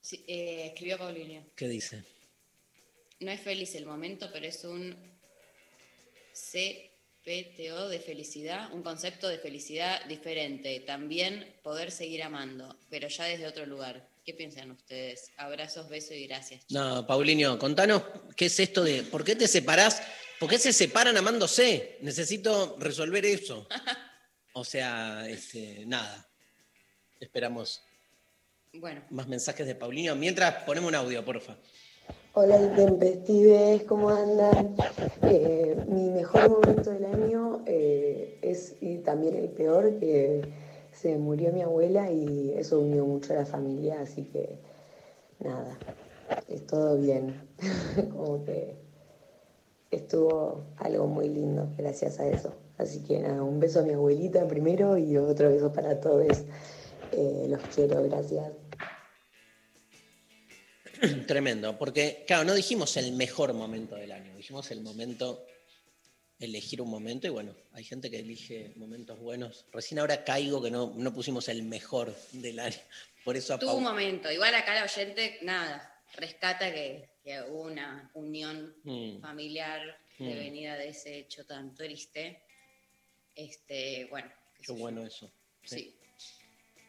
Sí, 0.00 0.24
eh, 0.26 0.66
escribió 0.66 0.98
Paulinho. 0.98 1.44
¿Qué 1.54 1.68
dice? 1.68 2.02
No 3.20 3.30
es 3.32 3.40
feliz 3.40 3.74
el 3.74 3.84
momento, 3.84 4.30
pero 4.32 4.46
es 4.46 4.64
un 4.64 4.96
CPTO 6.32 7.88
de 7.88 7.98
felicidad, 7.98 8.72
un 8.72 8.82
concepto 8.82 9.28
de 9.28 9.38
felicidad 9.38 10.04
diferente. 10.06 10.80
También 10.80 11.52
poder 11.62 11.90
seguir 11.90 12.22
amando, 12.22 12.78
pero 12.90 13.08
ya 13.08 13.24
desde 13.24 13.46
otro 13.46 13.66
lugar. 13.66 14.08
¿Qué 14.24 14.34
piensan 14.34 14.70
ustedes? 14.70 15.32
Abrazos, 15.36 15.88
besos 15.88 16.12
y 16.12 16.26
gracias. 16.26 16.62
No, 16.70 17.06
Paulinho, 17.06 17.58
contanos 17.58 18.02
qué 18.36 18.46
es 18.46 18.60
esto 18.60 18.84
de 18.84 19.02
por 19.02 19.24
qué 19.24 19.34
te 19.34 19.48
separás, 19.48 20.02
por 20.38 20.50
qué 20.50 20.58
se 20.58 20.72
separan 20.72 21.16
amándose. 21.16 21.98
Necesito 22.02 22.76
resolver 22.78 23.24
eso. 23.24 23.66
O 24.54 24.64
sea, 24.64 25.28
este, 25.28 25.84
nada. 25.86 26.26
Esperamos 27.20 27.80
Bueno, 28.72 29.04
más 29.10 29.28
mensajes 29.28 29.64
de 29.64 29.76
Paulinho. 29.76 30.16
Mientras 30.16 30.64
ponemos 30.64 30.88
un 30.88 30.96
audio, 30.96 31.24
porfa. 31.24 31.56
Hola 32.34 32.60
intempestives, 32.60 33.82
¿cómo 33.82 34.10
andan? 34.10 34.76
Eh, 35.22 35.76
mi 35.88 36.10
mejor 36.10 36.48
momento 36.48 36.90
del 36.90 37.04
año 37.04 37.62
eh, 37.66 38.38
es 38.42 38.76
y 38.80 38.98
también 38.98 39.34
el 39.34 39.48
peor, 39.48 39.98
que 39.98 40.42
se 40.92 41.18
murió 41.18 41.52
mi 41.52 41.62
abuela 41.62 42.10
y 42.12 42.54
eso 42.56 42.78
unió 42.78 43.04
mucho 43.04 43.32
a 43.32 43.36
la 43.36 43.46
familia, 43.46 44.00
así 44.00 44.22
que 44.22 44.60
nada, 45.40 45.78
es 46.48 46.66
todo 46.66 46.96
bien. 46.96 47.34
Como 48.12 48.44
que 48.44 48.76
estuvo 49.90 50.60
algo 50.76 51.06
muy 51.06 51.28
lindo 51.28 51.68
gracias 51.76 52.20
a 52.20 52.28
eso. 52.28 52.52
Así 52.76 53.00
que 53.00 53.18
nada, 53.20 53.42
un 53.42 53.58
beso 53.58 53.80
a 53.80 53.82
mi 53.82 53.92
abuelita 53.92 54.46
primero 54.46 54.96
y 54.96 55.16
otro 55.16 55.48
beso 55.48 55.72
para 55.72 55.98
todos. 56.00 56.44
Eh, 57.10 57.46
los 57.48 57.62
quiero, 57.74 58.02
gracias. 58.04 58.57
Tremendo, 61.26 61.78
porque, 61.78 62.24
claro, 62.26 62.44
no 62.44 62.54
dijimos 62.54 62.96
el 62.96 63.12
mejor 63.12 63.52
momento 63.54 63.94
del 63.96 64.12
año, 64.12 64.36
dijimos 64.36 64.70
el 64.70 64.80
momento, 64.80 65.44
elegir 66.40 66.80
un 66.82 66.90
momento, 66.90 67.26
y 67.26 67.30
bueno, 67.30 67.54
hay 67.72 67.84
gente 67.84 68.10
que 68.10 68.18
elige 68.20 68.72
momentos 68.76 69.18
buenos. 69.18 69.66
Recién 69.72 69.98
ahora 69.98 70.24
caigo 70.24 70.62
que 70.62 70.70
no, 70.70 70.92
no 70.96 71.12
pusimos 71.12 71.48
el 71.48 71.62
mejor 71.62 72.14
del 72.32 72.58
año, 72.60 72.76
por 73.24 73.36
eso 73.36 73.58
tuvo 73.58 73.74
un 73.74 73.84
momento. 73.84 74.30
Igual 74.30 74.54
acá 74.54 74.74
la 74.74 74.84
oyente, 74.84 75.38
nada, 75.42 76.02
rescata 76.14 76.72
que, 76.72 77.08
que 77.22 77.42
hubo 77.42 77.62
una 77.62 78.10
unión 78.14 78.74
Mm. 78.84 79.20
familiar 79.20 79.98
Mm. 80.20 80.24
devenida 80.26 80.76
de 80.76 80.88
ese 80.88 81.16
hecho 81.18 81.46
tan 81.46 81.74
triste. 81.76 82.42
Este, 83.36 84.06
bueno, 84.10 84.28
Qué 84.60 84.72
bueno 84.72 85.04
eso. 85.06 85.30
sí. 85.64 85.94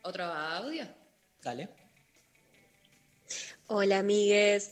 ¿Otro 0.02 0.24
audio? 0.24 0.88
Dale. 1.44 1.70
Hola 3.72 4.00
amigues, 4.00 4.72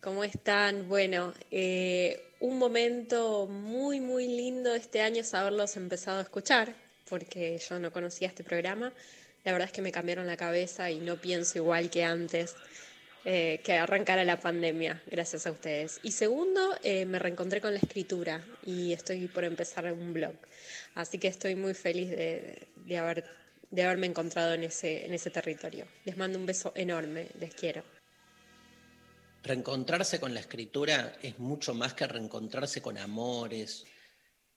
¿cómo 0.00 0.24
están? 0.24 0.88
Bueno, 0.88 1.34
eh, 1.50 2.34
un 2.40 2.58
momento 2.58 3.46
muy, 3.46 4.00
muy 4.00 4.26
lindo 4.26 4.74
este 4.74 5.02
año 5.02 5.20
es 5.20 5.34
haberlos 5.34 5.76
empezado 5.76 6.18
a 6.18 6.22
escuchar, 6.22 6.74
porque 7.10 7.58
yo 7.58 7.78
no 7.78 7.92
conocía 7.92 8.28
este 8.28 8.44
programa. 8.44 8.92
La 9.44 9.52
verdad 9.52 9.66
es 9.66 9.72
que 9.72 9.82
me 9.82 9.92
cambiaron 9.92 10.26
la 10.26 10.36
cabeza 10.38 10.90
y 10.90 10.98
no 11.00 11.20
pienso 11.20 11.58
igual 11.58 11.90
que 11.90 12.04
antes. 12.04 12.56
eh, 13.24 13.60
que 13.64 13.74
arrancara 13.74 14.24
la 14.24 14.40
pandemia, 14.40 15.02
gracias 15.06 15.46
a 15.46 15.52
ustedes. 15.52 16.00
Y 16.02 16.12
segundo, 16.12 16.76
eh, 16.82 17.04
me 17.06 17.18
reencontré 17.18 17.60
con 17.60 17.72
la 17.74 17.80
escritura 17.80 18.46
y 18.64 18.92
estoy 18.94 19.28
por 19.28 19.44
empezar 19.44 19.92
un 19.92 20.12
blog. 20.14 20.34
Así 20.94 21.18
que 21.18 21.28
estoy 21.28 21.54
muy 21.56 21.74
feliz 21.74 22.10
de, 22.10 22.68
de 22.76 22.98
haber, 22.98 23.24
de 23.70 23.82
haberme 23.84 24.06
encontrado 24.06 24.54
en 24.54 24.64
ese, 24.64 25.06
en 25.06 25.14
ese 25.14 25.30
territorio. 25.30 25.86
Les 26.04 26.16
mando 26.16 26.38
un 26.38 26.46
beso 26.46 26.72
enorme, 26.76 27.28
les 27.38 27.54
quiero. 27.54 27.84
Reencontrarse 29.48 30.20
con 30.20 30.34
la 30.34 30.40
escritura 30.40 31.16
es 31.22 31.38
mucho 31.38 31.72
más 31.72 31.94
que 31.94 32.06
reencontrarse 32.06 32.82
con 32.82 32.98
amores. 32.98 33.86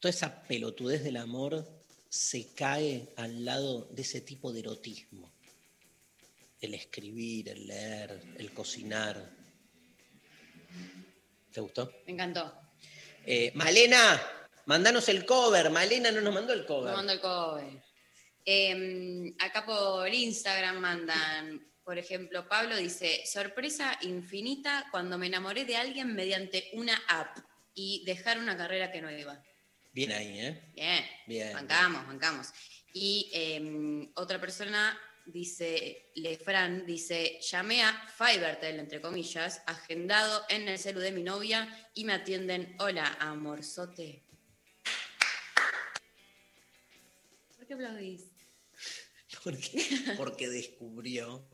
Toda 0.02 0.10
esa 0.10 0.44
pelotudez 0.44 1.02
del 1.02 1.16
amor 1.16 1.66
se 2.10 2.54
cae 2.54 3.14
al 3.16 3.46
lado 3.46 3.86
de 3.86 4.02
ese 4.02 4.20
tipo 4.20 4.52
de 4.52 4.60
erotismo. 4.60 5.32
El 6.60 6.74
escribir, 6.74 7.48
el 7.48 7.68
leer, 7.68 8.22
el 8.38 8.54
cocinar. 8.54 9.32
¿Te 11.54 11.62
gustó? 11.62 11.94
Me 12.06 12.12
encantó. 12.12 12.54
Eh, 13.26 13.54
Malena, 13.56 14.22
mandanos 14.66 15.08
el 15.08 15.26
cover. 15.26 15.70
Malena 15.70 16.12
no 16.12 16.20
nos 16.20 16.34
mandó 16.34 16.52
el 16.52 16.66
cover. 16.66 16.90
Me 16.90 16.98
mando 16.98 17.14
el 17.14 17.22
cover. 17.22 17.82
Eh, 18.44 19.34
acá 19.40 19.66
por 19.66 20.14
Instagram 20.14 20.80
mandan, 20.80 21.71
por 21.84 21.98
ejemplo, 21.98 22.48
Pablo 22.48 22.76
dice, 22.78 23.24
sorpresa 23.26 23.98
infinita 24.02 24.88
cuando 24.92 25.18
me 25.18 25.28
enamoré 25.28 25.66
de 25.66 25.78
alguien 25.78 26.16
mediante 26.16 26.70
una 26.74 26.96
app 27.08 27.38
y 27.74 28.04
dejar 28.06 28.38
una 28.38 28.56
carrera 28.56 28.92
que 28.92 29.02
no 29.02 29.12
iba. 29.12 29.42
Bien 29.92 30.12
ahí, 30.12 30.40
¿eh? 30.40 30.72
Bien, 30.74 31.06
Bien. 31.28 31.54
bancamos, 31.54 32.08
bancamos. 32.08 32.48
Y 32.94 33.30
eh, 33.34 34.12
otra 34.16 34.40
persona 34.40 34.98
dice, 35.26 36.12
Lefran 36.16 36.86
dice, 36.86 37.40
llamé 37.42 37.84
a 37.84 38.08
Fivertel, 38.08 38.80
entre 38.80 39.02
comillas, 39.02 39.62
agendado 39.66 40.44
en 40.50 40.68
el 40.68 40.78
celu 40.78 41.00
de 41.00 41.12
mi 41.12 41.24
novia 41.24 41.90
y 41.94 42.06
me 42.06 42.14
atienden, 42.14 42.76
hola, 42.80 43.18
amorzote. 43.20 44.24
¿Por 47.56 47.66
qué 47.68 47.74
aplaudís? 47.74 48.28
Porque, 49.44 49.88
porque 50.18 50.50
descubrió, 50.50 51.48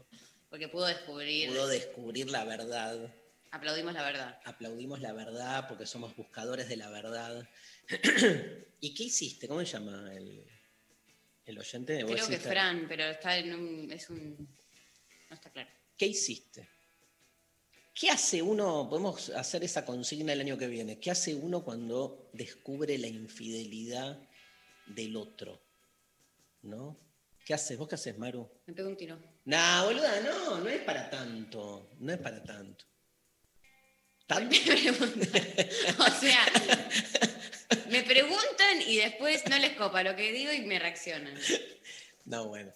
Porque 0.49 0.67
pudo 0.69 0.85
descubrir, 0.85 1.49
pudo 1.49 1.67
descubrir 1.67 2.29
la 2.29 2.45
verdad. 2.45 3.13
aplaudimos 3.51 3.93
la 3.93 4.03
verdad. 4.03 4.39
Aplaudimos 4.45 5.01
la 5.01 5.13
verdad 5.13 5.67
porque 5.67 5.85
somos 5.85 6.15
buscadores 6.15 6.69
de 6.69 6.77
la 6.77 6.89
verdad. 6.89 7.47
¿Y 8.79 8.93
qué 8.93 9.03
hiciste? 9.03 9.47
¿Cómo 9.47 9.59
se 9.61 9.65
llama 9.65 10.13
el, 10.13 10.45
el 11.45 11.57
oyente? 11.57 12.03
¿Vos 12.03 12.13
Creo 12.13 12.27
que 12.27 12.37
Fran, 12.37 12.85
pero 12.87 13.03
está 13.05 13.37
en 13.37 13.53
un, 13.53 13.91
es 13.91 14.09
un, 14.09 14.37
no 15.29 15.35
está 15.35 15.49
claro. 15.49 15.69
¿Qué 15.97 16.05
hiciste? 16.05 16.69
¿Qué 17.93 18.11
hace 18.11 18.41
uno? 18.43 18.87
Podemos 18.87 19.29
hacer 19.31 19.63
esa 19.63 19.83
consigna 19.83 20.31
el 20.31 20.41
año 20.41 20.57
que 20.57 20.67
viene. 20.67 20.99
¿Qué 20.99 21.09
hace 21.09 21.33
uno 21.33 21.63
cuando 21.63 22.29
descubre 22.31 22.95
la 22.99 23.07
infidelidad 23.07 24.21
del 24.85 25.15
otro? 25.15 25.59
¿No? 26.61 26.95
¿Qué 27.43 27.55
haces? 27.55 27.75
¿Vos 27.75 27.87
qué 27.87 27.95
haces, 27.95 28.15
Maru? 28.17 28.47
Me 28.67 28.73
pego 28.73 28.89
un 28.89 28.97
tiro. 28.97 29.17
No, 29.47 29.85
boluda, 29.85 30.19
no, 30.19 30.59
no 30.59 30.69
es 30.69 30.81
para 30.81 31.09
tanto. 31.09 31.89
No 31.99 32.11
es 32.11 32.19
para 32.19 32.43
tanto. 32.43 32.83
¿Tanto? 34.25 34.53
O 35.99 36.09
sea, 36.19 36.45
me 37.89 38.03
preguntan 38.03 38.81
y 38.85 38.97
después 38.97 39.47
no 39.49 39.57
les 39.57 39.71
copa 39.77 40.03
lo 40.03 40.17
que 40.17 40.33
digo 40.33 40.51
y 40.51 40.63
me 40.63 40.77
reaccionan. 40.79 41.33
No, 42.25 42.49
bueno. 42.49 42.73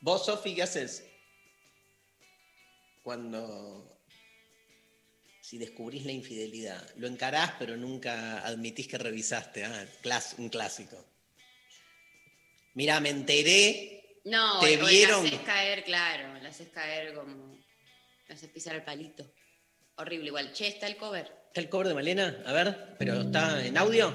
¿Vos, 0.00 0.26
Sofi, 0.26 0.54
qué 0.54 0.62
haces? 0.62 1.04
Cuando. 3.02 4.00
Si 5.40 5.58
descubrís 5.58 6.04
la 6.04 6.12
infidelidad, 6.12 6.88
lo 6.94 7.08
encarás, 7.08 7.54
pero 7.58 7.76
nunca 7.76 8.46
admitís 8.46 8.86
que 8.86 8.98
revisaste. 8.98 9.64
Ah, 9.64 9.88
un 10.36 10.48
clásico. 10.50 11.04
Mira, 12.74 13.00
me 13.00 13.08
enteré. 13.08 13.97
No, 14.28 14.60
¿Te 14.60 14.80
o- 14.82 14.86
vieron? 14.86 15.22
la 15.22 15.28
haces 15.28 15.40
caer, 15.40 15.84
claro, 15.84 16.34
la 16.42 16.48
haces 16.48 16.68
caer 16.68 17.14
como. 17.14 17.56
La 18.28 18.34
haces 18.34 18.50
pisar 18.50 18.74
el 18.74 18.84
palito. 18.84 19.24
Horrible 19.96 20.26
igual. 20.28 20.52
Che, 20.52 20.68
está 20.68 20.86
el 20.86 20.96
cover. 20.96 21.30
¿Está 21.48 21.60
el 21.60 21.68
cover 21.68 21.88
de 21.88 21.94
Malena? 21.94 22.42
A 22.46 22.52
ver, 22.52 22.96
pero 22.98 23.20
está 23.22 23.64
en 23.64 23.76
audio. 23.78 24.12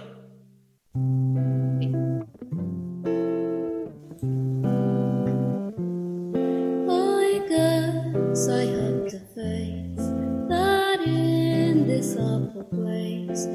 I 6.89 7.39
guess 7.49 8.47
I 8.49 8.63
have 8.65 9.07
to 9.13 9.19
face 9.35 10.05
that 10.49 10.99
in 11.05 11.87
this 11.87 12.15
awful 12.17 12.63
place 12.65 13.45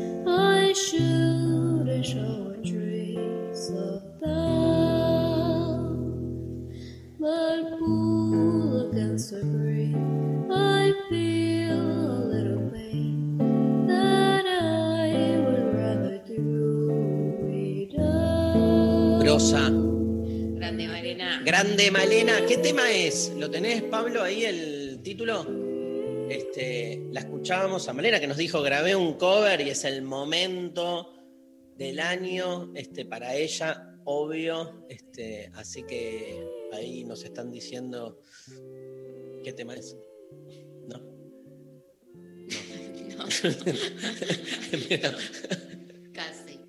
Grande 21.60 21.90
Malena. 21.90 22.46
¿Qué 22.46 22.58
tema 22.58 22.92
es? 22.92 23.32
¿Lo 23.36 23.50
tenés, 23.50 23.82
Pablo, 23.82 24.22
ahí 24.22 24.44
el 24.44 25.00
título? 25.02 25.44
Este, 26.30 27.02
la 27.10 27.18
escuchábamos 27.18 27.88
a 27.88 27.92
Malena 27.92 28.20
que 28.20 28.28
nos 28.28 28.36
dijo 28.36 28.62
grabé 28.62 28.94
un 28.94 29.14
cover 29.14 29.60
y 29.62 29.70
es 29.70 29.82
el 29.82 30.02
momento 30.02 31.12
del 31.76 31.98
año 31.98 32.70
este, 32.76 33.06
para 33.06 33.34
ella, 33.34 33.98
obvio. 34.04 34.86
Este, 34.88 35.50
así 35.56 35.82
que 35.82 36.46
ahí 36.72 37.02
nos 37.02 37.24
están 37.24 37.50
diciendo 37.50 38.20
qué 39.42 39.52
tema 39.52 39.74
es. 39.74 39.96
¿No? 40.86 41.00
No. 43.18 43.26
Mira, 44.88 45.12
Casi. 46.12 46.60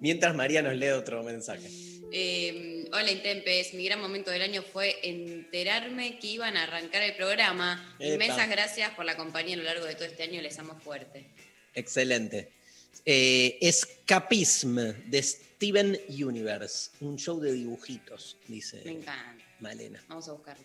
Mientras 0.00 0.34
María 0.34 0.60
nos 0.60 0.74
lee 0.74 0.88
otro 0.88 1.22
mensaje. 1.22 1.70
Eh, 2.10 2.73
hola 2.94 3.10
Intempes, 3.10 3.74
mi 3.74 3.84
gran 3.84 4.00
momento 4.00 4.30
del 4.30 4.42
año 4.42 4.62
fue 4.62 4.96
enterarme 5.02 6.18
que 6.20 6.28
iban 6.28 6.56
a 6.56 6.62
arrancar 6.62 7.02
el 7.02 7.14
programa. 7.16 7.96
Epa. 7.98 8.14
Inmensas 8.14 8.48
gracias 8.48 8.90
por 8.94 9.04
la 9.04 9.16
compañía 9.16 9.54
a 9.54 9.58
lo 9.58 9.64
largo 9.64 9.84
de 9.84 9.96
todo 9.96 10.04
este 10.04 10.22
año, 10.22 10.40
les 10.40 10.56
amo 10.60 10.78
fuerte. 10.78 11.26
Excelente. 11.74 12.52
Eh, 13.04 13.58
Escapism 13.60 14.76
de 15.06 15.22
Steven 15.22 16.00
Universe, 16.08 16.92
un 17.00 17.18
show 17.18 17.40
de 17.40 17.52
dibujitos, 17.52 18.36
dice 18.46 18.82
Me 18.84 18.92
encanta. 18.92 19.44
Malena. 19.58 20.02
Vamos 20.08 20.28
a 20.28 20.32
buscarlo. 20.32 20.64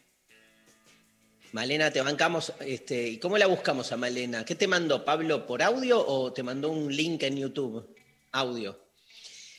Malena, 1.51 1.89
te 1.89 1.99
bancamos. 2.01 2.53
Este, 2.59 3.07
¿Y 3.07 3.17
cómo 3.17 3.39
la 3.39 3.47
buscamos 3.47 3.91
a 3.91 3.97
Malena? 3.97 4.45
¿Qué 4.45 4.53
te 4.53 4.67
mandó, 4.67 5.03
Pablo, 5.03 5.47
por 5.47 5.63
audio 5.63 6.05
o 6.05 6.31
te 6.31 6.43
mandó 6.43 6.69
un 6.69 6.95
link 6.95 7.23
en 7.23 7.37
YouTube? 7.37 7.95
Audio. 8.31 8.79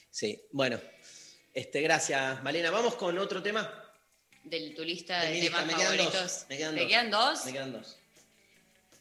Sí, 0.09 0.41
bueno. 0.53 0.79
Este, 1.53 1.81
gracias, 1.81 2.43
Malena. 2.43 2.71
Vamos 2.71 2.95
con 2.95 3.17
otro 3.19 3.43
tema. 3.43 3.85
De 4.45 4.71
tu 4.71 4.83
lista 4.85 5.21
De 5.23 5.35
de 5.35 5.41
temas 5.43 5.67
me 5.67 5.75
quedan 5.75 5.97
favoritos. 5.97 6.23
dos, 6.23 6.47
me 6.49 6.57
quedan 6.57 6.75
¿Te 6.75 6.81
dos. 6.81 6.89
quedan 6.91 7.11
dos? 7.11 7.45
Me 7.47 7.53
quedan 7.53 7.73
dos. 7.73 7.97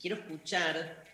Quiero 0.02 0.16
escuchar. 0.18 1.06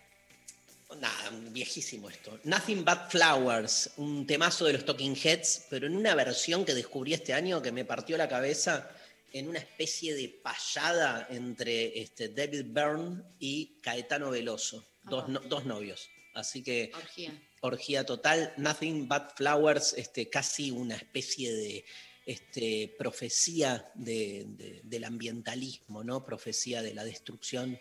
Nada, 0.99 1.30
viejísimo 1.52 2.10
esto. 2.10 2.40
Nothing 2.44 2.86
But 2.86 3.10
Flowers, 3.10 3.90
un 3.98 4.26
temazo 4.26 4.66
de 4.66 4.74
los 4.74 4.86
Talking 4.86 5.16
Heads, 5.22 5.66
pero 5.70 5.88
en 5.88 5.95
una 5.95 6.16
versión 6.16 6.64
que 6.64 6.74
descubrí 6.74 7.14
este 7.14 7.34
año 7.34 7.62
que 7.62 7.72
me 7.72 7.84
partió 7.84 8.16
la 8.18 8.30
cabeza 8.30 8.90
en 9.34 9.49
una 9.49 9.60
especie 9.60 10.14
de 10.16 10.30
payada 10.30 11.28
entre 11.30 11.99
este, 11.99 12.30
David 12.30 12.66
Byrne 12.68 13.24
y 13.40 13.82
Caetano 13.82 14.30
Veloso, 14.30 14.86
dos, 15.03 15.28
no- 15.28 15.41
dos 15.41 15.66
novios. 15.66 16.07
Así 16.34 16.64
que 16.64 16.91
Orgía. 16.95 17.34
Orgía 17.61 18.06
total, 18.06 18.53
Nothing 18.57 19.07
But 19.07 19.36
Flowers, 19.36 19.94
este, 19.98 20.30
casi 20.30 20.72
una 20.72 20.95
especie 20.95 21.53
de 21.53 21.86
este, 22.26 22.95
profecía 22.98 23.91
de- 23.95 24.45
de- 24.48 24.82
del 24.84 25.03
ambientalismo, 25.03 26.03
¿no? 26.03 26.26
Profecía 26.26 26.82
de 26.82 26.94
la 26.94 27.03
destrucción 27.03 27.80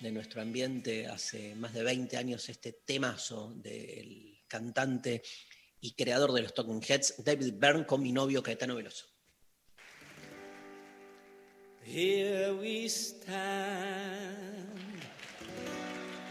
de 0.00 0.12
nuestro 0.12 0.40
ambiente. 0.42 1.06
Hace 1.06 1.54
más 1.54 1.74
de 1.74 1.82
20 1.82 2.16
años 2.16 2.48
este 2.48 2.72
temazo 2.72 3.52
del 3.56 4.40
cantante 4.48 5.22
y 5.80 5.92
creador 5.94 6.32
de 6.32 6.42
los 6.42 6.54
Talking 6.54 6.82
Heads, 6.86 7.22
David 7.24 7.54
Byrne, 7.54 7.84
con 7.86 8.02
mi 8.02 8.12
novio 8.12 8.42
Caetano 8.42 8.74
Veloso. 8.76 9.06
Here 11.84 12.52
we 12.52 12.88
stand 12.88 14.68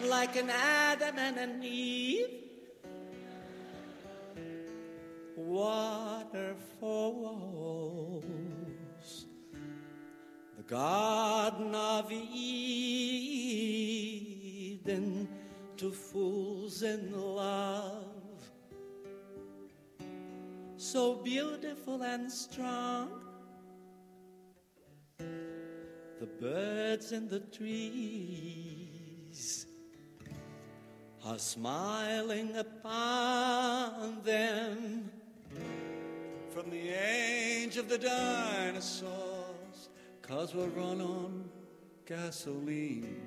like 0.08 0.36
an 0.40 0.50
Adam 0.50 1.18
and 1.20 1.38
an 1.38 1.62
Eve, 1.64 2.51
waterfalls. 5.38 6.62
The 10.58 10.64
Garden 10.64 11.74
of 11.74 12.12
Eden 12.12 12.32
to 15.78 15.92
fools 15.92 16.84
in 16.84 17.12
love. 17.20 18.06
So 20.78 21.16
beautiful 21.16 22.04
and 22.04 22.32
strong. 22.32 23.10
The 26.20 26.28
birds 26.40 27.12
in 27.14 27.28
the 27.28 27.40
trees 27.40 28.52
are 31.26 31.40
smiling 31.40 32.56
upon 32.58 34.22
them 34.22 35.10
from 36.50 36.70
the 36.70 36.90
age 36.90 37.78
of 37.78 37.88
the 37.90 37.98
dinosaurs, 37.98 39.90
cause 40.22 40.54
we're 40.54 40.68
run 40.68 41.02
on 41.02 41.50
gasoline. 42.06 43.22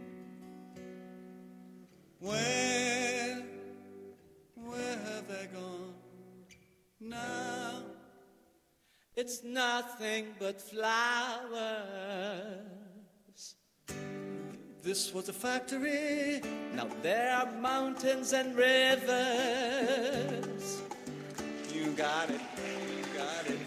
Where, 2.20 3.42
where 4.55 4.98
have 4.98 5.26
they 5.28 5.48
gone 5.52 5.94
now? 7.01 7.82
It's 9.16 9.42
nothing 9.44 10.28
but 10.38 10.60
flowers. 10.60 10.94
This 14.82 15.14
was 15.14 15.28
a 15.30 15.32
factory, 15.32 16.42
now 16.74 16.88
there 17.02 17.34
are 17.34 17.51
mountains 17.52 18.34
and 18.34 18.55
rivers. 18.55 19.24
You 21.85 21.93
got 21.93 22.31
it, 22.31 22.40
you 22.97 23.05
got 23.15 23.47
it. 23.47 23.59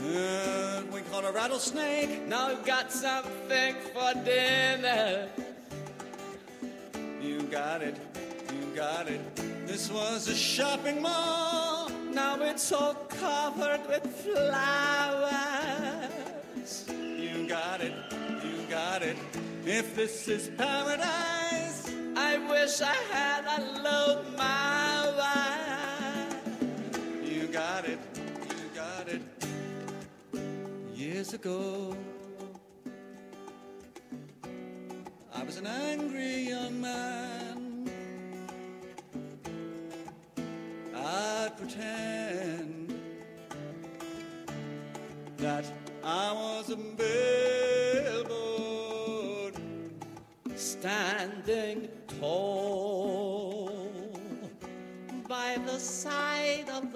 Uh, 0.00 0.82
we 0.92 1.00
caught 1.10 1.24
a 1.24 1.32
rattlesnake, 1.32 2.22
now 2.28 2.50
we've 2.50 2.64
got 2.64 2.92
something 2.92 3.74
for 3.92 4.14
dinner. 4.24 5.28
You 7.20 7.42
got 7.42 7.82
it, 7.82 7.96
you 8.52 8.76
got 8.76 9.08
it. 9.08 9.20
This 9.66 9.90
was 9.90 10.28
a 10.28 10.36
shopping 10.36 11.02
mall, 11.02 11.90
now 12.12 12.40
it's 12.42 12.70
all 12.70 12.94
covered 12.94 13.84
with 13.88 14.06
flowers. 14.22 15.34
You 16.88 17.48
got 17.48 17.80
it, 17.80 17.92
you 18.44 18.62
got 18.70 19.02
it. 19.02 19.16
If 19.66 19.96
this 19.96 20.28
is 20.28 20.48
paradise, 20.56 21.92
I 22.16 22.38
wish 22.48 22.80
I 22.80 22.94
had 23.10 23.44
a 23.58 23.82
low 23.82 24.22
my 24.36 24.88
You 25.16 25.67
got 27.78 27.88
it, 27.88 28.00
you 28.48 28.68
got 28.74 29.06
it. 29.08 29.22
Years 30.96 31.32
ago, 31.32 31.96
I 35.32 35.44
was 35.44 35.58
an 35.58 35.68
angry 35.68 36.48
young 36.48 36.80
man. 36.80 37.88
I'd 40.92 41.56
pretend 41.56 43.00
that 45.36 45.64
I 46.02 46.32
was 46.32 46.70
a 46.70 46.76
billboard 48.16 49.54
standing 50.56 51.88
tall 52.18 53.70
by 55.28 55.58
the 55.64 55.78
side 55.78 56.37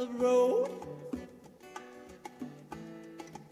the 0.02 0.08
road. 0.14 0.68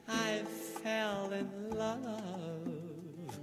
I 0.08 0.42
fell 0.82 1.30
in 1.32 1.70
love 1.70 3.38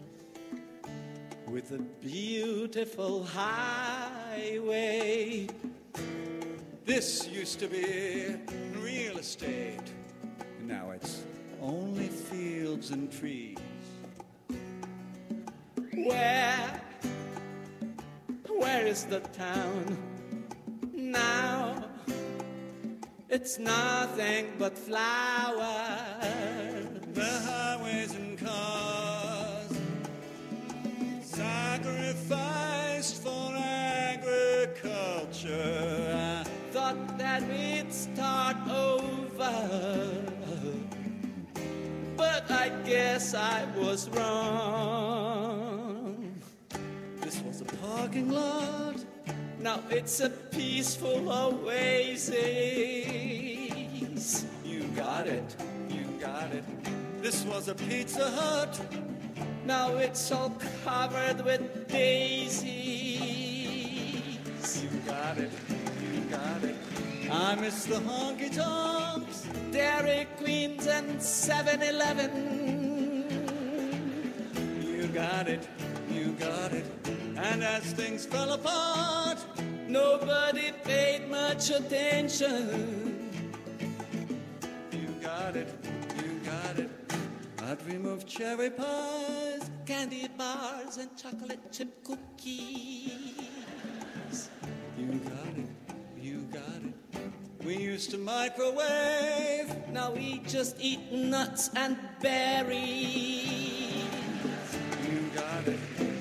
with 1.48 1.72
a 1.72 1.80
beautiful 2.02 3.24
highway. 3.24 4.28
This 6.84 7.30
used 7.30 7.60
to 7.60 7.68
be 7.68 8.36
real 8.78 9.20
estate. 9.20 9.94
Now 10.66 10.92
it's 10.92 11.24
only 11.62 12.10
fields 12.10 12.92
and 12.92 13.10
trees. 13.10 13.58
Where, 15.94 16.82
where 18.50 18.86
is 18.86 19.06
the 19.06 19.22
town 19.22 19.98
It's 23.48 23.60
nothing 23.60 24.52
but 24.60 24.78
flowers. 24.78 25.64
The 27.14 27.32
highways 27.48 28.14
and 28.14 28.38
cars 28.38 29.72
sacrificed 31.22 33.24
for 33.24 33.54
agriculture. 33.56 34.92
I 36.14 36.44
thought 36.74 37.18
that 37.18 37.42
we'd 37.44 37.94
start 37.94 38.58
over. 38.68 40.26
But 42.18 42.52
I 42.52 42.68
guess 42.84 43.34
I 43.34 43.64
was 43.78 44.10
wrong. 44.10 45.56
This 47.22 47.40
was 47.44 47.62
a 47.62 47.66
parking 47.66 48.30
lot. 48.30 48.98
Now 49.62 49.80
it's 49.90 50.20
a 50.20 50.30
peaceful 50.30 51.32
oasis. 51.32 53.37
You 54.98 55.04
got 55.04 55.28
it, 55.28 55.56
you 55.90 56.06
got 56.20 56.52
it. 56.52 56.64
This 57.22 57.44
was 57.44 57.68
a 57.68 57.76
Pizza 57.76 58.32
Hut. 58.32 58.82
Now 59.64 59.96
it's 59.98 60.32
all 60.32 60.58
covered 60.84 61.46
with 61.46 61.88
daisies. 61.88 62.64
You 64.82 64.90
got 65.06 65.38
it, 65.38 65.52
you 66.02 66.22
got 66.32 66.64
it. 66.64 66.76
I 67.32 67.54
miss 67.62 67.86
the 67.86 67.98
honky 67.98 68.50
tonks, 68.56 69.46
Dairy 69.72 70.26
Queens, 70.40 70.88
and 70.88 71.22
7 71.22 71.84
Eleven. 71.84 73.24
You 74.82 75.08
got 75.10 75.48
it, 75.48 75.68
you 76.10 76.32
got 76.40 76.74
it. 76.74 76.86
And 77.38 77.64
as 77.64 77.84
things 77.94 78.26
fell 78.26 78.54
apart, 78.54 79.38
nobody 79.88 80.72
paid 80.84 81.30
much 81.30 81.70
attention. 81.70 83.07
You 85.48 85.54
got 85.54 85.62
it, 85.62 85.70
you 86.18 86.40
got 86.44 86.78
it. 86.78 86.90
I 87.64 87.76
dream 87.76 88.06
of 88.06 88.26
cherry 88.26 88.70
pies, 88.70 89.72
candy 89.86 90.28
bars, 90.38 90.98
and 90.98 91.10
chocolate 91.16 91.72
chip 91.72 92.04
cookies. 92.04 93.40
You 94.98 95.14
got 95.24 95.56
it, 95.56 95.70
you 96.22 96.42
got 96.52 96.82
it. 96.84 96.94
We 97.64 97.78
used 97.78 98.12
to 98.12 98.18
microwave, 98.18 99.74
now 99.90 100.12
we 100.12 100.40
just 100.40 100.76
eat 100.82 101.14
nuts 101.14 101.70
and 101.78 101.98
berries. 102.22 104.04
You 105.10 105.30
got 105.34 105.66
it, 105.66 105.80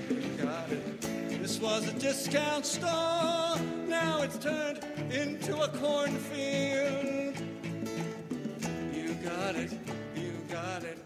you 0.09 0.21
got 0.41 0.71
it. 0.71 1.01
This 1.43 1.59
was 1.59 1.89
a 1.89 1.93
discount 1.95 2.65
store, 2.65 3.59
now 3.89 4.23
it's 4.23 4.39
turned 4.39 4.85
into 5.11 5.61
a 5.61 5.69
cornfield. 5.69 7.16
Got 9.27 9.57
it, 9.57 9.73
you 10.15 10.33
got 10.49 10.85
it. 10.85 10.99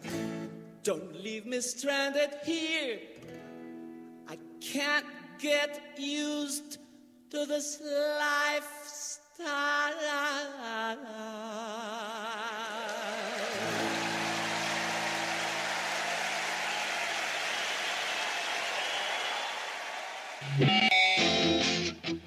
Don't 0.83 1.23
leave 1.25 1.47
me 1.47 1.59
stranded 1.63 2.35
here. 2.45 2.99
I 4.29 4.37
can't 4.61 5.07
get 5.39 5.81
used 5.97 6.77
to 7.31 7.47
this 7.47 7.81
lifestyle. 7.81 8.61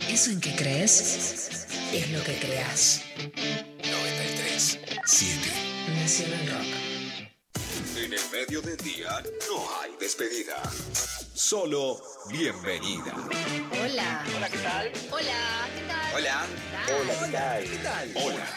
Eso 0.10 0.32
en 0.32 0.41
que 0.41 0.56
crees 0.56 1.68
es 1.94 2.11
lo 2.11 2.24
que 2.24 2.34
creas. 2.40 3.03
93 3.84 4.80
7 5.06 5.73
Nacional 5.89 6.47
Rock. 6.47 7.27
En 7.97 8.14
el 8.14 8.22
medio 8.31 8.61
del 8.61 8.77
día 8.77 9.22
no 9.49 9.81
hay 9.81 9.91
despedida. 9.99 10.61
Solo 11.34 12.01
bienvenida. 12.30 13.14
Hola. 13.81 14.26
Hola, 14.35 14.49
¿qué 14.49 14.57
tal? 14.60 14.91
Hola, 15.11 15.69
¿qué 15.76 15.81
tal? 15.88 16.15
Hola. 16.15 16.45
Hola, 16.88 17.14
¿qué 17.19 17.31
tal? 17.31 17.64
¿Qué 17.64 17.77
tal? 17.77 18.11
Hola. 18.15 18.47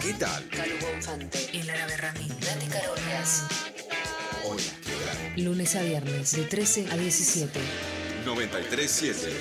¿Qué 0.00 0.12
tal? 0.14 0.48
Calu 0.48 0.74
Bonfante. 0.80 1.50
El 1.52 1.70
árabe 1.70 1.96
Rami. 1.98 2.28
Nati 2.28 2.66
Carolas. 2.66 3.44
Hola. 4.44 4.62
¿Qué 4.84 4.92
tal? 5.04 5.44
Lunes 5.44 5.76
a 5.76 5.82
viernes 5.82 6.32
de 6.32 6.44
13 6.44 6.88
a 6.90 6.96
17. 6.96 7.60
93 8.24 8.90
7 8.90 9.32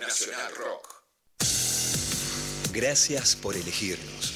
Nacional 0.00 0.52
Rock. 0.56 1.04
Gracias 2.72 3.36
por 3.36 3.54
elegirnos 3.54 4.35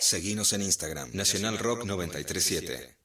Seguinos 0.00 0.54
en 0.54 0.62
Instagram. 0.62 1.10
Nacional 1.12 1.58
Rock 1.58 1.84
937. 1.84 2.96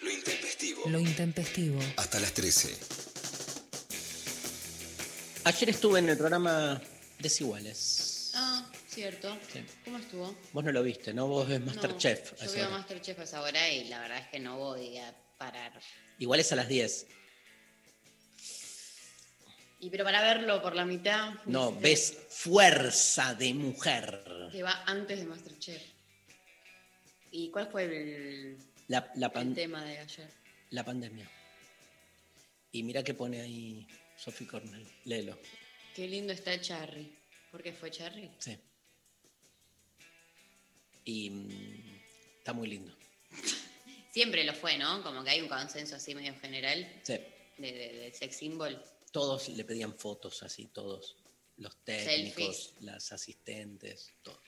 Lo 0.00 0.10
intempestivo. 0.10 0.82
Lo 0.88 0.98
intempestivo. 0.98 1.80
Hasta 1.96 2.18
las 2.18 2.32
13. 2.32 2.76
Ayer 5.44 5.70
estuve 5.70 6.00
en 6.00 6.08
el 6.08 6.18
programa 6.18 6.82
Desiguales. 7.20 8.32
Ah, 8.34 8.68
cierto. 8.88 9.38
Sí. 9.52 9.64
¿Cómo 9.84 9.98
estuvo? 9.98 10.36
Vos 10.52 10.64
no 10.64 10.72
lo 10.72 10.82
viste, 10.82 11.14
¿no? 11.14 11.28
Vos 11.28 11.46
ves 11.48 11.60
Masterchef. 11.60 12.32
a 12.42 12.46
Yo 12.46 12.52
veo. 12.52 12.70
Masterchef 12.70 13.20
a 13.20 13.22
esa 13.22 13.40
hora 13.40 13.68
y 13.70 13.84
la 13.84 14.00
verdad 14.00 14.18
es 14.18 14.28
que 14.28 14.40
no 14.40 14.58
voy 14.58 14.98
a 14.98 15.14
parar. 15.38 15.72
Igual 16.18 16.40
es 16.40 16.50
a 16.50 16.56
las 16.56 16.66
10. 16.66 17.06
Y 19.80 19.90
pero 19.90 20.02
para 20.02 20.20
verlo 20.20 20.60
por 20.60 20.74
la 20.74 20.84
mitad. 20.84 21.34
No, 21.46 21.72
ves 21.78 22.12
Fuerza 22.28 23.36
de 23.36 23.54
Mujer. 23.54 24.48
Que 24.50 24.64
va 24.64 24.82
antes 24.84 25.20
de 25.20 25.26
Masterchef. 25.26 25.97
¿Y 27.38 27.50
cuál 27.50 27.68
fue 27.70 27.84
el, 27.84 28.58
La, 28.88 29.12
la, 29.14 29.26
el 29.28 29.32
pan- 29.32 29.54
tema 29.54 29.84
de 29.84 29.98
ayer? 29.98 30.28
la 30.70 30.84
pandemia. 30.84 31.30
Y 32.72 32.82
mira 32.82 33.02
que 33.04 33.14
pone 33.14 33.40
ahí 33.40 33.86
Sophie 34.16 34.46
Cornell. 34.48 34.86
Léelo. 35.04 35.38
Qué 35.94 36.08
lindo 36.08 36.32
está 36.32 36.60
Charry. 36.60 37.14
¿Por 37.52 37.62
qué 37.62 37.72
fue 37.72 37.90
Charry? 37.92 38.28
Sí. 38.38 38.58
Y 41.04 41.30
mm, 41.30 42.00
está 42.38 42.52
muy 42.52 42.68
lindo. 42.68 42.92
Siempre 44.12 44.42
lo 44.44 44.52
fue, 44.54 44.76
¿no? 44.78 45.02
Como 45.02 45.22
que 45.22 45.30
hay 45.30 45.40
un 45.40 45.48
consenso 45.48 45.94
así 45.96 46.14
medio 46.14 46.34
general 46.40 46.86
Sí. 47.04 47.14
de, 47.58 47.72
de- 47.72 47.92
de 47.98 48.12
sex 48.14 48.36
symbol. 48.36 48.82
Todos 49.12 49.48
le 49.48 49.64
pedían 49.64 49.94
fotos 49.96 50.42
así, 50.42 50.66
todos. 50.66 51.16
Los 51.56 51.76
técnicos, 51.84 52.34
Selfies. 52.56 52.74
las 52.82 53.12
asistentes, 53.12 54.12
todo. 54.22 54.40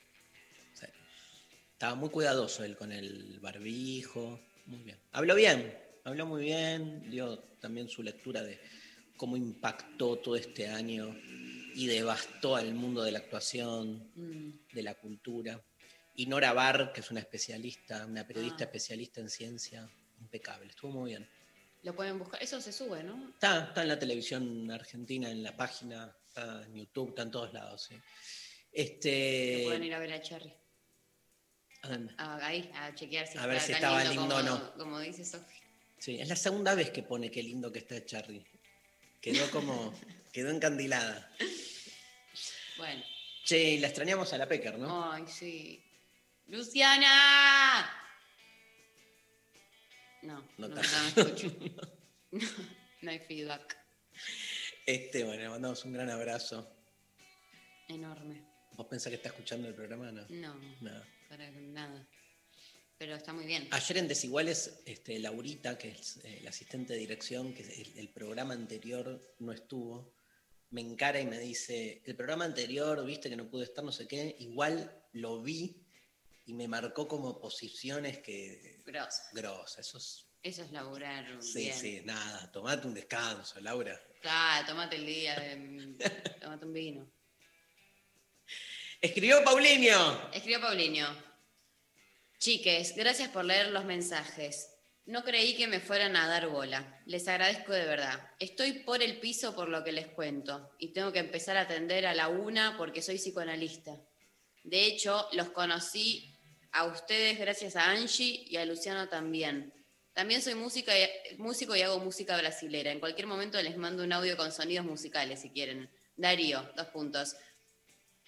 Estaba 1.81 1.95
muy 1.95 2.11
cuidadoso 2.11 2.63
él 2.63 2.77
con 2.77 2.93
el 2.93 3.39
barbijo. 3.41 4.39
Muy 4.67 4.81
bien. 4.83 4.99
Habló 5.13 5.35
bien, 5.35 5.75
habló 6.05 6.27
muy 6.27 6.43
bien. 6.43 7.11
Dio 7.11 7.39
también 7.59 7.89
su 7.89 8.03
lectura 8.03 8.43
de 8.43 8.61
cómo 9.17 9.35
impactó 9.35 10.17
todo 10.19 10.37
este 10.37 10.69
año 10.69 11.17
y 11.75 11.87
devastó 11.87 12.55
al 12.57 12.75
mundo 12.75 13.03
de 13.03 13.13
la 13.13 13.21
actuación, 13.21 14.11
Mm. 14.15 14.51
de 14.75 14.83
la 14.83 14.95
cultura. 14.97 15.59
Y 16.17 16.27
Nora 16.27 16.53
Barr, 16.53 16.93
que 16.93 17.01
es 17.01 17.11
una 17.11 17.21
especialista, 17.21 18.05
una 18.05 18.27
periodista 18.27 18.65
Ah. 18.65 18.67
especialista 18.67 19.23
en 19.23 19.31
ciencia, 19.31 19.91
impecable. 20.21 20.69
Estuvo 20.69 20.91
muy 20.93 21.13
bien. 21.13 21.27
Lo 21.83 21.97
pueden 21.97 22.19
buscar. 22.19 22.43
Eso 22.43 22.61
se 22.61 22.75
sube, 22.75 23.03
¿no? 23.03 23.31
Está, 23.31 23.69
está 23.69 23.81
en 23.81 23.89
la 23.89 23.99
televisión 23.99 24.71
argentina, 24.71 25.31
en 25.31 25.43
la 25.43 25.57
página, 25.57 26.15
está 26.29 26.63
en 26.67 26.75
YouTube, 26.75 27.09
está 27.09 27.23
en 27.23 27.31
todos 27.31 27.55
lados. 27.55 27.85
sí. 27.89 27.95
Lo 27.95 28.03
Este, 28.71 29.63
pueden 29.65 29.85
ir 29.85 29.95
a 29.95 29.99
ver 29.99 30.13
a 30.13 30.21
Charry. 30.21 30.53
Ah, 31.83 32.39
ahí, 32.43 32.71
a 32.75 32.95
chequear 32.95 33.27
si 33.27 33.39
A 33.39 33.47
ver 33.47 33.61
si 33.61 33.73
estaba 33.73 34.05
lindo 34.05 34.25
o 34.25 34.29
como, 34.29 34.43
no. 34.43 34.73
Como 34.75 34.99
dice 35.01 35.25
Sofía. 35.25 35.61
Sí, 35.99 36.19
es 36.21 36.29
la 36.29 36.37
segunda 36.37 36.75
vez 36.75 36.91
que 36.91 37.03
pone 37.03 37.31
qué 37.31 37.43
lindo 37.43 37.73
que 37.73 37.79
está 37.79 38.05
Charlie. 38.05 38.45
Quedó 39.21 39.51
como, 39.51 39.95
quedó 40.33 40.51
encandilada. 40.51 41.31
Bueno. 42.77 43.03
Che, 43.45 43.79
la 43.81 43.87
extrañamos 43.89 44.33
a 44.33 44.39
la 44.39 44.47
Pecker, 44.47 44.79
¿no? 44.79 45.13
Ay, 45.13 45.25
sí. 45.27 45.83
¡Luciana! 46.49 47.91
No, 50.23 50.47
No 50.59 50.69
no, 50.69 50.75
no, 50.75 50.81
escucho. 51.17 51.57
no, 52.33 52.41
no 53.03 53.11
hay 53.11 53.19
feedback. 53.21 53.77
Este, 54.85 55.25
bueno, 55.25 55.43
le 55.43 55.49
mandamos 55.49 55.83
un 55.85 55.93
gran 55.95 56.11
abrazo. 56.11 56.71
Enorme. 57.89 58.45
¿Vos 58.73 58.87
pensás 58.87 59.11
que 59.11 59.17
está 59.17 59.31
escuchando 59.31 59.69
el 59.69 59.75
programa? 59.75 60.11
No. 60.13 60.27
No, 60.29 60.55
No. 60.81 61.20
Para 61.31 61.49
nada. 61.53 62.07
Pero 62.99 63.15
está 63.15 63.33
muy 63.33 63.47
bien. 63.47 63.69
Ayer 63.71 63.99
en 63.99 64.09
Desiguales, 64.09 64.83
este, 64.85 65.19
Laurita, 65.21 65.79
que 65.79 65.93
es 65.93 66.19
eh, 66.25 66.41
la 66.43 66.51
asistente 66.51 66.93
de 66.93 66.99
dirección, 66.99 67.55
que 67.55 67.63
el, 67.63 67.99
el 67.99 68.09
programa 68.09 68.53
anterior 68.53 69.35
no 69.39 69.53
estuvo, 69.53 70.13
me 70.71 70.81
encara 70.83 71.21
y 71.21 71.27
me 71.27 71.39
dice, 71.39 72.03
el 72.05 72.17
programa 72.17 72.45
anterior, 72.45 73.03
viste 73.07 73.31
que 73.31 73.37
no 73.37 73.49
pude 73.49 73.65
estar, 73.65 73.83
no 73.85 73.93
sé 73.93 74.07
qué, 74.07 74.37
igual 74.41 74.93
lo 75.13 75.41
vi 75.41 75.87
y 76.47 76.53
me 76.53 76.69
marcó 76.69 77.07
como 77.09 77.41
posiciones 77.41 78.19
que... 78.19 78.83
Grosa. 78.85 79.23
Grosa, 79.33 79.81
eso 79.81 79.99
es... 79.99 80.27
Eso 80.43 80.63
es 80.63 80.73
laburar 80.73 81.43
Sí, 81.43 81.61
bien. 81.61 81.77
sí, 81.77 82.01
nada, 82.05 82.51
tomate 82.51 82.87
un 82.87 82.95
descanso, 82.95 83.61
Laura. 83.61 83.99
Claro, 84.21 84.67
tomate 84.67 84.97
el 84.97 85.07
día, 85.07 85.39
de, 85.39 85.97
tomate 86.41 86.67
un 86.67 86.73
vino. 86.73 87.13
Escribió 89.01 89.43
Paulinho. 89.43 90.31
Escribió 90.31 90.61
Paulinho. 90.61 91.07
Chiques, 92.39 92.95
gracias 92.95 93.31
por 93.31 93.47
leer 93.47 93.71
los 93.71 93.87
mensajes. 93.87 94.69
No 95.07 95.25
creí 95.25 95.57
que 95.57 95.67
me 95.67 95.81
fueran 95.81 96.17
a 96.17 96.29
dar 96.29 96.49
bola. 96.49 97.01
Les 97.07 97.27
agradezco 97.27 97.73
de 97.73 97.87
verdad. 97.87 98.21
Estoy 98.39 98.81
por 98.81 99.03
el 99.03 99.19
piso 99.19 99.55
por 99.55 99.71
lo 99.71 99.83
que 99.83 99.93
les 99.93 100.09
cuento 100.09 100.71
y 100.79 100.93
tengo 100.93 101.13
que 101.13 101.21
empezar 101.21 101.57
a 101.57 101.63
atender 101.63 102.05
a 102.07 102.15
la 102.15 102.29
una 102.29 102.77
porque 102.77 103.01
soy 103.01 103.17
psicoanalista. 103.17 103.99
De 104.65 104.85
hecho, 104.85 105.29
los 105.33 105.49
conocí 105.49 106.37
a 106.71 106.85
ustedes 106.85 107.39
gracias 107.39 107.77
a 107.77 107.91
Angie 107.91 108.45
y 108.47 108.59
a 108.59 108.67
Luciano 108.67 109.09
también. 109.09 109.73
También 110.13 110.43
soy 110.43 110.57
músico 110.57 111.75
y 111.75 111.81
hago 111.81 112.01
música 112.01 112.37
brasilera. 112.37 112.93
En 112.93 113.01
cualquier 113.01 113.27
momento 113.27 113.61
les 113.63 113.79
mando 113.79 114.05
un 114.05 114.13
audio 114.13 114.37
con 114.37 114.53
sonidos 114.53 114.85
musicales 114.85 115.41
si 115.41 115.49
quieren. 115.49 115.91
Darío, 116.17 116.71
dos 116.77 116.89
puntos. 116.89 117.35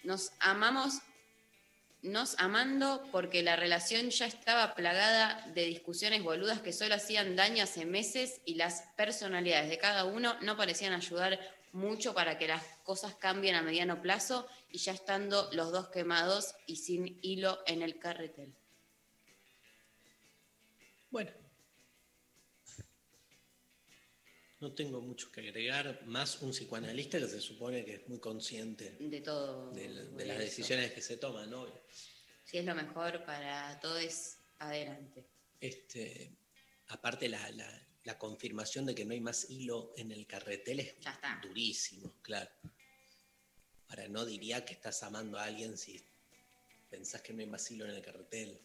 Nos 0.03 0.31
amamos 0.39 1.01
nos 2.03 2.37
amando 2.37 3.01
porque 3.13 3.43
la 3.43 3.55
relación 3.55 4.09
ya 4.09 4.25
estaba 4.25 4.75
plagada 4.75 5.47
de 5.55 5.63
discusiones 5.63 6.21
boludas 6.21 6.59
que 6.59 6.73
solo 6.73 6.95
hacían 6.95 7.37
daño 7.37 7.63
hace 7.63 7.85
meses 7.85 8.41
y 8.43 8.55
las 8.55 8.83
personalidades 8.97 9.69
de 9.69 9.77
cada 9.77 10.03
uno 10.03 10.35
no 10.41 10.57
parecían 10.57 10.91
ayudar 10.93 11.39
mucho 11.71 12.13
para 12.13 12.37
que 12.37 12.49
las 12.49 12.63
cosas 12.83 13.15
cambien 13.15 13.55
a 13.55 13.61
mediano 13.61 14.01
plazo 14.01 14.47
y 14.69 14.79
ya 14.79 14.91
estando 14.91 15.49
los 15.53 15.71
dos 15.71 15.87
quemados 15.89 16.55
y 16.67 16.75
sin 16.75 17.19
hilo 17.21 17.59
en 17.65 17.81
el 17.81 17.97
carretel. 17.97 18.53
Bueno. 21.09 21.42
No 24.63 24.71
tengo 24.71 25.01
mucho 25.01 25.29
que 25.29 25.41
agregar, 25.41 26.05
más 26.05 26.41
un 26.41 26.51
psicoanalista 26.51 27.19
que 27.19 27.27
se 27.27 27.41
supone 27.41 27.83
que 27.83 27.95
es 27.95 28.07
muy 28.07 28.17
consciente 28.19 28.95
De 28.97 29.19
todo. 29.19 29.71
de, 29.71 29.89
la- 29.89 30.03
de 30.05 30.11
de 30.15 30.25
las 30.25 30.37
decisiones 30.39 30.93
que 30.93 31.01
se 31.01 31.17
toman, 31.17 31.49
¿no? 31.49 31.67
Si 32.45 32.59
es 32.59 32.63
lo 32.63 32.73
mejor 32.73 33.25
para 33.25 33.77
todos, 33.81 34.37
adelante. 34.59 35.25
Este, 35.59 36.31
aparte 36.87 37.27
la, 37.27 37.49
la- 37.51 37.87
la 38.05 38.17
confirmación 38.17 38.85
de 38.85 38.95
que 38.95 39.03
no 39.03 39.11
hay 39.11 39.19
más 39.19 39.49
hilo 39.49 39.93
en 39.97 40.13
el 40.13 40.25
carretel 40.25 40.79
es 40.79 40.97
Ya 41.01 41.11
está. 41.11 41.41
durísimo, 41.43 42.13
claro. 42.21 42.49
Ahora 43.89 44.07
no 44.07 44.23
diría 44.25 44.63
que 44.63 44.75
estás 44.75 45.03
amando 45.03 45.37
a 45.39 45.43
alguien 45.43 45.77
si 45.77 46.01
pensás 46.89 47.21
que 47.21 47.33
no 47.33 47.41
hay 47.41 47.47
más 47.47 47.69
hilo 47.69 47.83
en 47.83 47.91
el 47.91 48.01
carretel. 48.01 48.61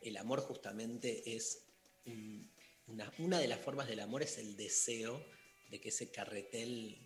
El 0.00 0.16
amor 0.18 0.38
justamente 0.42 1.34
es 1.34 1.64
un- 2.06 2.48
una, 2.88 3.12
una 3.18 3.38
de 3.38 3.48
las 3.48 3.60
formas 3.60 3.88
del 3.88 4.00
amor 4.00 4.22
es 4.22 4.38
el 4.38 4.56
deseo 4.56 5.24
de 5.70 5.80
que 5.80 5.90
ese 5.90 6.10
carretel 6.10 6.98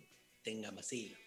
tenga 0.43 0.71
más 0.71 0.91
hilo. 0.93 1.17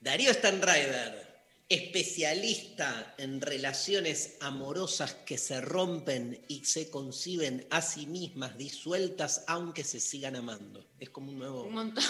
Darío 0.00 0.32
Stanrider, 0.32 1.30
especialista 1.68 3.14
en 3.18 3.40
relaciones 3.40 4.38
amorosas 4.40 5.12
que 5.14 5.36
se 5.36 5.60
rompen 5.60 6.42
y 6.48 6.64
se 6.64 6.90
conciben 6.90 7.66
a 7.70 7.82
sí 7.82 8.06
mismas 8.06 8.56
disueltas 8.56 9.44
aunque 9.46 9.84
se 9.84 10.00
sigan 10.00 10.36
amando. 10.36 10.86
Es 10.98 11.10
como 11.10 11.30
un 11.30 11.38
nuevo... 11.38 11.64
Un 11.64 11.74
montón. 11.74 12.04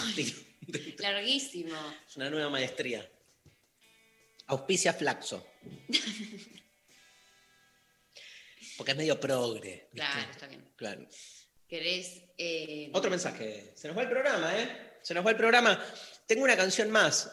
Larguísimo. 0.99 1.75
Es 2.07 2.15
una 2.15 2.29
nueva 2.29 2.49
maestría. 2.49 3.09
Auspicia 4.47 4.93
Flaxo. 4.93 5.45
Porque 8.81 8.93
es 8.93 8.97
medio 8.97 9.19
progre. 9.19 9.89
¿viste? 9.91 10.07
Claro, 10.07 10.31
está 10.31 10.47
bien. 10.47 10.67
Claro. 10.75 11.05
¿Querés? 11.67 12.23
eh, 12.35 12.89
Otro 12.93 13.11
mensaje. 13.11 13.73
Se 13.75 13.87
nos 13.87 13.95
va 13.95 14.01
el 14.01 14.09
programa, 14.09 14.59
¿eh? 14.59 14.93
Se 15.03 15.13
nos 15.13 15.23
va 15.23 15.29
el 15.29 15.37
programa. 15.37 15.79
Tengo 16.25 16.43
una 16.43 16.57
canción 16.57 16.89
más. 16.89 17.31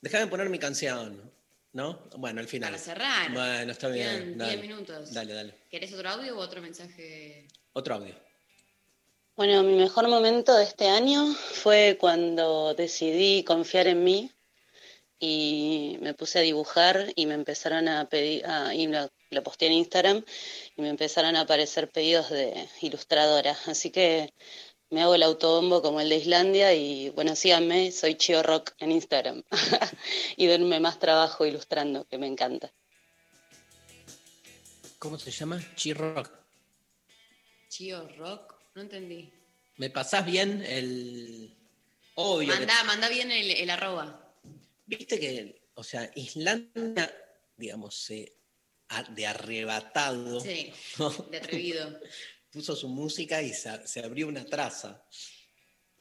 Déjame 0.00 0.28
poner 0.28 0.48
mi 0.48 0.60
canción. 0.60 1.28
¿No? 1.72 2.08
Bueno, 2.18 2.38
al 2.40 2.46
final. 2.46 2.70
Para 2.70 2.80
cerrar. 2.80 3.32
Bueno, 3.32 3.72
está 3.72 3.88
bien. 3.88 4.06
Quedan 4.06 4.38
dale. 4.38 4.56
10 4.58 4.62
minutos. 4.62 5.12
Dale, 5.12 5.32
dale. 5.34 5.54
¿Querés 5.68 5.92
otro 5.92 6.08
audio 6.08 6.36
u 6.36 6.38
otro 6.38 6.62
mensaje? 6.62 7.48
Otro 7.72 7.96
audio. 7.96 8.14
Bueno, 9.34 9.64
mi 9.64 9.74
mejor 9.74 10.06
momento 10.06 10.56
de 10.56 10.62
este 10.62 10.86
año 10.86 11.34
fue 11.34 11.96
cuando 11.98 12.74
decidí 12.74 13.42
confiar 13.42 13.88
en 13.88 14.04
mí 14.04 14.30
y 15.18 15.98
me 16.00 16.14
puse 16.14 16.38
a 16.38 16.42
dibujar 16.42 17.12
y 17.16 17.26
me 17.26 17.34
empezaron 17.34 17.88
a 17.88 18.08
pedir, 18.08 18.44
y 18.72 18.86
lo, 19.36 19.42
posté 19.44 19.66
en 19.66 19.72
Instagram 19.74 20.24
y 20.76 20.82
me 20.82 20.88
empezaron 20.88 21.36
a 21.36 21.42
aparecer 21.42 21.88
pedidos 21.90 22.30
de 22.30 22.68
ilustradora. 22.82 23.56
Así 23.66 23.90
que 23.90 24.32
me 24.90 25.02
hago 25.02 25.14
el 25.14 25.22
autobombo 25.22 25.82
como 25.82 26.00
el 26.00 26.08
de 26.08 26.16
Islandia 26.16 26.74
y 26.74 27.10
bueno, 27.10 27.36
síganme, 27.36 27.92
soy 27.92 28.14
Chio 28.16 28.42
Rock 28.42 28.72
en 28.78 28.92
Instagram 28.92 29.42
y 30.36 30.46
denme 30.46 30.80
más 30.80 30.98
trabajo 30.98 31.46
ilustrando, 31.46 32.04
que 32.08 32.18
me 32.18 32.26
encanta. 32.26 32.72
¿Cómo 34.98 35.18
se 35.18 35.30
llama? 35.30 35.62
Chirrock. 35.76 36.30
Chio 37.68 38.08
Rock. 38.16 38.54
No 38.74 38.82
entendí. 38.82 39.30
¿Me 39.76 39.90
pasás 39.90 40.24
bien 40.24 40.62
el. 40.66 41.54
Obvio. 42.14 42.52
que- 42.52 42.58
Manda, 42.58 42.84
manda 42.84 43.08
bien 43.08 43.30
el, 43.30 43.50
el 43.50 43.70
arroba. 43.70 44.34
Viste 44.86 45.20
que, 45.20 45.60
o 45.74 45.84
sea, 45.84 46.10
Islandia, 46.14 47.14
digamos, 47.56 47.94
se 47.94 48.35
de 49.14 49.26
arrebatado. 49.26 50.40
Sí, 50.40 50.72
¿no? 50.98 51.10
de 51.30 51.38
atrevido. 51.38 52.00
Puso 52.50 52.74
su 52.76 52.88
música 52.88 53.42
y 53.42 53.52
se, 53.52 53.86
se 53.86 54.00
abrió 54.00 54.28
una 54.28 54.44
traza. 54.44 55.04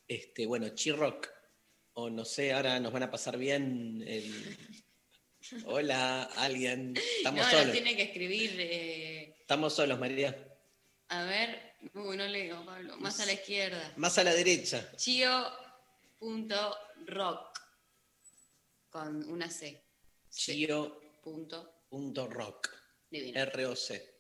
Este, 0.08 0.46
bueno, 0.46 0.70
Chirrock. 0.70 1.30
O 1.98 2.10
no 2.10 2.26
sé, 2.26 2.52
ahora 2.54 2.80
nos 2.80 2.92
van 2.92 3.04
a 3.04 3.12
pasar 3.12 3.38
bien 3.38 4.04
el. 4.06 4.58
Hola, 5.66 6.24
alguien. 6.36 6.94
Estamos 7.18 7.46
no, 7.46 7.50
solos. 7.52 7.68
no 7.68 7.72
tiene 7.72 7.96
que 7.96 8.04
escribir. 8.04 8.56
eh, 8.60 9.36
Estamos 9.40 9.74
solos, 9.74 9.98
María. 10.00 10.36
a 11.10 11.24
ver. 11.24 11.74
Uy, 11.94 12.18
no 12.18 12.26
leo, 12.28 12.66
Pablo. 12.66 12.98
Más 12.98 13.20
a 13.20 13.26
la 13.26 13.34
izquierda. 13.34 13.94
Más 13.96 14.18
a 14.18 14.24
la 14.24 14.34
derecha. 14.34 14.92
Chio.rock. 16.20 17.60
Con 18.90 19.24
una 19.30 19.50
C. 19.50 19.84
Chio. 20.32 21.00
Punto 21.24 21.75
rock. 21.92 22.70
R-O-C. 23.12 24.16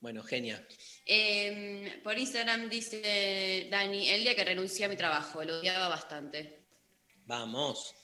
Bueno, 0.00 0.22
genia. 0.22 0.66
Eh, 1.04 2.00
por 2.02 2.18
Instagram 2.18 2.70
dice 2.70 3.68
Dani, 3.70 4.08
el 4.08 4.22
día 4.22 4.34
que 4.34 4.44
renuncié 4.44 4.86
a 4.86 4.88
mi 4.88 4.96
trabajo, 4.96 5.44
lo 5.44 5.58
odiaba 5.58 5.88
bastante. 5.88 6.66
Vamos. 7.26 7.94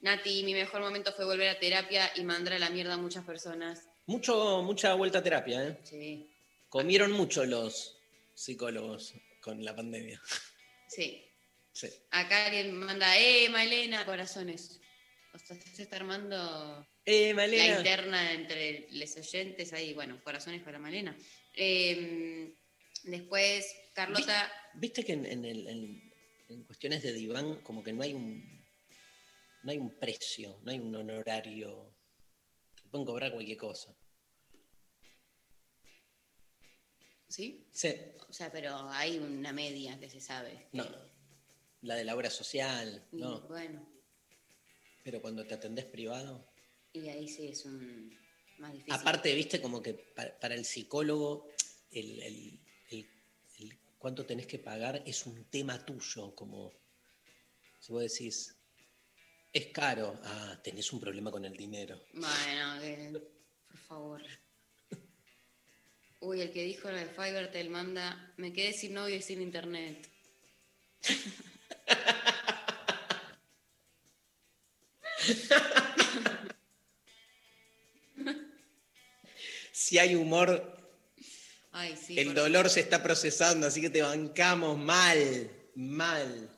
Nati, 0.00 0.42
mi 0.42 0.54
mejor 0.54 0.80
momento 0.80 1.12
fue 1.12 1.24
volver 1.24 1.48
a 1.48 1.58
terapia 1.58 2.10
y 2.16 2.24
mandar 2.24 2.54
a 2.54 2.58
la 2.58 2.70
mierda 2.70 2.94
a 2.94 2.98
muchas 2.98 3.24
personas. 3.24 3.88
Mucho, 4.06 4.62
mucha 4.62 4.94
vuelta 4.94 5.18
a 5.18 5.22
terapia, 5.22 5.68
¿eh? 5.68 5.80
Sí. 5.84 6.30
Comieron 6.68 7.12
mucho 7.12 7.44
los 7.44 7.96
psicólogos 8.34 9.14
con 9.40 9.64
la 9.64 9.74
pandemia. 9.74 10.20
Sí. 10.88 11.22
Sí. 11.72 11.88
Acá 12.10 12.46
alguien 12.46 12.74
manda, 12.74 13.18
eh, 13.18 13.48
Malena, 13.48 14.04
corazones. 14.06 14.80
O 15.34 15.38
sea, 15.38 15.56
se 15.60 15.82
está 15.82 15.96
armando 15.96 16.86
Eh, 17.06 17.32
la 17.34 17.46
interna 17.78 18.32
entre 18.32 18.88
los 18.90 19.16
oyentes 19.16 19.72
ahí, 19.72 19.94
bueno, 19.94 20.20
corazones 20.24 20.62
para 20.62 20.78
Malena. 20.80 21.16
Eh, 21.54 22.52
después, 23.04 23.72
Carlota, 23.94 24.52
Viste 24.74 25.04
que 25.04 25.12
en, 25.12 25.24
en 25.24 25.44
el- 25.44 25.68
en- 25.68 26.12
en 26.48 26.64
cuestiones 26.64 27.02
de 27.02 27.12
diván 27.12 27.60
como 27.62 27.82
que 27.82 27.92
no 27.92 28.02
hay 28.02 28.12
un 28.12 28.56
no 29.62 29.70
hay 29.72 29.78
un 29.78 29.98
precio, 29.98 30.60
no 30.62 30.70
hay 30.70 30.78
un 30.78 30.94
honorario. 30.94 31.92
Te 32.82 32.88
pueden 32.88 33.04
cobrar 33.06 33.32
cualquier 33.32 33.56
cosa. 33.58 33.92
¿sí? 37.28 37.66
Sí. 37.72 37.94
O 38.28 38.32
sea, 38.32 38.50
pero 38.52 38.88
hay 38.90 39.18
una 39.18 39.52
media 39.52 39.98
que 39.98 40.08
se 40.08 40.20
sabe. 40.20 40.68
No. 40.72 40.86
La 41.82 41.94
de 41.96 42.04
la 42.04 42.14
obra 42.14 42.30
social, 42.30 43.06
no. 43.12 43.40
Bueno, 43.48 43.88
Pero 45.04 45.20
cuando 45.20 45.44
te 45.46 45.54
atendés 45.54 45.84
privado. 45.86 46.48
Y 46.96 47.08
ahí 47.08 47.28
sí 47.28 47.48
es 47.48 47.64
un 47.64 48.16
más 48.58 48.72
difícil. 48.72 48.94
Aparte, 48.94 49.34
viste, 49.34 49.60
como 49.60 49.82
que 49.82 49.94
pa- 49.94 50.38
para, 50.40 50.54
el 50.54 50.64
psicólogo, 50.64 51.48
el, 51.90 52.20
el- 52.22 52.60
el- 52.90 53.08
el 53.58 53.78
cuánto 53.98 54.24
tenés 54.26 54.46
que 54.46 54.58
pagar 54.58 55.02
es 55.06 55.26
un 55.26 55.44
tema 55.44 55.84
tuyo. 55.84 56.34
Como 56.34 56.72
si 57.80 57.92
vos 57.92 58.02
decís, 58.02 58.56
es 59.52 59.66
caro, 59.66 60.18
ah, 60.24 60.60
tenés 60.62 60.92
un 60.92 61.00
problema 61.00 61.30
con 61.30 61.44
el 61.44 61.56
dinero. 61.56 62.00
Bueno, 62.12 63.20
por 63.68 63.78
favor. 63.78 64.22
Uy, 66.20 66.40
el 66.40 66.50
que 66.50 66.64
dijo 66.64 66.90
lo 66.90 66.96
de 66.96 67.06
Fivertel 67.06 67.68
manda, 67.70 68.32
me 68.38 68.52
quedé 68.52 68.72
sin 68.72 68.94
novio 68.94 69.16
y 69.16 69.22
sin 69.22 69.40
internet. 69.42 70.08
Si 79.86 80.00
hay 80.00 80.16
humor, 80.16 80.76
Ay, 81.70 81.96
sí. 81.96 82.18
el 82.18 82.34
dolor 82.34 82.68
se 82.68 82.80
está 82.80 83.04
procesando, 83.04 83.68
así 83.68 83.80
que 83.80 83.88
te 83.88 84.02
bancamos 84.02 84.76
mal, 84.76 85.48
mal. 85.76 86.50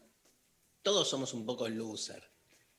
Todos 0.80 1.10
somos 1.10 1.34
un 1.34 1.44
poco 1.44 1.68
loser. 1.68 2.22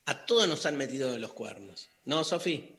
A 0.06 0.26
todos 0.26 0.48
nos 0.48 0.66
han 0.66 0.76
metido 0.76 1.14
en 1.14 1.20
los 1.20 1.34
cuernos. 1.34 1.88
¿No, 2.04 2.24
Sofi? 2.24 2.76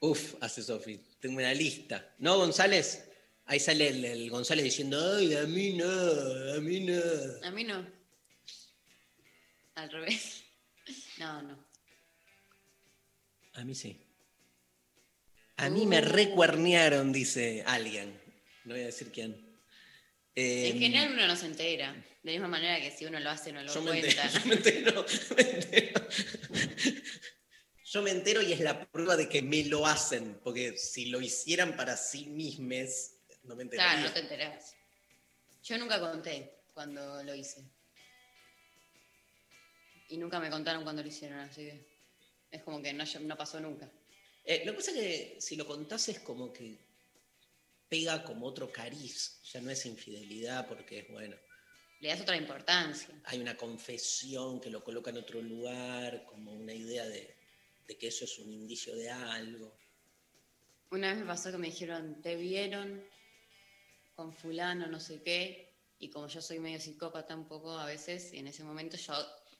Uf, 0.00 0.34
hace 0.42 0.62
Sofi. 0.62 1.00
Tengo 1.20 1.38
una 1.38 1.54
lista. 1.54 2.14
¿No, 2.18 2.36
González? 2.36 3.08
Ahí 3.46 3.58
sale 3.58 3.88
el, 3.88 4.04
el 4.04 4.28
González 4.28 4.64
diciendo, 4.64 5.16
ay, 5.16 5.36
a 5.36 5.46
mí 5.46 5.72
no, 5.72 5.88
a 6.54 6.60
mí 6.60 6.80
no. 6.80 7.00
A 7.46 7.50
mí 7.50 7.64
no. 7.64 7.90
Al 9.74 9.90
revés. 9.90 10.44
No, 11.18 11.42
no. 11.42 11.66
A 13.54 13.64
mí 13.64 13.74
sí. 13.74 14.07
A 15.58 15.68
mí 15.70 15.86
me 15.86 16.00
recuernearon, 16.00 17.12
dice 17.12 17.64
alguien. 17.66 18.18
No 18.64 18.74
voy 18.74 18.82
a 18.84 18.86
decir 18.86 19.10
quién. 19.12 19.60
Eh, 20.34 20.68
En 20.70 20.78
general 20.78 21.12
uno 21.12 21.26
no 21.26 21.36
se 21.36 21.46
entera. 21.46 21.92
De 21.92 22.04
la 22.22 22.32
misma 22.32 22.48
manera 22.48 22.80
que 22.80 22.90
si 22.96 23.04
uno 23.04 23.18
lo 23.18 23.28
hace 23.30 23.52
no 23.52 23.62
lo 23.62 23.72
Yo 23.72 23.82
me 23.82 24.00
cuenta. 24.00 24.30
entero, 24.44 25.04
yo 25.28 25.34
me 25.36 25.42
entero, 25.50 26.06
me 26.50 26.60
entero. 26.62 26.90
Yo 27.84 28.02
me 28.02 28.10
entero 28.10 28.42
y 28.42 28.52
es 28.52 28.60
la 28.60 28.86
prueba 28.86 29.16
de 29.16 29.28
que 29.28 29.42
me 29.42 29.64
lo 29.64 29.86
hacen, 29.86 30.38
porque 30.44 30.76
si 30.76 31.06
lo 31.06 31.20
hicieran 31.20 31.74
para 31.76 31.96
sí 31.96 32.26
mismos, 32.26 33.12
no 33.44 33.56
me 33.56 33.62
enteraría. 33.64 33.92
Claro, 33.94 34.08
no 34.08 34.14
te 34.14 34.20
enterás. 34.20 34.74
Yo 35.64 35.78
nunca 35.78 35.98
conté 35.98 36.52
cuando 36.72 37.22
lo 37.24 37.34
hice. 37.34 37.64
Y 40.10 40.18
nunca 40.18 40.38
me 40.38 40.50
contaron 40.50 40.84
cuando 40.84 41.02
lo 41.02 41.08
hicieron, 41.08 41.40
así 41.40 41.62
que 41.62 41.86
es 42.50 42.62
como 42.62 42.80
que 42.80 42.92
no, 42.92 43.04
no 43.22 43.36
pasó 43.36 43.58
nunca. 43.58 43.90
Eh, 44.50 44.62
lo 44.64 44.72
que 44.72 44.78
pasa 44.78 44.92
es 44.92 44.96
que 44.96 45.36
si 45.42 45.56
lo 45.56 45.66
contás 45.66 46.08
es 46.08 46.20
como 46.20 46.50
que 46.50 46.78
pega 47.86 48.24
como 48.24 48.46
otro 48.46 48.72
cariz, 48.72 49.42
ya 49.52 49.60
no 49.60 49.70
es 49.70 49.84
infidelidad 49.84 50.66
porque 50.66 51.00
es 51.00 51.08
bueno. 51.10 51.36
Le 52.00 52.08
das 52.08 52.22
otra 52.22 52.34
importancia. 52.34 53.10
Hay 53.24 53.40
una 53.40 53.58
confesión 53.58 54.58
que 54.58 54.70
lo 54.70 54.82
coloca 54.82 55.10
en 55.10 55.18
otro 55.18 55.42
lugar, 55.42 56.24
como 56.24 56.54
una 56.54 56.72
idea 56.72 57.06
de, 57.06 57.36
de 57.86 57.98
que 57.98 58.08
eso 58.08 58.24
es 58.24 58.38
un 58.38 58.50
indicio 58.50 58.96
de 58.96 59.10
algo. 59.10 59.76
Una 60.92 61.10
vez 61.10 61.18
me 61.18 61.26
pasó 61.26 61.50
que 61.50 61.58
me 61.58 61.66
dijeron, 61.66 62.22
te 62.22 62.34
vieron 62.36 63.04
con 64.14 64.32
fulano, 64.32 64.86
no 64.86 64.98
sé 64.98 65.22
qué, 65.22 65.74
y 65.98 66.08
como 66.08 66.26
yo 66.26 66.40
soy 66.40 66.58
medio 66.58 66.80
psicópata 66.80 67.36
un 67.36 67.46
poco 67.46 67.78
a 67.78 67.84
veces, 67.84 68.32
y 68.32 68.38
en 68.38 68.46
ese 68.46 68.64
momento 68.64 68.96
yo 68.96 69.12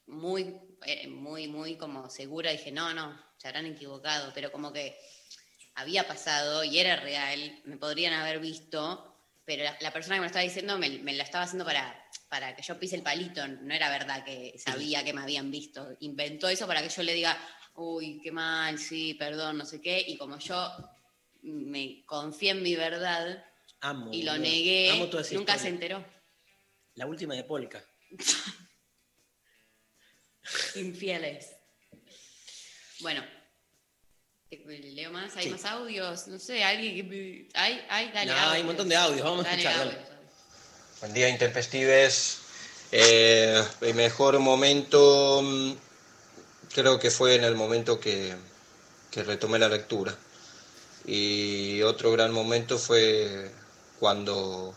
muy, 0.07 0.59
eh, 0.83 1.07
muy, 1.07 1.47
muy 1.47 1.77
como 1.77 2.09
segura 2.09 2.49
dije, 2.49 2.71
no, 2.71 2.91
no, 2.91 3.28
se 3.39 3.47
habrán 3.47 3.65
equivocado, 3.65 4.31
pero 4.35 4.51
como 4.51 4.71
que 4.71 4.95
había 5.75 6.07
pasado 6.07 6.63
y 6.63 6.77
era 6.77 6.97
real, 6.97 7.59
me 7.63 7.77
podrían 7.77 8.13
haber 8.13 8.39
visto, 8.39 9.15
pero 9.45 9.63
la, 9.63 9.75
la 9.79 9.91
persona 9.93 10.15
que 10.15 10.19
me 10.19 10.25
lo 10.25 10.27
estaba 10.27 10.43
diciendo 10.43 10.77
me, 10.77 10.89
me 10.99 11.13
la 11.13 11.23
estaba 11.23 11.45
haciendo 11.45 11.63
para, 11.65 12.05
para 12.27 12.53
que 12.55 12.61
yo 12.61 12.77
pise 12.77 12.97
el 12.97 13.01
palito, 13.01 13.47
no 13.47 13.73
era 13.73 13.89
verdad 13.89 14.23
que 14.25 14.53
sabía 14.59 15.03
que 15.05 15.13
me 15.13 15.21
habían 15.21 15.49
visto, 15.49 15.95
inventó 16.01 16.49
eso 16.49 16.67
para 16.67 16.83
que 16.83 16.89
yo 16.89 17.01
le 17.01 17.13
diga, 17.13 17.35
uy, 17.75 18.19
qué 18.21 18.31
mal, 18.31 18.77
sí, 18.77 19.13
perdón, 19.13 19.57
no 19.57 19.65
sé 19.65 19.81
qué, 19.81 20.03
y 20.05 20.17
como 20.17 20.37
yo 20.37 20.69
me 21.41 22.03
confié 22.05 22.51
en 22.51 22.61
mi 22.61 22.75
verdad 22.75 23.45
Amo. 23.79 24.09
y 24.11 24.23
lo 24.23 24.37
negué, 24.37 24.91
Amo 24.91 25.05
nunca 25.05 25.21
historia. 25.21 25.57
se 25.57 25.69
enteró. 25.69 26.05
La 26.95 27.05
última 27.05 27.35
de 27.35 27.45
Polka. 27.45 27.81
Infieles. 30.75 31.55
Bueno, 33.01 33.23
leo 34.67 35.11
más, 35.11 35.35
hay 35.37 35.45
Sí. 35.45 35.49
más 35.51 35.65
audios, 35.65 36.27
no 36.27 36.39
sé, 36.39 36.63
alguien 36.63 36.95
que 36.95 37.03
me- 37.03 37.47
hay, 37.53 37.85
hay, 37.89 38.11
dale. 38.11 38.31
No, 38.31 38.37
hay 38.49 38.61
un 38.61 38.67
montón 38.67 38.89
de 38.89 38.95
audios, 38.95 39.23
vamos 39.23 39.45
a 39.45 39.49
escuchar. 39.51 40.07
Buen 40.99 41.13
día, 41.13 41.29
Intempestives. 41.29 42.39
Eh, 42.91 43.63
el 43.81 43.93
mejor 43.93 44.39
momento 44.39 45.41
mm, 45.43 45.73
creo 46.73 46.99
que 46.99 47.11
fue 47.11 47.35
en 47.35 47.43
el 47.43 47.55
momento 47.55 47.99
que, 47.99 48.35
que 49.11 49.23
retomé 49.23 49.59
la 49.59 49.69
lectura. 49.69 50.15
Y 51.05 51.81
otro 51.83 52.11
gran 52.11 52.31
momento 52.31 52.77
fue 52.77 53.51
cuando, 53.99 54.75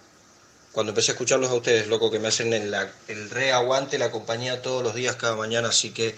cuando 0.70 0.90
empecé 0.90 1.11
a 1.11 1.15
escucharlos 1.15 1.51
a 1.51 1.55
ustedes, 1.55 1.89
loco, 1.89 2.11
que 2.11 2.19
me 2.20 2.28
hacen 2.28 2.53
el, 2.53 2.73
el 3.09 3.31
reaguante, 3.31 3.99
la 3.99 4.11
compañía 4.11 4.62
todos 4.62 4.82
los 4.85 4.94
días, 4.94 5.16
cada 5.16 5.35
mañana, 5.35 5.69
así 5.69 5.90
que 5.93 6.15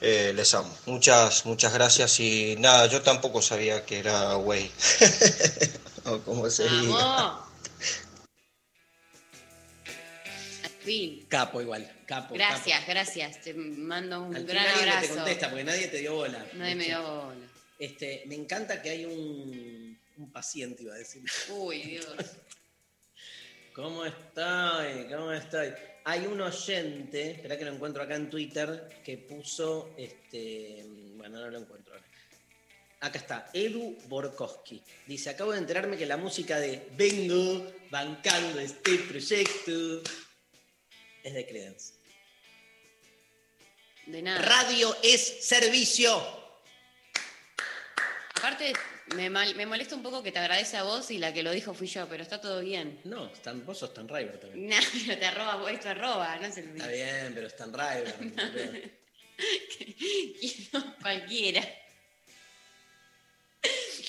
eh, 0.00 0.32
les 0.34 0.54
amo. 0.54 0.74
Muchas, 0.86 1.44
muchas 1.46 1.72
gracias 1.74 2.20
y 2.20 2.56
nada, 2.58 2.86
yo 2.86 3.02
tampoco 3.02 3.42
sabía 3.42 3.84
que 3.84 3.98
era 3.98 4.34
güey. 4.34 4.70
o 6.04 6.18
como 6.20 6.48
se 6.50 6.68
diga. 6.68 7.40
Fin. 10.80 11.26
Capo 11.28 11.60
igual, 11.60 11.90
capo. 12.06 12.34
Gracias, 12.34 12.86
gracias. 12.86 13.42
Te 13.42 13.52
mando 13.54 14.22
un 14.22 14.34
Al 14.34 14.44
gran 14.44 14.64
final 14.64 14.76
nadie 14.78 14.90
abrazo. 14.90 15.08
te 15.08 15.14
contesta 15.14 15.48
porque 15.50 15.64
nadie 15.64 15.88
te 15.88 15.98
dio 15.98 16.14
bola. 16.14 16.46
Nadie 16.54 16.74
me 16.74 16.84
dio 16.84 17.02
bola. 17.02 17.46
Este, 17.78 18.22
me 18.26 18.34
encanta 18.34 18.80
que 18.80 18.90
hay 18.90 19.04
un, 19.04 19.98
un 20.16 20.32
paciente, 20.32 20.82
iba 20.82 20.94
a 20.94 20.98
decir. 20.98 21.22
Uy, 21.50 21.82
Dios. 21.82 22.06
¿Cómo 23.74 24.04
estoy? 24.04 25.06
¿Cómo 25.10 25.32
estoy? 25.32 25.72
Hay 26.10 26.26
un 26.26 26.40
oyente, 26.40 27.30
espera 27.30 27.56
que 27.56 27.64
lo 27.64 27.72
encuentro 27.72 28.02
acá 28.02 28.16
en 28.16 28.28
Twitter, 28.28 29.00
que 29.04 29.16
puso, 29.16 29.94
este, 29.96 30.84
bueno, 31.14 31.38
no 31.38 31.48
lo 31.48 31.58
encuentro 31.58 31.94
ahora. 31.94 32.06
Acá 32.98 33.18
está, 33.20 33.50
Edu 33.52 33.96
Borkowski. 34.08 34.82
Dice, 35.06 35.30
acabo 35.30 35.52
de 35.52 35.58
enterarme 35.58 35.96
que 35.96 36.06
la 36.06 36.16
música 36.16 36.58
de 36.58 36.88
Vengo 36.96 37.64
bancando 37.92 38.58
este 38.58 38.96
proyecto 39.08 40.02
es 41.22 41.32
de 41.32 41.46
Credence. 41.46 41.94
De 44.06 44.20
nada. 44.20 44.42
Radio 44.42 44.96
es 45.04 45.46
servicio. 45.46 46.20
Aparte, 48.34 48.72
me, 49.16 49.28
mal- 49.30 49.54
me 49.56 49.66
molesta 49.66 49.94
un 49.96 50.02
poco 50.02 50.22
que 50.22 50.32
te 50.32 50.38
agradece 50.38 50.76
a 50.76 50.82
vos 50.84 51.10
y 51.10 51.18
la 51.18 51.32
que 51.32 51.42
lo 51.42 51.50
dijo 51.52 51.74
fui 51.74 51.86
yo, 51.86 52.06
pero 52.08 52.22
está 52.22 52.40
todo 52.40 52.60
bien. 52.60 53.00
No, 53.04 53.26
Stan, 53.32 53.64
vos 53.66 53.78
sos 53.78 53.90
Stan 53.90 54.08
River 54.08 54.38
también. 54.38 54.68
No, 54.70 54.76
pero 55.06 55.18
te 55.18 55.26
arroba, 55.26 55.56
vos 55.56 55.70
esto 55.70 55.88
arroba, 55.88 56.36
no 56.38 56.52
se 56.52 56.62
lo 56.62 56.70
Está 56.74 56.86
bien, 56.88 57.32
pero 57.34 57.46
Stan 57.48 57.72
River. 57.72 59.00
Cualquiera. 61.02 61.62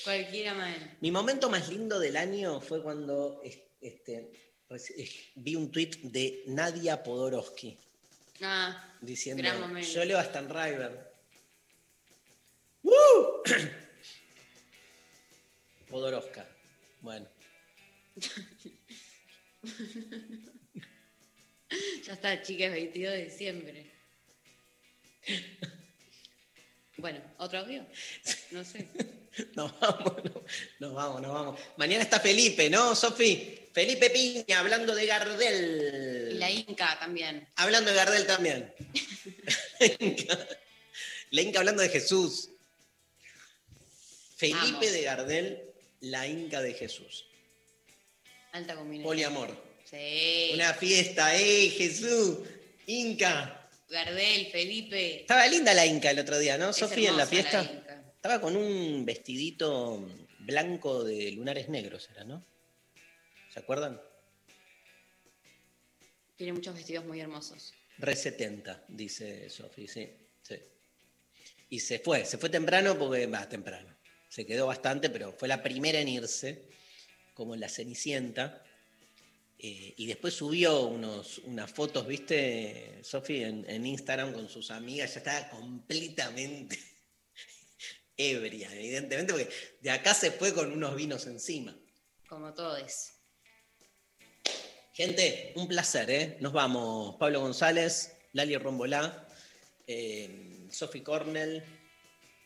Cualquiera 0.04 0.54
mal. 0.54 0.96
Mi 1.00 1.10
momento 1.10 1.48
más 1.50 1.68
lindo 1.68 1.98
del 1.98 2.16
año 2.16 2.60
fue 2.60 2.82
cuando 2.82 3.40
es- 3.44 3.58
este, 3.80 4.30
vi 5.36 5.54
un 5.56 5.70
tuit 5.70 5.96
de 6.02 6.42
Nadia 6.46 7.02
Podorowski 7.02 7.78
Ah, 8.40 8.96
diciendo, 9.00 9.42
Gran 9.42 9.60
momento. 9.60 9.88
yo 9.88 10.04
leo 10.04 10.18
a 10.18 10.22
Stan 10.22 10.48
River. 10.48 11.12
¡Woo! 12.82 13.42
Podoroska. 15.92 16.48
Bueno, 17.02 17.28
ya 22.06 22.14
está, 22.14 22.40
chicas, 22.42 22.72
22 22.72 23.12
de 23.12 23.24
diciembre. 23.24 23.92
Bueno, 26.96 27.20
¿otro 27.36 27.58
audio? 27.58 27.86
No 28.52 28.64
sé. 28.64 28.88
nos 29.54 29.78
vamos, 29.80 30.24
no- 30.24 30.42
nos 30.80 30.94
vamos, 30.94 31.20
nos 31.20 31.34
vamos. 31.34 31.60
Mañana 31.76 32.04
está 32.04 32.20
Felipe, 32.20 32.70
¿no, 32.70 32.94
Sofi? 32.94 33.58
Felipe 33.74 34.08
Piña, 34.08 34.60
hablando 34.60 34.94
de 34.94 35.04
Gardel. 35.06 36.30
Y 36.32 36.38
la 36.38 36.50
Inca 36.50 36.98
también. 36.98 37.46
Hablando 37.56 37.90
de 37.90 37.96
Gardel 37.96 38.26
también. 38.26 38.72
la 41.30 41.42
Inca 41.42 41.58
hablando 41.58 41.82
de 41.82 41.90
Jesús. 41.90 42.48
Felipe 44.36 44.90
de 44.90 45.02
Gardel, 45.02 45.71
la 46.02 46.26
Inca 46.26 46.60
de 46.60 46.74
Jesús. 46.74 47.26
Alta 48.52 48.74
combinación. 48.74 49.08
Poliamor. 49.08 49.72
Sí. 49.84 50.50
Una 50.54 50.74
fiesta, 50.74 51.36
¡eh, 51.36 51.70
Jesús! 51.70 52.38
Inca. 52.86 53.68
Gardel, 53.88 54.46
Felipe. 54.46 55.20
Estaba 55.20 55.46
linda 55.46 55.74
la 55.74 55.86
Inca 55.86 56.10
el 56.10 56.18
otro 56.18 56.38
día, 56.38 56.58
¿no, 56.58 56.70
Es 56.70 56.76
Sofía, 56.76 57.10
en 57.10 57.16
la 57.16 57.26
fiesta? 57.26 57.62
Inca. 57.62 58.04
Estaba 58.14 58.40
con 58.40 58.56
un 58.56 59.04
vestidito 59.04 60.08
blanco 60.40 61.04
de 61.04 61.32
lunares 61.32 61.68
negros, 61.68 62.08
¿era, 62.10 62.24
no? 62.24 62.44
¿Se 63.52 63.60
acuerdan? 63.60 64.00
Tiene 66.36 66.52
muchos 66.52 66.74
vestidos 66.74 67.04
muy 67.04 67.20
hermosos. 67.20 67.74
Re 67.98 68.16
70, 68.16 68.84
dice 68.88 69.48
Sofi, 69.50 69.86
sí, 69.86 70.10
sí. 70.42 70.56
Y 71.70 71.80
se 71.80 71.98
fue, 72.00 72.24
se 72.24 72.38
fue 72.38 72.48
temprano 72.48 72.98
porque, 72.98 73.26
va, 73.26 73.48
temprano. 73.48 73.94
Se 74.32 74.46
quedó 74.46 74.66
bastante, 74.68 75.10
pero 75.10 75.30
fue 75.34 75.46
la 75.46 75.62
primera 75.62 76.00
en 76.00 76.08
irse, 76.08 76.66
como 77.34 77.54
la 77.54 77.68
Cenicienta. 77.68 78.64
Eh, 79.58 79.92
y 79.98 80.06
después 80.06 80.32
subió 80.32 80.86
unos, 80.86 81.36
unas 81.40 81.70
fotos, 81.70 82.06
¿viste, 82.06 83.00
Sofi, 83.04 83.42
en, 83.42 83.68
en 83.68 83.84
Instagram 83.84 84.32
con 84.32 84.48
sus 84.48 84.70
amigas. 84.70 85.12
Ya 85.12 85.18
estaba 85.18 85.50
completamente 85.50 86.78
ebria, 88.16 88.74
evidentemente, 88.74 89.34
porque 89.34 89.50
de 89.82 89.90
acá 89.90 90.14
se 90.14 90.30
fue 90.30 90.54
con 90.54 90.72
unos 90.72 90.96
vinos 90.96 91.26
encima. 91.26 91.76
Como 92.26 92.54
todos. 92.54 93.12
Gente, 94.94 95.52
un 95.56 95.68
placer, 95.68 96.10
¿eh? 96.10 96.38
Nos 96.40 96.54
vamos. 96.54 97.16
Pablo 97.16 97.40
González, 97.40 98.16
Lali 98.32 98.56
Rombolá, 98.56 99.28
eh, 99.86 100.66
Sofi 100.70 101.02
Cornell. 101.02 101.62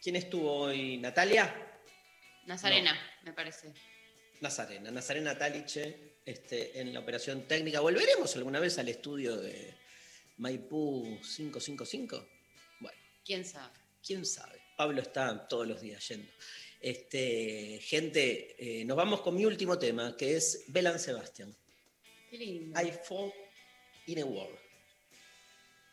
¿Quién 0.02 0.16
estuvo 0.16 0.52
hoy? 0.52 0.96
¿Natalia? 0.96 1.65
Nazarena, 2.46 2.96
me 3.24 3.32
parece. 3.32 3.72
Nazarena. 4.40 4.90
Nazarena 4.90 5.36
Taliche 5.36 6.18
este, 6.24 6.80
en 6.80 6.94
la 6.94 7.00
operación 7.00 7.46
técnica. 7.48 7.80
¿Volveremos 7.80 8.34
alguna 8.36 8.60
vez 8.60 8.78
al 8.78 8.88
estudio 8.88 9.36
de 9.36 9.74
Maipú 10.38 11.18
555? 11.22 12.28
Bueno, 12.80 12.98
¿Quién 13.24 13.44
sabe? 13.44 13.74
quién 14.06 14.24
sabe. 14.24 14.60
Pablo 14.76 15.00
está 15.02 15.48
todos 15.48 15.66
los 15.66 15.80
días 15.80 16.06
yendo. 16.08 16.30
Este, 16.80 17.80
gente, 17.82 18.54
eh, 18.58 18.84
nos 18.84 18.96
vamos 18.96 19.22
con 19.22 19.34
mi 19.34 19.44
último 19.44 19.78
tema, 19.78 20.16
que 20.16 20.36
es 20.36 20.64
Belan 20.68 21.00
Sebastian. 21.00 21.54
Qué 22.30 22.38
lindo. 22.38 22.80
I 22.80 22.92
fought 22.92 23.34
in 24.06 24.20
a 24.20 24.24
war. 24.24 24.48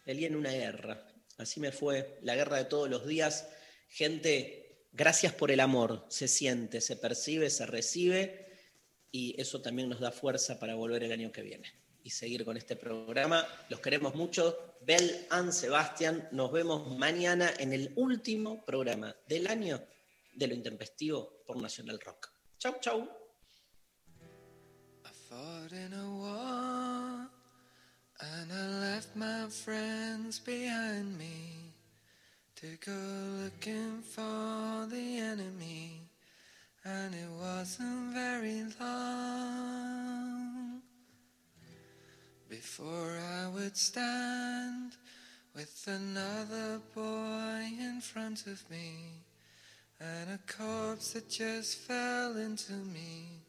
Peleé 0.04 0.28
en 0.28 0.36
una 0.36 0.52
guerra. 0.52 1.08
Así 1.38 1.60
me 1.60 1.72
fue. 1.72 2.20
La 2.22 2.36
guerra 2.36 2.58
de 2.58 2.66
todos 2.66 2.90
los 2.90 3.08
días. 3.08 3.50
Gente, 3.90 4.63
gracias 4.94 5.34
por 5.34 5.52
el 5.52 5.60
amor. 5.60 6.06
Se 6.10 6.28
siente, 6.28 6.80
se 6.80 6.96
percibe, 6.96 7.50
se 7.50 7.66
recibe. 7.66 8.48
Y 9.12 9.40
eso 9.40 9.62
también 9.62 9.90
nos 9.90 10.00
da 10.00 10.12
fuerza 10.12 10.60
para 10.60 10.76
volver 10.76 11.04
el 11.04 11.12
año 11.12 11.32
que 11.32 11.42
viene 11.42 11.68
y 12.04 12.10
seguir 12.10 12.46
con 12.46 12.58
este 12.58 12.76
programa. 12.76 13.48
Los 13.70 13.80
queremos 13.80 14.16
mucho. 14.16 14.78
Bel 14.82 15.28
and 15.30 15.52
Sebastián. 15.52 16.28
Nos 16.32 16.52
vemos 16.52 16.98
mañana 16.98 17.52
en 17.58 17.74
el 17.74 17.94
último 17.96 18.64
programa 18.66 19.16
del 19.28 19.48
año 19.48 19.82
de 20.34 20.48
lo 20.48 20.54
intempestivo 20.54 21.44
por 21.46 21.62
Nacional 21.62 22.00
Rock. 22.00 22.32
Chau, 22.58 22.76
chau. 22.80 23.10
To 32.64 32.78
go 32.86 33.44
looking 33.44 34.02
for 34.02 34.88
the 34.90 35.18
enemy 35.18 36.00
and 36.86 37.14
it 37.14 37.28
wasn't 37.38 38.14
very 38.14 38.64
long 38.80 40.82
before 42.50 43.20
I 43.20 43.50
would 43.50 43.76
stand 43.76 44.96
with 45.54 45.84
another 45.88 46.80
boy 46.96 47.70
in 47.82 48.00
front 48.00 48.48
of 48.48 48.64
me 48.72 49.12
and 50.00 50.30
a 50.30 50.40
corpse 50.50 51.12
that 51.12 51.30
just 51.30 51.80
fell 51.80 52.38
into 52.38 52.72
me 52.72 53.42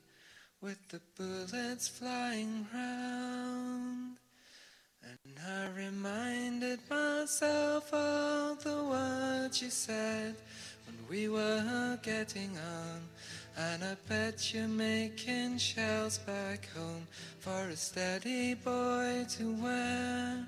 with 0.60 0.88
the 0.88 1.00
bullets 1.16 1.86
flying 1.86 2.66
round. 2.74 4.18
And 5.06 5.34
I 5.46 5.68
reminded 5.76 6.80
myself 6.88 7.92
of 7.92 8.62
the 8.64 8.84
words 8.84 9.60
you 9.62 9.70
said 9.70 10.34
when 10.86 10.96
we 11.08 11.28
were 11.28 11.98
getting 12.02 12.50
on. 12.58 13.00
And 13.56 13.84
I 13.84 13.96
bet 14.08 14.52
you're 14.52 14.66
making 14.66 15.58
shells 15.58 16.18
back 16.18 16.68
home 16.76 17.06
for 17.38 17.68
a 17.68 17.76
steady 17.76 18.54
boy 18.54 19.26
to 19.36 19.54
wear 19.62 20.46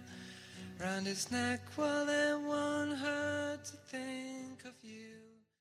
round 0.81 1.07
his 1.07 1.31
neck 1.31 1.61
while 1.77 2.09
it 2.09 2.41
won't 2.41 2.99
hurt 2.99 3.65
to 3.65 3.77
think 3.89 4.65
of 4.65 4.75
you. 4.83 5.26